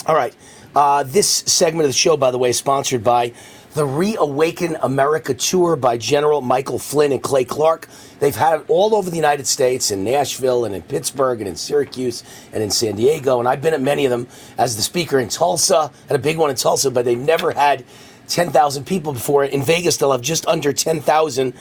All 0.07 0.15
right. 0.15 0.35
Uh, 0.75 1.05
this 1.05 1.29
segment 1.29 1.85
of 1.85 1.91
the 1.91 1.97
show, 1.99 2.17
by 2.17 2.31
the 2.31 2.39
way, 2.39 2.51
is 2.51 2.59
sponsored 2.59 3.05
by 3.05 3.33
the 3.75 3.85
Reawaken 3.85 4.77
America 4.83 5.35
Tour 5.35 5.75
by 5.75 5.99
General 5.99 6.41
Michael 6.41 6.79
Flynn 6.79 7.11
and 7.11 7.21
Clay 7.21 7.45
Clark. 7.45 7.89
They've 8.21 8.35
had 8.35 8.61
it 8.61 8.67
all 8.69 8.95
over 8.95 9.11
the 9.11 9.17
United 9.17 9.49
States, 9.49 9.91
in 9.91 10.05
Nashville 10.05 10.65
and 10.65 10.77
in 10.77 10.83
Pittsburgh 10.83 11.41
and 11.41 11.49
in 11.49 11.57
Syracuse 11.57 12.23
and 12.53 12.63
in 12.63 12.71
San 12.71 12.95
Diego. 12.95 13.41
And 13.41 13.49
I've 13.49 13.61
been 13.61 13.75
at 13.75 13.81
many 13.81 14.05
of 14.05 14.11
them 14.11 14.29
as 14.57 14.77
the 14.77 14.83
speaker 14.83 15.19
in 15.19 15.29
Tulsa, 15.29 15.91
had 16.09 16.15
a 16.15 16.23
big 16.23 16.39
one 16.39 16.51
in 16.51 16.57
Tulsa, 16.57 16.89
but 16.93 17.05
they've 17.05 17.19
never 17.19 17.51
had 17.51 17.85
10,000 18.29 18.87
people 18.87 19.13
before. 19.13 19.45
In 19.45 19.65
Vegas, 19.65 19.97
they'll 19.97 20.13
have 20.13 20.23
just 20.23 20.47
under 20.47 20.73
10,000. 20.73 21.53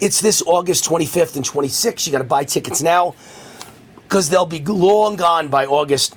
It's 0.00 0.20
this 0.20 0.42
August 0.42 0.84
25th 0.84 1.36
and 1.36 1.44
26th. 1.44 2.06
You 2.06 2.12
got 2.12 2.18
to 2.18 2.24
buy 2.24 2.42
tickets 2.42 2.82
now 2.82 3.14
because 4.02 4.30
they'll 4.30 4.46
be 4.46 4.58
long 4.64 5.14
gone 5.14 5.46
by 5.46 5.64
August. 5.64 6.16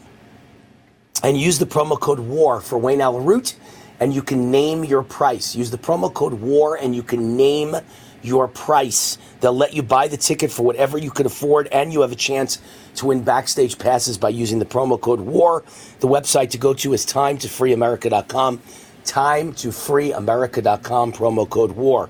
And 1.23 1.35
use 1.35 1.57
the 1.59 1.65
promo 1.65 1.99
code 1.99 2.19
WAR 2.19 2.61
for 2.61 2.77
Wayne 2.77 3.01
Allyn 3.01 3.25
Root, 3.25 3.55
and 3.99 4.13
you 4.13 4.21
can 4.21 4.51
name 4.51 4.83
your 4.83 5.03
price. 5.03 5.55
Use 5.55 5.71
the 5.71 5.77
promo 5.77 6.13
code 6.13 6.33
WAR, 6.33 6.75
and 6.75 6.95
you 6.95 7.03
can 7.03 7.35
name 7.35 7.75
your 8.21 8.47
price. 8.47 9.17
They'll 9.39 9.53
let 9.53 9.73
you 9.73 9.83
buy 9.83 10.07
the 10.07 10.17
ticket 10.17 10.51
for 10.51 10.63
whatever 10.63 10.97
you 10.97 11.11
can 11.11 11.25
afford, 11.25 11.67
and 11.67 11.93
you 11.93 12.01
have 12.01 12.11
a 12.11 12.15
chance 12.15 12.59
to 12.95 13.07
win 13.07 13.23
backstage 13.23 13.77
passes 13.77 14.17
by 14.17 14.29
using 14.29 14.59
the 14.59 14.65
promo 14.65 14.99
code 14.99 15.21
WAR. 15.21 15.63
The 15.99 16.07
website 16.07 16.49
to 16.51 16.57
go 16.57 16.73
to 16.75 16.93
is 16.93 17.05
timetofreeamerica.com. 17.05 18.61
Timetofreeamerica.com, 19.05 21.13
promo 21.13 21.49
code 21.49 21.71
WAR. 21.71 22.09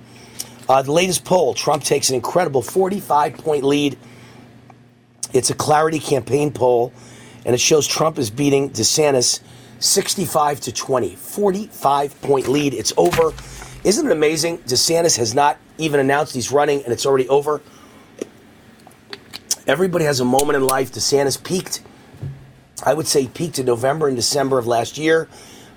Uh, 0.68 0.82
the 0.82 0.92
latest 0.92 1.24
poll 1.24 1.54
Trump 1.54 1.84
takes 1.84 2.10
an 2.10 2.16
incredible 2.16 2.62
45 2.62 3.38
point 3.38 3.64
lead. 3.64 3.98
It's 5.34 5.50
a 5.50 5.54
clarity 5.54 6.00
campaign 6.00 6.52
poll, 6.52 6.92
and 7.46 7.54
it 7.54 7.60
shows 7.60 7.88
Trump 7.88 8.18
is 8.18 8.30
beating 8.30 8.72
DeSantis 8.72 9.42
65 9.80 10.60
to 10.62 10.72
20. 10.72 11.16
45 11.16 12.22
point 12.22 12.48
lead. 12.48 12.74
It's 12.74 12.94
over. 12.98 13.34
Isn't 13.84 14.08
it 14.08 14.12
amazing? 14.12 14.60
DeSantis 14.60 15.18
has 15.18 15.34
not 15.34 15.58
even 15.78 16.00
announced 16.00 16.34
he's 16.34 16.52
running, 16.52 16.84
and 16.84 16.92
it's 16.92 17.06
already 17.06 17.30
over. 17.30 17.62
Everybody 19.68 20.06
has 20.06 20.20
a 20.20 20.26
moment 20.26 20.56
in 20.56 20.66
life. 20.66 20.92
DeSantis 20.92 21.42
peaked. 21.42 21.82
I 22.84 22.94
would 22.94 23.08
say 23.08 23.28
peaked 23.28 23.60
in 23.60 23.66
November 23.66 24.08
and 24.08 24.16
December 24.16 24.58
of 24.58 24.68
last 24.68 24.98
year. 24.98 25.28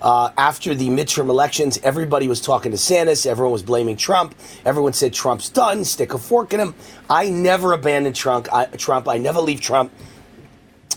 Uh, 0.01 0.31
after 0.35 0.73
the 0.73 0.89
midterm 0.89 1.29
elections, 1.29 1.79
everybody 1.83 2.27
was 2.27 2.41
talking 2.41 2.71
to 2.71 2.77
DeSantis. 2.77 3.27
Everyone 3.27 3.51
was 3.51 3.61
blaming 3.61 3.97
Trump. 3.97 4.33
Everyone 4.65 4.93
said 4.93 5.13
Trump's 5.13 5.49
done. 5.49 5.85
Stick 5.85 6.13
a 6.13 6.17
fork 6.17 6.53
in 6.53 6.59
him. 6.59 6.73
I 7.09 7.29
never 7.29 7.73
abandon 7.73 8.13
Trump. 8.13 8.47
I, 8.51 8.65
Trump. 8.65 9.07
I 9.07 9.17
never 9.19 9.39
leave 9.41 9.61
Trump. 9.61 9.91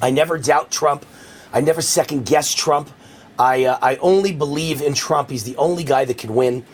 I 0.01 0.11
never 0.11 0.39
doubt 0.39 0.71
Trump. 0.71 1.05
I 1.55 1.63
never 1.63 1.83
second 1.83 2.27
guess 2.27 2.55
Trump. 2.55 2.91
I 3.39 3.65
uh, 3.67 3.79
I 3.83 3.97
only 3.99 4.33
believe 4.33 4.83
in 4.83 4.95
Trump. 4.95 5.31
He's 5.31 5.45
the 5.45 5.57
only 5.57 5.85
guy 5.85 6.05
that 6.07 6.19
can 6.19 6.35
win. 6.35 6.65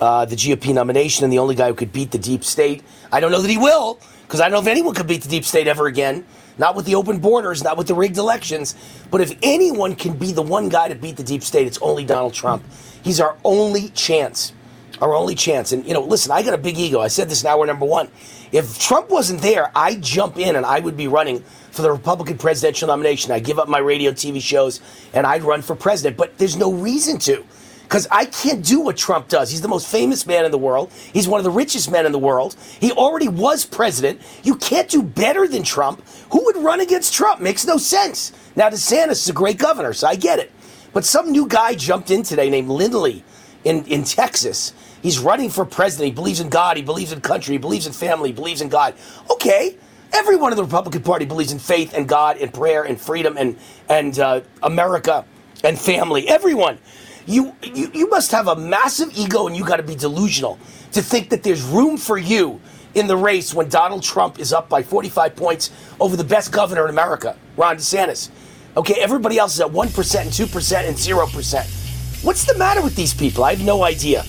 uh, 0.00 0.24
the 0.26 0.36
GOP 0.36 0.74
nomination 0.74 1.24
and 1.24 1.32
the 1.32 1.38
only 1.38 1.54
guy 1.54 1.68
who 1.68 1.74
could 1.74 1.92
beat 1.92 2.10
the 2.12 2.18
deep 2.18 2.44
state. 2.44 2.82
I 3.12 3.20
don't 3.20 3.32
know 3.32 3.42
that 3.42 3.50
he 3.50 3.58
will, 3.58 4.00
because 4.22 4.40
I 4.40 4.44
don't 4.44 4.52
know 4.52 4.60
if 4.60 4.66
anyone 4.68 4.94
could 4.94 5.06
beat 5.06 5.22
the 5.22 5.28
deep 5.28 5.44
state 5.44 5.66
ever 5.68 5.86
again. 5.86 6.26
Not 6.58 6.74
with 6.74 6.86
the 6.86 6.94
open 6.94 7.18
borders, 7.18 7.64
not 7.64 7.76
with 7.76 7.86
the 7.88 7.94
rigged 7.94 8.18
elections. 8.18 8.76
But 9.10 9.20
if 9.20 9.36
anyone 9.42 9.94
can 9.94 10.14
be 10.16 10.32
the 10.32 10.42
one 10.42 10.68
guy 10.70 10.88
to 10.88 10.94
beat 10.94 11.16
the 11.16 11.22
deep 11.22 11.42
state, 11.42 11.66
it's 11.66 11.78
only 11.82 12.04
Donald 12.04 12.34
Trump. 12.34 12.64
He's 13.02 13.20
our 13.20 13.36
only 13.44 13.90
chance. 13.90 14.52
Our 15.00 15.14
only 15.14 15.34
chance. 15.34 15.72
And, 15.72 15.86
you 15.86 15.94
know, 15.94 16.00
listen, 16.00 16.32
I 16.32 16.42
got 16.42 16.54
a 16.54 16.58
big 16.58 16.78
ego. 16.78 17.00
I 17.00 17.08
said 17.08 17.28
this 17.28 17.42
in 17.42 17.48
hour 17.48 17.66
number 17.66 17.86
one. 17.86 18.08
If 18.52 18.78
Trump 18.80 19.10
wasn't 19.10 19.42
there, 19.42 19.70
I'd 19.76 20.02
jump 20.02 20.38
in 20.38 20.56
and 20.56 20.66
I 20.66 20.80
would 20.80 20.96
be 20.96 21.08
running 21.08 21.44
for 21.76 21.82
the 21.82 21.92
Republican 21.92 22.38
presidential 22.38 22.88
nomination. 22.88 23.30
I'd 23.30 23.44
give 23.44 23.58
up 23.58 23.68
my 23.68 23.78
radio, 23.78 24.10
TV 24.10 24.40
shows, 24.40 24.80
and 25.12 25.26
I'd 25.26 25.42
run 25.42 25.62
for 25.62 25.76
president. 25.76 26.16
But 26.16 26.38
there's 26.38 26.56
no 26.56 26.72
reason 26.72 27.18
to 27.20 27.44
because 27.82 28.08
I 28.10 28.24
can't 28.24 28.64
do 28.64 28.80
what 28.80 28.96
Trump 28.96 29.28
does. 29.28 29.50
He's 29.50 29.60
the 29.60 29.68
most 29.68 29.86
famous 29.86 30.26
man 30.26 30.44
in 30.44 30.50
the 30.50 30.58
world. 30.58 30.90
He's 31.12 31.28
one 31.28 31.38
of 31.38 31.44
the 31.44 31.50
richest 31.52 31.90
men 31.90 32.04
in 32.04 32.10
the 32.10 32.18
world. 32.18 32.56
He 32.80 32.90
already 32.90 33.28
was 33.28 33.64
president. 33.64 34.20
You 34.42 34.56
can't 34.56 34.88
do 34.88 35.02
better 35.02 35.46
than 35.46 35.62
Trump. 35.62 36.02
Who 36.30 36.44
would 36.46 36.56
run 36.56 36.80
against 36.80 37.14
Trump? 37.14 37.40
Makes 37.40 37.64
no 37.64 37.76
sense. 37.76 38.32
Now, 38.56 38.70
DeSantis 38.70 39.12
is 39.12 39.28
a 39.28 39.32
great 39.32 39.58
governor, 39.58 39.92
so 39.92 40.08
I 40.08 40.16
get 40.16 40.40
it. 40.40 40.50
But 40.92 41.04
some 41.04 41.30
new 41.30 41.46
guy 41.46 41.74
jumped 41.74 42.10
in 42.10 42.22
today 42.22 42.50
named 42.50 42.68
Lindley 42.68 43.22
in, 43.64 43.84
in 43.84 44.02
Texas. 44.02 44.72
He's 45.02 45.18
running 45.18 45.50
for 45.50 45.64
president. 45.64 46.06
He 46.06 46.14
believes 46.14 46.40
in 46.40 46.48
God. 46.48 46.76
He 46.76 46.82
believes 46.82 47.12
in 47.12 47.20
country. 47.20 47.54
He 47.54 47.58
believes 47.58 47.86
in 47.86 47.92
family. 47.92 48.30
He 48.30 48.34
believes 48.34 48.62
in 48.62 48.68
God. 48.68 48.94
Okay. 49.30 49.76
Everyone 50.16 50.50
in 50.50 50.56
the 50.56 50.64
Republican 50.64 51.02
Party 51.02 51.26
believes 51.26 51.52
in 51.52 51.58
faith 51.58 51.92
and 51.92 52.08
God 52.08 52.38
and 52.38 52.52
prayer 52.52 52.84
and 52.84 52.98
freedom 52.98 53.36
and, 53.36 53.54
and 53.90 54.18
uh, 54.18 54.40
America 54.62 55.26
and 55.62 55.78
family. 55.78 56.26
Everyone. 56.26 56.78
You, 57.26 57.54
you, 57.62 57.90
you 57.92 58.08
must 58.08 58.30
have 58.30 58.48
a 58.48 58.56
massive 58.56 59.10
ego 59.14 59.46
and 59.46 59.54
you 59.54 59.62
got 59.62 59.76
to 59.76 59.82
be 59.82 59.94
delusional 59.94 60.58
to 60.92 61.02
think 61.02 61.28
that 61.28 61.42
there's 61.42 61.62
room 61.62 61.98
for 61.98 62.16
you 62.16 62.62
in 62.94 63.08
the 63.08 63.16
race 63.16 63.52
when 63.52 63.68
Donald 63.68 64.02
Trump 64.02 64.38
is 64.38 64.54
up 64.54 64.70
by 64.70 64.82
45 64.82 65.36
points 65.36 65.70
over 66.00 66.16
the 66.16 66.24
best 66.24 66.50
governor 66.50 66.84
in 66.84 66.90
America, 66.90 67.36
Ron 67.58 67.76
DeSantis. 67.76 68.30
Okay, 68.74 68.94
everybody 68.98 69.36
else 69.36 69.54
is 69.54 69.60
at 69.60 69.68
1% 69.68 70.20
and 70.20 70.30
2% 70.30 70.88
and 70.88 70.96
0%. 70.96 72.24
What's 72.24 72.44
the 72.46 72.56
matter 72.56 72.80
with 72.80 72.96
these 72.96 73.12
people? 73.12 73.44
I 73.44 73.54
have 73.54 73.62
no 73.62 73.84
idea. 73.84 74.24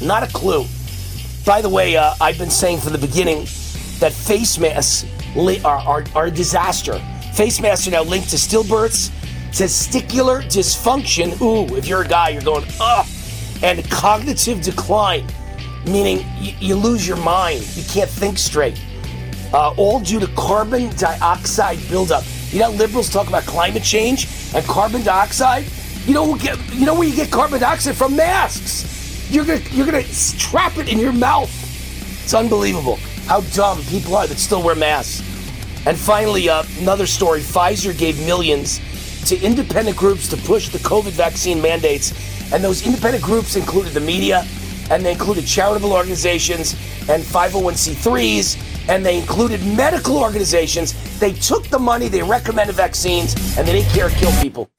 Not 0.00 0.22
a 0.22 0.28
clue. 0.28 0.64
By 1.44 1.60
the 1.60 1.68
way, 1.68 1.96
uh, 1.96 2.14
I've 2.20 2.38
been 2.38 2.50
saying 2.50 2.78
from 2.78 2.92
the 2.92 2.98
beginning 2.98 3.46
that 4.00 4.12
face 4.12 4.58
masks 4.58 5.04
are, 5.36 5.78
are, 5.78 6.04
are 6.14 6.26
a 6.26 6.30
disaster. 6.30 6.98
Face 7.34 7.60
masks 7.60 7.86
are 7.88 7.90
now 7.90 8.02
linked 8.02 8.30
to 8.30 8.36
stillbirths 8.36 9.10
testicular 9.56 10.42
dysfunction. 10.44 11.40
Ooh, 11.40 11.74
if 11.76 11.88
you're 11.88 12.02
a 12.02 12.08
guy, 12.08 12.28
you're 12.28 12.42
going, 12.42 12.64
ugh. 12.78 13.06
And 13.62 13.88
cognitive 13.90 14.60
decline, 14.60 15.26
meaning 15.86 16.18
y- 16.38 16.54
you 16.60 16.74
lose 16.74 17.08
your 17.08 17.16
mind. 17.16 17.66
You 17.74 17.82
can't 17.84 18.10
think 18.10 18.36
straight. 18.36 18.78
Uh, 19.54 19.72
all 19.78 20.00
due 20.00 20.20
to 20.20 20.26
carbon 20.28 20.94
dioxide 20.96 21.78
buildup. 21.88 22.24
You 22.50 22.60
know, 22.60 22.70
liberals 22.70 23.08
talk 23.08 23.28
about 23.28 23.44
climate 23.44 23.82
change 23.82 24.28
and 24.54 24.62
carbon 24.66 25.02
dioxide. 25.02 25.64
You 26.04 26.12
know, 26.12 26.36
you 26.72 26.84
know 26.84 26.94
where 26.94 27.08
you 27.08 27.16
get 27.16 27.30
carbon 27.30 27.60
dioxide 27.60 27.96
from 27.96 28.14
masks. 28.14 29.30
You're 29.30 29.46
gonna 29.46 29.62
you're 29.72 29.86
gonna 29.86 30.04
trap 30.38 30.76
it 30.76 30.88
in 30.88 30.98
your 30.98 31.12
mouth. 31.12 31.50
It's 32.24 32.34
unbelievable 32.34 32.98
how 33.26 33.40
dumb 33.52 33.82
people 33.84 34.16
are 34.16 34.26
that 34.26 34.38
still 34.38 34.62
wear 34.62 34.74
masks. 34.74 35.20
And 35.86 35.96
finally, 35.96 36.48
uh, 36.48 36.64
another 36.80 37.06
story: 37.06 37.40
Pfizer 37.40 37.96
gave 37.96 38.18
millions 38.26 38.80
to 39.28 39.40
independent 39.40 39.96
groups 39.96 40.28
to 40.28 40.36
push 40.36 40.68
the 40.68 40.78
COVID 40.78 41.10
vaccine 41.10 41.60
mandates. 41.60 42.12
And 42.52 42.62
those 42.62 42.86
independent 42.86 43.24
groups 43.24 43.56
included 43.56 43.92
the 43.92 44.00
media, 44.00 44.46
and 44.90 45.04
they 45.04 45.12
included 45.12 45.46
charitable 45.46 45.92
organizations 45.92 46.74
and 47.08 47.22
501c3s, 47.22 48.88
and 48.88 49.04
they 49.04 49.18
included 49.18 49.64
medical 49.76 50.18
organizations. 50.18 50.94
They 51.18 51.32
took 51.32 51.66
the 51.68 51.78
money, 51.78 52.08
they 52.08 52.22
recommended 52.22 52.76
vaccines, 52.76 53.34
and 53.58 53.66
they 53.66 53.72
didn't 53.72 53.92
care 53.92 54.08
to 54.08 54.14
kill 54.16 54.32
people. 54.40 54.70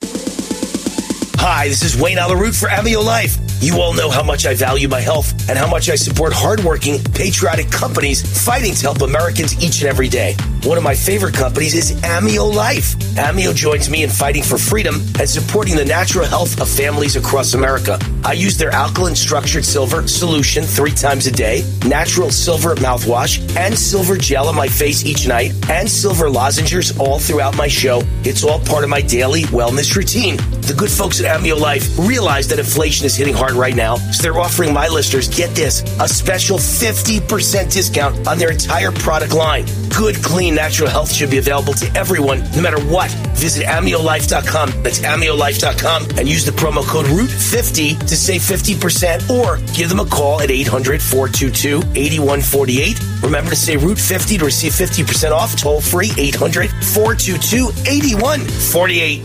Hi, 1.39 1.67
this 1.67 1.83
is 1.83 2.01
Wayne 2.01 2.17
Allyn 2.17 2.39
Root 2.39 2.55
for 2.55 2.67
Amio 2.69 3.03
Life. 3.03 3.46
You 3.59 3.81
all 3.81 3.93
know 3.93 4.09
how 4.09 4.21
much 4.21 4.45
I 4.45 4.53
value 4.53 4.88
my 4.88 4.99
health 4.99 5.49
and 5.49 5.57
how 5.57 5.67
much 5.67 5.89
I 5.89 5.95
support 5.95 6.31
hardworking, 6.31 7.03
patriotic 7.13 7.71
companies 7.71 8.21
fighting 8.45 8.73
to 8.75 8.81
help 8.81 9.01
Americans 9.01 9.61
each 9.63 9.81
and 9.81 9.89
every 9.89 10.09
day. 10.09 10.35
One 10.63 10.77
of 10.77 10.84
my 10.84 10.95
favorite 10.95 11.34
companies 11.34 11.73
is 11.73 11.93
Amio 12.01 12.53
Life. 12.53 12.95
Amio 13.15 13.55
joins 13.55 13.89
me 13.89 14.03
in 14.03 14.09
fighting 14.09 14.43
for 14.43 14.57
freedom 14.57 14.95
and 15.19 15.29
supporting 15.29 15.75
the 15.75 15.85
natural 15.85 16.25
health 16.25 16.59
of 16.59 16.67
families 16.67 17.15
across 17.15 17.53
America. 17.53 17.97
I 18.25 18.34
use 18.34 18.57
their 18.57 18.71
alkaline 18.71 19.15
structured 19.15 19.63
silver 19.63 20.07
solution 20.07 20.63
three 20.63 20.91
times 20.91 21.25
a 21.25 21.31
day, 21.31 21.63
natural 21.85 22.31
silver 22.31 22.75
mouthwash, 22.75 23.39
and 23.55 23.77
silver 23.77 24.17
gel 24.17 24.49
on 24.49 24.55
my 24.55 24.67
face 24.67 25.05
each 25.05 25.27
night, 25.27 25.53
and 25.69 25.89
silver 25.89 26.29
lozenges 26.29 26.97
all 26.99 27.19
throughout 27.19 27.55
my 27.55 27.67
show. 27.67 28.01
It's 28.23 28.43
all 28.43 28.59
part 28.59 28.84
of 28.84 28.89
my 28.89 29.01
daily 29.01 29.43
wellness 29.43 29.95
routine. 29.95 30.38
The 30.67 30.75
good 30.77 30.91
folks 30.91 31.21
at 31.21 31.39
Amio 31.39 31.57
Life 31.57 31.97
realize 31.97 32.47
that 32.49 32.59
inflation 32.59 33.05
is 33.05 33.15
hitting 33.15 33.34
hard 33.34 33.53
right 33.53 33.75
now, 33.75 33.95
so 33.95 34.21
they're 34.21 34.39
offering 34.39 34.73
my 34.73 34.89
listeners, 34.89 35.29
get 35.29 35.55
this, 35.55 35.81
a 36.01 36.07
special 36.09 36.57
50% 36.57 37.71
discount 37.71 38.27
on 38.27 38.38
their 38.38 38.51
entire 38.51 38.91
product 38.91 39.34
line. 39.34 39.65
Good, 39.95 40.21
clean, 40.21 40.46
natural 40.55 40.89
health 40.89 41.11
should 41.11 41.29
be 41.29 41.37
available 41.37 41.73
to 41.73 41.91
everyone, 41.95 42.43
no 42.55 42.61
matter 42.61 42.81
what. 42.85 43.11
Visit 43.35 43.65
AmioLife.com. 43.65 44.83
That's 44.83 44.99
AmioLife.com 44.99 46.17
and 46.17 46.27
use 46.27 46.45
the 46.45 46.51
promo 46.51 46.83
code 46.85 47.05
ROOT50 47.05 47.99
to 48.07 48.15
save 48.15 48.41
50% 48.41 49.29
or 49.29 49.57
give 49.73 49.89
them 49.89 49.99
a 49.99 50.05
call 50.05 50.41
at 50.41 50.51
800 50.51 51.01
422 51.01 51.77
8148. 51.95 52.99
Remember 53.23 53.49
to 53.51 53.55
say 53.55 53.75
ROOT50 53.75 54.39
to 54.39 54.45
receive 54.45 54.73
50% 54.73 55.31
off 55.31 55.55
toll 55.55 55.81
free 55.81 56.11
800 56.17 56.69
422 56.69 57.69
8148. 57.89 59.21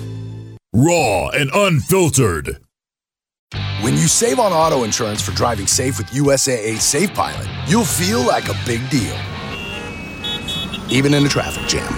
Raw 0.74 1.28
and 1.28 1.50
unfiltered. 1.52 2.58
When 3.82 3.94
you 3.94 4.06
save 4.06 4.38
on 4.38 4.52
auto 4.52 4.84
insurance 4.84 5.20
for 5.20 5.32
driving 5.32 5.66
safe 5.66 5.98
with 5.98 6.06
USAA 6.08 6.80
Safe 6.80 7.12
Pilot, 7.12 7.46
you'll 7.68 7.84
feel 7.84 8.24
like 8.24 8.48
a 8.48 8.54
big 8.64 8.88
deal, 8.88 9.14
even 10.93 11.14
in 11.14 11.24
a 11.24 11.28
traffic 11.28 11.66
jam. 11.66 11.90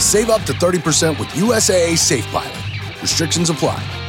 Save 0.00 0.30
up 0.30 0.42
to 0.42 0.52
30% 0.54 1.18
with 1.18 1.28
USAA 1.28 1.96
Safe 1.96 2.26
Pilot. 2.28 2.56
Restrictions 3.02 3.50
apply. 3.50 4.01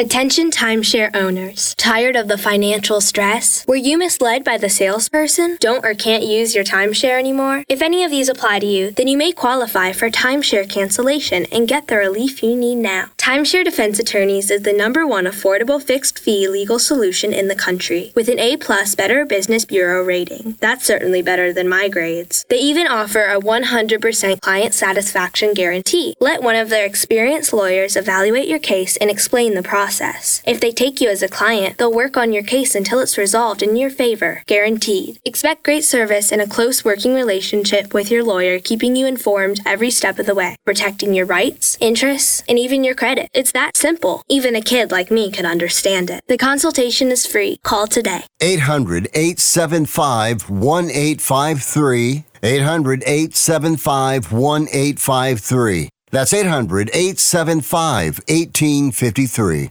Attention 0.00 0.50
timeshare 0.50 1.14
owners. 1.14 1.74
Tired 1.74 2.16
of 2.16 2.26
the 2.26 2.38
financial 2.38 3.02
stress? 3.02 3.66
Were 3.68 3.76
you 3.76 3.98
misled 3.98 4.44
by 4.44 4.56
the 4.56 4.70
salesperson? 4.70 5.58
Don't 5.60 5.84
or 5.84 5.92
can't 5.92 6.24
use 6.24 6.54
your 6.54 6.64
timeshare 6.64 7.18
anymore? 7.18 7.64
If 7.68 7.82
any 7.82 8.02
of 8.02 8.10
these 8.10 8.30
apply 8.30 8.60
to 8.60 8.66
you, 8.66 8.92
then 8.92 9.08
you 9.08 9.18
may 9.18 9.32
qualify 9.32 9.92
for 9.92 10.08
timeshare 10.08 10.66
cancellation 10.66 11.44
and 11.52 11.68
get 11.68 11.88
the 11.88 11.98
relief 11.98 12.42
you 12.42 12.56
need 12.56 12.76
now. 12.76 13.10
Timeshare 13.18 13.62
Defense 13.62 13.98
Attorneys 13.98 14.50
is 14.50 14.62
the 14.62 14.72
number 14.72 15.06
one 15.06 15.26
affordable 15.26 15.82
fixed 15.82 16.18
fee 16.18 16.48
legal 16.48 16.78
solution 16.78 17.34
in 17.34 17.48
the 17.48 17.54
country 17.54 18.10
with 18.16 18.30
an 18.30 18.38
A 18.38 18.56
plus 18.56 18.94
Better 18.94 19.26
Business 19.26 19.66
Bureau 19.66 20.02
rating. 20.02 20.56
That's 20.60 20.86
certainly 20.86 21.20
better 21.20 21.52
than 21.52 21.68
my 21.68 21.90
grades. 21.90 22.46
They 22.48 22.60
even 22.60 22.86
offer 22.86 23.24
a 23.26 23.38
100% 23.38 24.40
client 24.40 24.72
satisfaction 24.72 25.52
guarantee. 25.52 26.14
Let 26.20 26.42
one 26.42 26.56
of 26.56 26.70
their 26.70 26.86
experienced 26.86 27.52
lawyers 27.52 27.96
evaluate 27.96 28.48
your 28.48 28.58
case 28.58 28.96
and 28.96 29.10
explain 29.10 29.52
the 29.52 29.62
process 29.62 29.89
process. 29.90 30.40
If 30.46 30.60
they 30.60 30.70
take 30.70 31.00
you 31.00 31.08
as 31.10 31.22
a 31.22 31.28
client, 31.28 31.76
they'll 31.76 31.92
work 31.92 32.16
on 32.16 32.32
your 32.32 32.44
case 32.44 32.76
until 32.76 33.00
it's 33.00 33.18
resolved 33.18 33.60
in 33.60 33.74
your 33.74 33.90
favor, 33.90 34.44
guaranteed. 34.46 35.18
Expect 35.24 35.64
great 35.64 35.84
service 35.84 36.30
and 36.30 36.40
a 36.40 36.46
close 36.46 36.84
working 36.84 37.12
relationship 37.12 37.92
with 37.92 38.08
your 38.08 38.22
lawyer, 38.22 38.60
keeping 38.60 38.94
you 38.94 39.06
informed 39.06 39.58
every 39.66 39.90
step 39.90 40.20
of 40.20 40.26
the 40.26 40.34
way, 40.34 40.54
protecting 40.64 41.12
your 41.12 41.26
rights, 41.26 41.76
interests, 41.80 42.44
and 42.48 42.56
even 42.56 42.84
your 42.84 42.94
credit. 42.94 43.28
It's 43.34 43.50
that 43.52 43.76
simple. 43.76 44.22
Even 44.28 44.54
a 44.54 44.60
kid 44.60 44.92
like 44.92 45.10
me 45.10 45.32
could 45.32 45.44
understand 45.44 46.08
it. 46.08 46.22
The 46.28 46.38
consultation 46.38 47.10
is 47.10 47.26
free. 47.26 47.56
Call 47.64 47.88
today. 47.88 48.22
800 48.40 49.08
875 49.12 50.48
1853. 50.50 52.24
800 52.42 53.02
875 53.04 54.32
1853. 54.32 55.88
That's 56.12 56.32
800 56.32 56.90
875 56.94 58.20
1853. 58.28 59.70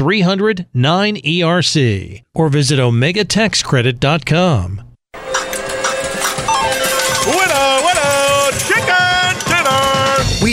300 0.00 0.66
9ERC. 0.74 2.22
Or 2.34 2.48
visit 2.48 2.78
OmegaTaxCredit.com. 2.78 4.89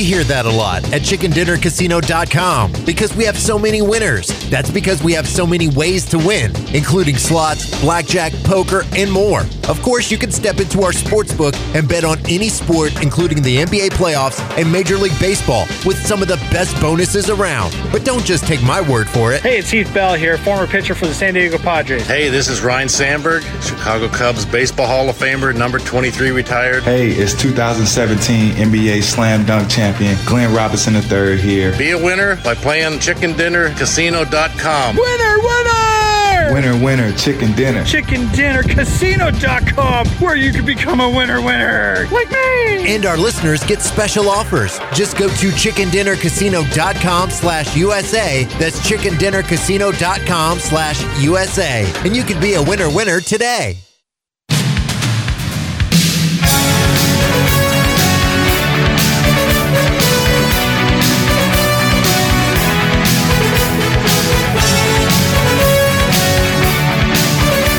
hear 0.07 0.23
that 0.23 0.45
a 0.45 0.49
lot 0.49 0.85
at 0.93 1.01
chickendinnercasino.com 1.01 2.71
because 2.85 3.13
we 3.13 3.25
have 3.25 3.37
so 3.37 3.59
many 3.59 3.81
winners. 3.81 4.27
That's 4.49 4.71
because 4.71 5.03
we 5.03 5.11
have 5.11 5.27
so 5.27 5.45
many 5.45 5.67
ways 5.67 6.05
to 6.05 6.17
win, 6.17 6.55
including 6.73 7.17
slots, 7.17 7.81
blackjack, 7.81 8.31
poker, 8.45 8.83
and 8.95 9.11
more. 9.11 9.41
Of 9.67 9.81
course, 9.81 10.09
you 10.09 10.17
can 10.17 10.31
step 10.31 10.61
into 10.61 10.83
our 10.83 10.93
sports 10.93 11.33
book 11.33 11.55
and 11.75 11.89
bet 11.89 12.05
on 12.05 12.19
any 12.29 12.47
sport, 12.47 13.03
including 13.03 13.41
the 13.41 13.57
NBA 13.57 13.89
playoffs 13.89 14.39
and 14.57 14.71
Major 14.71 14.95
League 14.95 15.19
Baseball, 15.19 15.67
with 15.85 15.97
some 15.97 16.21
of 16.21 16.29
the 16.29 16.37
best 16.53 16.79
bonuses 16.79 17.29
around. 17.29 17.75
But 17.91 18.05
don't 18.05 18.23
just 18.23 18.47
take 18.47 18.63
my 18.63 18.79
word 18.79 19.09
for 19.09 19.33
it. 19.33 19.41
Hey, 19.41 19.57
it's 19.57 19.69
Heath 19.69 19.93
Bell 19.93 20.13
here, 20.13 20.37
former 20.37 20.67
pitcher 20.67 20.95
for 20.95 21.07
the 21.07 21.13
San 21.13 21.33
Diego 21.33 21.57
Padres. 21.57 22.07
Hey, 22.07 22.29
this 22.29 22.47
is 22.47 22.61
Ryne 22.61 22.87
Sandberg, 22.87 23.43
Chicago 23.61 24.07
Cubs 24.07 24.45
Baseball 24.45 24.87
Hall 24.87 25.09
of 25.09 25.17
Famer, 25.17 25.53
number 25.53 25.79
23 25.79 26.31
retired. 26.31 26.83
Hey, 26.83 27.09
it's 27.09 27.33
2017 27.33 28.53
NBA 28.53 29.03
Slam 29.03 29.45
Dunk 29.45 29.69
champion 29.69 29.96
Glenn 29.97 30.53
Robinson 30.53 30.95
III 30.95 31.37
here. 31.37 31.75
Be 31.77 31.91
a 31.91 31.97
winner 31.97 32.35
by 32.43 32.55
playing 32.55 32.99
chickendinnercasino.com. 32.99 34.95
Winner, 34.95 35.37
winner! 35.39 36.53
Winner, 36.53 36.77
winner, 36.83 37.11
chicken 37.13 37.51
dinner. 37.53 37.83
ChickenDinnerCasino.com, 37.83 40.07
where 40.19 40.35
you 40.35 40.51
can 40.53 40.65
become 40.65 40.99
a 41.01 41.09
winner, 41.09 41.41
winner. 41.41 42.07
Like 42.11 42.29
me! 42.31 42.93
And 42.95 43.05
our 43.05 43.17
listeners 43.17 43.63
get 43.63 43.81
special 43.81 44.29
offers. 44.29 44.79
Just 44.93 45.17
go 45.17 45.27
to 45.27 45.49
chickendinnercasino.com 45.49 47.29
slash 47.31 47.75
USA. 47.75 48.45
That's 48.59 48.79
chickendinnercasino.com 48.87 50.59
slash 50.59 51.21
USA. 51.21 51.91
And 52.05 52.15
you 52.15 52.23
can 52.23 52.39
be 52.39 52.53
a 52.53 52.61
winner 52.63 52.89
winner 52.89 53.19
today. 53.19 53.77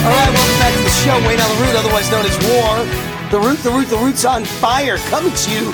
All 0.09 0.15
right, 0.15 0.33
welcome 0.33 0.59
back 0.59 0.75
to 0.75 0.83
the 0.83 0.89
show. 0.89 1.19
Wayne 1.29 1.39
on 1.39 1.55
the 1.55 1.63
Root, 1.63 1.77
otherwise 1.77 2.11
known 2.11 2.25
as 2.25 2.33
War. 2.49 2.79
The 3.31 3.39
Root, 3.39 3.59
the 3.59 3.71
Root, 3.71 3.89
the 3.89 3.99
Root's 3.99 4.25
on 4.25 4.43
fire. 4.43 4.97
Coming 4.97 5.35
to 5.35 5.51
you 5.51 5.71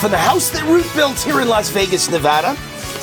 from 0.00 0.10
the 0.10 0.18
house 0.18 0.50
that 0.50 0.64
Root 0.64 0.84
built 0.96 1.16
here 1.20 1.40
in 1.40 1.48
Las 1.48 1.70
Vegas, 1.70 2.10
Nevada. 2.10 2.56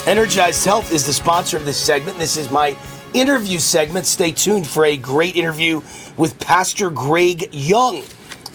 Energized 0.05 0.65
Health 0.65 0.91
is 0.91 1.05
the 1.05 1.13
sponsor 1.13 1.55
of 1.55 1.63
this 1.63 1.77
segment. 1.77 2.17
This 2.17 2.35
is 2.35 2.51
my 2.51 2.75
interview 3.13 3.59
segment. 3.59 4.05
Stay 4.05 4.33
tuned 4.33 4.67
for 4.67 4.83
a 4.83 4.97
great 4.97 5.37
interview 5.37 5.81
with 6.17 6.37
Pastor 6.41 6.89
Greg 6.89 7.47
Young. 7.53 8.03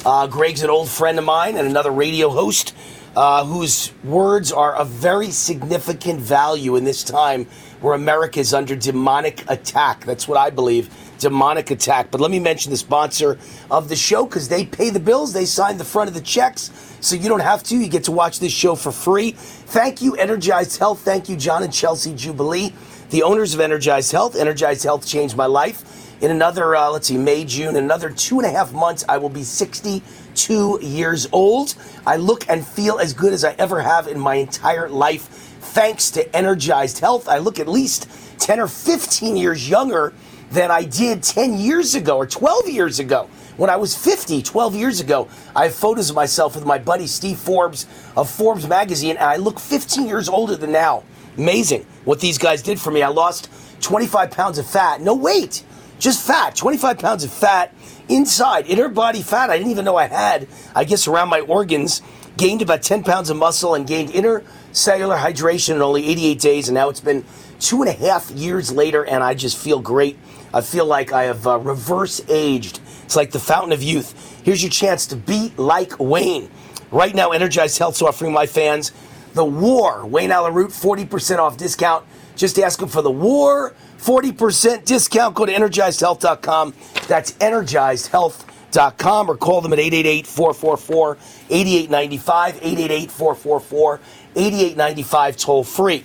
Uh, 0.05 0.27
Greg's 0.27 0.63
an 0.63 0.69
old 0.69 0.91
friend 0.91 1.19
of 1.19 1.25
mine 1.25 1.57
and 1.57 1.67
another 1.67 1.93
radio 1.93 2.29
host 2.29 2.77
uh, 3.17 3.43
whose 3.43 3.91
words 4.05 4.53
are 4.53 4.75
of 4.75 4.91
very 4.91 5.31
significant 5.31 6.21
value 6.21 6.77
in 6.77 6.85
this 6.85 7.03
time 7.03 7.47
where 7.81 7.95
America 7.95 8.39
is 8.39 8.53
under 8.53 8.77
demonic 8.77 9.49
attack. 9.49 10.05
That's 10.05 10.29
what 10.29 10.37
I 10.37 10.51
believe 10.51 10.95
demonic 11.19 11.71
attack. 11.71 12.11
But 12.11 12.21
let 12.21 12.31
me 12.31 12.41
mention 12.41 12.71
the 12.71 12.77
sponsor 12.77 13.39
of 13.71 13.89
the 13.89 13.97
show 13.97 14.25
because 14.25 14.49
they 14.49 14.65
pay 14.65 14.91
the 14.91 15.01
bills, 15.01 15.33
they 15.33 15.45
sign 15.45 15.79
the 15.79 15.85
front 15.85 16.09
of 16.09 16.15
the 16.15 16.21
checks, 16.21 16.71
so 17.01 17.17
you 17.17 17.29
don't 17.29 17.41
have 17.41 17.63
to. 17.65 17.77
You 17.77 17.89
get 17.89 18.05
to 18.05 18.13
watch 18.13 18.41
this 18.41 18.53
show 18.53 18.75
for 18.75 18.93
free. 18.93 19.33
Thank 19.33 20.03
you, 20.03 20.15
Energized 20.17 20.79
Health. 20.79 21.01
Thank 21.01 21.29
you, 21.29 21.37
John 21.37 21.63
and 21.63 21.73
Chelsea 21.73 22.15
Jubilee, 22.15 22.73
the 23.11 23.23
owners 23.23 23.55
of 23.55 23.61
Energized 23.61 24.13
Health. 24.13 24.37
Energized 24.37 24.85
Health 24.85 25.07
changed 25.07 25.37
my 25.37 25.47
life. 25.47 26.07
In 26.21 26.33
another, 26.33 26.75
uh, 26.75 26.91
let's 26.91 27.07
see, 27.07 27.17
May, 27.17 27.45
June, 27.45 27.77
another 27.77 28.11
two 28.11 28.41
and 28.41 28.47
a 28.47 28.51
half 28.51 28.73
months, 28.73 29.05
I 29.09 29.19
will 29.19 29.29
be 29.29 29.45
62 29.45 30.81
years 30.83 31.29
old. 31.31 31.77
I 32.05 32.17
look 32.17 32.49
and 32.49 32.67
feel 32.67 32.99
as 32.99 33.13
good 33.13 33.33
as 33.33 33.45
I 33.45 33.53
ever 33.53 33.81
have 33.81 34.09
in 34.09 34.19
my 34.19 34.35
entire 34.35 34.89
life, 34.89 35.23
thanks 35.61 36.11
to 36.13 36.37
Energized 36.37 36.99
Health. 36.99 37.29
I 37.29 37.39
look 37.39 37.61
at 37.61 37.69
least 37.69 38.09
10 38.41 38.59
or 38.59 38.67
15 38.67 39.37
years 39.37 39.69
younger 39.69 40.13
than 40.51 40.71
I 40.71 40.85
did 40.85 41.23
10 41.23 41.59
years 41.59 41.95
ago 41.95 42.17
or 42.17 42.27
12 42.27 42.69
years 42.69 42.99
ago. 42.99 43.29
When 43.57 43.71
I 43.71 43.77
was 43.77 43.97
50, 43.97 44.43
12 44.43 44.75
years 44.75 45.01
ago, 45.01 45.29
I 45.55 45.65
have 45.65 45.75
photos 45.75 46.11
of 46.11 46.17
myself 46.17 46.55
with 46.55 46.65
my 46.65 46.79
buddy 46.79 47.07
Steve 47.07 47.39
Forbes 47.39 47.87
of 48.17 48.31
Forbes 48.31 48.67
magazine, 48.67 49.17
and 49.17 49.27
I 49.27 49.37
look 49.37 49.59
15 49.59 50.07
years 50.07 50.29
older 50.29 50.57
than 50.57 50.73
now. 50.73 51.03
Amazing 51.37 51.85
what 52.05 52.21
these 52.21 52.39
guys 52.39 52.63
did 52.63 52.81
for 52.81 52.91
me. 52.91 53.03
I 53.03 53.09
lost 53.09 53.51
25 53.81 54.31
pounds 54.31 54.59
of 54.59 54.67
fat, 54.67 55.01
no 55.01 55.15
weight, 55.15 55.65
just 55.99 56.25
fat, 56.25 56.55
25 56.55 56.99
pounds 56.99 57.25
of 57.25 57.33
fat 57.33 57.75
inside, 58.09 58.67
inner 58.67 58.89
body 58.89 59.23
fat. 59.23 59.51
I 59.51 59.59
didn't 59.59 59.73
even 59.73 59.85
know 59.85 59.97
I 59.97 60.07
had, 60.07 60.49
I 60.75 60.85
guess, 60.85 61.09
around 61.09 61.29
my 61.29 61.41
organs. 61.41 62.03
Gained 62.37 62.63
about 62.63 62.83
10 62.83 63.03
pounds 63.03 63.31
of 63.31 63.37
muscle 63.37 63.75
and 63.75 63.85
gained 63.85 64.13
inner 64.13 64.45
cellular 64.71 65.17
hydration 65.17 65.75
in 65.75 65.83
only 65.83 66.07
88 66.07 66.39
days, 66.39 66.69
and 66.69 66.75
now 66.75 66.89
it's 66.89 67.01
been 67.01 67.25
two 67.59 67.83
and 67.83 67.89
a 67.89 67.93
half 67.93 68.31
years 68.31 68.71
later, 68.71 69.05
and 69.05 69.25
I 69.25 69.35
just 69.35 69.59
feel 69.59 69.81
great. 69.81 70.17
I 70.53 70.61
feel 70.61 70.87
like 70.87 71.13
I 71.13 71.25
have 71.25 71.47
uh, 71.47 71.59
reverse 71.59 72.21
aged. 72.29 72.81
It's 73.05 73.17
like 73.17 73.31
the 73.31 73.39
fountain 73.39 73.73
of 73.73 73.83
youth. 73.83 74.41
Here's 74.45 74.63
your 74.63 74.71
chance 74.71 75.07
to 75.09 75.17
be 75.17 75.53
like 75.57 75.99
Wayne. 75.99 76.51
Right 76.91 77.15
now, 77.15 77.33
Energized 77.33 77.79
Health's 77.79 78.03
offering 78.03 78.33
my 78.33 78.47
fans 78.47 78.93
the 79.35 79.45
War 79.45 80.05
Wayne 80.07 80.33
Allyn 80.33 80.55
Root 80.55 80.71
40% 80.71 81.39
off 81.39 81.57
discount. 81.57 82.05
Just 82.35 82.59
ask 82.59 82.81
them 82.81 82.89
for 82.89 83.03
the 83.03 83.11
War 83.11 83.75
40% 83.99 84.85
discount. 84.85 85.35
Go 85.35 85.47
to 85.47 85.53
energizedhealth.com. 85.53 86.75
That's 87.07 87.33
energizedhealth.com 87.33 89.31
or 89.31 89.37
call 89.37 89.61
them 89.61 89.73
at 89.73 89.79
888 89.79 90.27
444 90.27 91.19
8895. 91.51 92.57
888 92.57 93.11
444 93.11 94.01
8895 94.37 95.37
toll 95.37 95.65
free. 95.65 96.05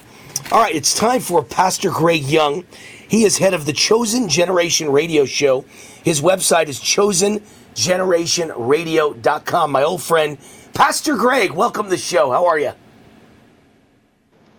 All 0.51 0.59
right, 0.61 0.75
it's 0.75 0.95
time 0.95 1.21
for 1.21 1.43
Pastor 1.43 1.89
Greg 1.89 2.23
Young. 2.23 2.65
He 3.13 3.23
is 3.25 3.37
head 3.37 3.53
of 3.53 3.67
the 3.67 3.73
Chosen 3.73 4.27
Generation 4.27 4.89
Radio 4.89 5.25
Show. 5.25 5.65
His 6.03 6.19
website 6.19 6.67
is 6.67 6.79
chosengenerationradio.com. 6.79 9.71
My 9.71 9.83
old 9.83 10.01
friend, 10.01 10.39
Pastor 10.73 11.15
Greg, 11.15 11.51
welcome 11.51 11.83
to 11.83 11.91
the 11.91 11.97
show. 11.97 12.31
How 12.31 12.47
are 12.47 12.57
you? 12.57 12.71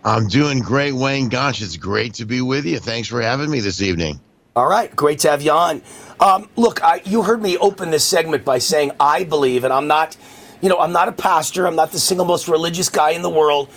I'm 0.05 0.29
doing 0.29 0.59
great, 0.59 0.93
Wayne. 0.93 1.27
Gosh, 1.27 1.61
it's 1.61 1.75
great 1.75 2.13
to 2.13 2.23
be 2.23 2.39
with 2.39 2.63
you. 2.63 2.79
Thanks 2.79 3.09
for 3.09 3.21
having 3.21 3.49
me 3.49 3.59
this 3.59 3.81
evening. 3.81 4.21
All 4.55 4.69
right, 4.69 4.95
great 4.95 5.19
to 5.19 5.29
have 5.31 5.41
you 5.41 5.51
on. 5.51 5.81
Um, 6.21 6.47
look, 6.55 6.81
I, 6.81 7.01
you 7.03 7.23
heard 7.23 7.41
me 7.41 7.57
open 7.57 7.91
this 7.91 8.05
segment 8.05 8.45
by 8.45 8.59
saying 8.59 8.91
I 9.01 9.25
believe, 9.25 9.65
and 9.65 9.73
I'm 9.73 9.87
not, 9.87 10.15
you 10.61 10.69
know, 10.69 10.79
I'm 10.79 10.93
not 10.93 11.09
a 11.09 11.11
pastor. 11.11 11.67
I'm 11.67 11.75
not 11.75 11.91
the 11.91 11.99
single 11.99 12.25
most 12.25 12.47
religious 12.47 12.87
guy 12.87 13.09
in 13.09 13.21
the 13.21 13.29
world, 13.29 13.69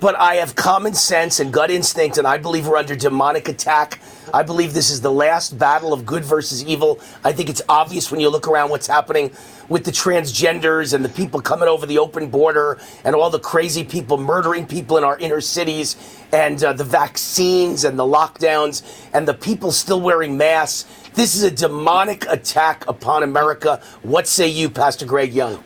but 0.00 0.14
I 0.16 0.36
have 0.36 0.54
common 0.54 0.94
sense 0.94 1.40
and 1.40 1.52
gut 1.52 1.70
instinct, 1.70 2.18
and 2.18 2.26
I 2.26 2.38
believe 2.38 2.66
we're 2.66 2.76
under 2.76 2.96
demonic 2.96 3.48
attack. 3.48 4.00
I 4.34 4.42
believe 4.42 4.74
this 4.74 4.90
is 4.90 5.00
the 5.00 5.12
last 5.12 5.58
battle 5.58 5.92
of 5.92 6.04
good 6.04 6.24
versus 6.24 6.64
evil. 6.64 7.00
I 7.24 7.32
think 7.32 7.48
it's 7.48 7.62
obvious 7.68 8.10
when 8.10 8.20
you 8.20 8.28
look 8.28 8.48
around 8.48 8.70
what's 8.70 8.86
happening 8.86 9.30
with 9.68 9.84
the 9.84 9.90
transgenders 9.90 10.94
and 10.94 11.04
the 11.04 11.08
people 11.08 11.40
coming 11.40 11.68
over 11.68 11.86
the 11.86 11.98
open 11.98 12.28
border 12.28 12.78
and 13.04 13.14
all 13.14 13.30
the 13.30 13.38
crazy 13.38 13.84
people 13.84 14.18
murdering 14.18 14.66
people 14.66 14.98
in 14.98 15.04
our 15.04 15.18
inner 15.18 15.40
cities 15.40 15.96
and 16.32 16.62
uh, 16.62 16.72
the 16.72 16.84
vaccines 16.84 17.84
and 17.84 17.98
the 17.98 18.04
lockdowns 18.04 18.82
and 19.12 19.26
the 19.26 19.34
people 19.34 19.72
still 19.72 20.00
wearing 20.00 20.36
masks. 20.36 20.88
This 21.14 21.34
is 21.34 21.42
a 21.42 21.50
demonic 21.50 22.26
attack 22.28 22.84
upon 22.88 23.22
America. 23.22 23.80
What 24.02 24.26
say 24.26 24.48
you, 24.48 24.68
Pastor 24.68 25.06
Greg 25.06 25.32
Young? 25.32 25.62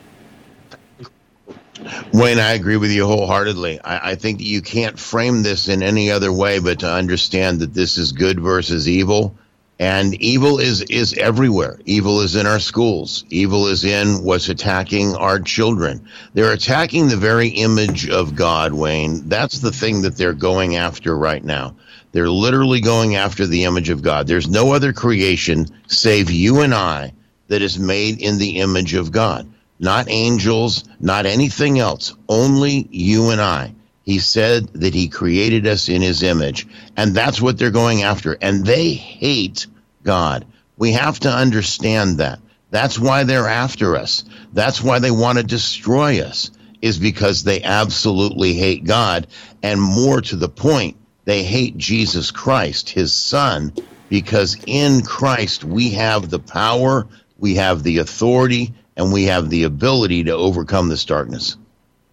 Wayne, 2.13 2.39
I 2.39 2.53
agree 2.53 2.77
with 2.77 2.91
you 2.91 3.05
wholeheartedly. 3.05 3.79
I, 3.81 4.11
I, 4.11 4.15
think 4.15 4.37
that 4.39 4.45
you 4.45 4.61
can't 4.61 4.99
frame 4.99 5.43
this 5.43 5.67
in 5.67 5.81
any 5.81 6.11
other 6.11 6.31
way 6.31 6.59
but 6.59 6.79
to 6.79 6.91
understand 6.91 7.59
that 7.59 7.73
this 7.73 7.97
is 7.97 8.11
good 8.11 8.39
versus 8.39 8.87
evil. 8.87 9.35
And 9.79 10.13
evil 10.21 10.59
is, 10.59 10.81
is 10.83 11.15
everywhere. 11.15 11.79
Evil 11.85 12.21
is 12.21 12.35
in 12.35 12.45
our 12.45 12.59
schools. 12.59 13.25
Evil 13.31 13.65
is 13.65 13.83
in 13.83 14.23
what's 14.23 14.47
attacking 14.47 15.15
our 15.15 15.39
children. 15.39 16.07
They're 16.35 16.53
attacking 16.53 17.07
the 17.07 17.17
very 17.17 17.47
image 17.47 18.07
of 18.07 18.35
God, 18.35 18.73
Wayne. 18.73 19.27
That's 19.27 19.57
the 19.57 19.71
thing 19.71 20.03
that 20.03 20.17
they're 20.17 20.33
going 20.33 20.75
after 20.75 21.17
right 21.17 21.43
now. 21.43 21.75
They're 22.11 22.29
literally 22.29 22.81
going 22.81 23.15
after 23.15 23.47
the 23.47 23.63
image 23.63 23.89
of 23.89 24.03
God. 24.03 24.27
There's 24.27 24.47
no 24.47 24.73
other 24.73 24.93
creation 24.93 25.65
save 25.87 26.29
you 26.29 26.61
and 26.61 26.75
I 26.75 27.13
that 27.47 27.63
is 27.63 27.79
made 27.79 28.21
in 28.21 28.37
the 28.37 28.59
image 28.59 28.93
of 28.93 29.11
God. 29.11 29.51
Not 29.81 30.05
angels, 30.09 30.83
not 30.99 31.25
anything 31.25 31.79
else, 31.79 32.15
only 32.29 32.87
you 32.91 33.31
and 33.31 33.41
I. 33.41 33.73
He 34.03 34.19
said 34.19 34.67
that 34.75 34.93
he 34.93 35.09
created 35.09 35.65
us 35.65 35.89
in 35.89 36.03
his 36.03 36.21
image, 36.21 36.67
and 36.95 37.15
that's 37.15 37.41
what 37.41 37.57
they're 37.57 37.71
going 37.71 38.03
after. 38.03 38.37
And 38.39 38.63
they 38.63 38.93
hate 38.93 39.65
God. 40.03 40.45
We 40.77 40.91
have 40.91 41.19
to 41.21 41.29
understand 41.29 42.19
that. 42.19 42.39
That's 42.69 42.99
why 42.99 43.23
they're 43.23 43.47
after 43.47 43.95
us. 43.95 44.23
That's 44.53 44.83
why 44.83 44.99
they 44.99 45.09
want 45.09 45.39
to 45.39 45.43
destroy 45.43 46.21
us, 46.21 46.51
is 46.83 46.99
because 46.99 47.43
they 47.43 47.63
absolutely 47.63 48.53
hate 48.53 48.83
God. 48.83 49.25
And 49.63 49.81
more 49.81 50.21
to 50.21 50.35
the 50.35 50.49
point, 50.49 50.95
they 51.25 51.43
hate 51.43 51.75
Jesus 51.75 52.29
Christ, 52.29 52.91
his 52.91 53.13
son, 53.13 53.73
because 54.09 54.57
in 54.67 55.01
Christ 55.01 55.63
we 55.63 55.89
have 55.91 56.29
the 56.29 56.39
power, 56.39 57.07
we 57.39 57.55
have 57.55 57.81
the 57.81 57.97
authority, 57.97 58.75
and 59.01 59.11
we 59.11 59.23
have 59.23 59.49
the 59.49 59.63
ability 59.63 60.23
to 60.25 60.31
overcome 60.31 60.89
this 60.89 61.03
darkness. 61.03 61.57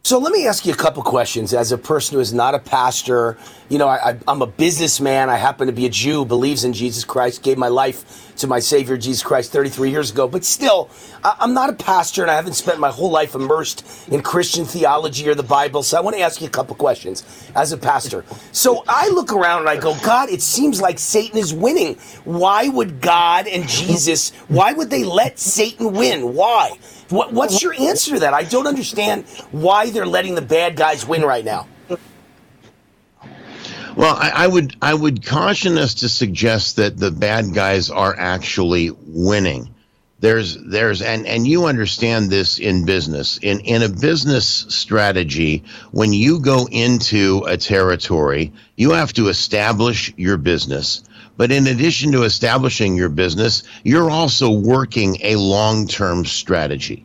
So 0.05 0.19
let 0.19 0.32
me 0.32 0.47
ask 0.47 0.65
you 0.65 0.73
a 0.73 0.77
couple 0.77 1.02
questions 1.02 1.52
as 1.52 1.70
a 1.70 1.77
person 1.77 2.15
who 2.15 2.20
is 2.20 2.32
not 2.32 2.55
a 2.55 2.59
pastor. 2.59 3.36
You 3.69 3.77
know, 3.77 3.89
I, 3.89 4.16
am 4.27 4.40
a 4.40 4.47
businessman. 4.47 5.28
I 5.28 5.36
happen 5.36 5.66
to 5.66 5.73
be 5.73 5.85
a 5.85 5.90
Jew, 5.90 6.24
believes 6.24 6.65
in 6.65 6.73
Jesus 6.73 7.05
Christ, 7.05 7.43
gave 7.43 7.59
my 7.59 7.69
life 7.69 8.28
to 8.39 8.47
my 8.47 8.59
Savior 8.59 8.97
Jesus 8.97 9.23
Christ 9.23 9.52
33 9.52 9.90
years 9.90 10.10
ago. 10.10 10.28
But 10.28 10.44
still, 10.44 10.90
I'm 11.23 11.55
not 11.55 11.70
a 11.70 11.73
pastor 11.73 12.23
and 12.23 12.31
I 12.31 12.35
haven't 12.35 12.55
spent 12.55 12.78
my 12.78 12.90
whole 12.90 13.10
life 13.10 13.35
immersed 13.35 13.86
in 14.09 14.23
Christian 14.23 14.65
theology 14.65 15.28
or 15.28 15.35
the 15.35 15.43
Bible. 15.43 15.82
So 15.82 15.97
I 15.97 16.01
want 16.01 16.16
to 16.16 16.23
ask 16.23 16.40
you 16.40 16.47
a 16.47 16.51
couple 16.51 16.74
questions 16.77 17.24
as 17.55 17.73
a 17.73 17.77
pastor. 17.77 18.24
So 18.52 18.85
I 18.89 19.09
look 19.09 19.32
around 19.32 19.60
and 19.60 19.69
I 19.69 19.77
go, 19.77 19.97
God, 20.02 20.28
it 20.28 20.43
seems 20.43 20.81
like 20.81 20.98
Satan 20.98 21.39
is 21.39 21.52
winning. 21.52 21.97
Why 22.24 22.69
would 22.69 23.01
God 23.01 23.47
and 23.47 23.69
Jesus, 23.69 24.31
why 24.48 24.73
would 24.73 24.90
they 24.90 25.05
let 25.05 25.39
Satan 25.39 25.93
win? 25.93 26.35
Why? 26.35 26.78
What, 27.09 27.32
what's 27.32 27.62
your 27.62 27.73
answer 27.74 28.15
to 28.15 28.20
that? 28.20 28.35
I 28.35 28.44
don't 28.44 28.66
understand 28.66 29.27
why 29.51 29.90
they're 29.90 30.06
letting 30.06 30.35
the 30.35 30.43
bad 30.43 30.77
guys 30.77 31.06
win 31.06 31.23
right 31.23 31.44
now. 31.44 31.66
Well, 33.99 34.15
I, 34.15 34.45
I, 34.45 34.47
would 34.47 34.77
I 34.81 34.95
would 34.95 35.27
caution 35.27 35.77
us 35.77 35.95
to 35.95 36.09
suggest 36.09 36.77
that 36.77 36.97
the 36.97 37.11
bad 37.11 37.53
guys 37.53 37.91
are 37.91 38.15
actually 38.16 38.93
winning. 38.93 39.75
There's 40.20 40.57
there's 40.57 41.03
and 41.03 41.27
and 41.27 41.45
you 41.45 41.66
understand 41.66 42.31
this 42.31 42.61
in 42.61 42.85
business. 42.85 43.41
In 43.43 43.59
in 43.59 43.83
a 43.83 43.89
business 43.89 44.47
strategy, 44.69 45.65
when 45.91 46.12
you 46.12 46.39
go 46.39 46.69
into 46.70 47.43
a 47.49 47.57
territory, 47.57 48.53
you 48.77 48.93
have 48.93 49.12
to 49.15 49.31
establish 49.31 50.15
your 50.16 50.37
business. 50.37 51.03
But 51.37 51.51
in 51.51 51.66
addition 51.66 52.12
to 52.12 52.23
establishing 52.23 52.95
your 52.95 53.09
business, 53.09 53.65
you're 53.83 54.11
also 54.11 54.51
working 54.51 55.19
a 55.23 55.35
long-term 55.35 56.25
strategy 56.25 57.05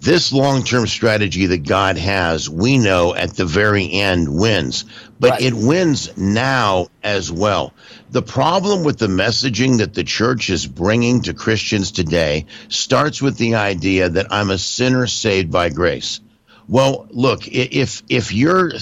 this 0.00 0.32
long 0.32 0.62
term 0.62 0.86
strategy 0.86 1.46
that 1.46 1.66
God 1.66 1.98
has, 1.98 2.48
we 2.48 2.78
know 2.78 3.14
at 3.14 3.34
the 3.34 3.44
very 3.44 3.90
end 3.90 4.28
wins, 4.28 4.84
but 5.20 5.30
right. 5.30 5.42
it 5.42 5.54
wins 5.54 6.16
now 6.16 6.88
as 7.02 7.30
well. 7.30 7.72
The 8.10 8.22
problem 8.22 8.84
with 8.84 8.98
the 8.98 9.06
messaging 9.06 9.78
that 9.78 9.94
the 9.94 10.04
church 10.04 10.50
is 10.50 10.66
bringing 10.66 11.22
to 11.22 11.34
Christians 11.34 11.92
today 11.92 12.46
starts 12.68 13.20
with 13.20 13.36
the 13.36 13.56
idea 13.56 14.08
that 14.08 14.32
I'm 14.32 14.50
a 14.50 14.58
sinner 14.58 15.06
saved 15.06 15.50
by 15.50 15.70
grace. 15.70 16.20
Well, 16.68 17.06
look, 17.10 17.48
if 17.48 18.02
if 18.10 18.32
you're 18.32 18.72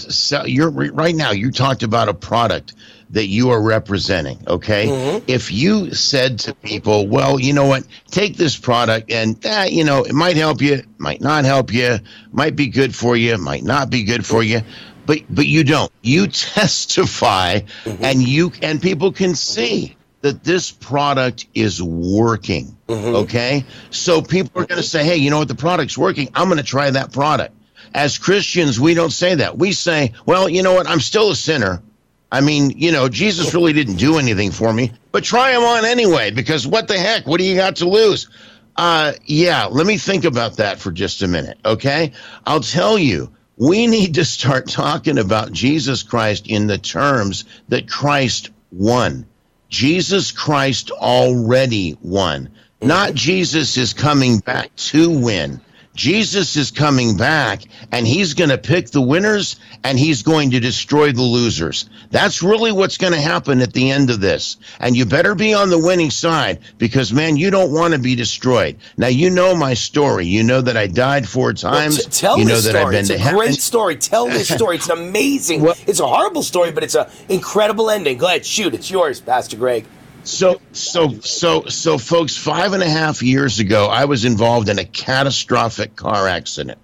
you're 0.45 0.71
right 0.71 1.15
now, 1.15 1.31
you 1.31 1.53
talked 1.53 1.85
about 1.85 2.09
a 2.09 2.15
product 2.15 2.75
that 3.11 3.27
you 3.27 3.51
are 3.51 3.63
representing. 3.63 4.39
Okay. 4.47 4.87
Mm-hmm. 4.87 5.25
If 5.29 5.53
you 5.53 5.95
said 5.95 6.41
to 6.41 6.55
people, 6.55 7.07
well, 7.07 7.39
you 7.39 7.53
know 7.53 7.67
what, 7.67 7.85
take 8.11 8.37
this 8.37 8.57
product 8.57 9.13
and, 9.13 9.45
eh, 9.45 9.67
you 9.67 9.85
know, 9.85 10.05
it 10.05 10.13
might 10.13 10.37
help 10.37 10.61
you, 10.61 10.83
might 10.99 11.21
not 11.21 11.45
help 11.45 11.73
you, 11.73 11.99
might 12.33 12.57
be 12.57 12.67
good 12.67 12.95
for 12.95 13.17
you, 13.17 13.39
might 13.39 13.63
not 13.63 13.91
be 13.91 14.03
good 14.03 14.27
for 14.27 14.43
you. 14.43 14.63
But, 15.07 15.21
but 15.31 15.47
you 15.47 15.65
don't. 15.65 15.91
You 16.03 16.27
testify 16.27 17.61
mm-hmm. 17.61 18.05
and 18.05 18.23
you 18.23 18.53
and 18.63 18.83
people 18.83 19.13
can 19.13 19.35
see 19.35 19.97
that 20.23 20.43
this 20.43 20.73
product 20.73 21.47
is 21.55 21.83
working. 21.83 22.77
Mm-hmm. 22.89 23.17
Okay. 23.17 23.65
So 23.91 24.23
people 24.23 24.63
are 24.63 24.67
going 24.67 24.81
to 24.81 24.87
say, 24.87 25.05
hey, 25.05 25.17
you 25.17 25.31
know 25.31 25.39
what? 25.39 25.49
The 25.49 25.55
product's 25.55 25.97
working. 25.97 26.29
I'm 26.35 26.49
going 26.49 26.59
to 26.59 26.65
try 26.65 26.91
that 26.91 27.13
product. 27.13 27.55
As 27.95 28.19
Christians, 28.19 28.81
we 28.81 28.95
don't 28.95 29.13
say 29.13 29.37
that. 29.37 29.57
We 29.57 29.73
say, 29.73 30.13
well, 30.27 30.49
you 30.49 30.63
know 30.63 30.75
what? 30.75 30.89
I'm 30.89 31.01
still 31.01 31.31
a 31.31 31.37
sinner. 31.37 31.83
I 32.31 32.41
mean, 32.41 32.71
you 32.71 32.91
know, 32.91 33.09
Jesus 33.09 33.55
really 33.55 33.73
didn't 33.73 33.97
do 33.97 34.19
anything 34.19 34.51
for 34.51 34.73
me, 34.73 34.93
but 35.13 35.23
try 35.23 35.53
him 35.53 35.63
on 35.63 35.85
anyway, 35.85 36.33
because 36.33 36.67
what 36.67 36.89
the 36.89 36.99
heck? 36.99 37.27
What 37.27 37.39
do 37.39 37.45
you 37.45 37.55
got 37.55 37.77
to 37.77 37.89
lose? 37.89 38.29
Uh, 38.77 39.13
yeah, 39.25 39.67
let 39.67 39.87
me 39.87 39.97
think 39.97 40.25
about 40.25 40.57
that 40.57 40.79
for 40.79 40.91
just 40.91 41.23
a 41.23 41.29
minute, 41.29 41.59
okay? 41.65 42.13
I'll 42.45 42.61
tell 42.61 42.99
you, 42.99 43.33
we 43.57 43.87
need 43.87 44.15
to 44.15 44.25
start 44.25 44.69
talking 44.69 45.19
about 45.19 45.53
Jesus 45.53 46.03
Christ 46.03 46.47
in 46.47 46.67
the 46.67 46.79
terms 46.79 47.45
that 47.69 47.89
Christ 47.89 48.51
won. 48.71 49.27
Jesus 49.69 50.31
Christ 50.33 50.91
already 50.91 51.97
won. 52.03 52.51
Not 52.83 53.15
Jesus 53.15 53.77
is 53.79 53.95
coming 53.95 54.39
back 54.39 54.75
to 54.77 55.11
win. 55.11 55.61
Jesus 55.97 56.57
is 56.57 56.71
coming 56.71 57.17
back 57.17 57.63
and 57.91 58.07
he's 58.07 58.35
going 58.35 58.51
to 58.51 58.59
pick 58.59 58.91
the 58.91 59.01
winners 59.01 59.57
and 59.83 59.99
he's 59.99 60.23
going 60.23 60.51
to 60.51 60.61
destroy 60.61 61.11
the 61.11 61.23
losers. 61.23 61.89
That's 62.11 62.43
really 62.43 62.71
what's 62.71 62.99
going 62.99 63.15
to 63.15 63.21
happen 63.21 63.61
at 63.63 63.73
the 63.73 63.91
end 63.91 64.11
of 64.11 64.21
this. 64.21 64.59
And 64.79 64.97
you 64.97 65.07
better 65.07 65.35
be 65.35 65.55
on 65.55 65.71
the 65.71 65.79
winning 65.79 66.11
side 66.11 66.61
because, 66.79 67.13
man, 67.13 67.37
you 67.37 67.51
don't 67.51 67.73
want 67.73 67.95
to 67.95 67.99
be 67.99 68.15
destroyed. 68.15 68.77
Now, 68.97 69.09
you 69.09 69.31
know 69.31 69.57
my 69.57 69.75
story. 69.75 70.27
You 70.27 70.45
know 70.45 70.61
that 70.61 70.77
I 70.77 70.87
died 70.87 71.27
four 71.27 71.55
times. 71.55 71.97
Well, 71.97 72.05
t- 72.05 72.11
tell 72.11 72.39
you 72.39 72.45
know 72.45 72.57
this 72.57 72.65
that 72.65 72.71
story. 72.71 72.85
I've 72.85 72.91
been 72.93 73.17
it's 73.17 73.27
a 73.27 73.33
great 73.33 73.55
story. 73.55 73.97
Tell 73.97 74.27
this 74.27 74.55
story. 74.55 74.77
It's 74.77 74.89
an 74.89 74.99
amazing. 74.99 75.63
well, 75.63 75.77
it's 75.87 76.01
a 76.01 76.07
horrible 76.07 76.43
story, 76.43 76.73
but 76.73 76.85
it's 76.85 76.95
an 76.95 77.07
incredible 77.29 77.91
ending. 77.91 78.19
Go 78.19 78.27
ahead, 78.27 78.45
shoot. 78.45 78.75
It's 78.75 78.91
yours, 78.91 79.21
Pastor 79.21 79.57
Greg. 79.57 79.87
So, 80.27 80.61
so, 80.73 81.21
so, 81.21 81.67
so, 81.67 81.99
folks, 81.99 82.37
five 82.37 82.73
and 82.73 82.83
a 82.83 82.89
half 82.89 83.23
years 83.23 83.61
ago, 83.61 83.87
I 83.87 84.07
was 84.07 84.25
involved 84.25 84.69
in 84.69 84.81
a 84.81 84.85
catastrophic 84.85 85.95
car 85.95 86.27
accident. 86.27 86.79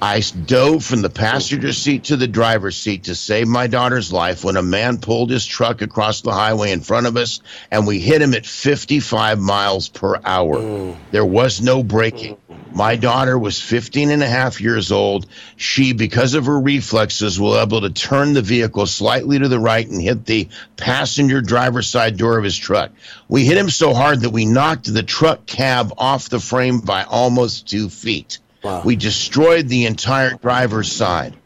I 0.00 0.20
dove 0.46 0.84
from 0.84 1.02
the 1.02 1.10
passenger 1.10 1.72
seat 1.72 2.04
to 2.04 2.16
the 2.16 2.28
driver's 2.28 2.76
seat 2.76 3.04
to 3.04 3.14
save 3.14 3.48
my 3.48 3.66
daughter's 3.66 4.12
life 4.12 4.44
when 4.44 4.56
a 4.56 4.62
man 4.62 4.98
pulled 4.98 5.30
his 5.30 5.46
truck 5.46 5.82
across 5.82 6.20
the 6.20 6.32
highway 6.32 6.72
in 6.72 6.80
front 6.80 7.06
of 7.06 7.16
us 7.16 7.40
and 7.70 7.86
we 7.86 7.98
hit 7.98 8.22
him 8.22 8.34
at 8.34 8.46
55 8.46 9.38
miles 9.38 9.88
per 9.88 10.20
hour. 10.24 10.94
There 11.10 11.24
was 11.24 11.60
no 11.60 11.82
braking. 11.82 12.36
My 12.74 12.96
daughter 12.96 13.38
was 13.38 13.60
15 13.60 14.10
and 14.10 14.22
a 14.22 14.28
half 14.28 14.60
years 14.60 14.90
old. 14.92 15.26
She, 15.56 15.92
because 15.92 16.32
of 16.34 16.46
her 16.46 16.58
reflexes, 16.58 17.38
was 17.38 17.62
able 17.62 17.82
to 17.82 17.90
turn 17.90 18.32
the 18.32 18.40
vehicle 18.40 18.86
slightly 18.86 19.38
to 19.38 19.48
the 19.48 19.58
right 19.58 19.86
and 19.86 20.00
hit 20.00 20.24
the 20.24 20.48
passenger 20.76 21.42
driver's 21.42 21.88
side 21.88 22.16
door 22.16 22.38
of 22.38 22.44
his 22.44 22.56
truck. 22.56 22.90
We 23.28 23.44
hit 23.44 23.58
him 23.58 23.68
so 23.68 23.92
hard 23.92 24.22
that 24.22 24.30
we 24.30 24.46
knocked 24.46 24.92
the 24.92 25.02
truck 25.02 25.44
cab 25.44 25.92
off 25.98 26.30
the 26.30 26.40
frame 26.40 26.80
by 26.80 27.04
almost 27.04 27.68
two 27.68 27.90
feet. 27.90 28.38
Wow. 28.62 28.82
We 28.84 28.96
destroyed 28.96 29.68
the 29.68 29.86
entire 29.86 30.34
driver's 30.34 30.90
side. 30.90 31.36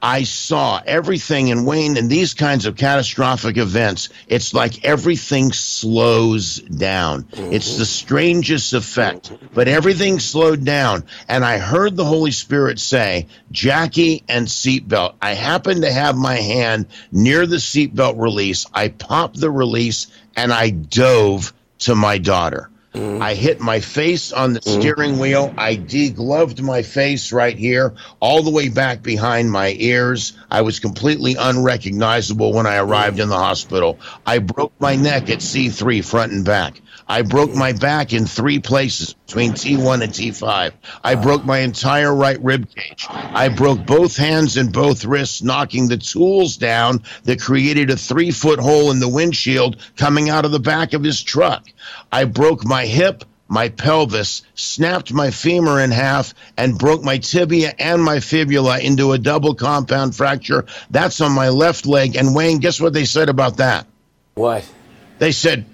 I 0.00 0.22
saw 0.22 0.80
everything 0.86 1.48
in 1.48 1.64
Wayne 1.64 1.96
in 1.96 2.06
these 2.06 2.34
kinds 2.34 2.66
of 2.66 2.76
catastrophic 2.76 3.56
events. 3.56 4.10
It's 4.28 4.54
like 4.54 4.84
everything 4.84 5.50
slows 5.52 6.60
down. 6.60 7.24
Mm-hmm. 7.24 7.52
It's 7.52 7.76
the 7.78 7.84
strangest 7.84 8.74
effect, 8.74 9.32
but 9.54 9.66
everything 9.66 10.20
slowed 10.20 10.64
down. 10.64 11.04
And 11.26 11.44
I 11.44 11.58
heard 11.58 11.96
the 11.96 12.04
Holy 12.04 12.30
Spirit 12.30 12.78
say, 12.78 13.26
Jackie 13.50 14.22
and 14.28 14.46
seatbelt. 14.46 15.14
I 15.20 15.34
happened 15.34 15.82
to 15.82 15.92
have 15.92 16.16
my 16.16 16.36
hand 16.36 16.86
near 17.10 17.46
the 17.46 17.56
seatbelt 17.56 18.20
release. 18.20 18.66
I 18.72 18.88
popped 18.88 19.40
the 19.40 19.50
release 19.50 20.06
and 20.36 20.52
I 20.52 20.70
dove 20.70 21.52
to 21.80 21.96
my 21.96 22.18
daughter. 22.18 22.70
Mm. 22.94 23.20
I 23.20 23.34
hit 23.34 23.60
my 23.60 23.80
face 23.80 24.32
on 24.32 24.54
the 24.54 24.60
mm. 24.60 24.80
steering 24.80 25.18
wheel. 25.18 25.52
I 25.56 25.76
degloved 25.76 26.60
my 26.62 26.82
face 26.82 27.32
right 27.32 27.56
here, 27.56 27.94
all 28.20 28.42
the 28.42 28.50
way 28.50 28.68
back 28.68 29.02
behind 29.02 29.50
my 29.50 29.74
ears. 29.78 30.32
I 30.50 30.62
was 30.62 30.80
completely 30.80 31.36
unrecognizable 31.38 32.52
when 32.52 32.66
I 32.66 32.76
arrived 32.76 33.20
in 33.20 33.28
the 33.28 33.36
hospital. 33.36 33.98
I 34.26 34.38
broke 34.38 34.72
my 34.80 34.96
neck 34.96 35.28
at 35.30 35.38
C3 35.38 36.04
front 36.04 36.32
and 36.32 36.44
back. 36.44 36.80
I 37.10 37.22
broke 37.22 37.54
my 37.54 37.72
back 37.72 38.12
in 38.12 38.26
three 38.26 38.58
places 38.58 39.14
between 39.14 39.52
T1 39.52 40.02
and 40.02 40.12
T5. 40.12 40.72
I 41.02 41.14
broke 41.14 41.42
my 41.42 41.60
entire 41.60 42.14
right 42.14 42.38
rib 42.42 42.68
cage. 42.74 43.06
I 43.08 43.48
broke 43.48 43.86
both 43.86 44.16
hands 44.16 44.58
and 44.58 44.70
both 44.70 45.06
wrists, 45.06 45.42
knocking 45.42 45.88
the 45.88 45.96
tools 45.96 46.58
down 46.58 47.02
that 47.24 47.40
created 47.40 47.90
a 47.90 47.96
three 47.96 48.30
foot 48.30 48.58
hole 48.58 48.90
in 48.90 49.00
the 49.00 49.08
windshield 49.08 49.78
coming 49.96 50.28
out 50.28 50.44
of 50.44 50.50
the 50.50 50.60
back 50.60 50.92
of 50.92 51.02
his 51.02 51.22
truck. 51.22 51.66
I 52.12 52.24
broke 52.24 52.64
my 52.64 52.86
hip, 52.86 53.24
my 53.48 53.68
pelvis, 53.70 54.42
snapped 54.54 55.12
my 55.12 55.30
femur 55.30 55.80
in 55.80 55.90
half, 55.90 56.34
and 56.56 56.78
broke 56.78 57.02
my 57.02 57.18
tibia 57.18 57.74
and 57.78 58.02
my 58.02 58.20
fibula 58.20 58.78
into 58.78 59.12
a 59.12 59.18
double 59.18 59.54
compound 59.54 60.14
fracture. 60.14 60.66
That's 60.90 61.20
on 61.20 61.32
my 61.32 61.48
left 61.48 61.86
leg. 61.86 62.16
And 62.16 62.34
Wayne, 62.34 62.58
guess 62.58 62.80
what 62.80 62.92
they 62.92 63.04
said 63.04 63.28
about 63.28 63.56
that? 63.58 63.86
What? 64.34 64.70
They 65.18 65.32
said, 65.32 65.64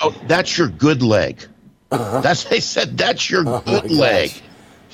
Oh, 0.00 0.14
that's 0.26 0.56
your 0.56 0.68
good 0.68 1.02
leg. 1.02 1.44
Uh-huh. 1.90 2.20
That's 2.20 2.44
they 2.44 2.60
said 2.60 2.96
that's 2.96 3.28
your 3.28 3.44
Oh, 3.46 3.60
good 3.64 3.90
leg. 3.90 4.30
gosh. 4.30 4.42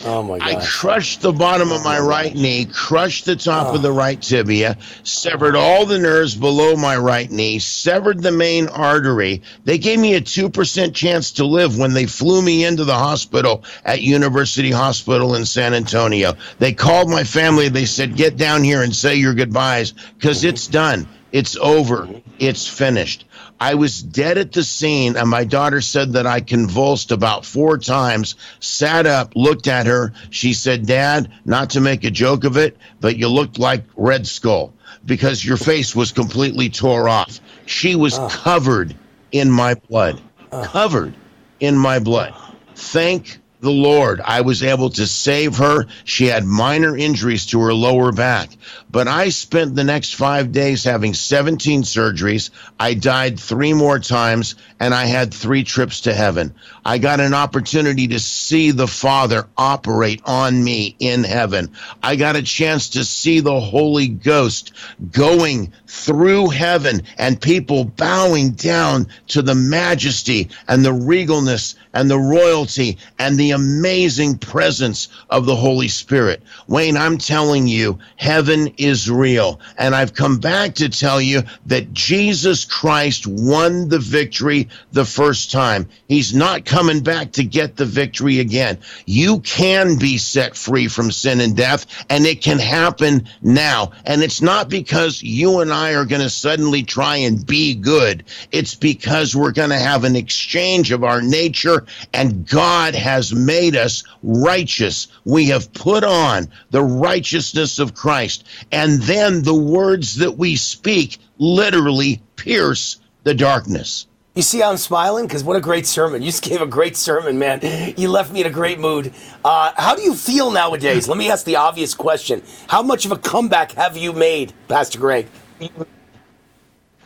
Oh 0.04 0.22
my 0.22 0.38
God. 0.38 0.48
I 0.48 0.64
crushed 0.64 1.22
the 1.22 1.32
bottom 1.32 1.72
of 1.72 1.82
my 1.82 1.98
right 1.98 2.34
knee, 2.34 2.66
crushed 2.66 3.24
the 3.24 3.36
top 3.36 3.74
of 3.74 3.82
the 3.82 3.92
ah. 3.92 3.96
right 3.96 4.20
tibia, 4.20 4.76
severed 5.02 5.56
all 5.56 5.86
the 5.86 5.98
nerves 5.98 6.34
below 6.34 6.76
my 6.76 6.96
right 6.96 7.30
knee, 7.30 7.58
severed 7.58 8.22
the 8.22 8.32
main 8.32 8.68
artery. 8.68 9.42
They 9.64 9.78
gave 9.78 9.98
me 9.98 10.14
a 10.14 10.20
2% 10.20 10.94
chance 10.94 11.32
to 11.32 11.46
live 11.46 11.78
when 11.78 11.94
they 11.94 12.06
flew 12.06 12.42
me 12.42 12.64
into 12.64 12.84
the 12.84 12.94
hospital 12.94 13.64
at 13.84 14.02
University 14.02 14.70
Hospital 14.70 15.34
in 15.34 15.46
San 15.46 15.72
Antonio. 15.72 16.34
They 16.58 16.72
called 16.72 17.08
my 17.08 17.24
family. 17.24 17.68
They 17.68 17.86
said, 17.86 18.16
Get 18.16 18.36
down 18.36 18.64
here 18.64 18.82
and 18.82 18.94
say 18.94 19.16
your 19.16 19.34
goodbyes 19.34 19.92
because 19.92 20.44
it's 20.44 20.66
done. 20.66 21.08
It's 21.32 21.56
over. 21.56 22.06
Mm-hmm. 22.06 22.18
It's 22.38 22.66
finished. 22.66 23.24
I 23.58 23.74
was 23.74 24.02
dead 24.02 24.38
at 24.38 24.52
the 24.52 24.62
scene, 24.62 25.16
and 25.16 25.28
my 25.28 25.44
daughter 25.44 25.80
said 25.80 26.12
that 26.12 26.26
I 26.26 26.40
convulsed 26.40 27.10
about 27.10 27.46
four 27.46 27.78
times, 27.78 28.34
sat 28.60 29.06
up, 29.06 29.34
looked 29.34 29.66
at 29.66 29.86
her. 29.86 30.12
She 30.30 30.52
said, 30.52 30.86
Dad, 30.86 31.30
not 31.44 31.70
to 31.70 31.80
make 31.80 32.04
a 32.04 32.10
joke 32.10 32.44
of 32.44 32.56
it, 32.56 32.76
but 33.00 33.16
you 33.16 33.28
looked 33.28 33.58
like 33.58 33.84
Red 33.96 34.26
Skull 34.26 34.72
because 35.04 35.44
your 35.44 35.56
face 35.56 35.96
was 35.96 36.12
completely 36.12 36.68
tore 36.68 37.08
off. 37.08 37.40
She 37.64 37.94
was 37.96 38.18
ah. 38.18 38.28
covered 38.28 38.94
in 39.32 39.50
my 39.50 39.74
blood, 39.74 40.20
ah. 40.52 40.64
covered 40.64 41.14
in 41.60 41.76
my 41.78 41.98
blood. 41.98 42.34
Thank 42.74 43.38
the 43.60 43.70
Lord, 43.70 44.20
I 44.22 44.42
was 44.42 44.62
able 44.62 44.90
to 44.90 45.06
save 45.06 45.56
her. 45.56 45.86
She 46.04 46.26
had 46.26 46.44
minor 46.44 46.96
injuries 46.96 47.46
to 47.46 47.60
her 47.60 47.72
lower 47.72 48.12
back. 48.12 48.50
But 48.90 49.08
I 49.08 49.30
spent 49.30 49.74
the 49.74 49.84
next 49.84 50.14
five 50.14 50.52
days 50.52 50.84
having 50.84 51.14
17 51.14 51.82
surgeries. 51.82 52.50
I 52.78 52.94
died 52.94 53.40
three 53.40 53.72
more 53.72 53.98
times, 53.98 54.56
and 54.78 54.94
I 54.94 55.06
had 55.06 55.32
three 55.32 55.64
trips 55.64 56.02
to 56.02 56.14
heaven. 56.14 56.54
I 56.86 56.98
got 56.98 57.18
an 57.18 57.34
opportunity 57.34 58.06
to 58.06 58.20
see 58.20 58.70
the 58.70 58.86
Father 58.86 59.48
operate 59.56 60.22
on 60.24 60.62
me 60.62 60.94
in 61.00 61.24
heaven. 61.24 61.72
I 62.00 62.14
got 62.14 62.36
a 62.36 62.44
chance 62.44 62.90
to 62.90 63.04
see 63.04 63.40
the 63.40 63.58
Holy 63.58 64.06
Ghost 64.06 64.70
going 65.10 65.72
through 65.88 66.50
heaven 66.50 67.02
and 67.18 67.40
people 67.40 67.86
bowing 67.86 68.52
down 68.52 69.08
to 69.26 69.42
the 69.42 69.56
majesty 69.56 70.48
and 70.68 70.84
the 70.84 70.92
regalness 70.92 71.74
and 71.92 72.08
the 72.08 72.18
royalty 72.18 72.98
and 73.18 73.36
the 73.36 73.50
amazing 73.50 74.38
presence 74.38 75.08
of 75.28 75.46
the 75.46 75.56
Holy 75.56 75.88
Spirit. 75.88 76.40
Wayne, 76.68 76.96
I'm 76.96 77.18
telling 77.18 77.66
you, 77.66 77.98
heaven 78.14 78.72
is 78.76 79.10
real. 79.10 79.58
And 79.76 79.92
I've 79.92 80.14
come 80.14 80.38
back 80.38 80.74
to 80.76 80.88
tell 80.88 81.20
you 81.20 81.42
that 81.66 81.92
Jesus 81.92 82.64
Christ 82.64 83.26
won 83.26 83.88
the 83.88 83.98
victory 83.98 84.68
the 84.92 85.04
first 85.04 85.50
time. 85.50 85.88
He's 86.06 86.32
not 86.32 86.64
coming 86.76 87.00
back 87.00 87.32
to 87.32 87.42
get 87.42 87.74
the 87.74 87.86
victory 87.86 88.38
again. 88.38 88.76
You 89.06 89.40
can 89.40 89.96
be 89.96 90.18
set 90.18 90.54
free 90.54 90.88
from 90.88 91.10
sin 91.10 91.40
and 91.40 91.56
death, 91.56 91.86
and 92.10 92.26
it 92.26 92.42
can 92.42 92.58
happen 92.58 93.26
now. 93.40 93.92
And 94.04 94.22
it's 94.22 94.42
not 94.42 94.68
because 94.68 95.22
you 95.22 95.60
and 95.60 95.72
I 95.72 95.94
are 95.94 96.04
going 96.04 96.20
to 96.20 96.28
suddenly 96.28 96.82
try 96.82 97.16
and 97.16 97.46
be 97.46 97.74
good. 97.74 98.24
It's 98.52 98.74
because 98.74 99.34
we're 99.34 99.52
going 99.52 99.70
to 99.70 99.78
have 99.78 100.04
an 100.04 100.16
exchange 100.16 100.92
of 100.92 101.02
our 101.02 101.22
nature, 101.22 101.86
and 102.12 102.46
God 102.46 102.94
has 102.94 103.32
made 103.32 103.74
us 103.74 104.04
righteous. 104.22 105.08
We 105.24 105.46
have 105.46 105.72
put 105.72 106.04
on 106.04 106.48
the 106.72 106.84
righteousness 106.84 107.78
of 107.78 107.94
Christ. 107.94 108.44
And 108.70 109.00
then 109.00 109.44
the 109.44 109.54
words 109.54 110.16
that 110.16 110.36
we 110.36 110.56
speak 110.56 111.16
literally 111.38 112.20
pierce 112.36 113.00
the 113.24 113.32
darkness. 113.32 114.06
You 114.36 114.42
see 114.42 114.60
how 114.60 114.70
I'm 114.70 114.76
smiling? 114.76 115.26
Because 115.26 115.42
what 115.42 115.56
a 115.56 115.62
great 115.62 115.86
sermon. 115.86 116.20
You 116.20 116.30
just 116.30 116.42
gave 116.42 116.60
a 116.60 116.66
great 116.66 116.94
sermon, 116.94 117.38
man. 117.38 117.60
You 117.96 118.10
left 118.10 118.30
me 118.30 118.42
in 118.42 118.46
a 118.46 118.50
great 118.50 118.78
mood. 118.78 119.14
Uh, 119.42 119.72
how 119.76 119.94
do 119.94 120.02
you 120.02 120.14
feel 120.14 120.50
nowadays? 120.50 121.08
Let 121.08 121.16
me 121.16 121.30
ask 121.30 121.46
the 121.46 121.56
obvious 121.56 121.94
question. 121.94 122.42
How 122.68 122.82
much 122.82 123.06
of 123.06 123.12
a 123.12 123.16
comeback 123.16 123.72
have 123.72 123.96
you 123.96 124.12
made, 124.12 124.52
Pastor 124.68 124.98
Greg? 124.98 125.26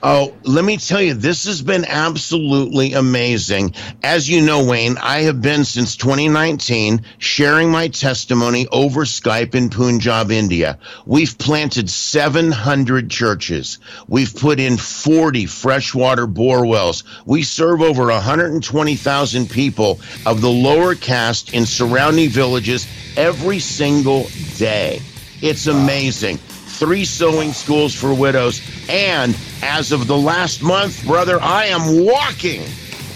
Oh, 0.03 0.35
let 0.45 0.65
me 0.65 0.79
tell 0.79 1.03
you, 1.03 1.13
this 1.13 1.45
has 1.45 1.61
been 1.61 1.85
absolutely 1.85 2.95
amazing. 2.95 3.75
As 4.03 4.31
you 4.31 4.41
know, 4.41 4.65
Wayne, 4.65 4.97
I 4.97 5.23
have 5.23 5.43
been 5.43 5.67
since 5.67 5.95
2019 5.97 7.03
sharing 7.19 7.71
my 7.71 7.89
testimony 7.89 8.67
over 8.73 9.03
Skype 9.05 9.55
in 9.55 9.69
Punjab, 9.69 10.31
India. 10.31 10.79
We've 11.05 11.37
planted 11.37 11.91
700 11.91 13.11
churches. 13.11 13.79
We've 14.09 14.35
put 14.35 14.59
in 14.59 14.79
40 14.79 15.45
freshwater 15.45 16.27
bore 16.27 16.65
wells. 16.65 17.05
We 17.27 17.43
serve 17.43 17.83
over 17.83 18.07
120,000 18.07 19.51
people 19.51 20.01
of 20.25 20.41
the 20.41 20.49
lower 20.49 20.95
caste 20.95 21.53
in 21.53 21.67
surrounding 21.67 22.31
villages 22.31 22.87
every 23.19 23.59
single 23.59 24.31
day. 24.57 25.03
It's 25.43 25.67
amazing 25.67 26.39
three 26.81 27.05
sewing 27.05 27.53
schools 27.53 27.95
for 27.95 28.13
widows, 28.15 28.63
and 28.89 29.37
as 29.63 29.93
of 29.93 30.07
the 30.07 30.17
last 30.17 30.63
month, 30.63 31.07
brother, 31.07 31.39
I 31.43 31.67
am 31.67 32.07
walking 32.07 32.63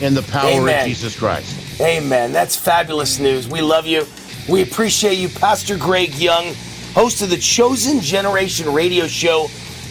in 0.03 0.12
the 0.12 0.20
power 0.31 0.51
Amen. 0.51 0.82
of 0.82 0.86
Jesus 0.86 1.19
Christ. 1.19 1.81
Amen. 1.81 2.31
That's 2.31 2.57
fabulous 2.57 3.19
news. 3.19 3.49
We 3.49 3.62
love 3.62 3.86
you. 3.86 4.07
We 4.51 4.61
appreciate 4.61 5.15
you, 5.15 5.31
Pastor 5.31 5.78
Greg 5.78 6.15
Young, 6.16 6.53
host 6.93 7.23
of 7.23 7.31
the 7.31 7.39
Chosen 7.39 8.01
Generation 8.01 8.70
Radio 8.70 9.07
Show. 9.07 9.47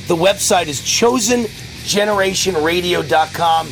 The 0.08 0.16
website 0.16 0.68
is 0.68 0.80
chosengenerationradio.com. 0.80 3.68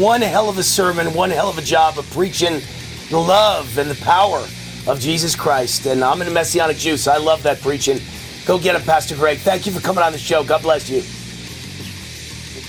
One 0.00 0.22
hell 0.22 0.48
of 0.48 0.56
a 0.56 0.62
sermon, 0.62 1.12
one 1.12 1.28
hell 1.28 1.50
of 1.50 1.58
a 1.58 1.62
job 1.62 1.98
of 1.98 2.10
preaching 2.12 2.62
the 3.10 3.18
love 3.18 3.76
and 3.76 3.90
the 3.90 4.02
power 4.02 4.38
of 4.86 5.00
Jesus 5.00 5.36
Christ. 5.36 5.84
And 5.84 6.02
I'm 6.02 6.22
in 6.22 6.28
the 6.28 6.32
Messianic 6.32 6.78
Juice. 6.78 7.06
I 7.06 7.18
love 7.18 7.42
that 7.42 7.60
preaching. 7.60 8.00
Go 8.46 8.58
get 8.58 8.76
him, 8.76 8.82
Pastor 8.82 9.14
Greg. 9.16 9.38
Thank 9.38 9.66
you 9.66 9.72
for 9.72 9.80
coming 9.80 10.04
on 10.04 10.12
the 10.12 10.18
show. 10.18 10.44
God 10.44 10.62
bless 10.62 10.90
you. 10.90 11.02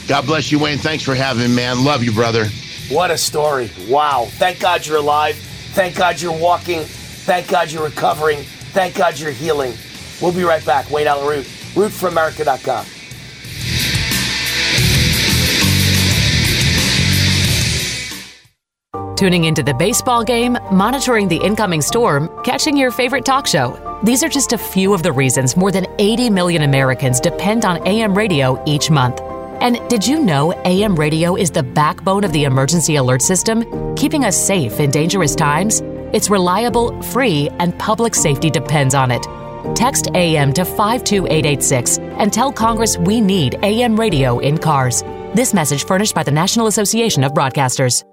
God 0.07 0.25
bless 0.25 0.51
you, 0.51 0.59
Wayne. 0.59 0.77
Thanks 0.77 1.03
for 1.03 1.15
having 1.15 1.49
me, 1.49 1.55
man. 1.55 1.83
Love 1.83 2.03
you, 2.03 2.11
brother. 2.11 2.45
What 2.89 3.11
a 3.11 3.17
story. 3.17 3.71
Wow. 3.89 4.27
Thank 4.29 4.59
God 4.59 4.85
you're 4.85 4.97
alive. 4.97 5.35
Thank 5.73 5.95
God 5.95 6.21
you're 6.21 6.37
walking. 6.37 6.83
Thank 6.83 7.49
God 7.49 7.71
you're 7.71 7.83
recovering. 7.83 8.43
Thank 8.43 8.95
God 8.95 9.19
you're 9.19 9.31
healing. 9.31 9.73
We'll 10.21 10.31
be 10.31 10.43
right 10.43 10.63
back. 10.65 10.89
Wayne 10.91 11.07
Allyn 11.07 11.27
Root, 11.27 11.45
rootforamerica.com. 11.73 12.85
Tuning 19.15 19.45
into 19.45 19.63
the 19.63 19.73
baseball 19.73 20.25
game, 20.25 20.57
monitoring 20.73 21.29
the 21.29 21.37
incoming 21.37 21.81
storm, 21.81 22.29
catching 22.43 22.75
your 22.75 22.91
favorite 22.91 23.23
talk 23.23 23.47
show. 23.47 23.79
These 24.03 24.23
are 24.25 24.29
just 24.29 24.51
a 24.51 24.57
few 24.57 24.93
of 24.93 25.03
the 25.03 25.11
reasons 25.13 25.55
more 25.55 25.71
than 25.71 25.87
80 25.99 26.29
million 26.29 26.63
Americans 26.63 27.21
depend 27.21 27.63
on 27.63 27.85
AM 27.87 28.13
radio 28.13 28.61
each 28.65 28.89
month. 28.91 29.21
And 29.61 29.79
did 29.87 30.05
you 30.05 30.19
know 30.19 30.51
AM 30.65 30.97
radio 30.97 31.35
is 31.35 31.49
the 31.49 31.63
backbone 31.63 32.25
of 32.25 32.33
the 32.33 32.43
emergency 32.43 32.97
alert 32.97 33.21
system, 33.21 33.95
keeping 33.95 34.25
us 34.25 34.35
safe 34.35 34.81
in 34.81 34.91
dangerous 34.91 35.33
times? 35.33 35.79
It's 36.11 36.29
reliable, 36.29 37.01
free, 37.01 37.47
and 37.59 37.77
public 37.79 38.15
safety 38.15 38.49
depends 38.49 38.93
on 38.93 39.11
it. 39.11 39.25
Text 39.77 40.09
AM 40.13 40.51
to 40.53 40.65
52886 40.65 41.99
and 42.19 42.33
tell 42.33 42.51
Congress 42.51 42.97
we 42.97 43.21
need 43.21 43.55
AM 43.63 43.97
radio 43.97 44.39
in 44.39 44.57
cars. 44.57 45.03
This 45.33 45.53
message 45.53 45.85
furnished 45.85 46.13
by 46.13 46.23
the 46.23 46.31
National 46.31 46.67
Association 46.67 47.23
of 47.23 47.31
Broadcasters. 47.31 48.03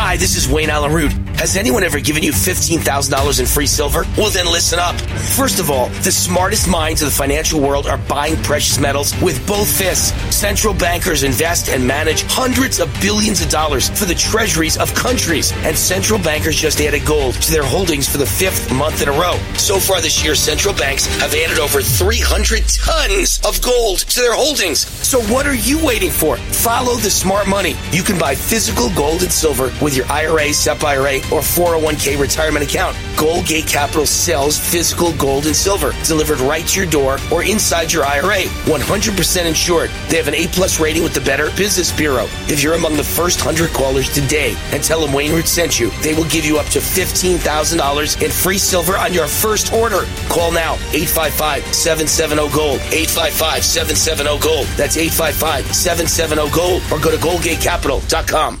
Hi, 0.00 0.16
this 0.16 0.36
is 0.36 0.48
Wayne 0.48 0.70
Allyn 0.70 0.92
Root. 0.92 1.12
Has 1.38 1.56
anyone 1.56 1.84
ever 1.84 2.00
given 2.00 2.22
you 2.22 2.32
$15,000 2.32 3.40
in 3.40 3.46
free 3.46 3.66
silver? 3.66 4.04
Well, 4.16 4.30
then 4.30 4.46
listen 4.46 4.78
up. 4.80 4.96
First 5.36 5.60
of 5.60 5.70
all, 5.70 5.88
the 6.02 6.10
smartest 6.10 6.68
minds 6.68 7.00
of 7.02 7.06
the 7.06 7.14
financial 7.14 7.60
world 7.60 7.86
are 7.86 7.98
buying 7.98 8.36
precious 8.42 8.80
metals 8.80 9.12
with 9.20 9.44
both 9.46 9.68
fists. 9.68 10.12
Central 10.34 10.74
bankers 10.74 11.22
invest 11.22 11.68
and 11.68 11.86
manage 11.86 12.22
hundreds 12.24 12.80
of 12.80 12.92
billions 13.00 13.40
of 13.40 13.50
dollars 13.50 13.88
for 13.90 14.04
the 14.04 14.14
treasuries 14.14 14.76
of 14.78 14.92
countries. 14.94 15.52
And 15.58 15.76
central 15.76 16.18
bankers 16.20 16.56
just 16.56 16.80
added 16.80 17.04
gold 17.04 17.34
to 17.34 17.52
their 17.52 17.64
holdings 17.64 18.08
for 18.08 18.18
the 18.18 18.26
fifth 18.26 18.72
month 18.72 19.02
in 19.02 19.08
a 19.08 19.12
row. 19.12 19.38
So 19.54 19.78
far 19.78 20.00
this 20.00 20.24
year, 20.24 20.34
central 20.34 20.74
banks 20.74 21.06
have 21.20 21.34
added 21.34 21.58
over 21.60 21.80
300 21.80 22.66
tons 22.68 23.40
of 23.44 23.62
gold 23.62 23.98
to 23.98 24.20
their 24.20 24.34
holdings. 24.34 24.80
So 25.06 25.20
what 25.32 25.46
are 25.46 25.54
you 25.54 25.84
waiting 25.84 26.10
for? 26.10 26.36
Follow 26.36 26.96
the 26.96 27.10
smart 27.10 27.46
money. 27.46 27.76
You 27.92 28.02
can 28.02 28.18
buy 28.18 28.34
physical 28.34 28.90
gold 28.96 29.22
and 29.22 29.30
silver 29.30 29.72
with 29.80 29.87
your 29.96 30.06
IRA, 30.10 30.52
SEP 30.52 30.82
IRA, 30.84 31.16
or 31.32 31.40
401k 31.40 32.18
retirement 32.18 32.64
account. 32.64 32.96
Goldgate 33.16 33.66
Capital 33.66 34.06
sells 34.06 34.58
physical 34.58 35.12
gold 35.14 35.46
and 35.46 35.56
silver 35.56 35.92
delivered 36.04 36.40
right 36.40 36.66
to 36.66 36.80
your 36.80 36.90
door 36.90 37.18
or 37.32 37.42
inside 37.44 37.92
your 37.92 38.04
IRA. 38.04 38.42
100% 38.66 39.46
insured. 39.46 39.90
They 40.08 40.16
have 40.16 40.28
an 40.28 40.34
A 40.34 40.46
plus 40.48 40.80
rating 40.80 41.02
with 41.02 41.14
the 41.14 41.20
Better 41.20 41.50
Business 41.56 41.90
Bureau. 41.92 42.26
If 42.48 42.62
you're 42.62 42.74
among 42.74 42.96
the 42.96 43.04
first 43.04 43.44
100 43.44 43.74
callers 43.74 44.12
today 44.12 44.56
and 44.72 44.82
tell 44.82 45.00
them 45.00 45.12
Wayne 45.12 45.32
Root 45.32 45.46
sent 45.46 45.78
you, 45.80 45.90
they 46.02 46.14
will 46.14 46.28
give 46.28 46.44
you 46.44 46.58
up 46.58 46.66
to 46.66 46.78
$15,000 46.78 48.22
in 48.22 48.30
free 48.30 48.58
silver 48.58 48.96
on 48.96 49.12
your 49.12 49.26
first 49.26 49.72
order. 49.72 50.04
Call 50.28 50.52
now 50.52 50.74
855 50.92 51.74
770 51.74 52.54
Gold. 52.54 52.80
855 52.92 53.64
770 53.64 54.38
Gold. 54.40 54.66
That's 54.76 54.96
855 54.96 55.74
770 55.74 56.54
Gold 56.54 56.82
or 56.92 56.98
go 56.98 57.10
to 57.10 57.18
goldgatecapital.com. 57.18 58.60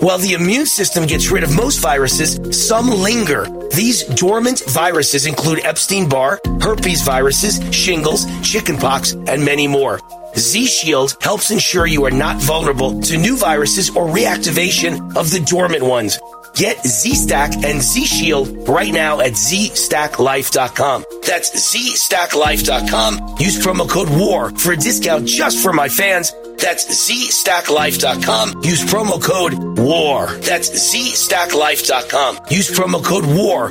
While 0.00 0.16
the 0.16 0.32
immune 0.32 0.64
system 0.64 1.04
gets 1.06 1.30
rid 1.30 1.42
of 1.42 1.54
most 1.54 1.78
viruses, 1.78 2.40
some 2.66 2.88
linger. 2.88 3.46
These 3.74 4.04
dormant 4.04 4.62
viruses 4.66 5.26
include 5.26 5.60
Epstein 5.62 6.08
Barr, 6.08 6.40
herpes 6.62 7.02
viruses, 7.02 7.60
shingles, 7.70 8.24
chickenpox, 8.40 9.12
and 9.12 9.44
many 9.44 9.68
more. 9.68 10.00
Z 10.38 10.64
Shield 10.64 11.16
helps 11.20 11.50
ensure 11.50 11.86
you 11.86 12.06
are 12.06 12.10
not 12.10 12.40
vulnerable 12.40 12.98
to 13.02 13.18
new 13.18 13.36
viruses 13.36 13.90
or 13.90 14.06
reactivation 14.06 15.14
of 15.18 15.30
the 15.30 15.40
dormant 15.40 15.82
ones. 15.82 16.18
Get 16.54 16.84
Z 16.86 17.14
Stack 17.14 17.64
and 17.64 17.80
Z 17.80 18.04
Shield 18.04 18.68
right 18.68 18.92
now 18.92 19.20
at 19.20 19.32
ZStackLife.com. 19.32 21.04
That's 21.26 21.74
ZStackLife.com. 21.74 23.36
Use 23.38 23.64
promo 23.64 23.88
code 23.88 24.08
WAR 24.10 24.50
for 24.50 24.72
a 24.72 24.76
discount 24.76 25.26
just 25.26 25.62
for 25.62 25.72
my 25.72 25.88
fans. 25.88 26.32
That's 26.58 26.84
ZStackLife.com. 27.10 28.62
Use 28.64 28.84
promo 28.84 29.22
code 29.22 29.54
WAR. 29.78 30.26
That's 30.38 30.68
ZStackLife.com. 30.70 32.40
Use 32.50 32.70
promo 32.70 33.02
code 33.04 33.24
WAR 33.26 33.70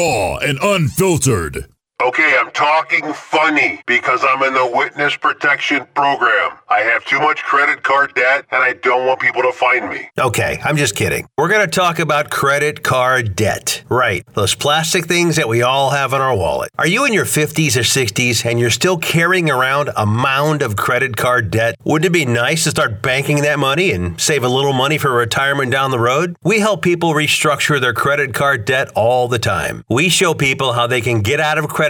raw 0.00 0.36
and 0.38 0.58
unfiltered. 0.62 1.66
Okay, 2.00 2.34
I'm 2.40 2.50
talking 2.52 3.12
funny 3.12 3.82
because 3.86 4.24
I'm 4.26 4.42
in 4.44 4.54
the 4.54 4.70
witness 4.74 5.18
protection 5.18 5.86
program. 5.94 6.52
I 6.70 6.78
have 6.78 7.04
too 7.04 7.20
much 7.20 7.42
credit 7.42 7.82
card 7.82 8.14
debt 8.14 8.46
and 8.50 8.62
I 8.62 8.72
don't 8.72 9.06
want 9.06 9.20
people 9.20 9.42
to 9.42 9.52
find 9.52 9.90
me. 9.90 10.08
Okay, 10.18 10.58
I'm 10.64 10.78
just 10.78 10.96
kidding. 10.96 11.28
We're 11.36 11.50
going 11.50 11.60
to 11.60 11.66
talk 11.66 11.98
about 11.98 12.30
credit 12.30 12.82
card 12.82 13.36
debt. 13.36 13.82
Right, 13.90 14.24
those 14.32 14.54
plastic 14.54 15.04
things 15.04 15.36
that 15.36 15.46
we 15.46 15.60
all 15.60 15.90
have 15.90 16.14
in 16.14 16.22
our 16.22 16.34
wallet. 16.34 16.70
Are 16.78 16.86
you 16.86 17.04
in 17.04 17.12
your 17.12 17.26
50s 17.26 17.76
or 17.76 17.80
60s 17.80 18.46
and 18.46 18.58
you're 18.58 18.70
still 18.70 18.96
carrying 18.96 19.50
around 19.50 19.90
a 19.94 20.06
mound 20.06 20.62
of 20.62 20.76
credit 20.76 21.18
card 21.18 21.50
debt? 21.50 21.74
Wouldn't 21.84 22.06
it 22.06 22.12
be 22.14 22.24
nice 22.24 22.64
to 22.64 22.70
start 22.70 23.02
banking 23.02 23.42
that 23.42 23.58
money 23.58 23.92
and 23.92 24.18
save 24.18 24.42
a 24.42 24.48
little 24.48 24.72
money 24.72 24.96
for 24.96 25.12
retirement 25.12 25.70
down 25.70 25.90
the 25.90 25.98
road? 25.98 26.34
We 26.42 26.60
help 26.60 26.80
people 26.80 27.12
restructure 27.12 27.78
their 27.78 27.92
credit 27.92 28.32
card 28.32 28.64
debt 28.64 28.90
all 28.94 29.28
the 29.28 29.38
time. 29.38 29.84
We 29.90 30.08
show 30.08 30.32
people 30.32 30.72
how 30.72 30.86
they 30.86 31.02
can 31.02 31.20
get 31.20 31.40
out 31.40 31.58
of 31.58 31.68
credit 31.68 31.89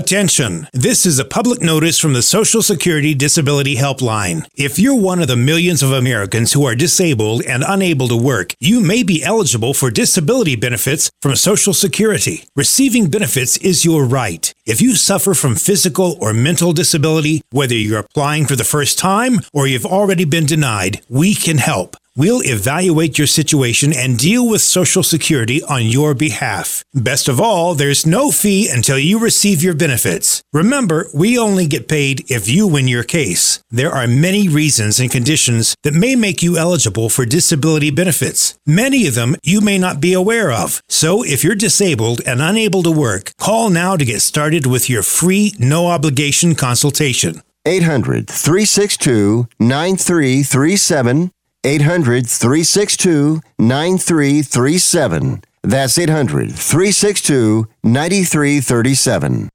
Attention! 0.01 0.67
This 0.73 1.05
is 1.05 1.19
a 1.19 1.25
public 1.25 1.61
notice 1.61 1.99
from 1.99 2.13
the 2.13 2.23
Social 2.23 2.63
Security 2.63 3.13
Disability 3.13 3.75
Helpline. 3.75 4.47
If 4.55 4.79
you're 4.79 4.99
one 4.99 5.21
of 5.21 5.27
the 5.27 5.35
millions 5.35 5.83
of 5.83 5.91
Americans 5.91 6.53
who 6.53 6.65
are 6.65 6.73
disabled 6.73 7.43
and 7.43 7.63
unable 7.65 8.07
to 8.07 8.17
work, 8.17 8.55
you 8.59 8.79
may 8.79 9.03
be 9.03 9.23
eligible 9.23 9.75
for 9.75 9.91
disability 9.91 10.55
benefits 10.55 11.11
from 11.21 11.35
Social 11.35 11.71
Security. 11.71 12.45
Receiving 12.55 13.11
benefits 13.11 13.57
is 13.57 13.85
your 13.85 14.03
right. 14.03 14.51
If 14.65 14.81
you 14.81 14.95
suffer 14.95 15.35
from 15.35 15.53
physical 15.53 16.17
or 16.19 16.33
mental 16.33 16.73
disability, 16.73 17.43
whether 17.51 17.75
you're 17.75 17.99
applying 17.99 18.47
for 18.47 18.55
the 18.55 18.63
first 18.63 18.97
time 18.97 19.41
or 19.53 19.67
you've 19.67 19.85
already 19.85 20.25
been 20.25 20.47
denied, 20.47 21.01
we 21.09 21.35
can 21.35 21.59
help. 21.59 21.95
We'll 22.17 22.41
evaluate 22.43 23.17
your 23.17 23.27
situation 23.27 23.93
and 23.93 24.19
deal 24.19 24.45
with 24.45 24.61
Social 24.61 25.01
Security 25.01 25.63
on 25.63 25.85
your 25.85 26.13
behalf. 26.13 26.83
Best 26.93 27.29
of 27.29 27.39
all, 27.39 27.73
there's 27.73 28.05
no 28.05 28.31
fee 28.31 28.67
until 28.69 28.99
you 28.99 29.17
receive 29.17 29.63
your 29.63 29.73
benefits. 29.73 30.43
Remember, 30.51 31.07
we 31.13 31.39
only 31.39 31.67
get 31.67 31.87
paid 31.87 32.29
if 32.29 32.49
you 32.49 32.67
win 32.67 32.89
your 32.89 33.05
case. 33.05 33.63
There 33.69 33.93
are 33.93 34.07
many 34.07 34.49
reasons 34.49 34.99
and 34.99 35.09
conditions 35.09 35.73
that 35.83 35.93
may 35.93 36.17
make 36.17 36.43
you 36.43 36.57
eligible 36.57 37.07
for 37.07 37.25
disability 37.25 37.91
benefits. 37.91 38.59
Many 38.65 39.07
of 39.07 39.15
them 39.15 39.37
you 39.41 39.61
may 39.61 39.77
not 39.77 40.01
be 40.01 40.11
aware 40.11 40.51
of. 40.51 40.81
So 40.89 41.23
if 41.23 41.45
you're 41.45 41.55
disabled 41.55 42.19
and 42.25 42.41
unable 42.41 42.83
to 42.83 42.91
work, 42.91 43.31
call 43.37 43.69
now 43.69 43.95
to 43.95 44.03
get 44.03 44.19
started 44.19 44.65
with 44.65 44.89
your 44.89 45.03
free, 45.03 45.53
no 45.59 45.87
obligation 45.87 46.55
consultation. 46.55 47.41
800 47.65 48.27
362 48.27 49.47
9337. 49.59 51.31
800 51.63 52.27
362 52.27 53.39
9337. 53.59 55.43
That's 55.63 55.99
800 55.99 56.55
362 56.55 57.67
9337. 57.83 59.49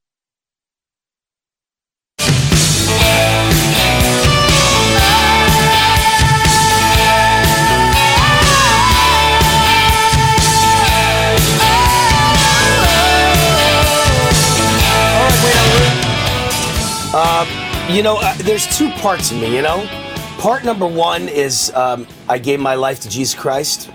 Uh, 17.18 17.88
you 17.90 18.02
know, 18.02 18.18
uh, 18.20 18.34
there's 18.38 18.66
two 18.76 18.90
parts 18.90 19.32
of 19.32 19.38
me, 19.38 19.56
you 19.56 19.62
know? 19.62 20.05
Part 20.46 20.62
number 20.62 20.86
one 20.86 21.28
is 21.28 21.74
um, 21.74 22.06
I 22.28 22.38
gave 22.38 22.60
my 22.60 22.76
life 22.76 23.00
to 23.00 23.10
Jesus 23.10 23.34
Christ 23.34 23.90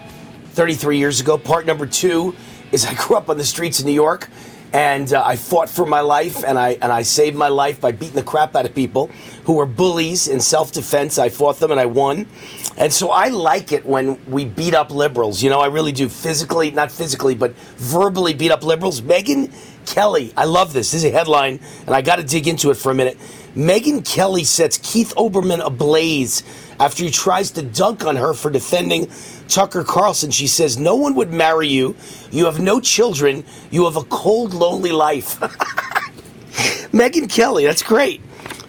33 0.47 0.97
years 0.97 1.21
ago. 1.21 1.37
Part 1.37 1.65
number 1.65 1.85
two 1.85 2.35
is 2.73 2.85
I 2.85 2.93
grew 2.93 3.15
up 3.15 3.29
on 3.29 3.37
the 3.37 3.45
streets 3.45 3.79
of 3.79 3.85
New 3.85 3.93
York 3.93 4.29
and 4.73 5.13
uh, 5.13 5.23
I 5.25 5.37
fought 5.37 5.69
for 5.69 5.85
my 5.85 6.01
life 6.01 6.43
and 6.43 6.59
I 6.59 6.71
and 6.81 6.91
I 6.91 7.03
saved 7.03 7.37
my 7.37 7.47
life 7.47 7.79
by 7.79 7.93
beating 7.93 8.15
the 8.15 8.23
crap 8.23 8.53
out 8.53 8.65
of 8.65 8.75
people 8.75 9.09
who 9.45 9.53
were 9.53 9.65
bullies 9.65 10.27
in 10.27 10.41
self-defense. 10.41 11.17
I 11.17 11.29
fought 11.29 11.57
them 11.57 11.71
and 11.71 11.79
I 11.79 11.85
won. 11.85 12.27
And 12.75 12.91
so 12.91 13.11
I 13.11 13.29
like 13.29 13.71
it 13.71 13.85
when 13.85 14.19
we 14.29 14.43
beat 14.43 14.73
up 14.73 14.91
liberals. 14.91 15.41
You 15.41 15.49
know, 15.49 15.61
I 15.61 15.67
really 15.67 15.93
do 15.93 16.09
physically, 16.09 16.69
not 16.69 16.91
physically, 16.91 17.33
but 17.33 17.53
verbally 17.77 18.33
beat 18.33 18.51
up 18.51 18.65
liberals. 18.65 18.99
Megyn 18.99 19.53
Kelly, 19.85 20.33
I 20.35 20.45
love 20.45 20.73
this. 20.73 20.91
This 20.91 21.05
is 21.05 21.09
a 21.09 21.11
headline 21.11 21.61
and 21.85 21.95
I 21.95 22.01
got 22.01 22.17
to 22.17 22.23
dig 22.23 22.45
into 22.45 22.71
it 22.71 22.75
for 22.75 22.91
a 22.91 22.95
minute. 22.95 23.17
Megyn 23.55 24.05
Kelly 24.05 24.43
sets 24.43 24.77
Keith 24.77 25.13
Olbermann 25.17 25.65
ablaze 25.65 26.43
after 26.79 27.03
he 27.03 27.11
tries 27.11 27.51
to 27.51 27.61
dunk 27.61 28.05
on 28.05 28.15
her 28.15 28.33
for 28.33 28.49
defending 28.49 29.11
Tucker 29.47 29.83
Carlson. 29.83 30.31
She 30.31 30.47
says, 30.47 30.77
No 30.77 30.95
one 30.95 31.15
would 31.15 31.33
marry 31.33 31.67
you. 31.67 31.95
You 32.31 32.45
have 32.45 32.59
no 32.59 32.79
children. 32.79 33.43
You 33.69 33.85
have 33.85 33.97
a 33.97 34.03
cold, 34.03 34.53
lonely 34.53 34.91
life. 34.91 35.39
Megyn 36.91 37.29
Kelly, 37.29 37.65
that's 37.65 37.83
great. 37.83 38.21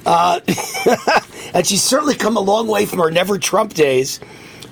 Uh, 0.04 0.40
and 1.54 1.66
she's 1.66 1.82
certainly 1.82 2.14
come 2.16 2.36
a 2.36 2.40
long 2.40 2.66
way 2.66 2.86
from 2.86 2.98
her 2.98 3.10
never 3.10 3.38
Trump 3.38 3.74
days. 3.74 4.18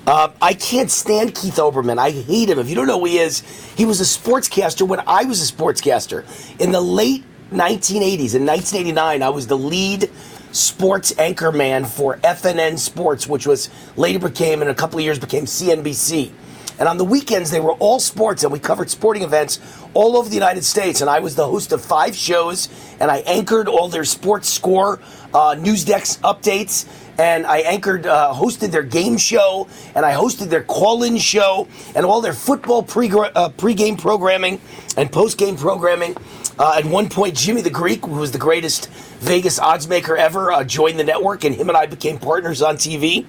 Uh, 0.05 0.29
I 0.41 0.53
can't 0.55 0.89
stand 0.89 1.35
Keith 1.35 1.55
Olbermann. 1.55 1.99
I 1.99 2.11
hate 2.11 2.49
him. 2.49 2.59
If 2.59 2.69
you 2.69 2.75
don't 2.75 2.87
know 2.87 2.99
who 2.99 3.05
he 3.05 3.19
is, 3.19 3.41
he 3.77 3.85
was 3.85 4.01
a 4.01 4.03
sportscaster 4.03 4.85
when 4.85 4.99
I 5.05 5.23
was 5.25 5.47
a 5.47 5.53
sportscaster. 5.53 6.25
In 6.59 6.71
the 6.71 6.81
late 6.81 7.23
1980s. 7.51 8.33
In 8.33 8.45
1989, 8.45 9.21
I 9.21 9.29
was 9.29 9.47
the 9.47 9.57
lead 9.57 10.09
sports 10.51 11.13
anchor 11.17 11.51
man 11.51 11.85
for 11.85 12.17
FNN 12.17 12.77
Sports, 12.77 13.27
which 13.27 13.45
was 13.45 13.69
later 13.95 14.19
became, 14.19 14.61
in 14.61 14.69
a 14.69 14.75
couple 14.75 14.99
of 14.99 15.05
years, 15.05 15.19
became 15.19 15.45
CNBC. 15.45 16.31
And 16.79 16.87
on 16.87 16.97
the 16.97 17.05
weekends, 17.05 17.51
they 17.51 17.59
were 17.59 17.73
all 17.73 17.99
sports, 17.99 18.43
and 18.43 18.51
we 18.51 18.57
covered 18.57 18.89
sporting 18.89 19.21
events 19.21 19.59
all 19.93 20.17
over 20.17 20.27
the 20.27 20.35
United 20.35 20.63
States. 20.63 21.01
And 21.01 21.09
I 21.09 21.19
was 21.19 21.35
the 21.35 21.45
host 21.45 21.71
of 21.73 21.81
five 21.83 22.15
shows, 22.15 22.69
and 22.99 23.11
I 23.11 23.17
anchored 23.17 23.67
all 23.67 23.87
their 23.87 24.05
sports 24.05 24.49
score, 24.49 24.99
uh, 25.33 25.55
news 25.59 25.85
decks 25.85 26.17
updates, 26.23 26.87
and 27.19 27.45
I 27.45 27.59
anchored, 27.59 28.07
uh, 28.07 28.33
hosted 28.33 28.71
their 28.71 28.81
game 28.81 29.17
show, 29.17 29.67
and 29.93 30.05
I 30.05 30.13
hosted 30.13 30.49
their 30.49 30.63
call-in 30.63 31.17
show, 31.17 31.67
and 31.93 32.03
all 32.03 32.19
their 32.21 32.33
football 32.33 32.81
pre 32.81 33.11
uh, 33.11 33.49
pregame 33.49 33.99
programming 33.99 34.59
and 34.97 35.11
post-game 35.11 35.57
programming. 35.57 36.15
Uh, 36.59 36.75
at 36.77 36.85
one 36.85 37.09
point, 37.09 37.35
Jimmy 37.35 37.61
the 37.61 37.69
Greek, 37.69 38.05
who 38.05 38.19
was 38.19 38.31
the 38.31 38.37
greatest 38.37 38.89
Vegas 39.19 39.59
odds 39.59 39.87
maker 39.87 40.15
ever, 40.15 40.51
uh, 40.51 40.63
joined 40.63 40.99
the 40.99 41.03
network, 41.03 41.43
and 41.43 41.55
him 41.55 41.69
and 41.69 41.77
I 41.77 41.85
became 41.85 42.17
partners 42.19 42.61
on 42.61 42.75
TV. 42.75 43.25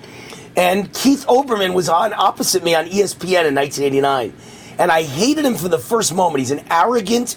And 0.56 0.92
Keith 0.92 1.24
Olbermann 1.26 1.74
was 1.74 1.88
on 1.88 2.12
opposite 2.12 2.62
me 2.62 2.74
on 2.74 2.86
ESPN 2.86 3.46
in 3.46 3.54
1989. 3.54 4.34
And 4.78 4.90
I 4.90 5.02
hated 5.02 5.44
him 5.44 5.54
for 5.54 5.68
the 5.68 5.78
first 5.78 6.14
moment. 6.14 6.40
He's 6.40 6.50
an 6.50 6.64
arrogant, 6.70 7.36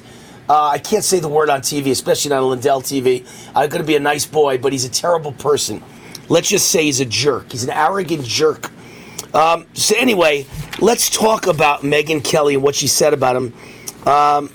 uh, 0.50 0.68
I 0.68 0.78
can't 0.80 1.04
say 1.04 1.20
the 1.20 1.30
word 1.30 1.50
on 1.50 1.62
TV, 1.62 1.92
especially 1.92 2.30
not 2.30 2.44
on 2.44 2.50
Lindell 2.50 2.82
TV. 2.82 3.26
I'm 3.56 3.70
going 3.70 3.82
to 3.82 3.88
be 3.88 3.96
a 3.96 4.00
nice 4.00 4.26
boy, 4.26 4.58
but 4.58 4.72
he's 4.72 4.86
a 4.86 4.90
terrible 4.90 5.32
person. 5.32 5.82
Let's 6.30 6.50
just 6.50 6.70
say 6.70 6.84
he's 6.84 7.00
a 7.00 7.06
jerk. 7.06 7.52
He's 7.52 7.64
an 7.64 7.72
arrogant 7.72 8.26
jerk. 8.26 8.72
Um, 9.34 9.66
so, 9.74 9.96
anyway, 9.98 10.46
let's 10.80 11.10
talk 11.10 11.48
about 11.48 11.82
Megyn 11.82 12.24
Kelly 12.24 12.56
and 12.56 12.64
what 12.64 12.76
she 12.76 12.88
said 12.88 13.14
about 13.14 13.36
him. 13.36 13.54
Um, 14.08 14.50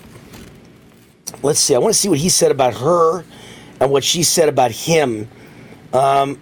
let's 1.43 1.59
see. 1.59 1.75
I 1.75 1.79
want 1.79 1.93
to 1.93 1.99
see 1.99 2.09
what 2.09 2.19
he 2.19 2.29
said 2.29 2.51
about 2.51 2.75
her 2.75 3.23
and 3.79 3.91
what 3.91 4.03
she 4.03 4.23
said 4.23 4.49
about 4.49 4.71
him. 4.71 5.27
Um, 5.93 6.39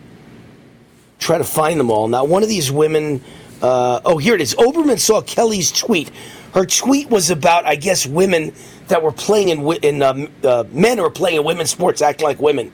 try 1.19 1.38
to 1.38 1.43
find 1.43 1.80
them 1.80 1.91
all. 1.91 2.07
Now, 2.07 2.26
one 2.26 2.43
of 2.43 2.49
these 2.49 2.71
women, 2.71 3.21
uh, 3.61 4.01
oh, 4.05 4.17
here 4.17 4.35
it 4.35 4.41
is. 4.41 4.55
Olbermann 4.55 4.99
saw 4.99 5.21
Kelly's 5.21 5.71
tweet. 5.71 6.11
Her 6.53 6.65
tweet 6.65 7.09
was 7.09 7.30
about, 7.30 7.65
I 7.65 7.76
guess, 7.76 8.07
women 8.07 8.53
that 8.88 9.03
were 9.03 9.11
playing 9.11 9.49
in, 9.49 9.73
in 9.84 10.01
uh, 10.01 10.27
uh, 10.43 10.63
men 10.71 10.97
who 10.97 11.03
were 11.03 11.11
playing 11.11 11.38
in 11.38 11.43
women's 11.43 11.69
sports, 11.69 12.01
acting 12.01 12.26
like 12.26 12.39
women. 12.39 12.71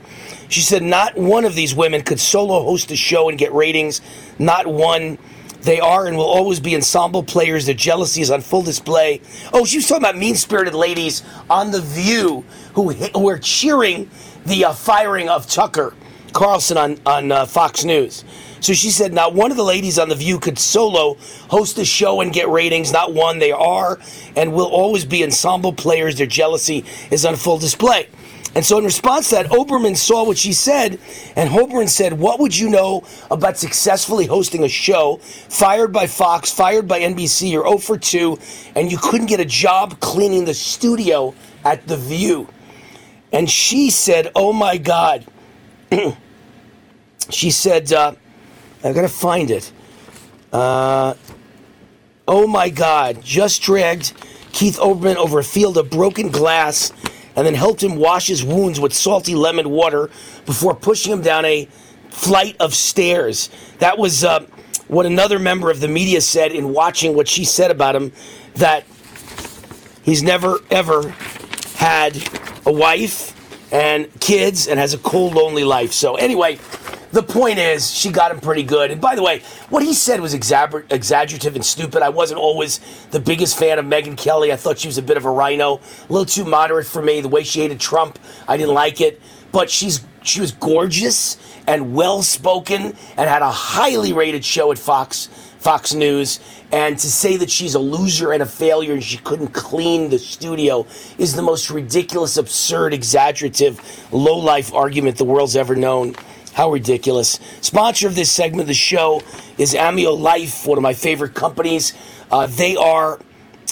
She 0.48 0.62
said 0.62 0.82
not 0.82 1.16
one 1.16 1.44
of 1.44 1.54
these 1.54 1.74
women 1.74 2.02
could 2.02 2.18
solo 2.18 2.62
host 2.62 2.90
a 2.90 2.96
show 2.96 3.28
and 3.28 3.38
get 3.38 3.52
ratings. 3.52 4.00
Not 4.38 4.66
one. 4.66 5.18
They 5.66 5.80
are 5.80 6.06
and 6.06 6.16
will 6.16 6.24
always 6.24 6.60
be 6.60 6.76
ensemble 6.76 7.24
players. 7.24 7.66
Their 7.66 7.74
jealousy 7.74 8.20
is 8.20 8.30
on 8.30 8.40
full 8.40 8.62
display. 8.62 9.20
Oh, 9.52 9.64
she 9.64 9.78
was 9.78 9.88
talking 9.88 10.04
about 10.04 10.16
mean 10.16 10.36
spirited 10.36 10.74
ladies 10.74 11.24
on 11.50 11.72
The 11.72 11.80
View 11.80 12.44
who, 12.74 12.92
who 12.92 13.24
were 13.24 13.38
cheering 13.38 14.08
the 14.44 14.66
uh, 14.66 14.72
firing 14.72 15.28
of 15.28 15.48
Tucker 15.48 15.92
Carlson 16.32 16.76
on, 16.76 17.00
on 17.04 17.32
uh, 17.32 17.46
Fox 17.46 17.82
News. 17.82 18.24
So 18.60 18.74
she 18.74 18.90
said, 18.90 19.12
not 19.12 19.34
one 19.34 19.50
of 19.50 19.56
the 19.56 19.64
ladies 19.64 19.98
on 19.98 20.08
The 20.08 20.14
View 20.14 20.38
could 20.38 20.56
solo 20.56 21.16
host 21.50 21.78
a 21.78 21.84
show 21.84 22.20
and 22.20 22.32
get 22.32 22.48
ratings. 22.48 22.92
Not 22.92 23.12
one. 23.12 23.40
They 23.40 23.50
are 23.50 23.98
and 24.36 24.52
will 24.52 24.66
always 24.66 25.04
be 25.04 25.24
ensemble 25.24 25.72
players. 25.72 26.16
Their 26.16 26.28
jealousy 26.28 26.84
is 27.10 27.26
on 27.26 27.34
full 27.34 27.58
display. 27.58 28.08
And 28.56 28.64
so, 28.64 28.78
in 28.78 28.84
response 28.84 29.28
to 29.28 29.34
that, 29.34 29.46
Olbermann 29.50 29.98
saw 29.98 30.24
what 30.24 30.38
she 30.38 30.54
said, 30.54 30.98
and 31.36 31.50
Olbermann 31.50 31.90
said, 31.90 32.14
What 32.14 32.40
would 32.40 32.56
you 32.56 32.70
know 32.70 33.04
about 33.30 33.58
successfully 33.58 34.24
hosting 34.24 34.64
a 34.64 34.68
show, 34.68 35.18
fired 35.18 35.92
by 35.92 36.06
Fox, 36.06 36.50
fired 36.50 36.88
by 36.88 37.00
NBC, 37.00 37.50
you're 37.50 37.66
0 37.66 37.76
for 37.76 37.98
2, 37.98 38.38
and 38.74 38.90
you 38.90 38.96
couldn't 38.96 39.26
get 39.26 39.40
a 39.40 39.44
job 39.44 40.00
cleaning 40.00 40.46
the 40.46 40.54
studio 40.54 41.34
at 41.66 41.86
The 41.86 41.98
View? 41.98 42.48
And 43.30 43.50
she 43.50 43.90
said, 43.90 44.32
Oh 44.34 44.54
my 44.54 44.78
God. 44.78 45.26
she 47.28 47.50
said, 47.50 47.92
uh, 47.92 48.14
I 48.82 48.94
gotta 48.94 49.06
find 49.06 49.50
it. 49.50 49.70
Uh, 50.50 51.12
oh 52.26 52.46
my 52.46 52.70
God, 52.70 53.22
just 53.22 53.60
dragged 53.60 54.14
Keith 54.52 54.78
Olbermann 54.78 55.16
over 55.16 55.40
a 55.40 55.44
field 55.44 55.76
of 55.76 55.90
broken 55.90 56.30
glass 56.30 56.90
and 57.36 57.46
then 57.46 57.54
helped 57.54 57.82
him 57.82 57.96
wash 57.96 58.26
his 58.26 58.42
wounds 58.42 58.80
with 58.80 58.92
salty 58.92 59.34
lemon 59.34 59.68
water 59.70 60.10
before 60.46 60.74
pushing 60.74 61.12
him 61.12 61.20
down 61.22 61.44
a 61.44 61.68
flight 62.10 62.56
of 62.58 62.74
stairs. 62.74 63.50
That 63.78 63.98
was 63.98 64.24
uh, 64.24 64.46
what 64.88 65.06
another 65.06 65.38
member 65.38 65.70
of 65.70 65.80
the 65.80 65.88
media 65.88 66.20
said 66.20 66.52
in 66.52 66.72
watching 66.72 67.14
what 67.14 67.28
she 67.28 67.44
said 67.44 67.70
about 67.70 67.94
him 67.94 68.12
that 68.54 68.84
he's 70.02 70.22
never, 70.22 70.60
ever 70.70 71.10
had 71.76 72.16
a 72.64 72.72
wife 72.72 73.34
and 73.72 74.08
kids 74.20 74.66
and 74.66 74.78
has 74.78 74.94
a 74.94 74.98
cold, 74.98 75.34
lonely 75.34 75.64
life. 75.64 75.92
So, 75.92 76.14
anyway, 76.14 76.58
the 77.12 77.22
point 77.22 77.58
is, 77.58 77.90
she 77.90 78.10
got 78.10 78.30
him 78.30 78.40
pretty 78.40 78.62
good. 78.62 78.90
And 78.90 79.00
by 79.00 79.14
the 79.14 79.22
way, 79.22 79.40
what 79.70 79.82
he 79.82 79.94
said 79.94 80.20
was 80.20 80.34
exagger- 80.34 80.90
exaggerative 80.90 81.54
and 81.54 81.64
stupid. 81.64 82.02
I 82.02 82.08
wasn't 82.08 82.40
always 82.40 82.80
the 83.10 83.20
biggest 83.20 83.58
fan 83.58 83.78
of 83.78 83.86
Megyn 83.86 84.16
Kelly. 84.16 84.52
I 84.52 84.56
thought 84.56 84.78
she 84.78 84.88
was 84.88 84.98
a 84.98 85.02
bit 85.02 85.16
of 85.16 85.24
a 85.24 85.30
RINO, 85.30 85.76
a 85.76 86.12
little 86.12 86.26
too 86.26 86.44
moderate 86.44 86.86
for 86.86 87.02
me. 87.02 87.20
The 87.20 87.28
way 87.28 87.44
she 87.44 87.60
hated 87.60 87.80
Trump, 87.80 88.18
I 88.48 88.56
didn't 88.56 88.74
like 88.74 89.00
it. 89.00 89.20
But 89.52 89.70
she's 89.70 90.04
she 90.22 90.40
was 90.40 90.50
gorgeous 90.52 91.38
and 91.66 91.94
well 91.94 92.22
spoken 92.22 92.94
and 93.16 93.30
had 93.30 93.42
a 93.42 93.50
highly 93.50 94.12
rated 94.12 94.44
show 94.44 94.72
at 94.72 94.78
Fox 94.78 95.28
Fox 95.58 95.94
News. 95.94 96.40
And 96.72 96.98
to 96.98 97.10
say 97.10 97.36
that 97.36 97.50
she's 97.50 97.74
a 97.74 97.78
loser 97.78 98.32
and 98.32 98.42
a 98.42 98.46
failure 98.46 98.92
and 98.92 99.02
she 99.02 99.18
couldn't 99.18 99.48
clean 99.48 100.10
the 100.10 100.18
studio 100.18 100.86
is 101.16 101.34
the 101.34 101.42
most 101.42 101.70
ridiculous, 101.70 102.36
absurd, 102.36 102.92
exaggerative, 102.92 103.80
low 104.12 104.36
life 104.36 104.74
argument 104.74 105.16
the 105.16 105.24
world's 105.24 105.56
ever 105.56 105.76
known. 105.76 106.16
How 106.56 106.70
ridiculous. 106.72 107.38
Sponsor 107.60 108.06
of 108.06 108.14
this 108.14 108.32
segment 108.32 108.62
of 108.62 108.66
the 108.66 108.72
show 108.72 109.20
is 109.58 109.74
AmeoLife, 109.74 110.66
one 110.66 110.78
of 110.78 110.82
my 110.82 110.94
favorite 110.94 111.34
companies. 111.34 111.92
Uh, 112.30 112.46
they 112.46 112.76
are 112.76 113.20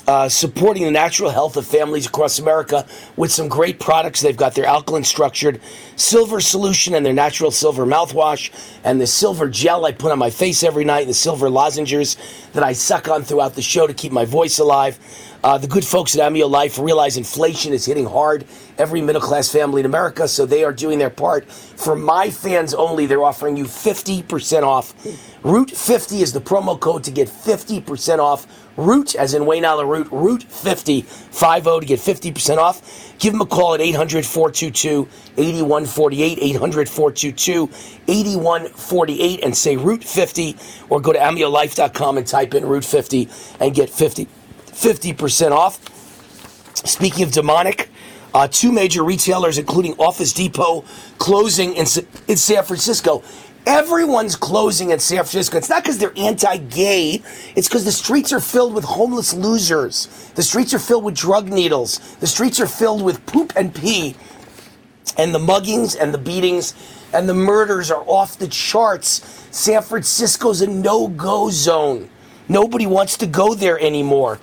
uh, 0.07 0.29
supporting 0.29 0.85
the 0.85 0.91
natural 0.91 1.31
health 1.31 1.57
of 1.57 1.67
families 1.67 2.07
across 2.07 2.39
America 2.39 2.87
with 3.17 3.33
some 3.33 3.49
great 3.49 3.81
products. 3.81 4.21
They've 4.21 4.37
got 4.37 4.55
their 4.55 4.67
alkaline 4.67 5.05
structured 5.05 5.61
silver 5.97 6.41
solution 6.41 6.95
and 6.95 7.05
their 7.05 7.13
natural 7.13 7.51
silver 7.51 7.87
mouthwash 7.87 8.51
and 8.85 9.01
the 9.01 9.07
silver 9.07 9.49
gel 9.49 9.85
I 9.87 9.93
put 9.93 10.13
on 10.13 10.19
my 10.19 10.31
face 10.31 10.63
every 10.63 10.85
night, 10.85 11.03
and 11.03 11.11
the 11.11 11.15
silver 11.15 11.49
lozenges 11.49 12.17
that 12.53 12.63
I 12.63 12.73
suck 12.73 13.09
on 13.09 13.23
throughout 13.23 13.55
the 13.55 13.63
show 13.63 13.87
to 13.87 13.95
keep 13.95 14.13
my 14.13 14.25
voice 14.25 14.59
alive. 14.59 14.99
Uh, 15.45 15.59
the 15.59 15.67
good 15.67 15.85
folks 15.85 16.17
at 16.17 16.33
AmeoLife 16.33 16.83
realize 16.83 17.19
inflation 17.19 17.75
is 17.75 17.85
hitting 17.85 18.07
hard 18.07 18.47
every 18.79 19.03
middle 19.03 19.21
class 19.21 19.51
family 19.51 19.81
in 19.81 19.87
America, 19.87 20.27
so 20.27 20.47
they 20.47 20.65
are 20.65 20.73
doing 20.73 20.99
their 20.99 21.11
part. 21.11 21.45
For 21.51 21.95
my 21.95 22.31
fans 22.31 22.73
only, 22.73 23.05
they're 23.05 23.23
offering 23.23 23.57
you 23.57 23.65
50% 23.65 24.63
off. 24.63 24.95
Root 25.45 25.71
50 25.71 26.23
is 26.23 26.33
the 26.33 26.41
promo 26.41 26.81
code 26.81 27.05
to 27.05 27.11
get 27.11 27.29
50% 27.29 28.21
off. 28.21 28.47
Root, 28.77 29.15
as 29.15 29.35
in 29.35 29.47
Wayne 29.47 29.65
Allyn 29.65 29.87
Root, 29.87 30.09
Root 30.11 30.43
50, 30.43 31.03
50 31.03 31.81
to 31.81 31.87
get 31.87 32.01
50% 32.01 32.59
off. 32.59 33.15
Give 33.19 33.33
them 33.33 33.41
a 33.41 33.47
call 33.47 33.75
at 33.75 33.81
800 33.81 34.27
422 34.27 35.09
8148, 35.37 36.39
800 36.41 36.89
422 36.89 37.71
8148, 38.09 39.45
and 39.45 39.57
say 39.57 39.77
Root 39.77 40.05
50, 40.05 40.57
or 40.91 41.01
go 41.01 41.13
to 41.13 41.19
AmeoLife.com 41.19 42.19
and 42.19 42.27
type 42.27 42.55
in 42.55 42.67
Root 42.67 42.85
50 42.85 43.29
and 43.61 43.75
get 43.75 43.91
50 43.91 44.29
50% 44.75 45.53
off. 45.53 45.79
Speaking 46.87 47.23
of 47.23 47.33
demonic, 47.33 47.89
uh, 48.35 48.49
two 48.49 48.73
major 48.73 49.05
retailers, 49.05 49.59
including 49.59 49.95
Office 49.99 50.33
Depot, 50.33 50.85
closing 51.19 51.75
in, 51.75 51.87
in 52.29 52.37
San 52.37 52.65
Francisco. 52.65 53.23
Everyone's 53.67 54.37
closing 54.37 54.91
in 54.91 54.99
San 54.99 55.19
Francisco. 55.19 55.57
It's 55.57 55.71
not 55.71 55.83
because 55.83 55.97
they're 55.99 56.13
anti 56.17 56.59
gay, 56.59 57.23
it's 57.57 57.67
because 57.69 57.85
the 57.85 57.93
streets 57.93 58.33
are 58.33 58.41
filled 58.41 58.75
with 58.75 58.85
homeless 58.85 59.33
losers. 59.33 60.07
The 60.35 60.43
streets 60.43 60.75
are 60.75 60.79
filled 60.79 61.05
with 61.05 61.15
drug 61.15 61.49
needles. 61.49 61.99
The 62.17 62.27
streets 62.27 62.61
are 62.61 62.67
filled 62.67 63.03
with 63.03 63.25
poop 63.25 63.55
and 63.57 63.75
pee. 63.75 64.17
And 65.17 65.35
the 65.35 65.39
muggings 65.39 65.97
and 65.99 66.13
the 66.13 66.19
beatings 66.19 66.75
and 67.15 67.29
the 67.29 67.35
murders 67.35 67.91
are 67.91 68.03
off 68.07 68.39
the 68.39 68.49
charts. 68.49 69.47
San 69.51 69.83
Francisco's 69.83 70.61
a 70.61 70.67
no 70.67 71.09
go 71.09 71.49
zone. 71.51 72.11
Nobody 72.49 72.87
wants 72.87 73.17
to 73.19 73.27
go 73.27 73.55
there 73.55 73.79
anymore. 73.79 74.41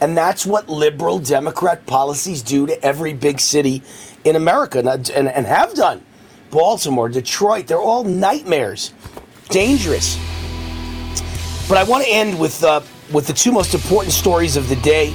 And 0.00 0.16
that's 0.16 0.46
what 0.46 0.68
liberal 0.68 1.18
Democrat 1.18 1.84
policies 1.84 2.42
do 2.42 2.66
to 2.66 2.82
every 2.82 3.12
big 3.12 3.40
city 3.40 3.82
in 4.24 4.36
America 4.36 4.78
and, 4.78 5.10
and, 5.10 5.28
and 5.28 5.46
have 5.46 5.74
done. 5.74 6.02
Baltimore, 6.50 7.08
Detroit, 7.08 7.66
they're 7.66 7.80
all 7.80 8.04
nightmares. 8.04 8.92
Dangerous. 9.48 10.16
But 11.68 11.78
I 11.78 11.84
want 11.84 12.04
to 12.04 12.10
end 12.10 12.38
with, 12.38 12.62
uh, 12.64 12.80
with 13.12 13.26
the 13.26 13.32
two 13.32 13.52
most 13.52 13.74
important 13.74 14.12
stories 14.12 14.56
of 14.56 14.68
the 14.68 14.76
day 14.76 15.12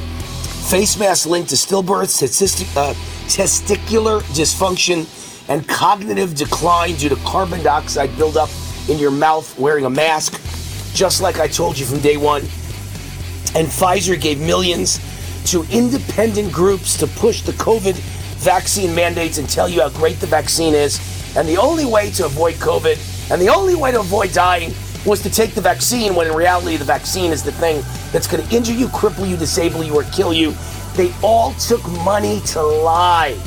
face 0.63 0.97
mask 0.97 1.27
linked 1.27 1.49
to 1.49 1.55
stillbirths, 1.55 2.21
uh, 2.77 2.93
testicular 3.27 4.21
dysfunction, 4.33 5.05
and 5.49 5.67
cognitive 5.67 6.35
decline 6.35 6.95
due 6.95 7.09
to 7.09 7.15
carbon 7.17 7.61
dioxide 7.61 8.15
buildup 8.17 8.49
in 8.89 8.97
your 8.97 9.11
mouth 9.11 9.57
wearing 9.59 9.85
a 9.85 9.89
mask, 9.89 10.39
just 10.93 11.21
like 11.21 11.39
I 11.39 11.47
told 11.47 11.77
you 11.77 11.85
from 11.85 11.99
day 11.99 12.17
one. 12.17 12.41
And 13.55 13.67
Pfizer 13.67 14.19
gave 14.19 14.39
millions 14.39 14.99
to 15.51 15.63
independent 15.69 16.51
groups 16.51 16.97
to 16.97 17.07
push 17.07 17.41
the 17.41 17.51
COVID 17.53 17.95
vaccine 18.39 18.95
mandates 18.95 19.37
and 19.37 19.49
tell 19.49 19.67
you 19.67 19.81
how 19.81 19.89
great 19.89 20.19
the 20.19 20.27
vaccine 20.27 20.73
is. 20.73 20.99
And 21.35 21.47
the 21.47 21.57
only 21.57 21.85
way 21.85 22.11
to 22.11 22.25
avoid 22.25 22.55
COVID 22.55 23.31
and 23.31 23.41
the 23.41 23.49
only 23.49 23.75
way 23.75 23.91
to 23.91 23.99
avoid 23.99 24.31
dying 24.33 24.73
was 25.05 25.21
to 25.21 25.29
take 25.29 25.53
the 25.53 25.61
vaccine 25.61 26.15
when 26.15 26.27
in 26.27 26.33
reality 26.33 26.77
the 26.77 26.85
vaccine 26.85 27.31
is 27.31 27.43
the 27.43 27.51
thing 27.51 27.83
that's 28.11 28.27
going 28.27 28.45
to 28.45 28.55
injure 28.55 28.73
you, 28.73 28.87
cripple 28.87 29.27
you, 29.27 29.35
disable 29.35 29.83
you, 29.83 29.93
or 29.95 30.03
kill 30.03 30.33
you. 30.33 30.53
They 30.95 31.13
all 31.21 31.53
took 31.53 31.85
money 32.05 32.39
to 32.47 32.61
lie. 32.61 33.37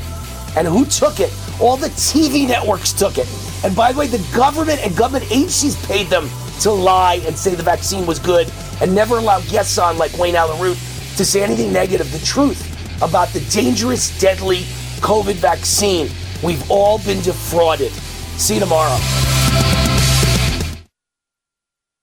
And 0.56 0.66
who 0.66 0.84
took 0.86 1.20
it? 1.20 1.32
All 1.60 1.76
the 1.76 1.88
TV 1.88 2.46
networks 2.46 2.92
took 2.92 3.18
it. 3.18 3.28
And 3.64 3.74
by 3.74 3.92
the 3.92 3.98
way, 3.98 4.06
the 4.06 4.24
government 4.34 4.80
and 4.84 4.96
government 4.96 5.30
agencies 5.30 5.76
paid 5.86 6.08
them 6.08 6.28
to 6.60 6.70
lie 6.70 7.20
and 7.26 7.36
say 7.36 7.54
the 7.54 7.62
vaccine 7.62 8.06
was 8.06 8.18
good 8.18 8.50
and 8.80 8.94
never 8.94 9.18
allow 9.18 9.40
guests 9.42 9.78
on 9.78 9.96
like 9.98 10.16
Wayne 10.18 10.34
Allyn 10.34 10.60
Root 10.60 10.78
to 11.16 11.24
say 11.24 11.42
anything 11.42 11.72
negative. 11.72 12.10
The 12.12 12.24
truth 12.24 12.62
about 13.02 13.28
the 13.28 13.40
dangerous, 13.50 14.18
deadly 14.18 14.58
COVID 15.00 15.34
vaccine. 15.34 16.08
We've 16.42 16.70
all 16.70 16.98
been 16.98 17.22
defrauded. 17.22 17.92
See 17.92 18.54
you 18.54 18.60
tomorrow. 18.60 18.98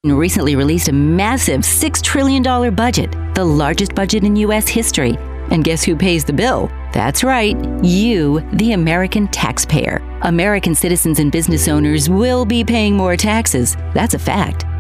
Recently 0.06 0.56
released 0.58 0.90
a 0.90 0.94
massive 0.94 1.62
$6 1.62 2.02
trillion 2.02 2.44
budget, 2.76 3.12
the 3.36 3.46
largest 3.46 3.96
budget 3.96 4.24
in 4.26 4.36
U.S. 4.38 4.68
history. 4.68 5.18
And 5.50 5.64
guess 5.64 5.84
who 5.84 5.96
pays 5.96 6.26
the 6.26 6.34
bill? 6.34 6.70
That's 6.94 7.24
right, 7.24 7.56
you, 7.84 8.42
the 8.54 8.74
American 8.74 9.28
taxpayer. 9.30 10.02
American 10.24 10.76
citizens 10.76 11.20
and 11.20 11.32
business 11.32 11.68
owners 11.68 12.10
will 12.10 12.46
be 12.46 12.64
paying 12.64 12.96
more 12.96 13.16
taxes. 13.16 13.76
That's 13.94 14.14
a 14.14 14.20
fact. 14.20 14.66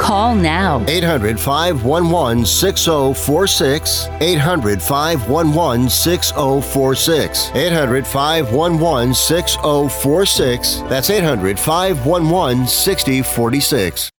Call 0.00 0.34
now. 0.34 0.82
800 0.88 1.38
511 1.38 2.46
6046. 2.46 4.08
800 4.20 4.82
511 4.82 5.90
6046. 5.90 7.50
800 7.54 8.06
511 8.06 9.14
6046. 9.14 10.80
That's 10.88 11.10
800 11.10 11.58
511 11.58 12.66
6046. 12.66 14.10